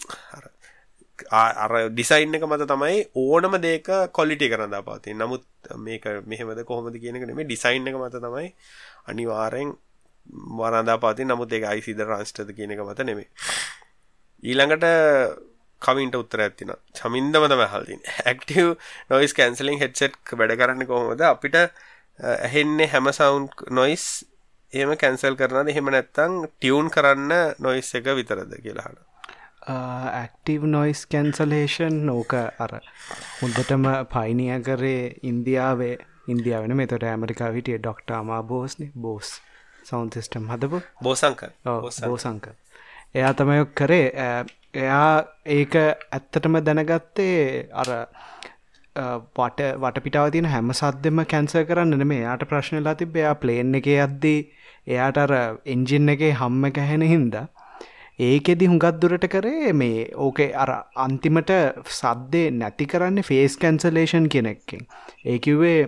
අර 1.31 1.73
ඩිසයින් 1.91 2.35
එක 2.35 2.45
මත 2.45 2.67
තමයි 2.67 3.05
ඕනම 3.17 3.61
දේක 3.61 3.89
කොලිටි 4.13 4.49
කරන්න 4.49 4.81
පවති 4.83 5.15
නමුත් 5.15 5.45
මේක 5.79 6.09
මෙහෙමද 6.25 6.65
කොහොමද 6.65 6.97
කියනක 6.99 7.29
මේ 7.31 7.47
ඩිසයින් 7.47 7.87
එක 7.87 7.97
මත 7.97 8.17
තමයි 8.19 8.49
අනිවාරෙන් 9.07 9.77
වරදා 10.59 10.99
පති 10.99 11.25
නමුත් 11.25 11.53
ඒ 11.53 11.65
අයිසිද 11.67 12.01
රන්ස්ටද 12.03 12.55
කියන 12.57 12.71
එක 12.71 12.85
මත 12.85 13.05
නෙමේ 13.05 13.29
ඊළඟට 14.43 14.87
කමින්ට 15.83 16.17
උත්තර 16.17 16.43
ඇතින 16.43 16.73
චමින්දම 16.93 17.47
තම 17.47 17.65
හල්තින් 17.73 18.05
ඇක්ටව 18.25 18.69
නොයිස් 19.11 19.35
කැන්සලින් 19.35 19.81
හෙට්සෙට් 19.81 20.35
වැඩ 20.35 20.55
කරන්න 20.61 20.87
කොහොමද? 20.87 21.21
අපිට 21.23 21.57
ඇහෙන්නේ 21.59 22.89
හැම 22.89 23.11
සවුන්් 23.13 23.49
නොයිස් 23.71 24.05
ඒම 24.73 24.95
කැන්සල් 24.97 25.37
කරනද 25.37 25.73
එහෙම 25.73 25.91
නැත්තං 25.91 26.39
ටියවුන් 26.47 26.91
කරන්න 26.91 27.35
නොයිස් 27.59 27.93
එක 27.95 28.11
විතරද 28.13 28.55
කියලාහට 28.59 29.01
ඇක්ටව් 29.69 30.69
නොයිස් 30.69 31.07
කැන්සලේෂන් 31.07 32.01
නෝක 32.07 32.35
අර 32.35 32.77
හොඳටම 33.41 33.89
පයිනිය 34.13 34.61
කරේ 34.63 35.15
ඉන්දියාවේ. 35.25 35.97
ඉන්දියාවන 36.27 36.77
මෙතොට 36.77 37.03
ඇමරිකා 37.05 37.51
විටිය 37.53 37.79
ඩොක්ටාමා 37.79 38.43
බෝස්න 38.45 38.93
බෝස් 38.99 39.33
සෞන් 39.85 40.11
සිිස්ටම් 40.11 40.51
හදපු? 40.51 40.83
බෝසංක 41.01 41.43
බෝසංක 42.03 42.47
එයා 43.15 43.33
තමයොක් 43.35 43.75
කරේ. 43.75 44.07
එයා 44.75 45.25
ඒක 45.49 45.75
ඇත්තටම 45.77 46.61
දැනගත්තේ 46.61 47.69
අර 47.75 47.91
වට 48.97 49.69
වටපිටාව 49.77 50.31
තින 50.31 50.47
හැම 50.47 50.71
සද්දෙම 50.73 51.25
කැන්ස 51.27 51.55
කරන්න 51.69 52.07
මේ 52.07 52.21
යාට 52.21 52.45
ප්‍රශ්නලා 52.47 52.95
තිබ 52.97 53.17
එයා 53.17 53.35
ප්ලේන් 53.37 53.75
එක 53.75 53.89
අද්දී 54.01 54.39
එයාට 54.87 55.19
අර 55.19 55.33
එන්ජින් 55.67 56.09
එක 56.09 56.25
හම්ම 56.31 56.65
කැහෙන 56.73 57.05
හින්දා 57.05 57.47
ඒකෙදි 58.21 58.67
හුඟත් 58.67 59.01
දුරට 59.01 59.27
කරේ 59.29 59.73
මේ 59.75 60.07
ඕකේ 60.17 60.51
අර 60.57 60.71
අන්තිමට 60.97 61.53
සද්දේ 61.93 62.47
නැති 62.53 62.87
කරන්න 62.87 63.23
ෆේස් 63.23 63.57
කැන්සලේෂන් 63.57 64.29
කෙනෙක්කින් 64.29 64.87
ඒකිවේ 65.27 65.81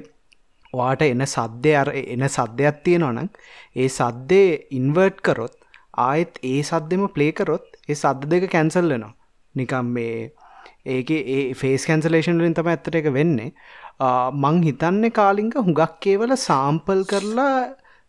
වාට 0.79 1.05
එන 1.05 1.27
සද්දය 1.27 1.77
අර 1.77 1.91
එන 1.95 2.27
සද්‍යයක් 2.31 2.83
තියෙනවනම් 2.85 3.29
ඒ 3.77 3.89
සද්දේ 3.91 4.51
ඉන්වර්ට් 4.79 5.23
කරොත් 5.23 5.55
ආයෙත් 5.99 6.43
ඒ 6.45 6.61
සද්දෙම 6.63 7.07
ප්ලේකරොත් 7.11 7.67
ඒ 7.85 7.95
සද්ද 7.95 8.31
දෙක 8.33 8.51
කැන්සල් 8.51 8.89
වෙනවා. 8.89 9.15
නිකම් 9.55 9.87
මේ 9.89 10.31
ඒක 10.87 11.11
ඒ 11.13 11.41
ෆේස් 11.55 11.87
කැන්සලේෂන් 11.87 12.41
වලින් 12.41 12.55
තමයි 12.55 12.73
ඇත්තට 12.73 12.99
එක 13.01 13.09
වෙන්නේ. 13.13 13.51
මං 14.35 14.63
හිතන්නේ 14.63 15.13
කාලිංග 15.13 15.53
හුඟක් 15.59 16.07
ඒවල 16.07 16.37
සාම්පල් 16.39 17.03
කරලා 17.05 17.57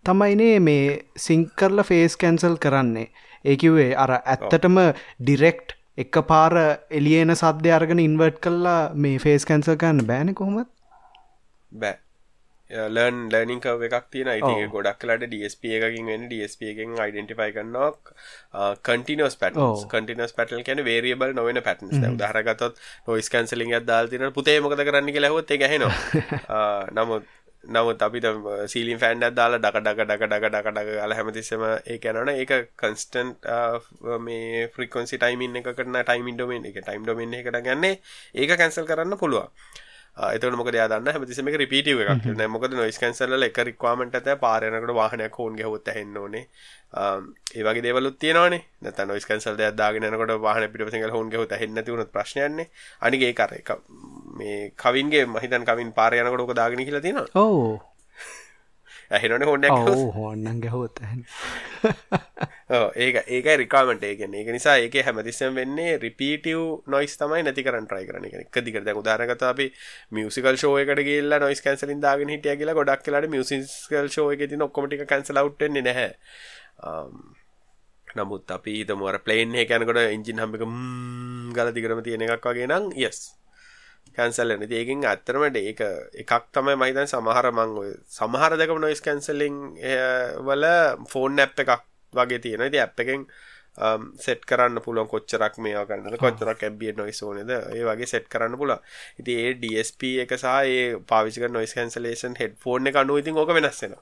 තමයිනේ 0.06 0.60
මේ 0.62 0.86
සිංක් 1.18 1.56
කරලා 1.56 1.86
ෆේස් 1.86 2.18
කැන්සල් 2.18 2.58
කරන්නේ. 2.58 3.08
ඒකිවේ 3.46 3.92
අර 3.96 4.18
ඇත්තටම 4.18 4.80
ඩිරෙක්ට් 5.20 5.78
එක 5.98 6.20
පාර 6.24 6.54
එලියන 6.92 7.36
සද්‍ය 7.36 7.72
අර්ගෙන 7.72 8.00
ඉන්වර්ට් 8.00 8.42
කල්ලා 8.42 8.82
මේ 8.96 9.18
ෆේස් 9.20 9.46
කැන්සල් 9.46 9.78
කරන්න 9.78 10.06
බෑන 10.06 10.36
කොහොමත් 10.36 10.70
බෑ. 11.72 11.96
ලර්න් 12.70 13.18
ලර්නිින් 13.30 13.60
කව 13.60 13.88
එකක් 13.88 14.08
තියෙන 14.10 14.32
ඉති 14.34 14.68
ගොඩක් 14.68 15.00
කලට 15.00 15.26
ඩස්ප 15.26 15.72
එකකින් 15.72 16.06
වෙන 16.08 16.28
ඩස්ප 16.28 16.62
එකෙන් 16.66 16.98
අයිඩෙන්ටිෆයි 16.98 17.54
කන්නක් 17.54 18.14
කටිනස් 18.84 19.38
පට 19.38 19.88
කටිනස් 19.88 20.34
පටල් 20.34 20.64
කියන 20.64 20.84
වේරියබල් 20.84 21.34
නොවන 21.34 21.62
පැටන්ස් 21.62 21.98
දහරගතොත් 22.18 22.84
නොයිස් 23.08 23.30
කන්සලින් 23.30 23.76
අදදාල් 23.76 24.10
තින 24.10 24.30
පුතේ 24.34 24.60
මොකද 24.60 24.82
කරන්න 24.82 25.12
කියලහොත් 25.12 25.58
ගැහෙනවා 25.58 26.64
නමුත් 26.98 27.26
නමුත් 27.64 28.00
අපිට 28.00 28.26
සීලින් 28.68 29.00
ෆෑන්ඩ 29.00 29.34
දාලා 29.34 29.60
ඩක 29.60 29.82
ඩක 29.82 30.04
ඩක 30.04 30.24
ඩක 30.24 30.46
ඩක 30.46 30.68
ඩක 30.72 30.94
ගල 30.98 31.14
හැමතිස්සම 31.14 31.64
ඒ 31.66 31.98
ඇනන 32.04 32.32
ඒක 32.34 32.54
කන්ස්ටන්ට් 32.76 33.50
මේ 34.22 34.68
ෆ්‍රිකොන්සි 34.70 35.18
ටයිමින් 35.18 35.60
එක 35.60 35.74
කරන 35.74 36.00
ටයිමින් 36.02 36.38
ඩොමෙන් 36.38 36.68
එක 36.68 36.80
ටයිම් 36.80 37.04
ඩොමෙන් 37.04 37.34
එකට 37.34 37.60
ගන්නේ 37.62 38.00
ඒක 38.36 38.56
කැන්සල් 38.56 38.88
කරන්න 38.88 39.18
පුළුවන් 39.18 39.52
එතන 40.18 40.58
මොක 40.58 40.72
දන්න? 40.72 41.08
හැමතිසම 41.08 41.52
රිපිටව 41.56 42.02
එකක්. 42.04 42.26
න 42.28 42.48
මොකද 42.50 42.74
නොයිස් 42.74 43.00
කැන්සල්ල 43.00 43.44
එක 43.44 43.58
රික්වාමට 43.64 44.16
ඇත 44.16 44.34
පාරනකට 44.40 44.94
වාහනයක් 44.94 45.34
හෝන් 45.34 45.60
හොත් 45.64 45.88
හෙන්න 45.90 46.18
ඕනේ. 46.18 46.46
ඒවගේ 47.56 47.84
දේවලුත් 47.84 48.20
තියෙනවනේ. 48.20 48.64
නැත 48.82 49.00
නොයිස් 49.06 49.26
කැන්සල් 49.26 49.60
දාගෙනකොට 49.76 50.34
වාහන 50.40 50.70
පිට 50.72 50.92
සිංහල 50.92 51.12
හොන් 51.12 51.32
හොත 51.34 51.54
හෙන්න 51.54 51.84
තිවුණු 51.84 52.06
ප්‍රශ්නයන්නේ 52.08 52.70
අනිගේ 53.02 53.34
කර 53.34 53.54
එක 53.60 53.70
මේ 54.38 54.72
කවින්ගේ 54.76 55.26
මහිතන් 55.28 55.66
කවින් 55.66 55.94
පාරයනකොට 55.94 56.42
ඕක 56.42 56.56
දාගෙන 56.56 56.82
කියලා 56.82 57.02
තියෙනවා 57.02 57.28
ඕ 57.36 57.82
ඇහෙනන 59.10 59.46
හොන්න 59.48 59.66
හොන්නන් 60.14 60.60
ගැහොත් 60.62 61.00
ඒක 62.98 63.18
ඒක 63.28 63.48
රිකාමට 63.62 64.04
ඒගෙන 64.04 64.34
ඒක 64.34 64.50
නිසා 64.52 64.76
ඒක 64.80 64.98
හැමතිස්සම් 65.08 65.56
වෙන්නේ 65.56 65.96
රිපීටව් 65.98 66.60
නොයිස් 66.88 67.16
තමයි 67.22 67.46
නැති 67.48 67.64
කරන්න 67.64 67.88
ට්‍රයි 67.88 68.10
කරන 68.10 68.28
එක 68.28 68.60
දිකරද 68.68 68.92
උදාරගත 69.02 69.48
අපි 69.52 69.70
මියසිකල් 70.12 70.60
ෂෝයකට 70.60 71.04
ගේල්ලා 71.10 71.40
නොයිස් 71.40 71.64
කැන්සලින් 71.64 72.04
දාගෙන 72.04 72.34
හිටිය 72.36 72.58
කියලා 72.60 72.78
ගොඩක් 72.80 73.08
කියලාට 73.08 73.32
මියසිකල් 73.32 74.12
ෂෝය 74.12 74.36
එක 74.36 74.50
තින 74.52 74.68
ඔක්කොමටික 74.68 75.08
කැන්සලවට්න්නේ 75.08 75.88
නැහැ. 75.88 76.12
නමුත් 78.18 78.52
අපි 78.52 78.78
හිතමුවර 78.80 79.20
ප්ලේන් 79.24 79.56
ඒ 79.56 79.68
යනකොට 79.72 80.04
ඉංජින් 80.12 80.44
හම්බික 80.44 80.64
ගල 81.56 81.76
දිකරම 81.76 82.04
තියෙන 82.04 82.28
එකක් 82.28 82.46
වගේ 82.46 82.68
නම් 82.68 82.92
යස් 83.00 83.20
කැන්සල් 84.12 84.54
වෙන 84.54 84.64
ඒකින් 84.72 85.04
ඇත්තරමට 85.06 85.60
ඒක 85.62 85.82
එකක් 86.16 86.48
තමයි 86.52 86.76
මහිතන් 86.76 87.08
සමහර 87.08 87.52
මං 87.52 87.76
ඔය 87.82 87.92
සමහර 88.12 88.58
දෙකම 88.58 88.80
නොයිස් 88.80 89.02
කැන්සලිං 89.02 89.60
වල 90.42 90.66
ෆෝන් 91.08 91.40
ඇප් 91.40 91.54
එකක් 91.58 91.78
වගේ 92.14 92.40
තියෙන 92.40 92.72
ති 92.72 92.80
ඇප් 92.80 93.06
එකෙන් 93.06 93.28
සෙට් 94.18 94.46
කරන්න 94.46 94.82
පුළුවන් 94.82 95.08
කොච්චරක් 95.08 95.58
මේවා 95.60 95.86
කරන්න 95.86 96.18
කොච්චරක් 96.18 96.64
ඇබිය 96.64 96.94
නොයිස් 96.94 97.22
ඕනෙද 97.24 97.52
ඒ 97.52 97.84
වගේ 97.84 98.08
සෙට් 98.08 98.26
කරන්න 98.28 98.58
පුලා 98.58 98.80
ඉති 99.20 99.36
ඒ 99.40 99.54
DSP 99.56 100.14
එක 100.24 100.34
සහ 100.36 100.48
ඒ 100.66 100.98
පාවිචක 101.08 101.46
නොයිස් 101.50 101.74
කැන්සලේෂන් 101.74 102.40
හෙඩ් 102.40 102.58
ෆෝන් 102.58 102.90
එක 102.90 102.98
අනුව 102.98 103.22
ඉතින් 103.22 103.38
ඕක 103.38 103.54
වෙනස්සෙනවා 103.54 104.02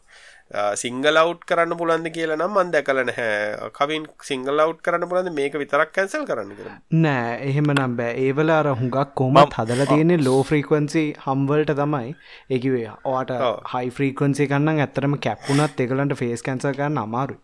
සිංගල් 0.51 1.17
අවු් 1.17 1.33
කරන්න 1.43 1.77
පුලන්ද 1.77 2.07
කියලා 2.09 2.37
නම් 2.37 2.51
මන් 2.53 2.71
දැකල 2.71 2.99
නැහැ. 3.01 3.69
කවින් 3.71 4.03
සිංගල් 4.21 4.59
අවු් 4.59 4.75
කරන්න 4.79 5.09
පුලන්ද 5.09 5.31
මේක 5.33 5.53
විතරක් 5.55 5.91
කැන්සල් 5.91 6.25
කරන්න 6.25 6.51
කර 6.53 6.69
නෑ 6.97 7.39
එහෙම 7.43 7.71
නම් 7.73 7.95
බෑ. 7.97 8.13
ඒවල 8.17 8.51
අර 8.51 8.69
හුඟක් 8.73 9.15
කොමත් 9.15 9.57
හදල 9.59 9.85
තියෙන්නේ 9.85 10.19
ලෝ 10.19 10.43
ෆ්‍රීකවන්සි 10.43 11.03
හම්වල්ට 11.23 11.73
තමයි. 11.75 12.13
ඒකිවේ 12.49 12.91
ඕට 13.05 13.33
හයි 13.73 13.89
ෆ්‍රීකවන්සි 13.91 14.47
කන්න 14.47 14.83
ඇත්තරම 14.83 15.17
කැප්පුනත් 15.19 15.81
එකලන්ට 15.81 16.15
ෆේස් 16.15 16.45
කැන්සල් 16.45 16.73
කරන්න 16.73 17.01
අමාරු 17.03 17.41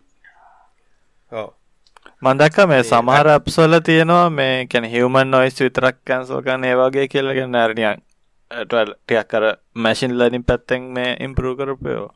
මදක්ක 2.22 2.68
මේ 2.68 2.82
සමහර 2.84 3.28
අප්සොල 3.28 3.80
තියෙනවා 3.80 4.30
මේ 4.30 4.66
කැන 4.66 4.84
හිවමන් 4.86 5.30
නොයිස් 5.30 5.58
විතරක් 5.60 5.98
කැන්සල් 6.04 6.40
කන්න 6.40 6.64
ඒවාගේ 6.64 7.08
කියලගෙන 7.08 7.50
නැරණියන් 7.50 8.06
ටියක් 8.50 9.26
කර 9.28 9.44
මැසින් 9.76 10.14
ලනින් 10.18 10.44
පැත්තෙන් 10.44 10.88
මේ 10.94 11.16
ඉම්පරූ 11.20 11.56
කරපයෝ. 11.56 12.06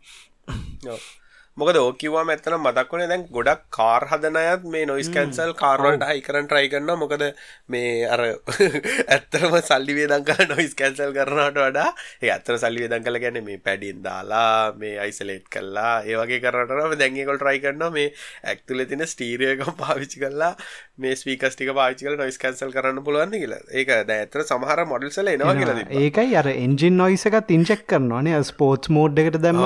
මොකද 1.57 1.77
ඕකිවා 1.81 2.23
ඇත්තන 2.25 2.55
මතක් 2.57 2.91
වනේ 2.93 3.09
දැන් 3.09 3.23
ගොඩක් 3.29 3.61
කාර් 3.71 4.05
හදන 4.11 4.35
අයත් 4.37 4.65
මේ 4.67 4.83
නොයිස් 4.85 5.09
කැන්සල් 5.09 5.53
කාර්වලට 5.57 6.03
හයි 6.05 6.21
කරන් 6.21 6.49
ට්‍රයි 6.49 6.69
කරන්න 6.69 7.01
මොකද 7.03 7.23
මේ 7.67 7.95
අර 8.07 8.23
ඇත්තරම 9.15 9.57
සල්ලි 9.61 9.95
වේදන් 9.99 10.27
කල 10.27 10.43
නොයිස් 10.51 10.75
කැන්සල් 10.77 11.15
කරනට 11.17 11.57
වඩා 11.59 11.87
ඒ 12.21 12.33
ඇත්තර 12.35 12.59
සල්ලි 12.59 12.83
වේදන් 12.85 13.07
කළ 13.07 13.21
ගැන 13.23 13.41
මේ 13.47 13.57
පැඩින් 13.61 14.05
දාලා 14.05 14.77
මේ 14.77 14.99
අයිසලේට් 15.01 15.49
කල්ලා 15.49 15.95
ඒවගේ 16.05 16.43
කරටම 16.45 16.93
දැන්ගේකොල් 16.97 17.41
ට්‍රයි 17.41 17.65
කරන්න 17.65 17.97
මේ 17.97 18.13
ඇක්තුල 18.45 18.85
තින 18.85 19.07
ස්ටීරියකම් 19.07 19.73
පාවිච්චි 19.81 20.21
කල්ලා 20.21 20.53
මේ 20.99 21.17
ස්පීකස්ටික 21.17 21.71
පාචිකල 21.75 22.17
නොයිස් 22.17 22.39
කැන්සල් 22.39 22.73
කරන්න 22.73 23.03
පුළුවන් 23.05 23.35
කියලා. 23.35 23.61
ඒක 23.73 23.93
ද 24.05 24.15
ඇතර 24.15 24.45
සමහර 24.45 24.83
මොඩල්සල 24.87 25.29
එනවා 25.29 25.55
කියලා 25.57 25.85
ඒකයි 26.01 26.35
අර 26.37 26.49
එන්ජින් 26.55 26.97
නොයිස 26.97 27.27
එකත් 27.29 27.55
ඉංචෙක් 27.57 27.87
කරනවානේ 27.87 28.41
ස්පෝට්ස් 28.47 28.93
මෝඩ් 28.93 29.23
එකට 29.23 29.39
දැම්ම 29.43 29.63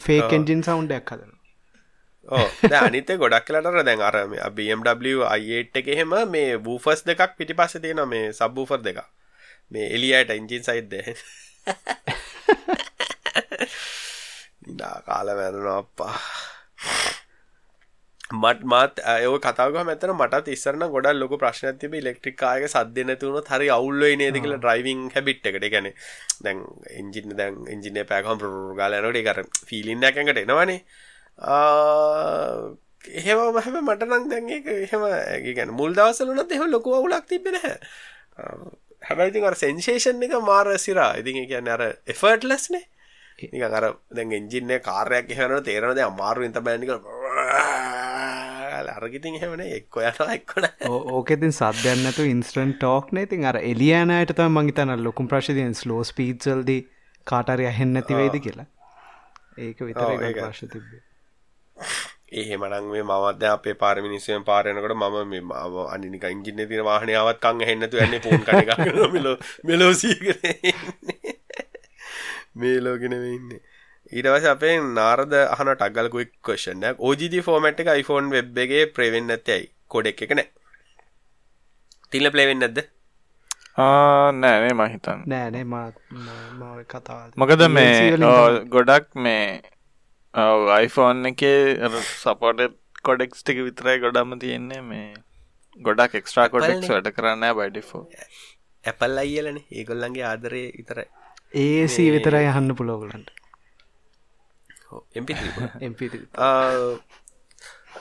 ෆේක් 0.00 0.38
එන්ජින් 0.38 0.62
සවන්්ඩක් 0.62 1.14
හද 1.14 2.74
අනිත 2.80 3.10
ගොඩක් 3.16 3.46
කලට 3.46 3.84
දැන් 3.84 4.02
අර 4.02 4.16
BMW 4.52 5.24
අයිට 5.28 5.74
එක 5.76 5.88
එහෙම 5.88 6.14
මේ 6.30 6.58
වූෆස් 6.60 7.02
දෙකක් 7.04 7.34
පිටි 7.36 7.54
පස්ස 7.54 7.80
තියෙන 7.80 8.02
මේ 8.08 8.30
සබ්බූෆර් 8.32 8.80
දෙක 8.80 9.02
මේ 9.70 9.90
එලියට 9.90 10.30
ඉංජින් 10.32 10.62
සයිද්ද 10.62 10.94
කාල 15.02 15.28
වැරනවා 15.32 15.78
අප්පා 15.78 16.14
මට 18.32 18.62
මත් 18.64 19.02
අයෝ 19.04 19.38
කතාව 19.40 19.76
මෙතන 19.84 20.12
මට 20.14 20.48
ඉස්සරන 20.48 20.84
ගොඩ 20.88 21.08
ලොක 21.14 21.32
ප්‍රශ්න 21.36 21.78
තිබ 21.78 21.94
ඉලෙක්ට්‍රික් 21.94 22.36
කායක 22.36 22.66
සද්‍ය 22.68 23.04
නැතිවුණු 23.04 23.42
හරි 23.48 23.68
අවුල්ල 23.70 24.04
නේද 24.16 24.36
කියලා 24.36 24.58
ඩ්‍රයිවිං 24.58 25.00
හැබිට් 25.10 25.46
එකට. 25.46 25.66
ගැන 25.66 25.88
දැන් 26.40 26.60
එන්ජින 26.92 27.34
දැන් 27.36 27.56
එන්ජිනය 27.68 28.04
පැකම් 28.04 28.44
ගාලනට 28.76 29.18
කර 29.24 29.42
ෆිලින් 29.66 30.04
ඇකට 30.04 30.38
එනවනේ. 30.44 30.78
එහෙම 33.16 33.38
මහම 33.50 33.76
මට 33.82 34.08
නං 34.08 34.28
දැන් 34.28 34.48
ඒක 34.50 34.70
එහෙම 34.76 35.02
ගැන 35.50 35.70
මුල් 35.72 35.92
දවසලුනත් 35.92 36.52
එහෙම 36.52 36.70
ලොකු 36.70 36.94
අවුලක් 36.94 37.26
තිබෙන 37.26 37.58
හැබැයිති 39.02 39.44
අර 39.44 39.56
සෙන්ශේෂන් 39.56 40.22
එක 40.22 40.38
මාර 40.44 40.70
සිරා 40.78 41.12
ඉතින් 41.16 41.42
කියන්න 41.44 41.68
අර 41.68 41.82
එෆර්ට්ලස්නේ 42.06 42.84
නික 43.48 43.62
අර 43.70 43.86
දැන් 44.10 44.32
එන්ජින්න 44.32 44.76
කාරයක් 44.80 45.30
එහෙන 45.30 45.56
තේරනද 45.64 46.00
අමාරු 46.00 46.44
ඉත 46.44 46.60
බැනික 48.80 48.96
අරගිතින් 48.96 49.36
එහෙමන 49.36 49.62
එක්ක 49.62 50.00
යන 50.02 50.32
එක්කොන 50.34 50.66
ඕකෙතින් 51.12 51.52
සද්‍යන්නතු 51.52 52.26
ඉන්ස්ටන් 52.26 52.74
ටෝක් 52.74 53.12
නතින් 53.12 53.44
අර 53.44 53.58
එලියනයට 53.62 54.34
තම 54.34 54.56
මංගතන 54.56 54.94
ලොකුම් 55.00 55.28
ප්‍රශතියෙන් 55.28 55.74
ස්ලෝ 55.74 56.02
ස්පීත්සල්ද 56.04 56.70
කාටරය 57.26 57.66
අහෙන් 57.66 57.92
නැතිවයිද 57.92 58.40
කියලා. 58.40 58.66
ඒක 59.58 59.80
විතර 59.80 60.16
ප්‍රශ් 60.34 60.64
තිබේ 60.66 61.02
එහෙමනං 62.32 62.84
මේ 62.86 63.02
මවද 63.02 63.42
අපේ 63.46 63.74
පාරමිනිස්සයෙන් 63.76 64.44
පාරයනකට 64.44 64.94
මම 64.94 65.16
මේ 65.26 65.40
මාව 65.42 65.74
අනිනික 65.86 66.24
ඉංජින්න 66.26 66.68
තින 66.68 66.84
වාහනාවත් 66.84 67.40
කං 67.40 67.66
හෙන්නතු 67.66 67.98
ඇන්නේ 67.98 68.20
පෝන් 68.20 68.44
කන 68.44 69.12
මෙලෝ 69.12 69.36
මෙලෝසීකර 69.64 70.38
මේ 72.54 72.76
ලෝගෙන 72.80 73.16
වෙන්නේ 73.18 73.60
ඊටවස 74.12 74.46
අපේ 74.52 74.76
නාරද 75.00 75.34
අහන 75.40 75.72
ටගල් 75.72 76.08
කුයික් 76.14 76.32
ක්වෙස්චන් 76.46 76.86
එකක් 76.88 77.04
OGG 77.10 77.34
ෆෝමැට් 77.48 77.82
එක 77.84 77.92
iPhone 78.00 78.32
වෙබ් 78.36 78.58
එකේ 78.64 78.86
ප්ලේ 78.94 79.10
වෙන්නේ 79.16 79.36
නැත්තේ 79.36 79.58
ඇයි? 79.58 79.68
කෝඩ් 79.92 80.10
එක 80.12 80.22
එක 80.26 80.32
නැහැ 80.38 80.50
තිල්ල 82.12 82.30
ප්ලේ 82.36 82.48
වෙන්නේ 82.50 82.68
නැද්ද? 82.68 82.88
නෑනේ 84.42 84.74
මහිතන් 84.80 85.20
නෑනේ 85.32 85.64
කතා 86.92 87.20
මොකද 87.42 87.62
මේ 87.76 87.94
ගොඩක් 88.76 89.08
මේ 89.26 89.44
අයිෆෝන් 90.78 91.26
එක 91.32 91.42
සපොට 92.24 92.60
කොඩෙක්ස් 93.08 93.42
ටික 93.42 93.58
විතරයි 93.66 93.98
ගොඩම 94.04 94.38
තියෙන්නේ. 94.42 94.82
මේ 94.90 95.14
ගොඩක් 95.76 96.14
එක්ස්ට්‍රා 96.20 96.48
කොඩෙක්ස් 96.54 96.88
වැඩ 96.92 97.08
කරන්න 97.16 97.46
බඩිෆෝ 97.58 98.02
ඇපල් 98.84 99.22
අයියලන. 99.22 99.58
ඒගොල්ලන්ගේ 99.78 100.26
ආදරය 100.30 100.62
විතරයි. 100.78 101.06
ඒසී 101.64 102.08
විතරයි 102.16 102.48
යහන්න 102.50 102.74
පුළෝගලන්ට 102.80 103.39
MP3 105.84 106.14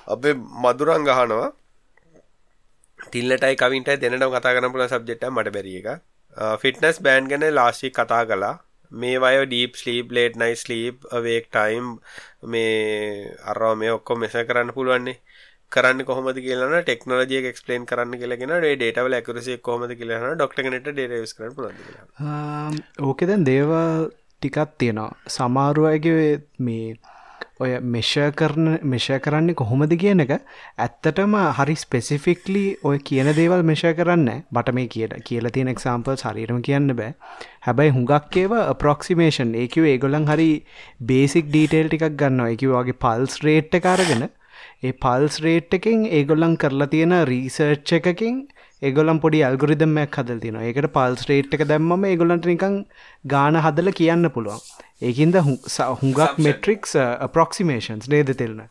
අපේ 0.07 0.35
මදුරන් 0.63 1.03
ගහනවා 1.09 1.49
තිල්ලටයි 2.99 3.59
කවින්ටයි 3.61 3.99
දෙනටම 4.01 4.31
කතා 4.33 4.55
කරන්න 4.55 4.73
පුළුවන් 4.73 4.91
සබ්ජෙක්ට් 4.91 5.27
එක 5.27 5.33
මට 5.33 5.53
බැරි 5.57 5.75
එක 5.81 5.87
ෆිට්නස් 6.61 6.99
බෑන්ඩ් 7.01 7.31
ගැන 7.31 7.45
ලාස්ට් 7.51 7.83
වීක් 7.83 7.95
කතා 7.95 8.23
කළා. 8.25 8.55
මේ 8.91 9.17
වයෝ 9.19 9.45
deep 9.45 9.77
sleep 9.81 10.11
light 10.11 10.35
night 10.41 10.55
sleep 10.55 11.05
awake 11.11 11.49
time 11.49 11.87
මේ 12.45 13.35
අරවා 13.45 13.75
මේ 13.75 13.91
ඔක්කොම 13.91 14.19
මෙස 14.19 14.37
කරන්න 14.49 14.73
පුළුවන්නේ. 14.77 15.17
කරන්න 15.71 16.05
කොහොමද 16.05 16.39
කියලන 16.45 16.75
ටෙක්නෝජිය 16.77 17.49
එක්ස්පලේන් 17.49 17.85
කරන්න 17.89 18.19
කියලගෙන 18.21 18.53
ඩේටවල 18.55 19.17
ඇකරසි 19.17 19.57
කොහොමද 19.67 19.93
කියලන 19.99 20.25
ඩොක්ට 20.31 20.63
නට 20.63 20.95
ඩේස් 20.95 21.35
කරන 21.37 21.53
පුලද 21.57 21.77
ඕක 23.09 23.21
දැන් 23.31 23.45
දේවල් 23.49 24.09
ටිකත් 24.39 24.75
තියෙනවා. 24.77 25.11
සමාරුවයගේ 25.29 26.27
මේ 26.59 26.97
ඔය 27.59 27.71
මෙෂ 27.85 28.11
කරන 28.39 28.67
මෙෂ 28.85 29.07
කරන්නේ 29.23 29.55
කොහොමද 29.61 29.93
කියන 30.01 30.23
එක 30.23 30.29
ඇත්තටම 30.35 31.33
හරි 31.57 31.75
ස්පෙසිෆික්ලි 31.75 32.63
ඔය 32.83 32.99
කියන 33.01 33.29
දේවල් 33.33 33.63
මෙෂ 33.63 33.83
කරන්න 33.97 34.45
බට 34.49 34.75
මේ 34.77 34.87
කියට 34.87 35.15
කියල 35.25 35.49
තියෙන 35.49 35.71
එක්සාම්පල් 35.73 36.15
සරීරම 36.15 36.61
කියන්න 36.61 36.95
බෑ. 36.95 37.11
හැබැයි 37.61 37.95
හුඟක් 37.95 38.39
ඒව 38.43 38.55
ප්‍රොක්සිමේෂන් 38.79 39.51
ඒකව 39.63 39.89
ඒගොලන් 39.91 40.29
හරි 40.31 40.49
බේසික් 41.03 41.49
ඩීටේල් 41.49 41.89
ටිකක් 41.89 42.15
ගන්න 42.15 42.45
එක 42.47 42.63
වගේ 42.71 42.99
පල්ස් 43.03 43.35
රේට්ට 43.47 43.81
කාරගෙන 43.87 44.29
ඒ 44.81 44.93
පල්ස් 44.97 45.41
රේට් 45.43 45.75
එකෙන් 45.77 46.07
ඒගොල්ලන් 46.13 46.55
කරලා 46.57 46.91
තියෙන 46.93 47.17
රීසර්ච් 47.25 47.95
එකකින් 47.99 48.39
ඒගොලම් 48.81 49.17
පොඩි 49.23 49.39
අල්ගුරිදම්මයක් 49.49 50.17
හදල් 50.19 50.41
තින 50.43 50.57
ඒකට 50.61 50.89
පල්ස් 50.97 51.23
රේට් 51.29 51.55
එක 51.55 51.63
දැම්මම 51.71 52.03
ඒගොලන්ට 52.09 52.45
නිකං 52.49 52.75
ගාන 53.33 53.59
හදල 53.65 53.91
කියන්න 53.99 54.29
පුළුවන්. 54.35 54.59
ඒකින්ද 55.07 55.39
හුඟක් 55.45 56.43
මෙට්‍රික්ස් 56.45 56.93
අප්‍රොක්සිමේෂන්ස් 57.27 58.11
නේද 58.13 58.31
තෙල්න? 58.41 58.61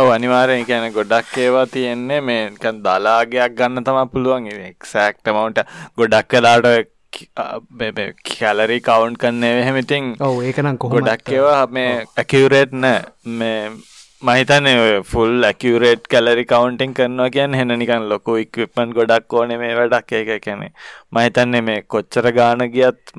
ඔව 0.00 0.08
අනිවාරය 0.16 0.56
කියන 0.68 0.88
ගොඩක් 0.96 1.38
ඒවා 1.44 1.66
තියෙන්නේ 1.74 2.20
මේකන් 2.28 2.82
දලාගයක් 2.86 3.56
ගන්න 3.58 3.86
තම 3.86 4.10
පුළුවන්. 4.12 4.50
එක්සෑක්ට 4.68 5.32
මවන්ට 5.34 5.64
ගොඩක් 5.98 6.28
කලාට 6.32 6.68
කැලරි 8.28 8.78
කවුන්් 8.88 9.16
කන්නේ 9.22 9.54
එහෙමඉතින් 9.62 10.12
ඔව 10.28 10.42
ඒකනම් 10.50 10.78
කො 10.84 10.92
ගොඩක් 10.94 11.32
ඒවා 11.38 11.64
මේ 11.78 11.90
ඇකිවරේට් 12.16 12.76
නෑ. 12.84 13.02
මේ 13.38 13.58
මහිතන 14.22 14.66
ෆුල් 15.04 15.44
ඇකිවරේට් 15.44 16.04
කැලරි 16.08 16.44
කවුන්ටිං 16.46 16.94
කරනවා 16.94 17.30
කියන් 17.30 17.54
හෙන 17.54 17.74
නිකන් 17.76 18.08
ලොකු 18.08 18.36
ඉක්විපන් 18.36 18.92
ගොඩක් 18.92 19.34
ඕන 19.34 19.54
මේ 19.58 19.74
වැඩක්. 19.74 20.12
ඒක 20.12 20.30
කැනෙ 20.40 20.68
මහිතන්නේ 21.12 21.62
මේ 21.62 21.82
කොච්චර 21.84 22.28
ගාන 22.32 22.66
ගියත් 22.70 23.14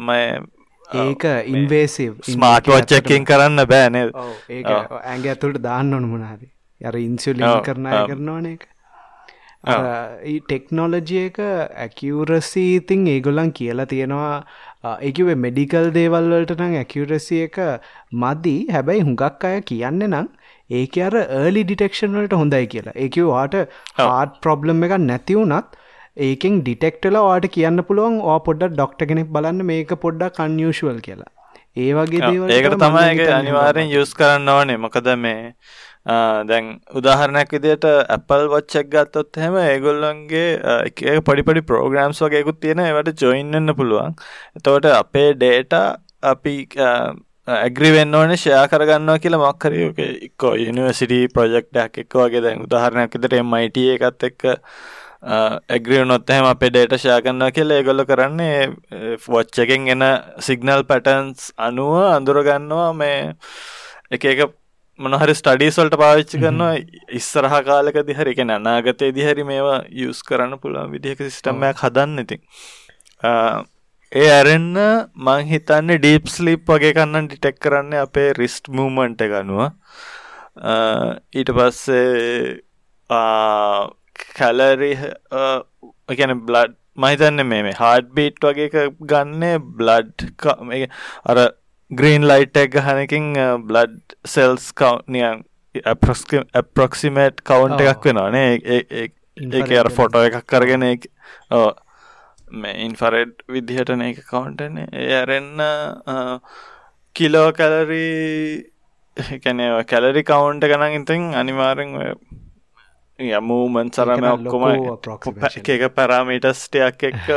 ඒක 0.95 1.23
ඉන්වේසිව් 1.53 2.13
ස්මාර්ට 2.27 2.69
වච්චකින් 2.69 3.25
කරන්න 3.25 3.65
බෑනේ 3.67 4.05
ඒ 4.49 4.61
ඇගේ 4.73 5.33
ඇතුළට 5.33 5.63
දාන්න 5.63 5.93
ඕන 5.93 6.07
මොනාද 6.09 6.45
යර 6.81 6.99
ඉන්සුලින් 6.99 7.49
කරනය 7.65 7.97
කරනවන 8.05 8.47
එක 8.47 8.67
ටෙක්නෝලජිය 10.43 11.25
එක 11.25 11.41
ඇකිවරසි 11.79 12.63
ඉතින් 12.75 13.07
ඒගොල්ලන් 13.07 13.51
කියලා 13.53 13.87
තියෙනවා 13.87 14.35
ඒකිවේ 15.01 15.35
මෙඩිකල් 15.37 15.91
දේවල්වලට 15.95 16.55
නම් 16.55 16.73
ඇකිවරසි 16.77 17.43
එක 17.43 17.59
මදි. 18.13 18.55
හැබැයි 18.69 19.03
හුඟක් 19.03 19.45
අය 19.45 19.61
කියන්න 19.63 20.03
නම් 20.07 20.27
ඒක 20.69 20.97
අර 21.07 21.15
ඒලි 21.21 21.63
ඩිටෙක්ෂන්වලට 21.69 22.35
හොඳයි 22.41 22.65
කියලා. 22.73 22.97
ඒක 23.03 23.15
වාට 23.31 23.55
හාට 23.99 24.41
ප්‍රොබ්ලම් 24.47 24.83
එක 24.87 24.97
නැතිවුනත් 25.11 25.77
ඒකෙන් 26.27 26.59
ඩිටෙක්ටල 26.65 27.17
වාට 27.27 27.47
කියන්න 27.55 27.85
පුළුවන් 27.87 28.19
ඕ 28.31 28.39
පොඩ්ඩ 28.49 28.75
ඩොක්ට 28.75 29.07
කෙනෙක් 29.11 29.31
බලන්න 29.37 29.65
මේක 29.71 29.95
පොඩ්ඩක් 30.03 30.37
කන්යුෂුවල් 30.41 30.99
කියලා. 31.07 31.31
ඒ 31.83 31.91
වගේ 31.97 32.33
ඒකට 32.57 32.77
තමයි 32.81 33.25
අනිවාරෙන් 33.39 33.89
යුස් 33.95 34.13
කරන්න 34.19 34.53
ඕනේ. 34.55 34.77
මොකද 34.85 35.07
මේ 35.25 35.53
දැන් 36.49 36.65
උදාහරණයක් 36.99 37.53
විදියට 37.55 37.85
Watch 38.53 38.75
එකක් 38.81 38.89
ගත්තොත් 38.93 39.37
එහෙම 39.41 39.55
ඒගොල්ලන්ගේ 39.65 40.47
එක 40.87 41.03
පොඩිපොඩි 41.29 41.65
ප්‍රෝග්‍රෑම්ස් 41.69 42.19
වගේකුත් 42.25 42.59
තියෙන 42.65 42.83
ඒවට 42.85 43.23
ජොයින් 43.25 43.51
වෙන්න 43.57 43.75
පුළුවන්. 43.79 44.15
එතකොට 44.57 44.85
අපේ 45.01 45.29
data 45.45 45.81
අපි 46.33 46.55
ඇග්‍රි 47.47 47.91
වෙන්න 47.91 48.15
ඕනේ 48.15 48.37
ෂෙයා 48.37 48.67
කරගන්නවා 48.67 49.19
කියලා 49.19 49.39
මොකක් 49.39 49.65
හරි 49.67 49.85
ඔක 49.85 49.97
එක්ක 49.99 50.43
යුනිවර්සිටි 50.59 51.17
ප්‍රොජෙක්ට් 51.33 51.79
එකක් 51.81 52.15
වගේ 52.15 52.41
දැන් 52.41 52.61
උදාහරණයක් 52.63 53.15
විදියට 53.15 53.43
MIT 53.43 53.79
එකත් 53.95 54.23
එක්ක 54.29 54.45
ඇග්‍රි 55.69 55.99
වුණොත් 55.99 56.29
එහෙම 56.29 56.47
අපේ 56.47 56.71
data 56.71 56.97
ෂෙයා 56.97 57.21
කරනවා 57.21 57.51
කියලා 57.51 57.79
ඒගොල්ලෝ 57.81 58.05
කරන්නේ 58.05 58.71
watch 59.27 59.59
එකෙන් 59.59 59.87
එන 59.89 60.05
signal 60.39 60.83
patterns 60.83 61.51
අනුව 61.57 61.95
අඳුර 62.07 62.39
ගන්නවා 62.43 62.93
මේ 62.93 63.35
එක 64.11 64.25
එක 64.25 64.45
මොනහරි 64.99 65.35
ස්ටඩීස්වල්ට 65.35 65.99
පාවිච්චි 65.99 66.39
කරනවා 66.39 66.79
ඉස්සරහ 67.11 67.59
කාලක 67.67 68.01
දිහරි 68.05 68.37
එක 68.37 68.41
අනාගතය 68.47 69.11
දිහරි 69.11 69.43
මේවා 69.43 69.83
යස් 70.05 70.23
කරන්න 70.23 70.59
පුළුවන් 70.59 70.95
විදිහක 70.95 71.27
සිිටම්මයක් 71.27 71.83
හදන්න 71.83 72.25
ඉතින් 72.25 72.41
ඒ 74.13 74.25
ඇරෙන්න 74.29 74.75
මං 75.19 75.47
හිතන්නේ 75.47 75.97
ඩීප් 75.97 76.27
ස්ලිප් 76.29 76.67
වගේ 76.69 76.93
කන්නන් 76.93 77.27
ඩිටෙක් 77.27 77.55
කරන්න 77.59 77.95
අපේ 77.99 78.29
රිස්ට් 78.37 78.69
මූමන්ට 78.69 79.23
ගනුව 79.25 79.63
ඊට 81.33 81.49
පස්සේ 81.57 82.59
කැලරි 84.37 84.91
ගැන 86.13 86.35
බ්ලඩ් 86.41 86.75
මහිතන්න 86.97 87.45
මේ 87.45 87.73
හාඩ් 87.75 88.11
බීට් 88.11 88.37
වගේ 88.43 88.85
ගන්නේ 89.07 89.57
බ්ලඩ් 89.73 90.27
අර 91.25 91.41
ග්‍රීන් 91.91 92.27
ලයිට් 92.29 92.57
එක 92.57 92.77
ගහනකින් 92.77 93.31
බ්ලඩ් 93.63 94.17
සෙල්ස් 94.27 94.69
කවනියන් 94.73 95.41
ඇප්‍රොක්සිමේට් 95.85 97.41
කවුන්් 97.43 97.73
එකක් 97.79 98.05
වෙනවානේ 98.05 98.77
ඒක 99.01 99.73
අර 99.79 99.89
ෆොටෝ 99.91 100.23
එකක් 100.29 100.45
කරගෙන 100.47 100.85
මේ 102.53 102.75
ඉන්ෆරෙඩ් 102.85 103.33
විදිහටන 103.47 104.05
එක 104.05 104.21
කවුන්ටන 104.29 104.79
එයරෙන්න 104.83 105.63
කිලෝ 107.15 107.49
කැලරී 107.53 109.37
කැනව 109.43 109.83
කැලරි 109.85 110.23
කවුන්ට 110.23 110.65
ගනන් 110.65 110.97
ඉතින් 110.99 111.29
අනිවාරෙන් 111.35 111.93
යමූමන් 113.19 113.93
සරම 113.93 114.25
ඔක්කොම 114.29 114.65
එක 115.75 115.87
පැරාමීටස්ටයක් 115.95 117.07
එක්ක 117.11 117.31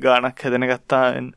ගානක් 0.00 0.44
හැදෙන 0.44 0.68
ගත්තාෙන් 0.70 1.30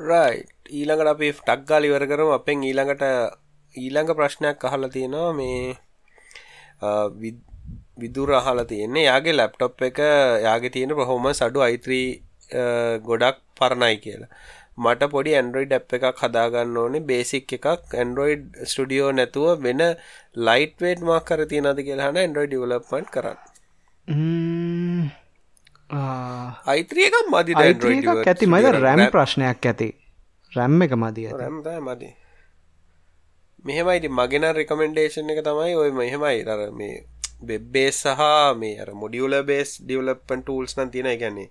රයි 0.00 0.40
ඊළඟට 0.70 1.12
අපි 1.12 1.28
ටක් 1.34 1.60
ගාල 1.66 1.84
ඉවර 1.84 2.04
කරම. 2.06 2.30
අපෙන් 2.32 2.62
ඊළඟට 2.62 3.02
ඊළඟ 3.74 4.10
ප්‍රශ්නයක් 4.14 4.64
අහලා 4.64 4.88
තියෙනවා. 4.88 5.32
මේ 5.32 5.76
විදුර 8.02 8.30
අහලා 8.38 8.64
තියෙන්නේ. 8.72 9.04
යාගේ 9.10 9.34
ලැප්ටොප් 9.40 9.82
එක 9.88 9.98
යාගේ 10.46 10.72
තියෙන 10.76 10.96
ප්‍රහෝම 10.98 11.26
සඩු 11.40 11.60
අයිත්‍රී 11.68 12.06
ගොඩක් 13.08 13.38
පරණයි 13.58 13.96
කියලා. 14.04 14.30
මට 14.84 15.10
පොඩි 15.14 15.36
ඇන්ඩරෝයිඩ් 15.38 15.72
ඇ් 15.76 15.82
එකක් 15.98 16.20
හදාගන්න 16.24 16.76
ඕනේ. 16.82 17.06
බේසික් 17.10 17.52
එකක්. 17.58 17.66
ඇන්ඩරෝයිඩ් 18.00 18.44
ස්ටඩියෝ 18.72 19.10
නැතුව 19.18 19.48
වෙන 19.66 19.82
ලයිට් 20.48 20.76
වේට් 20.84 21.00
මක් 21.06 21.22
කර 21.30 21.40
තියෙනද 21.52 21.80
කියලාහන 21.88 22.20
ඇන්ඩරෝයිඩ් 22.22 22.52
ඩිවලප්මන්ට් 22.54 23.10
කරන්න. 23.16 23.38
අයිත්‍රියක 26.72 27.14
මදි 27.34 27.52
ඇති 27.64 28.46
මද 28.52 28.66
රැම් 28.86 29.04
ප්‍රශ්නයක් 29.16 29.70
ඇති. 29.72 29.90
රැම් 30.56 30.82
එක 30.86 30.92
මදිය 31.04 31.28
මදි. 31.88 32.10
මෙහෙමයිති 33.64 34.08
මගෙන 34.18 34.44
රෙකමෙන්ඩේෂන් 34.56 35.30
එක 35.32 35.40
තමයි 35.46 35.74
ඔය 35.76 35.90
මෙහෙමයි 35.96 36.38
රර 36.48 36.70
මේ 36.78 36.94
බෙබ්බේස් 37.42 38.00
සහ 38.04 38.22
මේ 38.60 38.80
අර 38.82 38.90
මොඩියුල 38.94 39.34
බේස් 39.50 39.70
ඩියවලපන් 39.82 40.42
ටූල්ස් 40.42 40.76
නම් 40.76 40.90
තියෙන 40.94 41.10
ගැන්නේ 41.22 41.48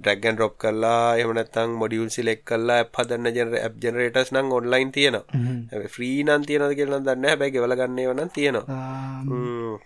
ඩ්‍රැගන් 0.00 0.38
රොප් 0.38 0.54
කරලා 0.58 1.16
එමනත්තං 1.18 1.78
මොඩියුල් 1.82 2.10
සිලෙක් 2.16 2.42
කරලා 2.44 2.82
හදන්න 2.96 3.32
ජන 3.36 3.54
ඇ් 3.58 3.70
ජනරේටස් 3.84 4.34
නං 4.34 4.52
ඔන්ලයින් 4.58 4.92
තියෙනවා. 4.92 5.86
ෆ්‍රී 5.94 6.18
නන් 6.24 6.46
තියෙනද 6.48 6.76
කියලන්න 6.78 7.06
දන්න 7.06 7.30
හැබැයි 7.30 7.54
ගෙවල 7.56 7.78
ගන්නේ 7.80 8.10
වන 8.10 8.34
තියෙනවා. 8.36 9.80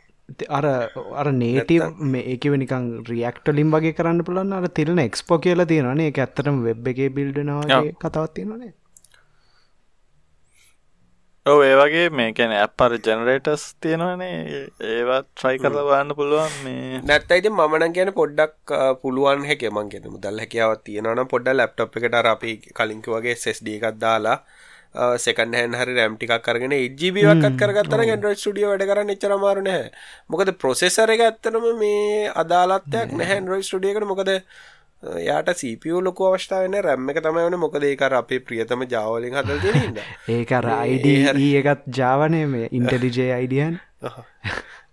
අර 0.50 0.66
අර 1.20 1.28
නේටව 1.34 2.00
මේ 2.06 2.24
ඒකව 2.32 2.56
නිකං 2.62 2.88
රියක්ටලින් 3.10 3.70
වගේ 3.74 3.96
කරන්න 3.98 4.24
පුළන්න 4.28 4.56
අර 4.56 4.66
තිරන 4.78 4.98
එක්ස්පෝ 5.00 5.38
කියලා 5.38 5.70
තියෙනනේ 5.72 6.10
එක 6.12 6.18
ඇත්තරම 6.24 6.58
වෙබ් 6.64 6.90
එක 6.92 7.00
බිල්ඩනවා 7.18 7.84
කතාවත් 8.02 8.34
තියෙනනේ 8.36 8.72
ඔව 11.50 11.60
ඒ 11.64 11.74
වගේ 11.78 12.06
මේ 12.18 12.30
කැන 12.36 12.52
අපර 12.60 12.92
ජනරේටස් 13.06 13.64
තියෙනවනේ. 13.82 14.30
ඒවත් 14.92 15.26
ට්‍රයි 15.28 15.60
කරලවන්න 15.62 16.08
පුළුවන් 16.18 16.56
මේ. 16.64 16.98
නැත්තයිති 17.10 17.52
මන 17.52 17.84
කියන 17.96 18.10
පොඩ්ඩක් 18.16 18.72
පුළුවන් 19.02 19.46
හැක 19.50 19.62
මං 19.68 19.92
කියෙන 19.92 20.10
මුදල් 20.14 20.42
හැකියාවත් 20.42 20.82
තියෙනවන 20.88 21.22
පොඩ්ඩ 21.34 21.58
ලැප්ටොප් 21.60 21.98
එකට 22.00 22.18
අපි 22.32 22.56
කලින්ක 22.78 23.06
වගේ 23.14 23.36
සෙස්ඩ 23.44 23.70
එකක් 23.76 23.86
දාලා 24.02 24.38
සෙකන් 25.18 25.54
හැන් 25.58 25.78
හරි 25.80 25.94
රැම්ටිකක් 25.94 26.36
කරගෙන 26.42 26.74
ජීබිවක්ත් 26.74 27.58
කරගත්තන 27.62 28.06
ගෙන්ඩරෝඩ් 28.10 28.42
ටිය 28.42 28.66
වැඩ 28.66 28.88
කරන්න 28.90 29.14
එච්චරමාරු 29.14 29.62
නැහැ. 29.62 29.90
මොකද 30.30 30.50
ප්‍රොසෙසර 30.62 31.14
එක 31.14 31.28
ඇත්තනම 31.28 31.66
මේ 31.82 32.32
අදාලත්යක් 32.42 33.14
නැහැන් 33.20 33.52
රොයි 33.52 33.68
ස්ටඩියකට 33.68 34.08
මොකද 34.12 34.32
යාට 35.02 35.50
සපිය 35.54 36.00
ලොක 36.00 36.20
අවස්ථාවන 36.20 36.78
රැම්ම 36.82 37.10
එක 37.10 37.20
තමයි 37.22 37.44
වන 37.46 37.58
මොකද 37.58 37.84
ඒකර 37.84 38.14
අපේ 38.14 38.40
ප්‍රියතම 38.40 38.86
ජාවලින් 38.88 39.36
හදල් 39.36 39.60
තියෙනද 39.64 40.00
ඒකර 40.28 40.70
අයිඩ 40.72 41.06
එකත් 41.62 41.84
ජාවනය 41.98 42.46
මේ 42.46 42.72
ඉන්ටලිජේ 42.72 43.30
අයිඩියන් 43.32 43.78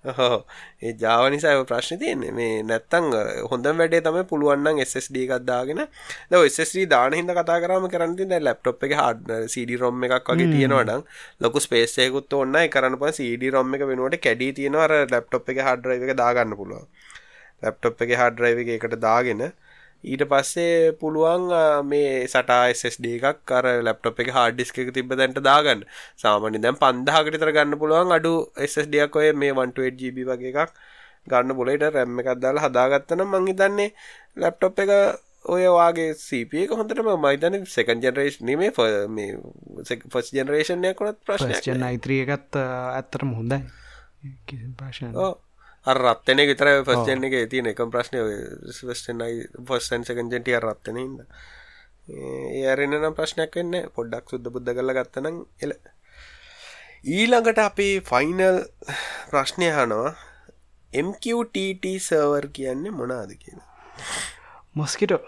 හෝ 0.10 0.38
ඒ 0.82 0.94
ජාව 1.02 1.26
නිසා 1.32 1.54
ප්‍රශ්න 1.66 2.00
තියන්නේ. 2.00 2.32
මේ 2.32 2.64
නැත්තං 2.64 3.08
හොඳ 3.52 3.70
වැඩේ 3.72 4.02
තම 4.02 4.20
පුළුවන්න්න 4.32 4.82
SSD 4.86 5.24
එකක්දාගෙන 5.26 5.82
ද 6.32 6.42
SSD 6.48 6.86
දාන 6.88 7.16
හිද 7.20 7.32
කතා 7.32 7.58
කරම 7.64 7.88
කරති 7.88 8.28
ද 8.28 8.40
ලප්ටොප් 8.42 8.84
එක 8.88 8.96
හඩ 9.00 9.40
CD 9.48 9.80
රොම් 9.80 10.04
එකක් 10.10 10.32
වගේ 10.32 10.50
තියෙනවඩන් 10.54 11.06
ලොකු 11.42 11.64
ස්පේසයකුත් 11.68 12.38
ඔන්න 12.42 12.60
කරන්න 12.76 13.00
ප 13.00 13.14
CD 13.20 13.54
රොම් 13.56 13.76
එක 13.80 13.88
වෙනුවට 13.92 14.20
කැඩී 14.28 14.52
තියෙනවර 14.60 14.96
ලප්ටොප් 15.06 15.54
එක 15.56 15.64
හඩරයිව 15.68 16.08
එක 16.10 16.16
දාගන්න 16.24 16.58
පුළුව 16.62 16.84
ලප්ටොප් 17.64 18.08
එක 18.08 18.18
හඩරයිව 18.22 18.74
එකට 18.78 19.00
දාගෙන 19.08 19.48
ඊට 20.04 20.24
පස්සේ 20.32 20.94
පුළුවන් 21.02 21.46
මේ 21.90 22.14
සටා 22.28 22.64
SSD 22.72 23.14
එකක් 23.18 23.44
කර 23.50 23.66
ලැප්ටොප් 23.88 24.20
එක 24.24 24.32
හාඩ් 24.38 24.58
ඩිස්ක 24.58 24.80
එක 24.84 24.90
තිබ්බ 24.98 25.14
දැන්ට 25.20 25.40
දාගන්න. 25.50 25.84
සාමාන්‍ය 26.24 26.60
දැන් 26.66 26.80
5000කට 26.82 27.36
විතර 27.36 27.54
ගන්න 27.58 27.80
පුළුවන් 27.82 28.16
අඩු 28.18 28.34
SSD 28.70 29.04
එකක් 29.06 29.20
ඔය 29.22 29.30
මේ 29.44 29.54
128GB 29.54 30.28
වගේ 30.32 30.52
එකක් 30.54 30.74
ගන්න 31.32 31.56
ඊට 31.76 31.86
RAM 31.96 32.20
එකක් 32.24 32.34
දාලා 32.46 32.66
හදාගත්තා 32.68 33.20
නම් 33.20 33.32
මං 33.34 33.48
හිතන්නේ 33.52 33.90
ලැප්ටොප් 34.44 34.84
එක 34.84 34.92
ඔය 35.54 35.64
වාගේ 35.78 36.12
CPU 36.26 36.66
එක 36.66 36.76
හොඳටම 36.80 37.08
මම 37.14 37.26
හිතන්නේ 37.32 37.72
සෙකන්ඩ් 37.76 38.06
ජෙනරේෂන් 38.08 38.46
නෙමෙයි 38.50 38.72
මේ 39.16 39.32
ෆස්ට් 39.88 40.36
ජෙනරේෂන් 40.40 40.86
එකක් 40.92 41.02
උනත් 41.08 41.24
ප්‍රශ්නයක් 41.28 41.72
නෑ. 41.80 41.98
3 42.10 42.22
එකත් 42.36 42.60
ඇත්තටම 42.60 43.34
හොඳයි. 43.40 43.60
ප්‍රශ්න 44.80 45.12
අර 45.12 45.34
රත්තන 45.86 46.40
විතර 46.44 46.70
පස්ජන 46.84 47.26
එක 47.28 47.36
තියන 47.50 47.68
එකම් 47.68 47.92
ප්‍රශ්නය 47.92 48.20
ස්වස්ටනයි 48.72 49.66
පොස්සන් 49.68 50.06
සකජටිය 50.06 50.60
රත්තන 50.60 51.00
හිද 51.00 51.26
ඒරෙන 52.62 52.96
නම් 52.96 53.18
ප්‍රශ්නයක් 53.18 53.58
වෙන්න 53.60 53.76
පොඩ්ඩක් 53.96 54.32
සුද්ද 54.32 54.48
බුද්ධ 54.50 54.72
කරල 54.72 54.94
ගත්තනම් 54.98 55.42
එල 55.62 55.76
ඊළඟට 57.14 57.60
අපි 57.62 57.90
ෆයිනල් 58.04 58.64
ප්‍රශ්නය 59.30 59.70
හනවා 59.72 60.16
MQTT 60.94 61.86
සර්වර් 62.00 62.48
කියන්නේ 62.50 62.92
මොනාද 62.94 63.32
කියලා. 63.36 63.70
මොස්කිටෝ 64.76 65.22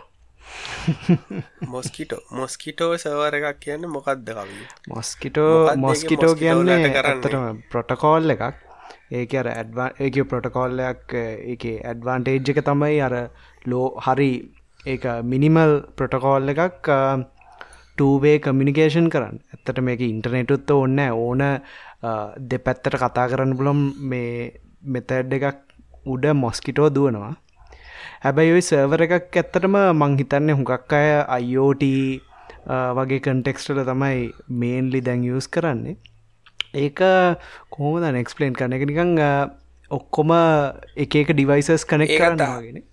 මොස්කිටෝ 1.67 2.21
මොස්කිටෝ 2.31 2.91
සවර 2.97 3.37
එකක් 3.39 3.59
කියන්න 3.59 3.87
මොකක්ද 3.89 4.29
කවී 4.31 4.67
මොස්කිටෝ 4.89 5.75
මොස්කිටෝ 5.77 6.33
කියන්නේ 6.35 6.93
කරන්නටම 6.95 7.59
ප්‍රොටකෝල් 7.71 8.35
එකක් 8.35 8.64
ඒක 9.11 9.33
අර 9.41 9.47
ඇඩ්වා 9.53 9.89
ඒක 9.99 10.19
ප්‍රොටකෝල්ලයක් 10.31 11.15
එක 11.53 11.65
ඇඩ්වාන්ටේජ් 11.91 12.51
එක 12.53 12.61
තමයි 12.69 12.99
අර 13.07 13.15
ලෝ 13.71 13.87
හරි 14.05 14.31
ඒ 14.85 15.15
මිනිමල් 15.31 15.73
ප්‍රොටකෝල් 15.97 16.53
එකක් 16.53 16.89
ටූවේ 17.97 18.37
කමිනිකේෂන් 18.43 19.07
කරන්න. 19.13 19.37
ඇත්තට 19.53 19.79
මේක 19.87 20.01
ඉන්ටර්නෙටුත්ත 20.03 20.71
ඔන්න 20.75 20.99
ඕන 21.05 21.43
දෙපැත්තට 22.51 22.97
කතා 23.03 23.29
කරන්න 23.31 23.57
පුළොම් 23.59 23.81
මේ 24.11 24.31
මෙතැඩ් 24.93 25.33
එකක් 25.37 25.61
උඩ 26.13 26.25
මොස්කිටෝ 26.43 26.89
දුවනවා. 26.95 27.33
හැබැයි 28.23 28.55
ඔයි 28.55 28.65
සර්වර 28.69 29.05
එකක් 29.05 29.37
ඇත්තටම 29.41 29.77
මංහිතන්න 30.01 30.55
හුඟක් 30.57 30.93
අය 30.99 31.09
අයිෝට 31.37 31.85
වගේ 32.97 33.23
කන්ටෙක්ස්ටල 33.25 33.81
තමයි 33.89 34.19
මේන්ලි 34.61 35.01
දැන් 35.07 35.25
යස් 35.31 35.47
කරන්නේ. 35.55 35.97
ඒක 36.75 37.03
කොහොමද 37.69 38.09
නෙක්ස්පලේන් 38.11 38.53
කරන 38.53 38.75
එක 38.75 38.85
නිකං 38.85 39.13
ඔක්කොම 39.91 40.33
එක 40.97 41.15
එක 41.15 41.31
ඩිවයිසස් 41.31 41.85
කනෙක් 41.85 42.13
කරන්නගෙන 42.13 42.83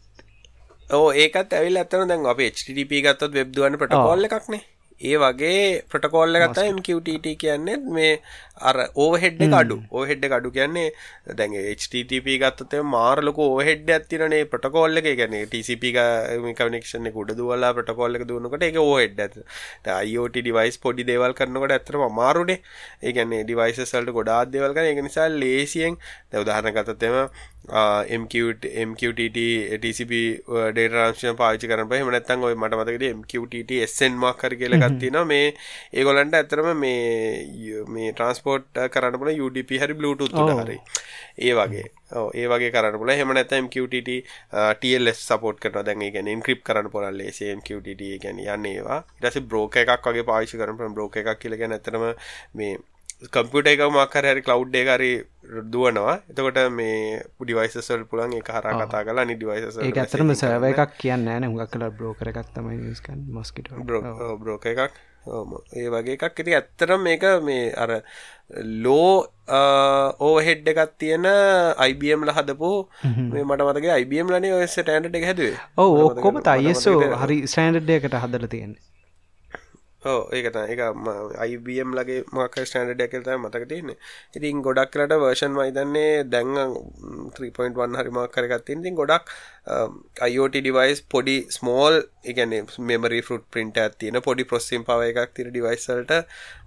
ඒකත් 1.18 1.52
ඇවිල් 1.52 1.80
ඇතන 1.80 2.09
දැන් 2.09 2.28
අප 2.28 2.44
HTTP 2.44 3.00
ගත්තත් 3.00 3.32
වෙබ්දුවන්න 3.34 3.80
පටකොල්ල 3.80 4.28
එකක්නේ 4.28 4.62
ඒ 5.00 5.18
වගේ 5.18 5.82
ප්‍රටකෝල්ල 5.88 6.38
ගත්තා 6.38 6.70
MQTT 6.70 7.34
කියන්නේ 7.36 7.76
මේ 7.90 8.12
අර 8.62 8.76
ඕහෙඩ් 8.97 9.43
අඩු. 9.60 9.78
ඕහෙඩ් 9.93 10.28
අඩු 10.39 10.55
කියන්නේ 10.59 10.89
දැන් 11.34 11.56
HTTP 11.74 12.39
ගත්තත 12.43 12.82
මාරලක 12.94 13.39
ඕහෙඩ් 13.40 13.90
ඇතිරනේ 13.90 14.44
ප්‍රටකෝල්ල 14.47 15.02
එක. 15.02 15.10
ගැන 15.16 15.36
TCP 15.47 15.93
කනෙක්ෂන 16.55 17.10
කුඩ 17.12 17.32
දුවලා 17.39 17.72
ප්‍රටකෝල්ල 17.74 18.18
එක 18.18 18.26
දුවනකට 18.28 18.66
එක 18.68 18.78
ඕහෙඩ් 18.82 19.22
ඇත 19.24 19.39
IoT 20.09 20.36
ඩිවයිස් 20.39 20.78
පොඩි 20.78 21.06
දේවල් 21.06 21.34
කරනකට 21.34 21.76
ඇතරම 21.78 22.05
මාරුනේ 22.12 22.60
ඒගැන්නේ 23.02 23.44
ඩිවයිසල්ට 23.44 24.14
ගොඩාත් 24.18 24.52
දේවල් 24.52 24.76
කන 24.76 24.93
එක 24.93 25.02
නිසා 25.06 25.28
ලේසියෙන් 25.34 25.98
දැවදාහන 26.32 26.72
ගතතම 26.76 27.18
MQT 27.62 28.64
TCP 29.78 30.12
ඩේටරංශය 30.72 31.34
පාචි 31.39 31.68
කරන 31.68 31.89
පහ 31.89 32.02
මනත්තන් 32.02 32.43
ඔය 32.43 32.55
මට 32.55 32.74
මතකට 32.76 33.05
MQTT 33.14 33.82
එස්සෙන් 33.84 34.18
මක්කර 34.18 34.56
කියල 34.59 34.74
ගත්තින 34.76 35.18
මේ 35.26 35.55
ඒගොලන්ට 35.93 36.34
ඇතරම 36.34 36.72
මේ 36.76 37.84
මේ 37.89 38.12
ට්‍රන්ස්පෝට් 38.52 38.92
කරන්න 38.92 39.18
පුල 39.18 39.30
UDP 39.46 39.70
හරි 39.80 39.94
බලුටුත් 39.94 40.32
හරි. 40.32 40.78
ඒ 41.38 41.54
වගේ. 41.54 41.86
ඒ 42.34 42.46
වගේ 42.46 42.70
කරන්න 42.70 42.98
පුල 42.98 43.10
හෙම 43.10 43.34
නැත 43.34 43.52
MQTT 43.58 44.10
TLS 44.80 45.24
සපෝට් 45.28 45.60
කරන 45.60 45.84
දැන් 45.84 46.06
ගැන 46.12 46.30
ඉන්ක්‍රිප් 46.36 46.62
කරන්න 46.64 46.90
පොරල් 46.90 47.10
ලේසේ 47.14 47.52
MQTT 47.56 48.14
ගැන 48.22 48.40
යන්න 48.40 48.70
ඒවා. 48.72 49.02
ඉටස 49.20 49.42
බ්‍රෝක 49.42 49.76
එකක් 49.76 50.08
වගේ 50.08 50.28
පාවිශි 50.30 50.62
කරන 50.62 50.96
බ්‍රෝක 50.96 51.20
එකක් 51.22 51.38
කියලගෙන 51.44 51.76
ඇතරම 51.78 52.08
මේ 52.54 52.78
කම්පියට 53.34 53.70
එක 53.72 53.84
මක්කර 53.88 54.26
හරි 54.32 54.42
කලව් 54.42 54.74
එකරි 54.82 55.12
දුවනවා. 55.72 56.16
එතකොට 56.30 56.58
මේ 56.72 57.22
පුඩිවයිසල් 57.38 58.04
පුළන් 58.10 58.36
එක 58.40 58.50
හර 58.56 58.66
කතා 58.82 59.04
කලා 59.06 59.28
නි 59.30 59.38
ඩිවයිස 59.38 59.78
ඒ 59.78 59.94
ඇතරම 60.04 60.34
සෑව 60.42 60.68
එකක් 60.72 60.98
කියන්න 60.98 61.30
න. 61.38 61.48
හුඟක් 61.48 61.72
කල 61.76 61.88
බ්‍රෝකර 62.02 62.34
එකක් 62.34 62.52
තමයි 62.58 62.82
නිස්කන් 62.82 63.24
මොස්කිට 63.38 63.72
බ්‍රෝක 64.42 64.66
එකක්. 64.74 65.00
ඒ 65.22 65.88
වගේ 65.94 66.14
එකක්. 66.16 66.24
ඇති 66.26 66.54
ඇත්තරම් 66.54 67.02
මේක 67.06 67.24
මේ 67.46 67.70
අර 67.74 67.90
ලෝ 68.84 69.26
ඕහෙඩ් 70.20 70.68
එකත් 70.68 70.94
තියෙන 70.98 71.26
අයිබම් 71.78 72.24
ල 72.26 72.30
හදපු 72.30 72.72
මේ 73.32 73.44
මට 73.44 73.68
මතගේ 73.68 73.92
අයිබම් 73.98 74.32
ලනේ 74.34 74.54
ඔය 74.54 74.66
ටෑන්ඩ 74.68 75.16
එක 75.16 75.26
හැදුවේ. 75.30 75.58
ඕ 75.78 75.90
ඔක්කොම 76.06 76.40
අයිසෝ 76.54 77.00
හරි 77.22 77.38
ස්ටෑන්ඩ් 77.46 77.90
එකට 77.90 78.18
හදල 78.22 78.46
තියෙන්නේ 78.46 78.91
ඕ 80.04 80.20
ඒකත 80.32 80.56
එක 80.64 80.80
අයිBM 81.38 81.94
ලගේ 81.94 82.22
මක 82.28 82.54
ස්ටන්ඩ 82.62 83.02
එකකත 83.02 83.28
මතක 83.34 83.68
තියන්නේ. 83.68 83.98
ඉතින් 84.34 84.62
ගොඩක් 84.62 84.90
කලට 84.90 85.14
වර්ෂන් 85.16 85.52
මයිදන්නේ 85.52 86.24
දැන් 86.26 86.54
3.1 87.32 87.98
හරිමක් 87.98 88.32
කරගත්තින් 88.32 88.82
තින් 88.82 88.94
ගොඩක් 88.94 89.30
අයිෝට 90.20 90.54
ඩිවයිස් 90.54 91.00
පොඩි 91.06 91.36
ස්මෝල් 91.50 92.02
එකන 92.24 92.54
මෙමරි 92.80 93.20
ෆරුට් 93.22 93.44
පින්ට 93.48 93.76
ඇතින 93.78 94.18
පොඩි 94.20 94.44
ප්‍රොස්සිම් 94.44 94.82
පව 94.84 95.10
එකක් 95.10 95.36
තිර 95.36 95.50
ඩිවයිසල්ට 95.50 96.12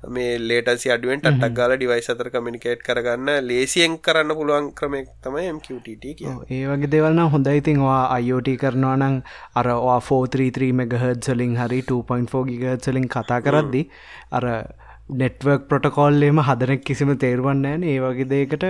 මේ 0.10 0.38
ලේටසි 0.42 0.92
අඩුවෙන් 0.96 1.22
ටක් 1.22 1.52
ගල 1.58 1.76
ඩිවයිස් 1.76 2.08
අතර 2.14 2.30
කමිනිකේට් 2.32 2.86
කරගන්න 2.88 3.32
ලේසියෙන් 3.44 3.98
කරන්න 4.00 4.36
පුළුවන් 4.38 4.72
ක්‍රමෙක් 4.74 5.12
තමයි 5.22 5.52
MQTT 5.52 6.16
ඒ 6.50 6.62
වගේ 6.66 6.92
දෙවල්න්න 6.94 7.32
හොඳ 7.36 7.52
ඉතින්වා 7.54 8.00
අයිෝට 8.16 8.52
කරනවා 8.58 8.96
නං 8.98 9.20
අර 9.56 9.70
433 9.74 10.72
මෙගහත්සලින් 10.74 11.60
හරි 11.60 11.82
2.4 11.86 12.46
ගිගත්සලින් 12.50 13.12
කතා 13.26 13.40
කරද්දි 13.42 13.86
අර 14.32 14.46
නෙට්වර්ක් 15.14 15.66
ප්‍රොටකෝල්ලේම 15.72 16.46
හදනෙක් 16.50 16.84
කිසිම 16.84 17.18
තේරුවන්න 17.18 17.66
ෑන. 17.66 17.84
ඒ 17.86 18.00
වගේ 18.02 18.30
දේකට 18.32 18.66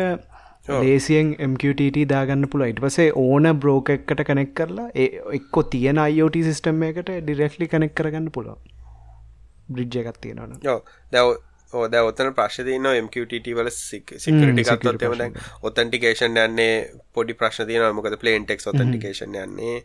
ලේසියෙන් 0.67 1.33
MQTT 1.47 2.05
දාගන්න 2.09 2.47
පුළ 2.51 2.65
ඉට 2.65 2.79
පසේ 2.81 3.11
ඕන 3.15 3.47
බ්‍රෝක 3.59 3.89
එක්කට 3.95 4.23
කනෙක් 4.29 4.53
කරලා 4.59 4.87
ඒ 4.95 5.09
එක්කො 5.39 5.63
තියෙන 5.73 5.99
අයිෝට 5.99 6.39
සිිස්ටම් 6.41 6.87
එකට 6.87 7.11
ඩිරෙක්ලි 7.17 7.67
කනෙක් 7.67 7.93
කරගන්න 7.95 8.31
පුළුව 8.31 8.57
බ්‍රිජ්ජ 9.69 9.99
එකක් 10.01 10.17
තියෙනවන 10.23 10.57
දැව 11.11 11.35
ඕද 11.73 11.95
ඔතන 11.95 12.29
ප්‍රශ්තින 12.37 12.85
MQTT 13.05 13.53
වල 13.57 13.69
ගත්තොත් 13.69 15.01
එම 15.07 15.15
දැන් 15.17 15.33
ඔතන්ටිකේෂන් 15.69 16.37
යන්නේ 16.37 16.75
පොඩි 17.13 17.33
ප්‍රශ්න 17.39 17.67
තියන 17.69 17.85
මොකද 17.97 18.17
පලේන් 18.21 18.45
ටෙක් 18.45 18.61
ඔතන්ටිකේෂන් 18.71 19.35
යන්නේ. 19.41 19.77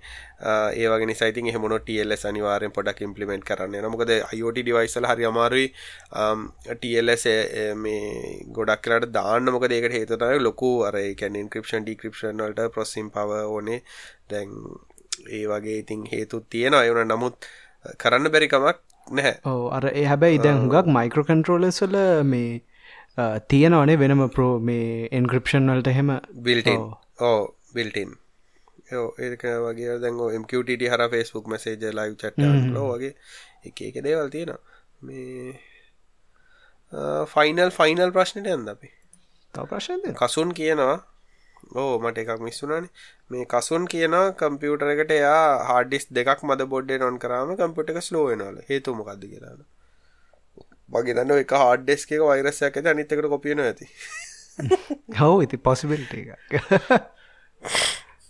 ඒවගේ 0.77 1.17
සයිති 1.21 1.47
හමන 1.55 1.77
ටල්ස් 1.79 2.27
අනිවාරෙන් 2.31 2.75
පොඩක් 2.77 3.01
ඉම්පලිමෙන්ට් 3.07 3.47
කරන්න 3.49 3.89
මොකද 3.95 4.13
අයෝට 4.17 4.61
ඩිවයිසල් 4.61 5.09
හරි 5.11 5.29
අමාරුයි. 5.31 5.73
ටල්ස් 6.77 7.27
මේ 7.85 8.37
ගොඩක් 8.59 8.85
කරට 8.85 9.11
දාන්න. 9.17 9.51
මොක 9.57 9.67
ඒකට 9.71 9.97
හේතතයි 9.97 10.45
ලොකු 10.47 10.71
අර 10.91 11.01
කැන 11.23 11.41
ඉන්ක්‍රපෂන් 11.45 11.89
ඩික්‍රපෂන් 11.89 12.45
වලට 12.45 12.71
ප්‍රොසිම් 12.77 13.11
පව 13.17 13.43
ඕනේ. 13.57 13.81
දැන් 14.31 14.55
ඒ 15.29 15.47
වගේ 15.51 15.81
ඉතින් 15.83 16.07
හේතුත් 16.13 16.47
තියෙන 16.51 16.75
අයුන 16.75 17.03
නමුත් 17.09 17.51
කරන්න 17.99 18.33
බැරිකමක් 18.33 18.79
නැහැ. 19.09 19.37
ඕ 19.47 19.63
අර 19.71 19.85
ඒ 19.93 20.07
හැබැයි 20.07 20.43
දැන් 20.47 20.63
හුඟක් 20.63 20.91
මයිකෝ 20.97 21.25
කන්ට්‍රෝලස් 21.25 21.83
වල 21.83 22.01
මේ 22.25 22.63
තියෙනවනේ 23.49 23.99
වෙනම 23.99 24.25
ප්‍රෝ 24.31 24.55
මේ 24.61 25.09
එන්ක්‍රපෂන් 25.13 25.71
වලට 25.71 25.95
හෙම 25.95 26.17
බිල්ටන් 26.43 26.91
ඕ 27.23 27.39
බිල්ටන් 27.75 28.19
ඒක 28.91 29.43
වගේ 29.65 29.99
දැන් 29.99 30.21
MQTT 30.37 30.91
හර 30.91 31.09
ෆෙස්බුක් 31.11 31.47
මසේජ 31.47 31.91
ලයිව් 31.93 32.15
චට් 32.17 32.39
ලෝ 32.75 32.89
වගේ. 32.95 33.15
එක 33.65 33.83
එක 33.83 34.03
දේවල් 34.03 34.31
තියෙනවා. 34.31 34.61
මේ 35.01 35.53
ෆයිනල් 37.27 37.71
ෆයිනල් 37.73 38.13
ප්‍රශ්නයට 38.13 38.49
ඇන්ද 38.49 38.69
අපි. 38.69 38.91
තව 39.55 39.67
ප්‍රශ්නද 39.67 40.05
කසුන් 40.17 40.53
කියනවා 40.53 40.97
ඕ 41.73 41.99
මට 42.01 42.19
එකක් 42.19 42.41
මිස්සුනාන 42.41 42.87
මේ 43.31 43.45
කසුන් 43.47 43.85
කියන 43.87 44.17
කම්පියුටර 44.37 44.89
එකට 44.89 45.13
එයා 45.13 45.43
හාඩිස් 45.67 46.09
දෙකක් 46.11 46.43
මද 46.45 46.67
බොඩ්ඩේ 46.67 46.99
නොන් 46.99 47.19
කරම 47.19 47.53
කම්පිට 47.57 47.93
එක 47.93 48.01
ස්ලෝවෙනල 48.03 48.59
හේතුමකක්ද 48.69 49.23
කියලාන 49.25 49.61
මගේ 50.89 51.15
දන්න 51.15 51.37
එක 51.37 51.55
හාඩ්ඩෙස් 51.57 52.07
එක 52.09 52.23
වෛරසයක් 52.23 52.77
ඇත 52.77 52.87
අනිත්තකට 52.87 53.29
කොපියන 53.29 53.61
ඇති. 53.61 53.87
හව 55.19 55.31
ඉති 55.43 55.57
පොසිබිල්ට 55.61 56.13
එක 56.15 56.29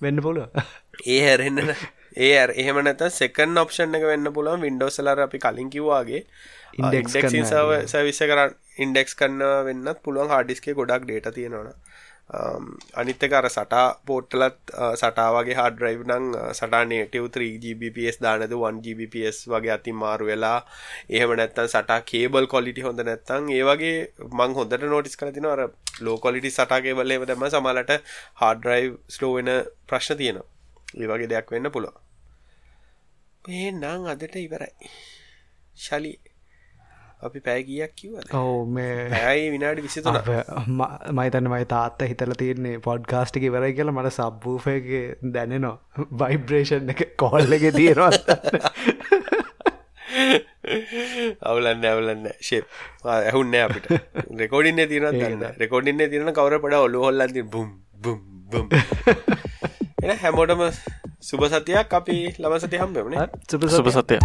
වෙන්න 0.01 0.21
පුළුව 0.21 0.61
ඒ 1.07 1.21
හැරෙන්න්න 1.23 1.73
ඒ 2.19 2.33
එහෙම 2.55 2.83
නැත 2.83 3.05
සෙකන් 3.13 3.57
ඔප්ෂන් 3.57 3.97
එක 3.99 4.05
වෙන්න 4.05 4.33
පුළුවන්. 4.33 4.61
වින්ඩෝසලර 4.61 5.25
අපි 5.27 5.39
කලින් 5.39 5.71
කිව්වාගේ 5.71 6.23
ඉන්ඩෙක්ස් 6.75 7.17
සවිස 7.89 8.23
කරන්න 8.23 8.55
ඉන්ඩෙක්ස් 8.79 9.17
කන්න 9.17 9.43
වෙන්නත් 9.65 10.05
පුළුවන්. 10.05 10.29
හාඩිස්කේ 10.29 10.75
ගොඩක් 10.75 11.05
ඩේට 11.05 11.33
තියෙනවා 11.35 11.75
Um, 12.31 12.67
අනිත්තක 12.95 13.33
අර 13.33 13.47
සටා 13.51 13.87
පෝට්ටලත් 14.07 14.59
uh, 14.73 14.93
සටාවගේ 14.95 15.57
හාඩරයිව් 15.59 16.03
නං 16.07 16.27
සටානේ 16.55 17.07
ටව 17.07 17.27
3GBPS 17.37 18.21
දානද 18.23 18.45
1GBPS 18.47 19.39
වගේ 19.51 19.73
uh, 19.73 19.79
අති 19.79 19.95
මාරු 19.95 20.29
වෙලා 20.29 20.59
එහෙම 21.11 21.35
නැත්තන් 21.35 21.71
සටා 21.73 21.99
කේබල් 22.11 22.47
කොලිටි 22.47 22.87
හොඳ 22.87 23.03
නැත්තං 23.03 23.51
ඒ 23.51 23.65
වගේ 23.67 23.97
මං 24.31 24.55
හොඳට 24.59 24.87
නෝටිස් 24.87 25.19
කරතින 25.19 25.51
අර 25.55 25.65
ලෝ 26.01 26.17
කොලිටි 26.19 26.55
සටාකේබල 26.59 27.17
එම 27.17 27.27
දෙම 27.27 27.45
සමලට 27.49 27.93
හාඩරයිව් 28.43 28.95
ස්ලෝ 29.09 29.33
වෙන 29.35 29.51
ප්‍රශ්න 29.89 30.21
තියෙනවා. 30.23 30.49
ඒ 30.95 31.11
වගේ 31.11 31.31
දෙයක් 31.35 31.51
වෙන්න 31.51 31.73
පුළුව 31.75 31.99
ඒ 33.51 33.71
නං 33.73 34.07
අදට 34.07 34.37
ඉවරයි. 34.39 34.91
ශලී. 35.77 36.30
අපි 37.21 37.41
පැය 37.47 37.65
කියක් 37.65 37.93
කිව 37.95 38.13
ඔවු 38.35 38.61
මේ 38.71 38.93
ඇයි 39.21 39.49
විනාඩි 39.55 39.83
විසිතුන. 39.83 40.17
මයිතන්න 41.13 41.51
මයි 41.53 41.67
තාත්ත 41.73 42.05
හිතල 42.05 42.35
තියන්නේ 42.39 42.79
පොඩ්ගාස්ටික 42.81 43.47
වරයි 43.55 43.75
කියලා 43.75 43.97
මට 43.97 44.13
සබ්බූෆයගේ 44.15 45.05
දැනෙනවා. 45.35 45.77
වයිබ්‍රේෂන් 46.23 46.95
එක 46.95 47.03
කෝල්ල 47.17 47.53
එක 47.59 47.67
තියෙනවා 47.77 48.11
අවුලන්න 51.43 51.85
ඇවලන්න 51.85 52.27
ශේප් 52.41 52.65
ඇහුන්න 53.11 53.55
අපිට. 53.61 53.91
රෙකෝඩින්න 54.39 54.85
තින 54.89 55.09
දන්න 55.11 55.47
රෙකෝඩින්න 55.59 56.07
තිරන 56.07 56.33
කවර 56.33 56.59
පඩ 56.65 56.83
ඔලු 56.87 57.05
හොල්ලන්ති 57.07 57.45
බුම් 57.47 57.69
බුම් 57.99 58.21
බුම් 58.51 58.67
එ 60.03 60.17
හැමෝටම 60.17 60.65
සුභ 61.23 61.49
සතියක්. 61.51 61.93
අපි 61.93 62.19
ලබ 62.39 62.61
සති 62.61 62.83
හම්බෙමන 62.85 63.21
සුභ 63.49 63.93
සතිය 63.93 64.21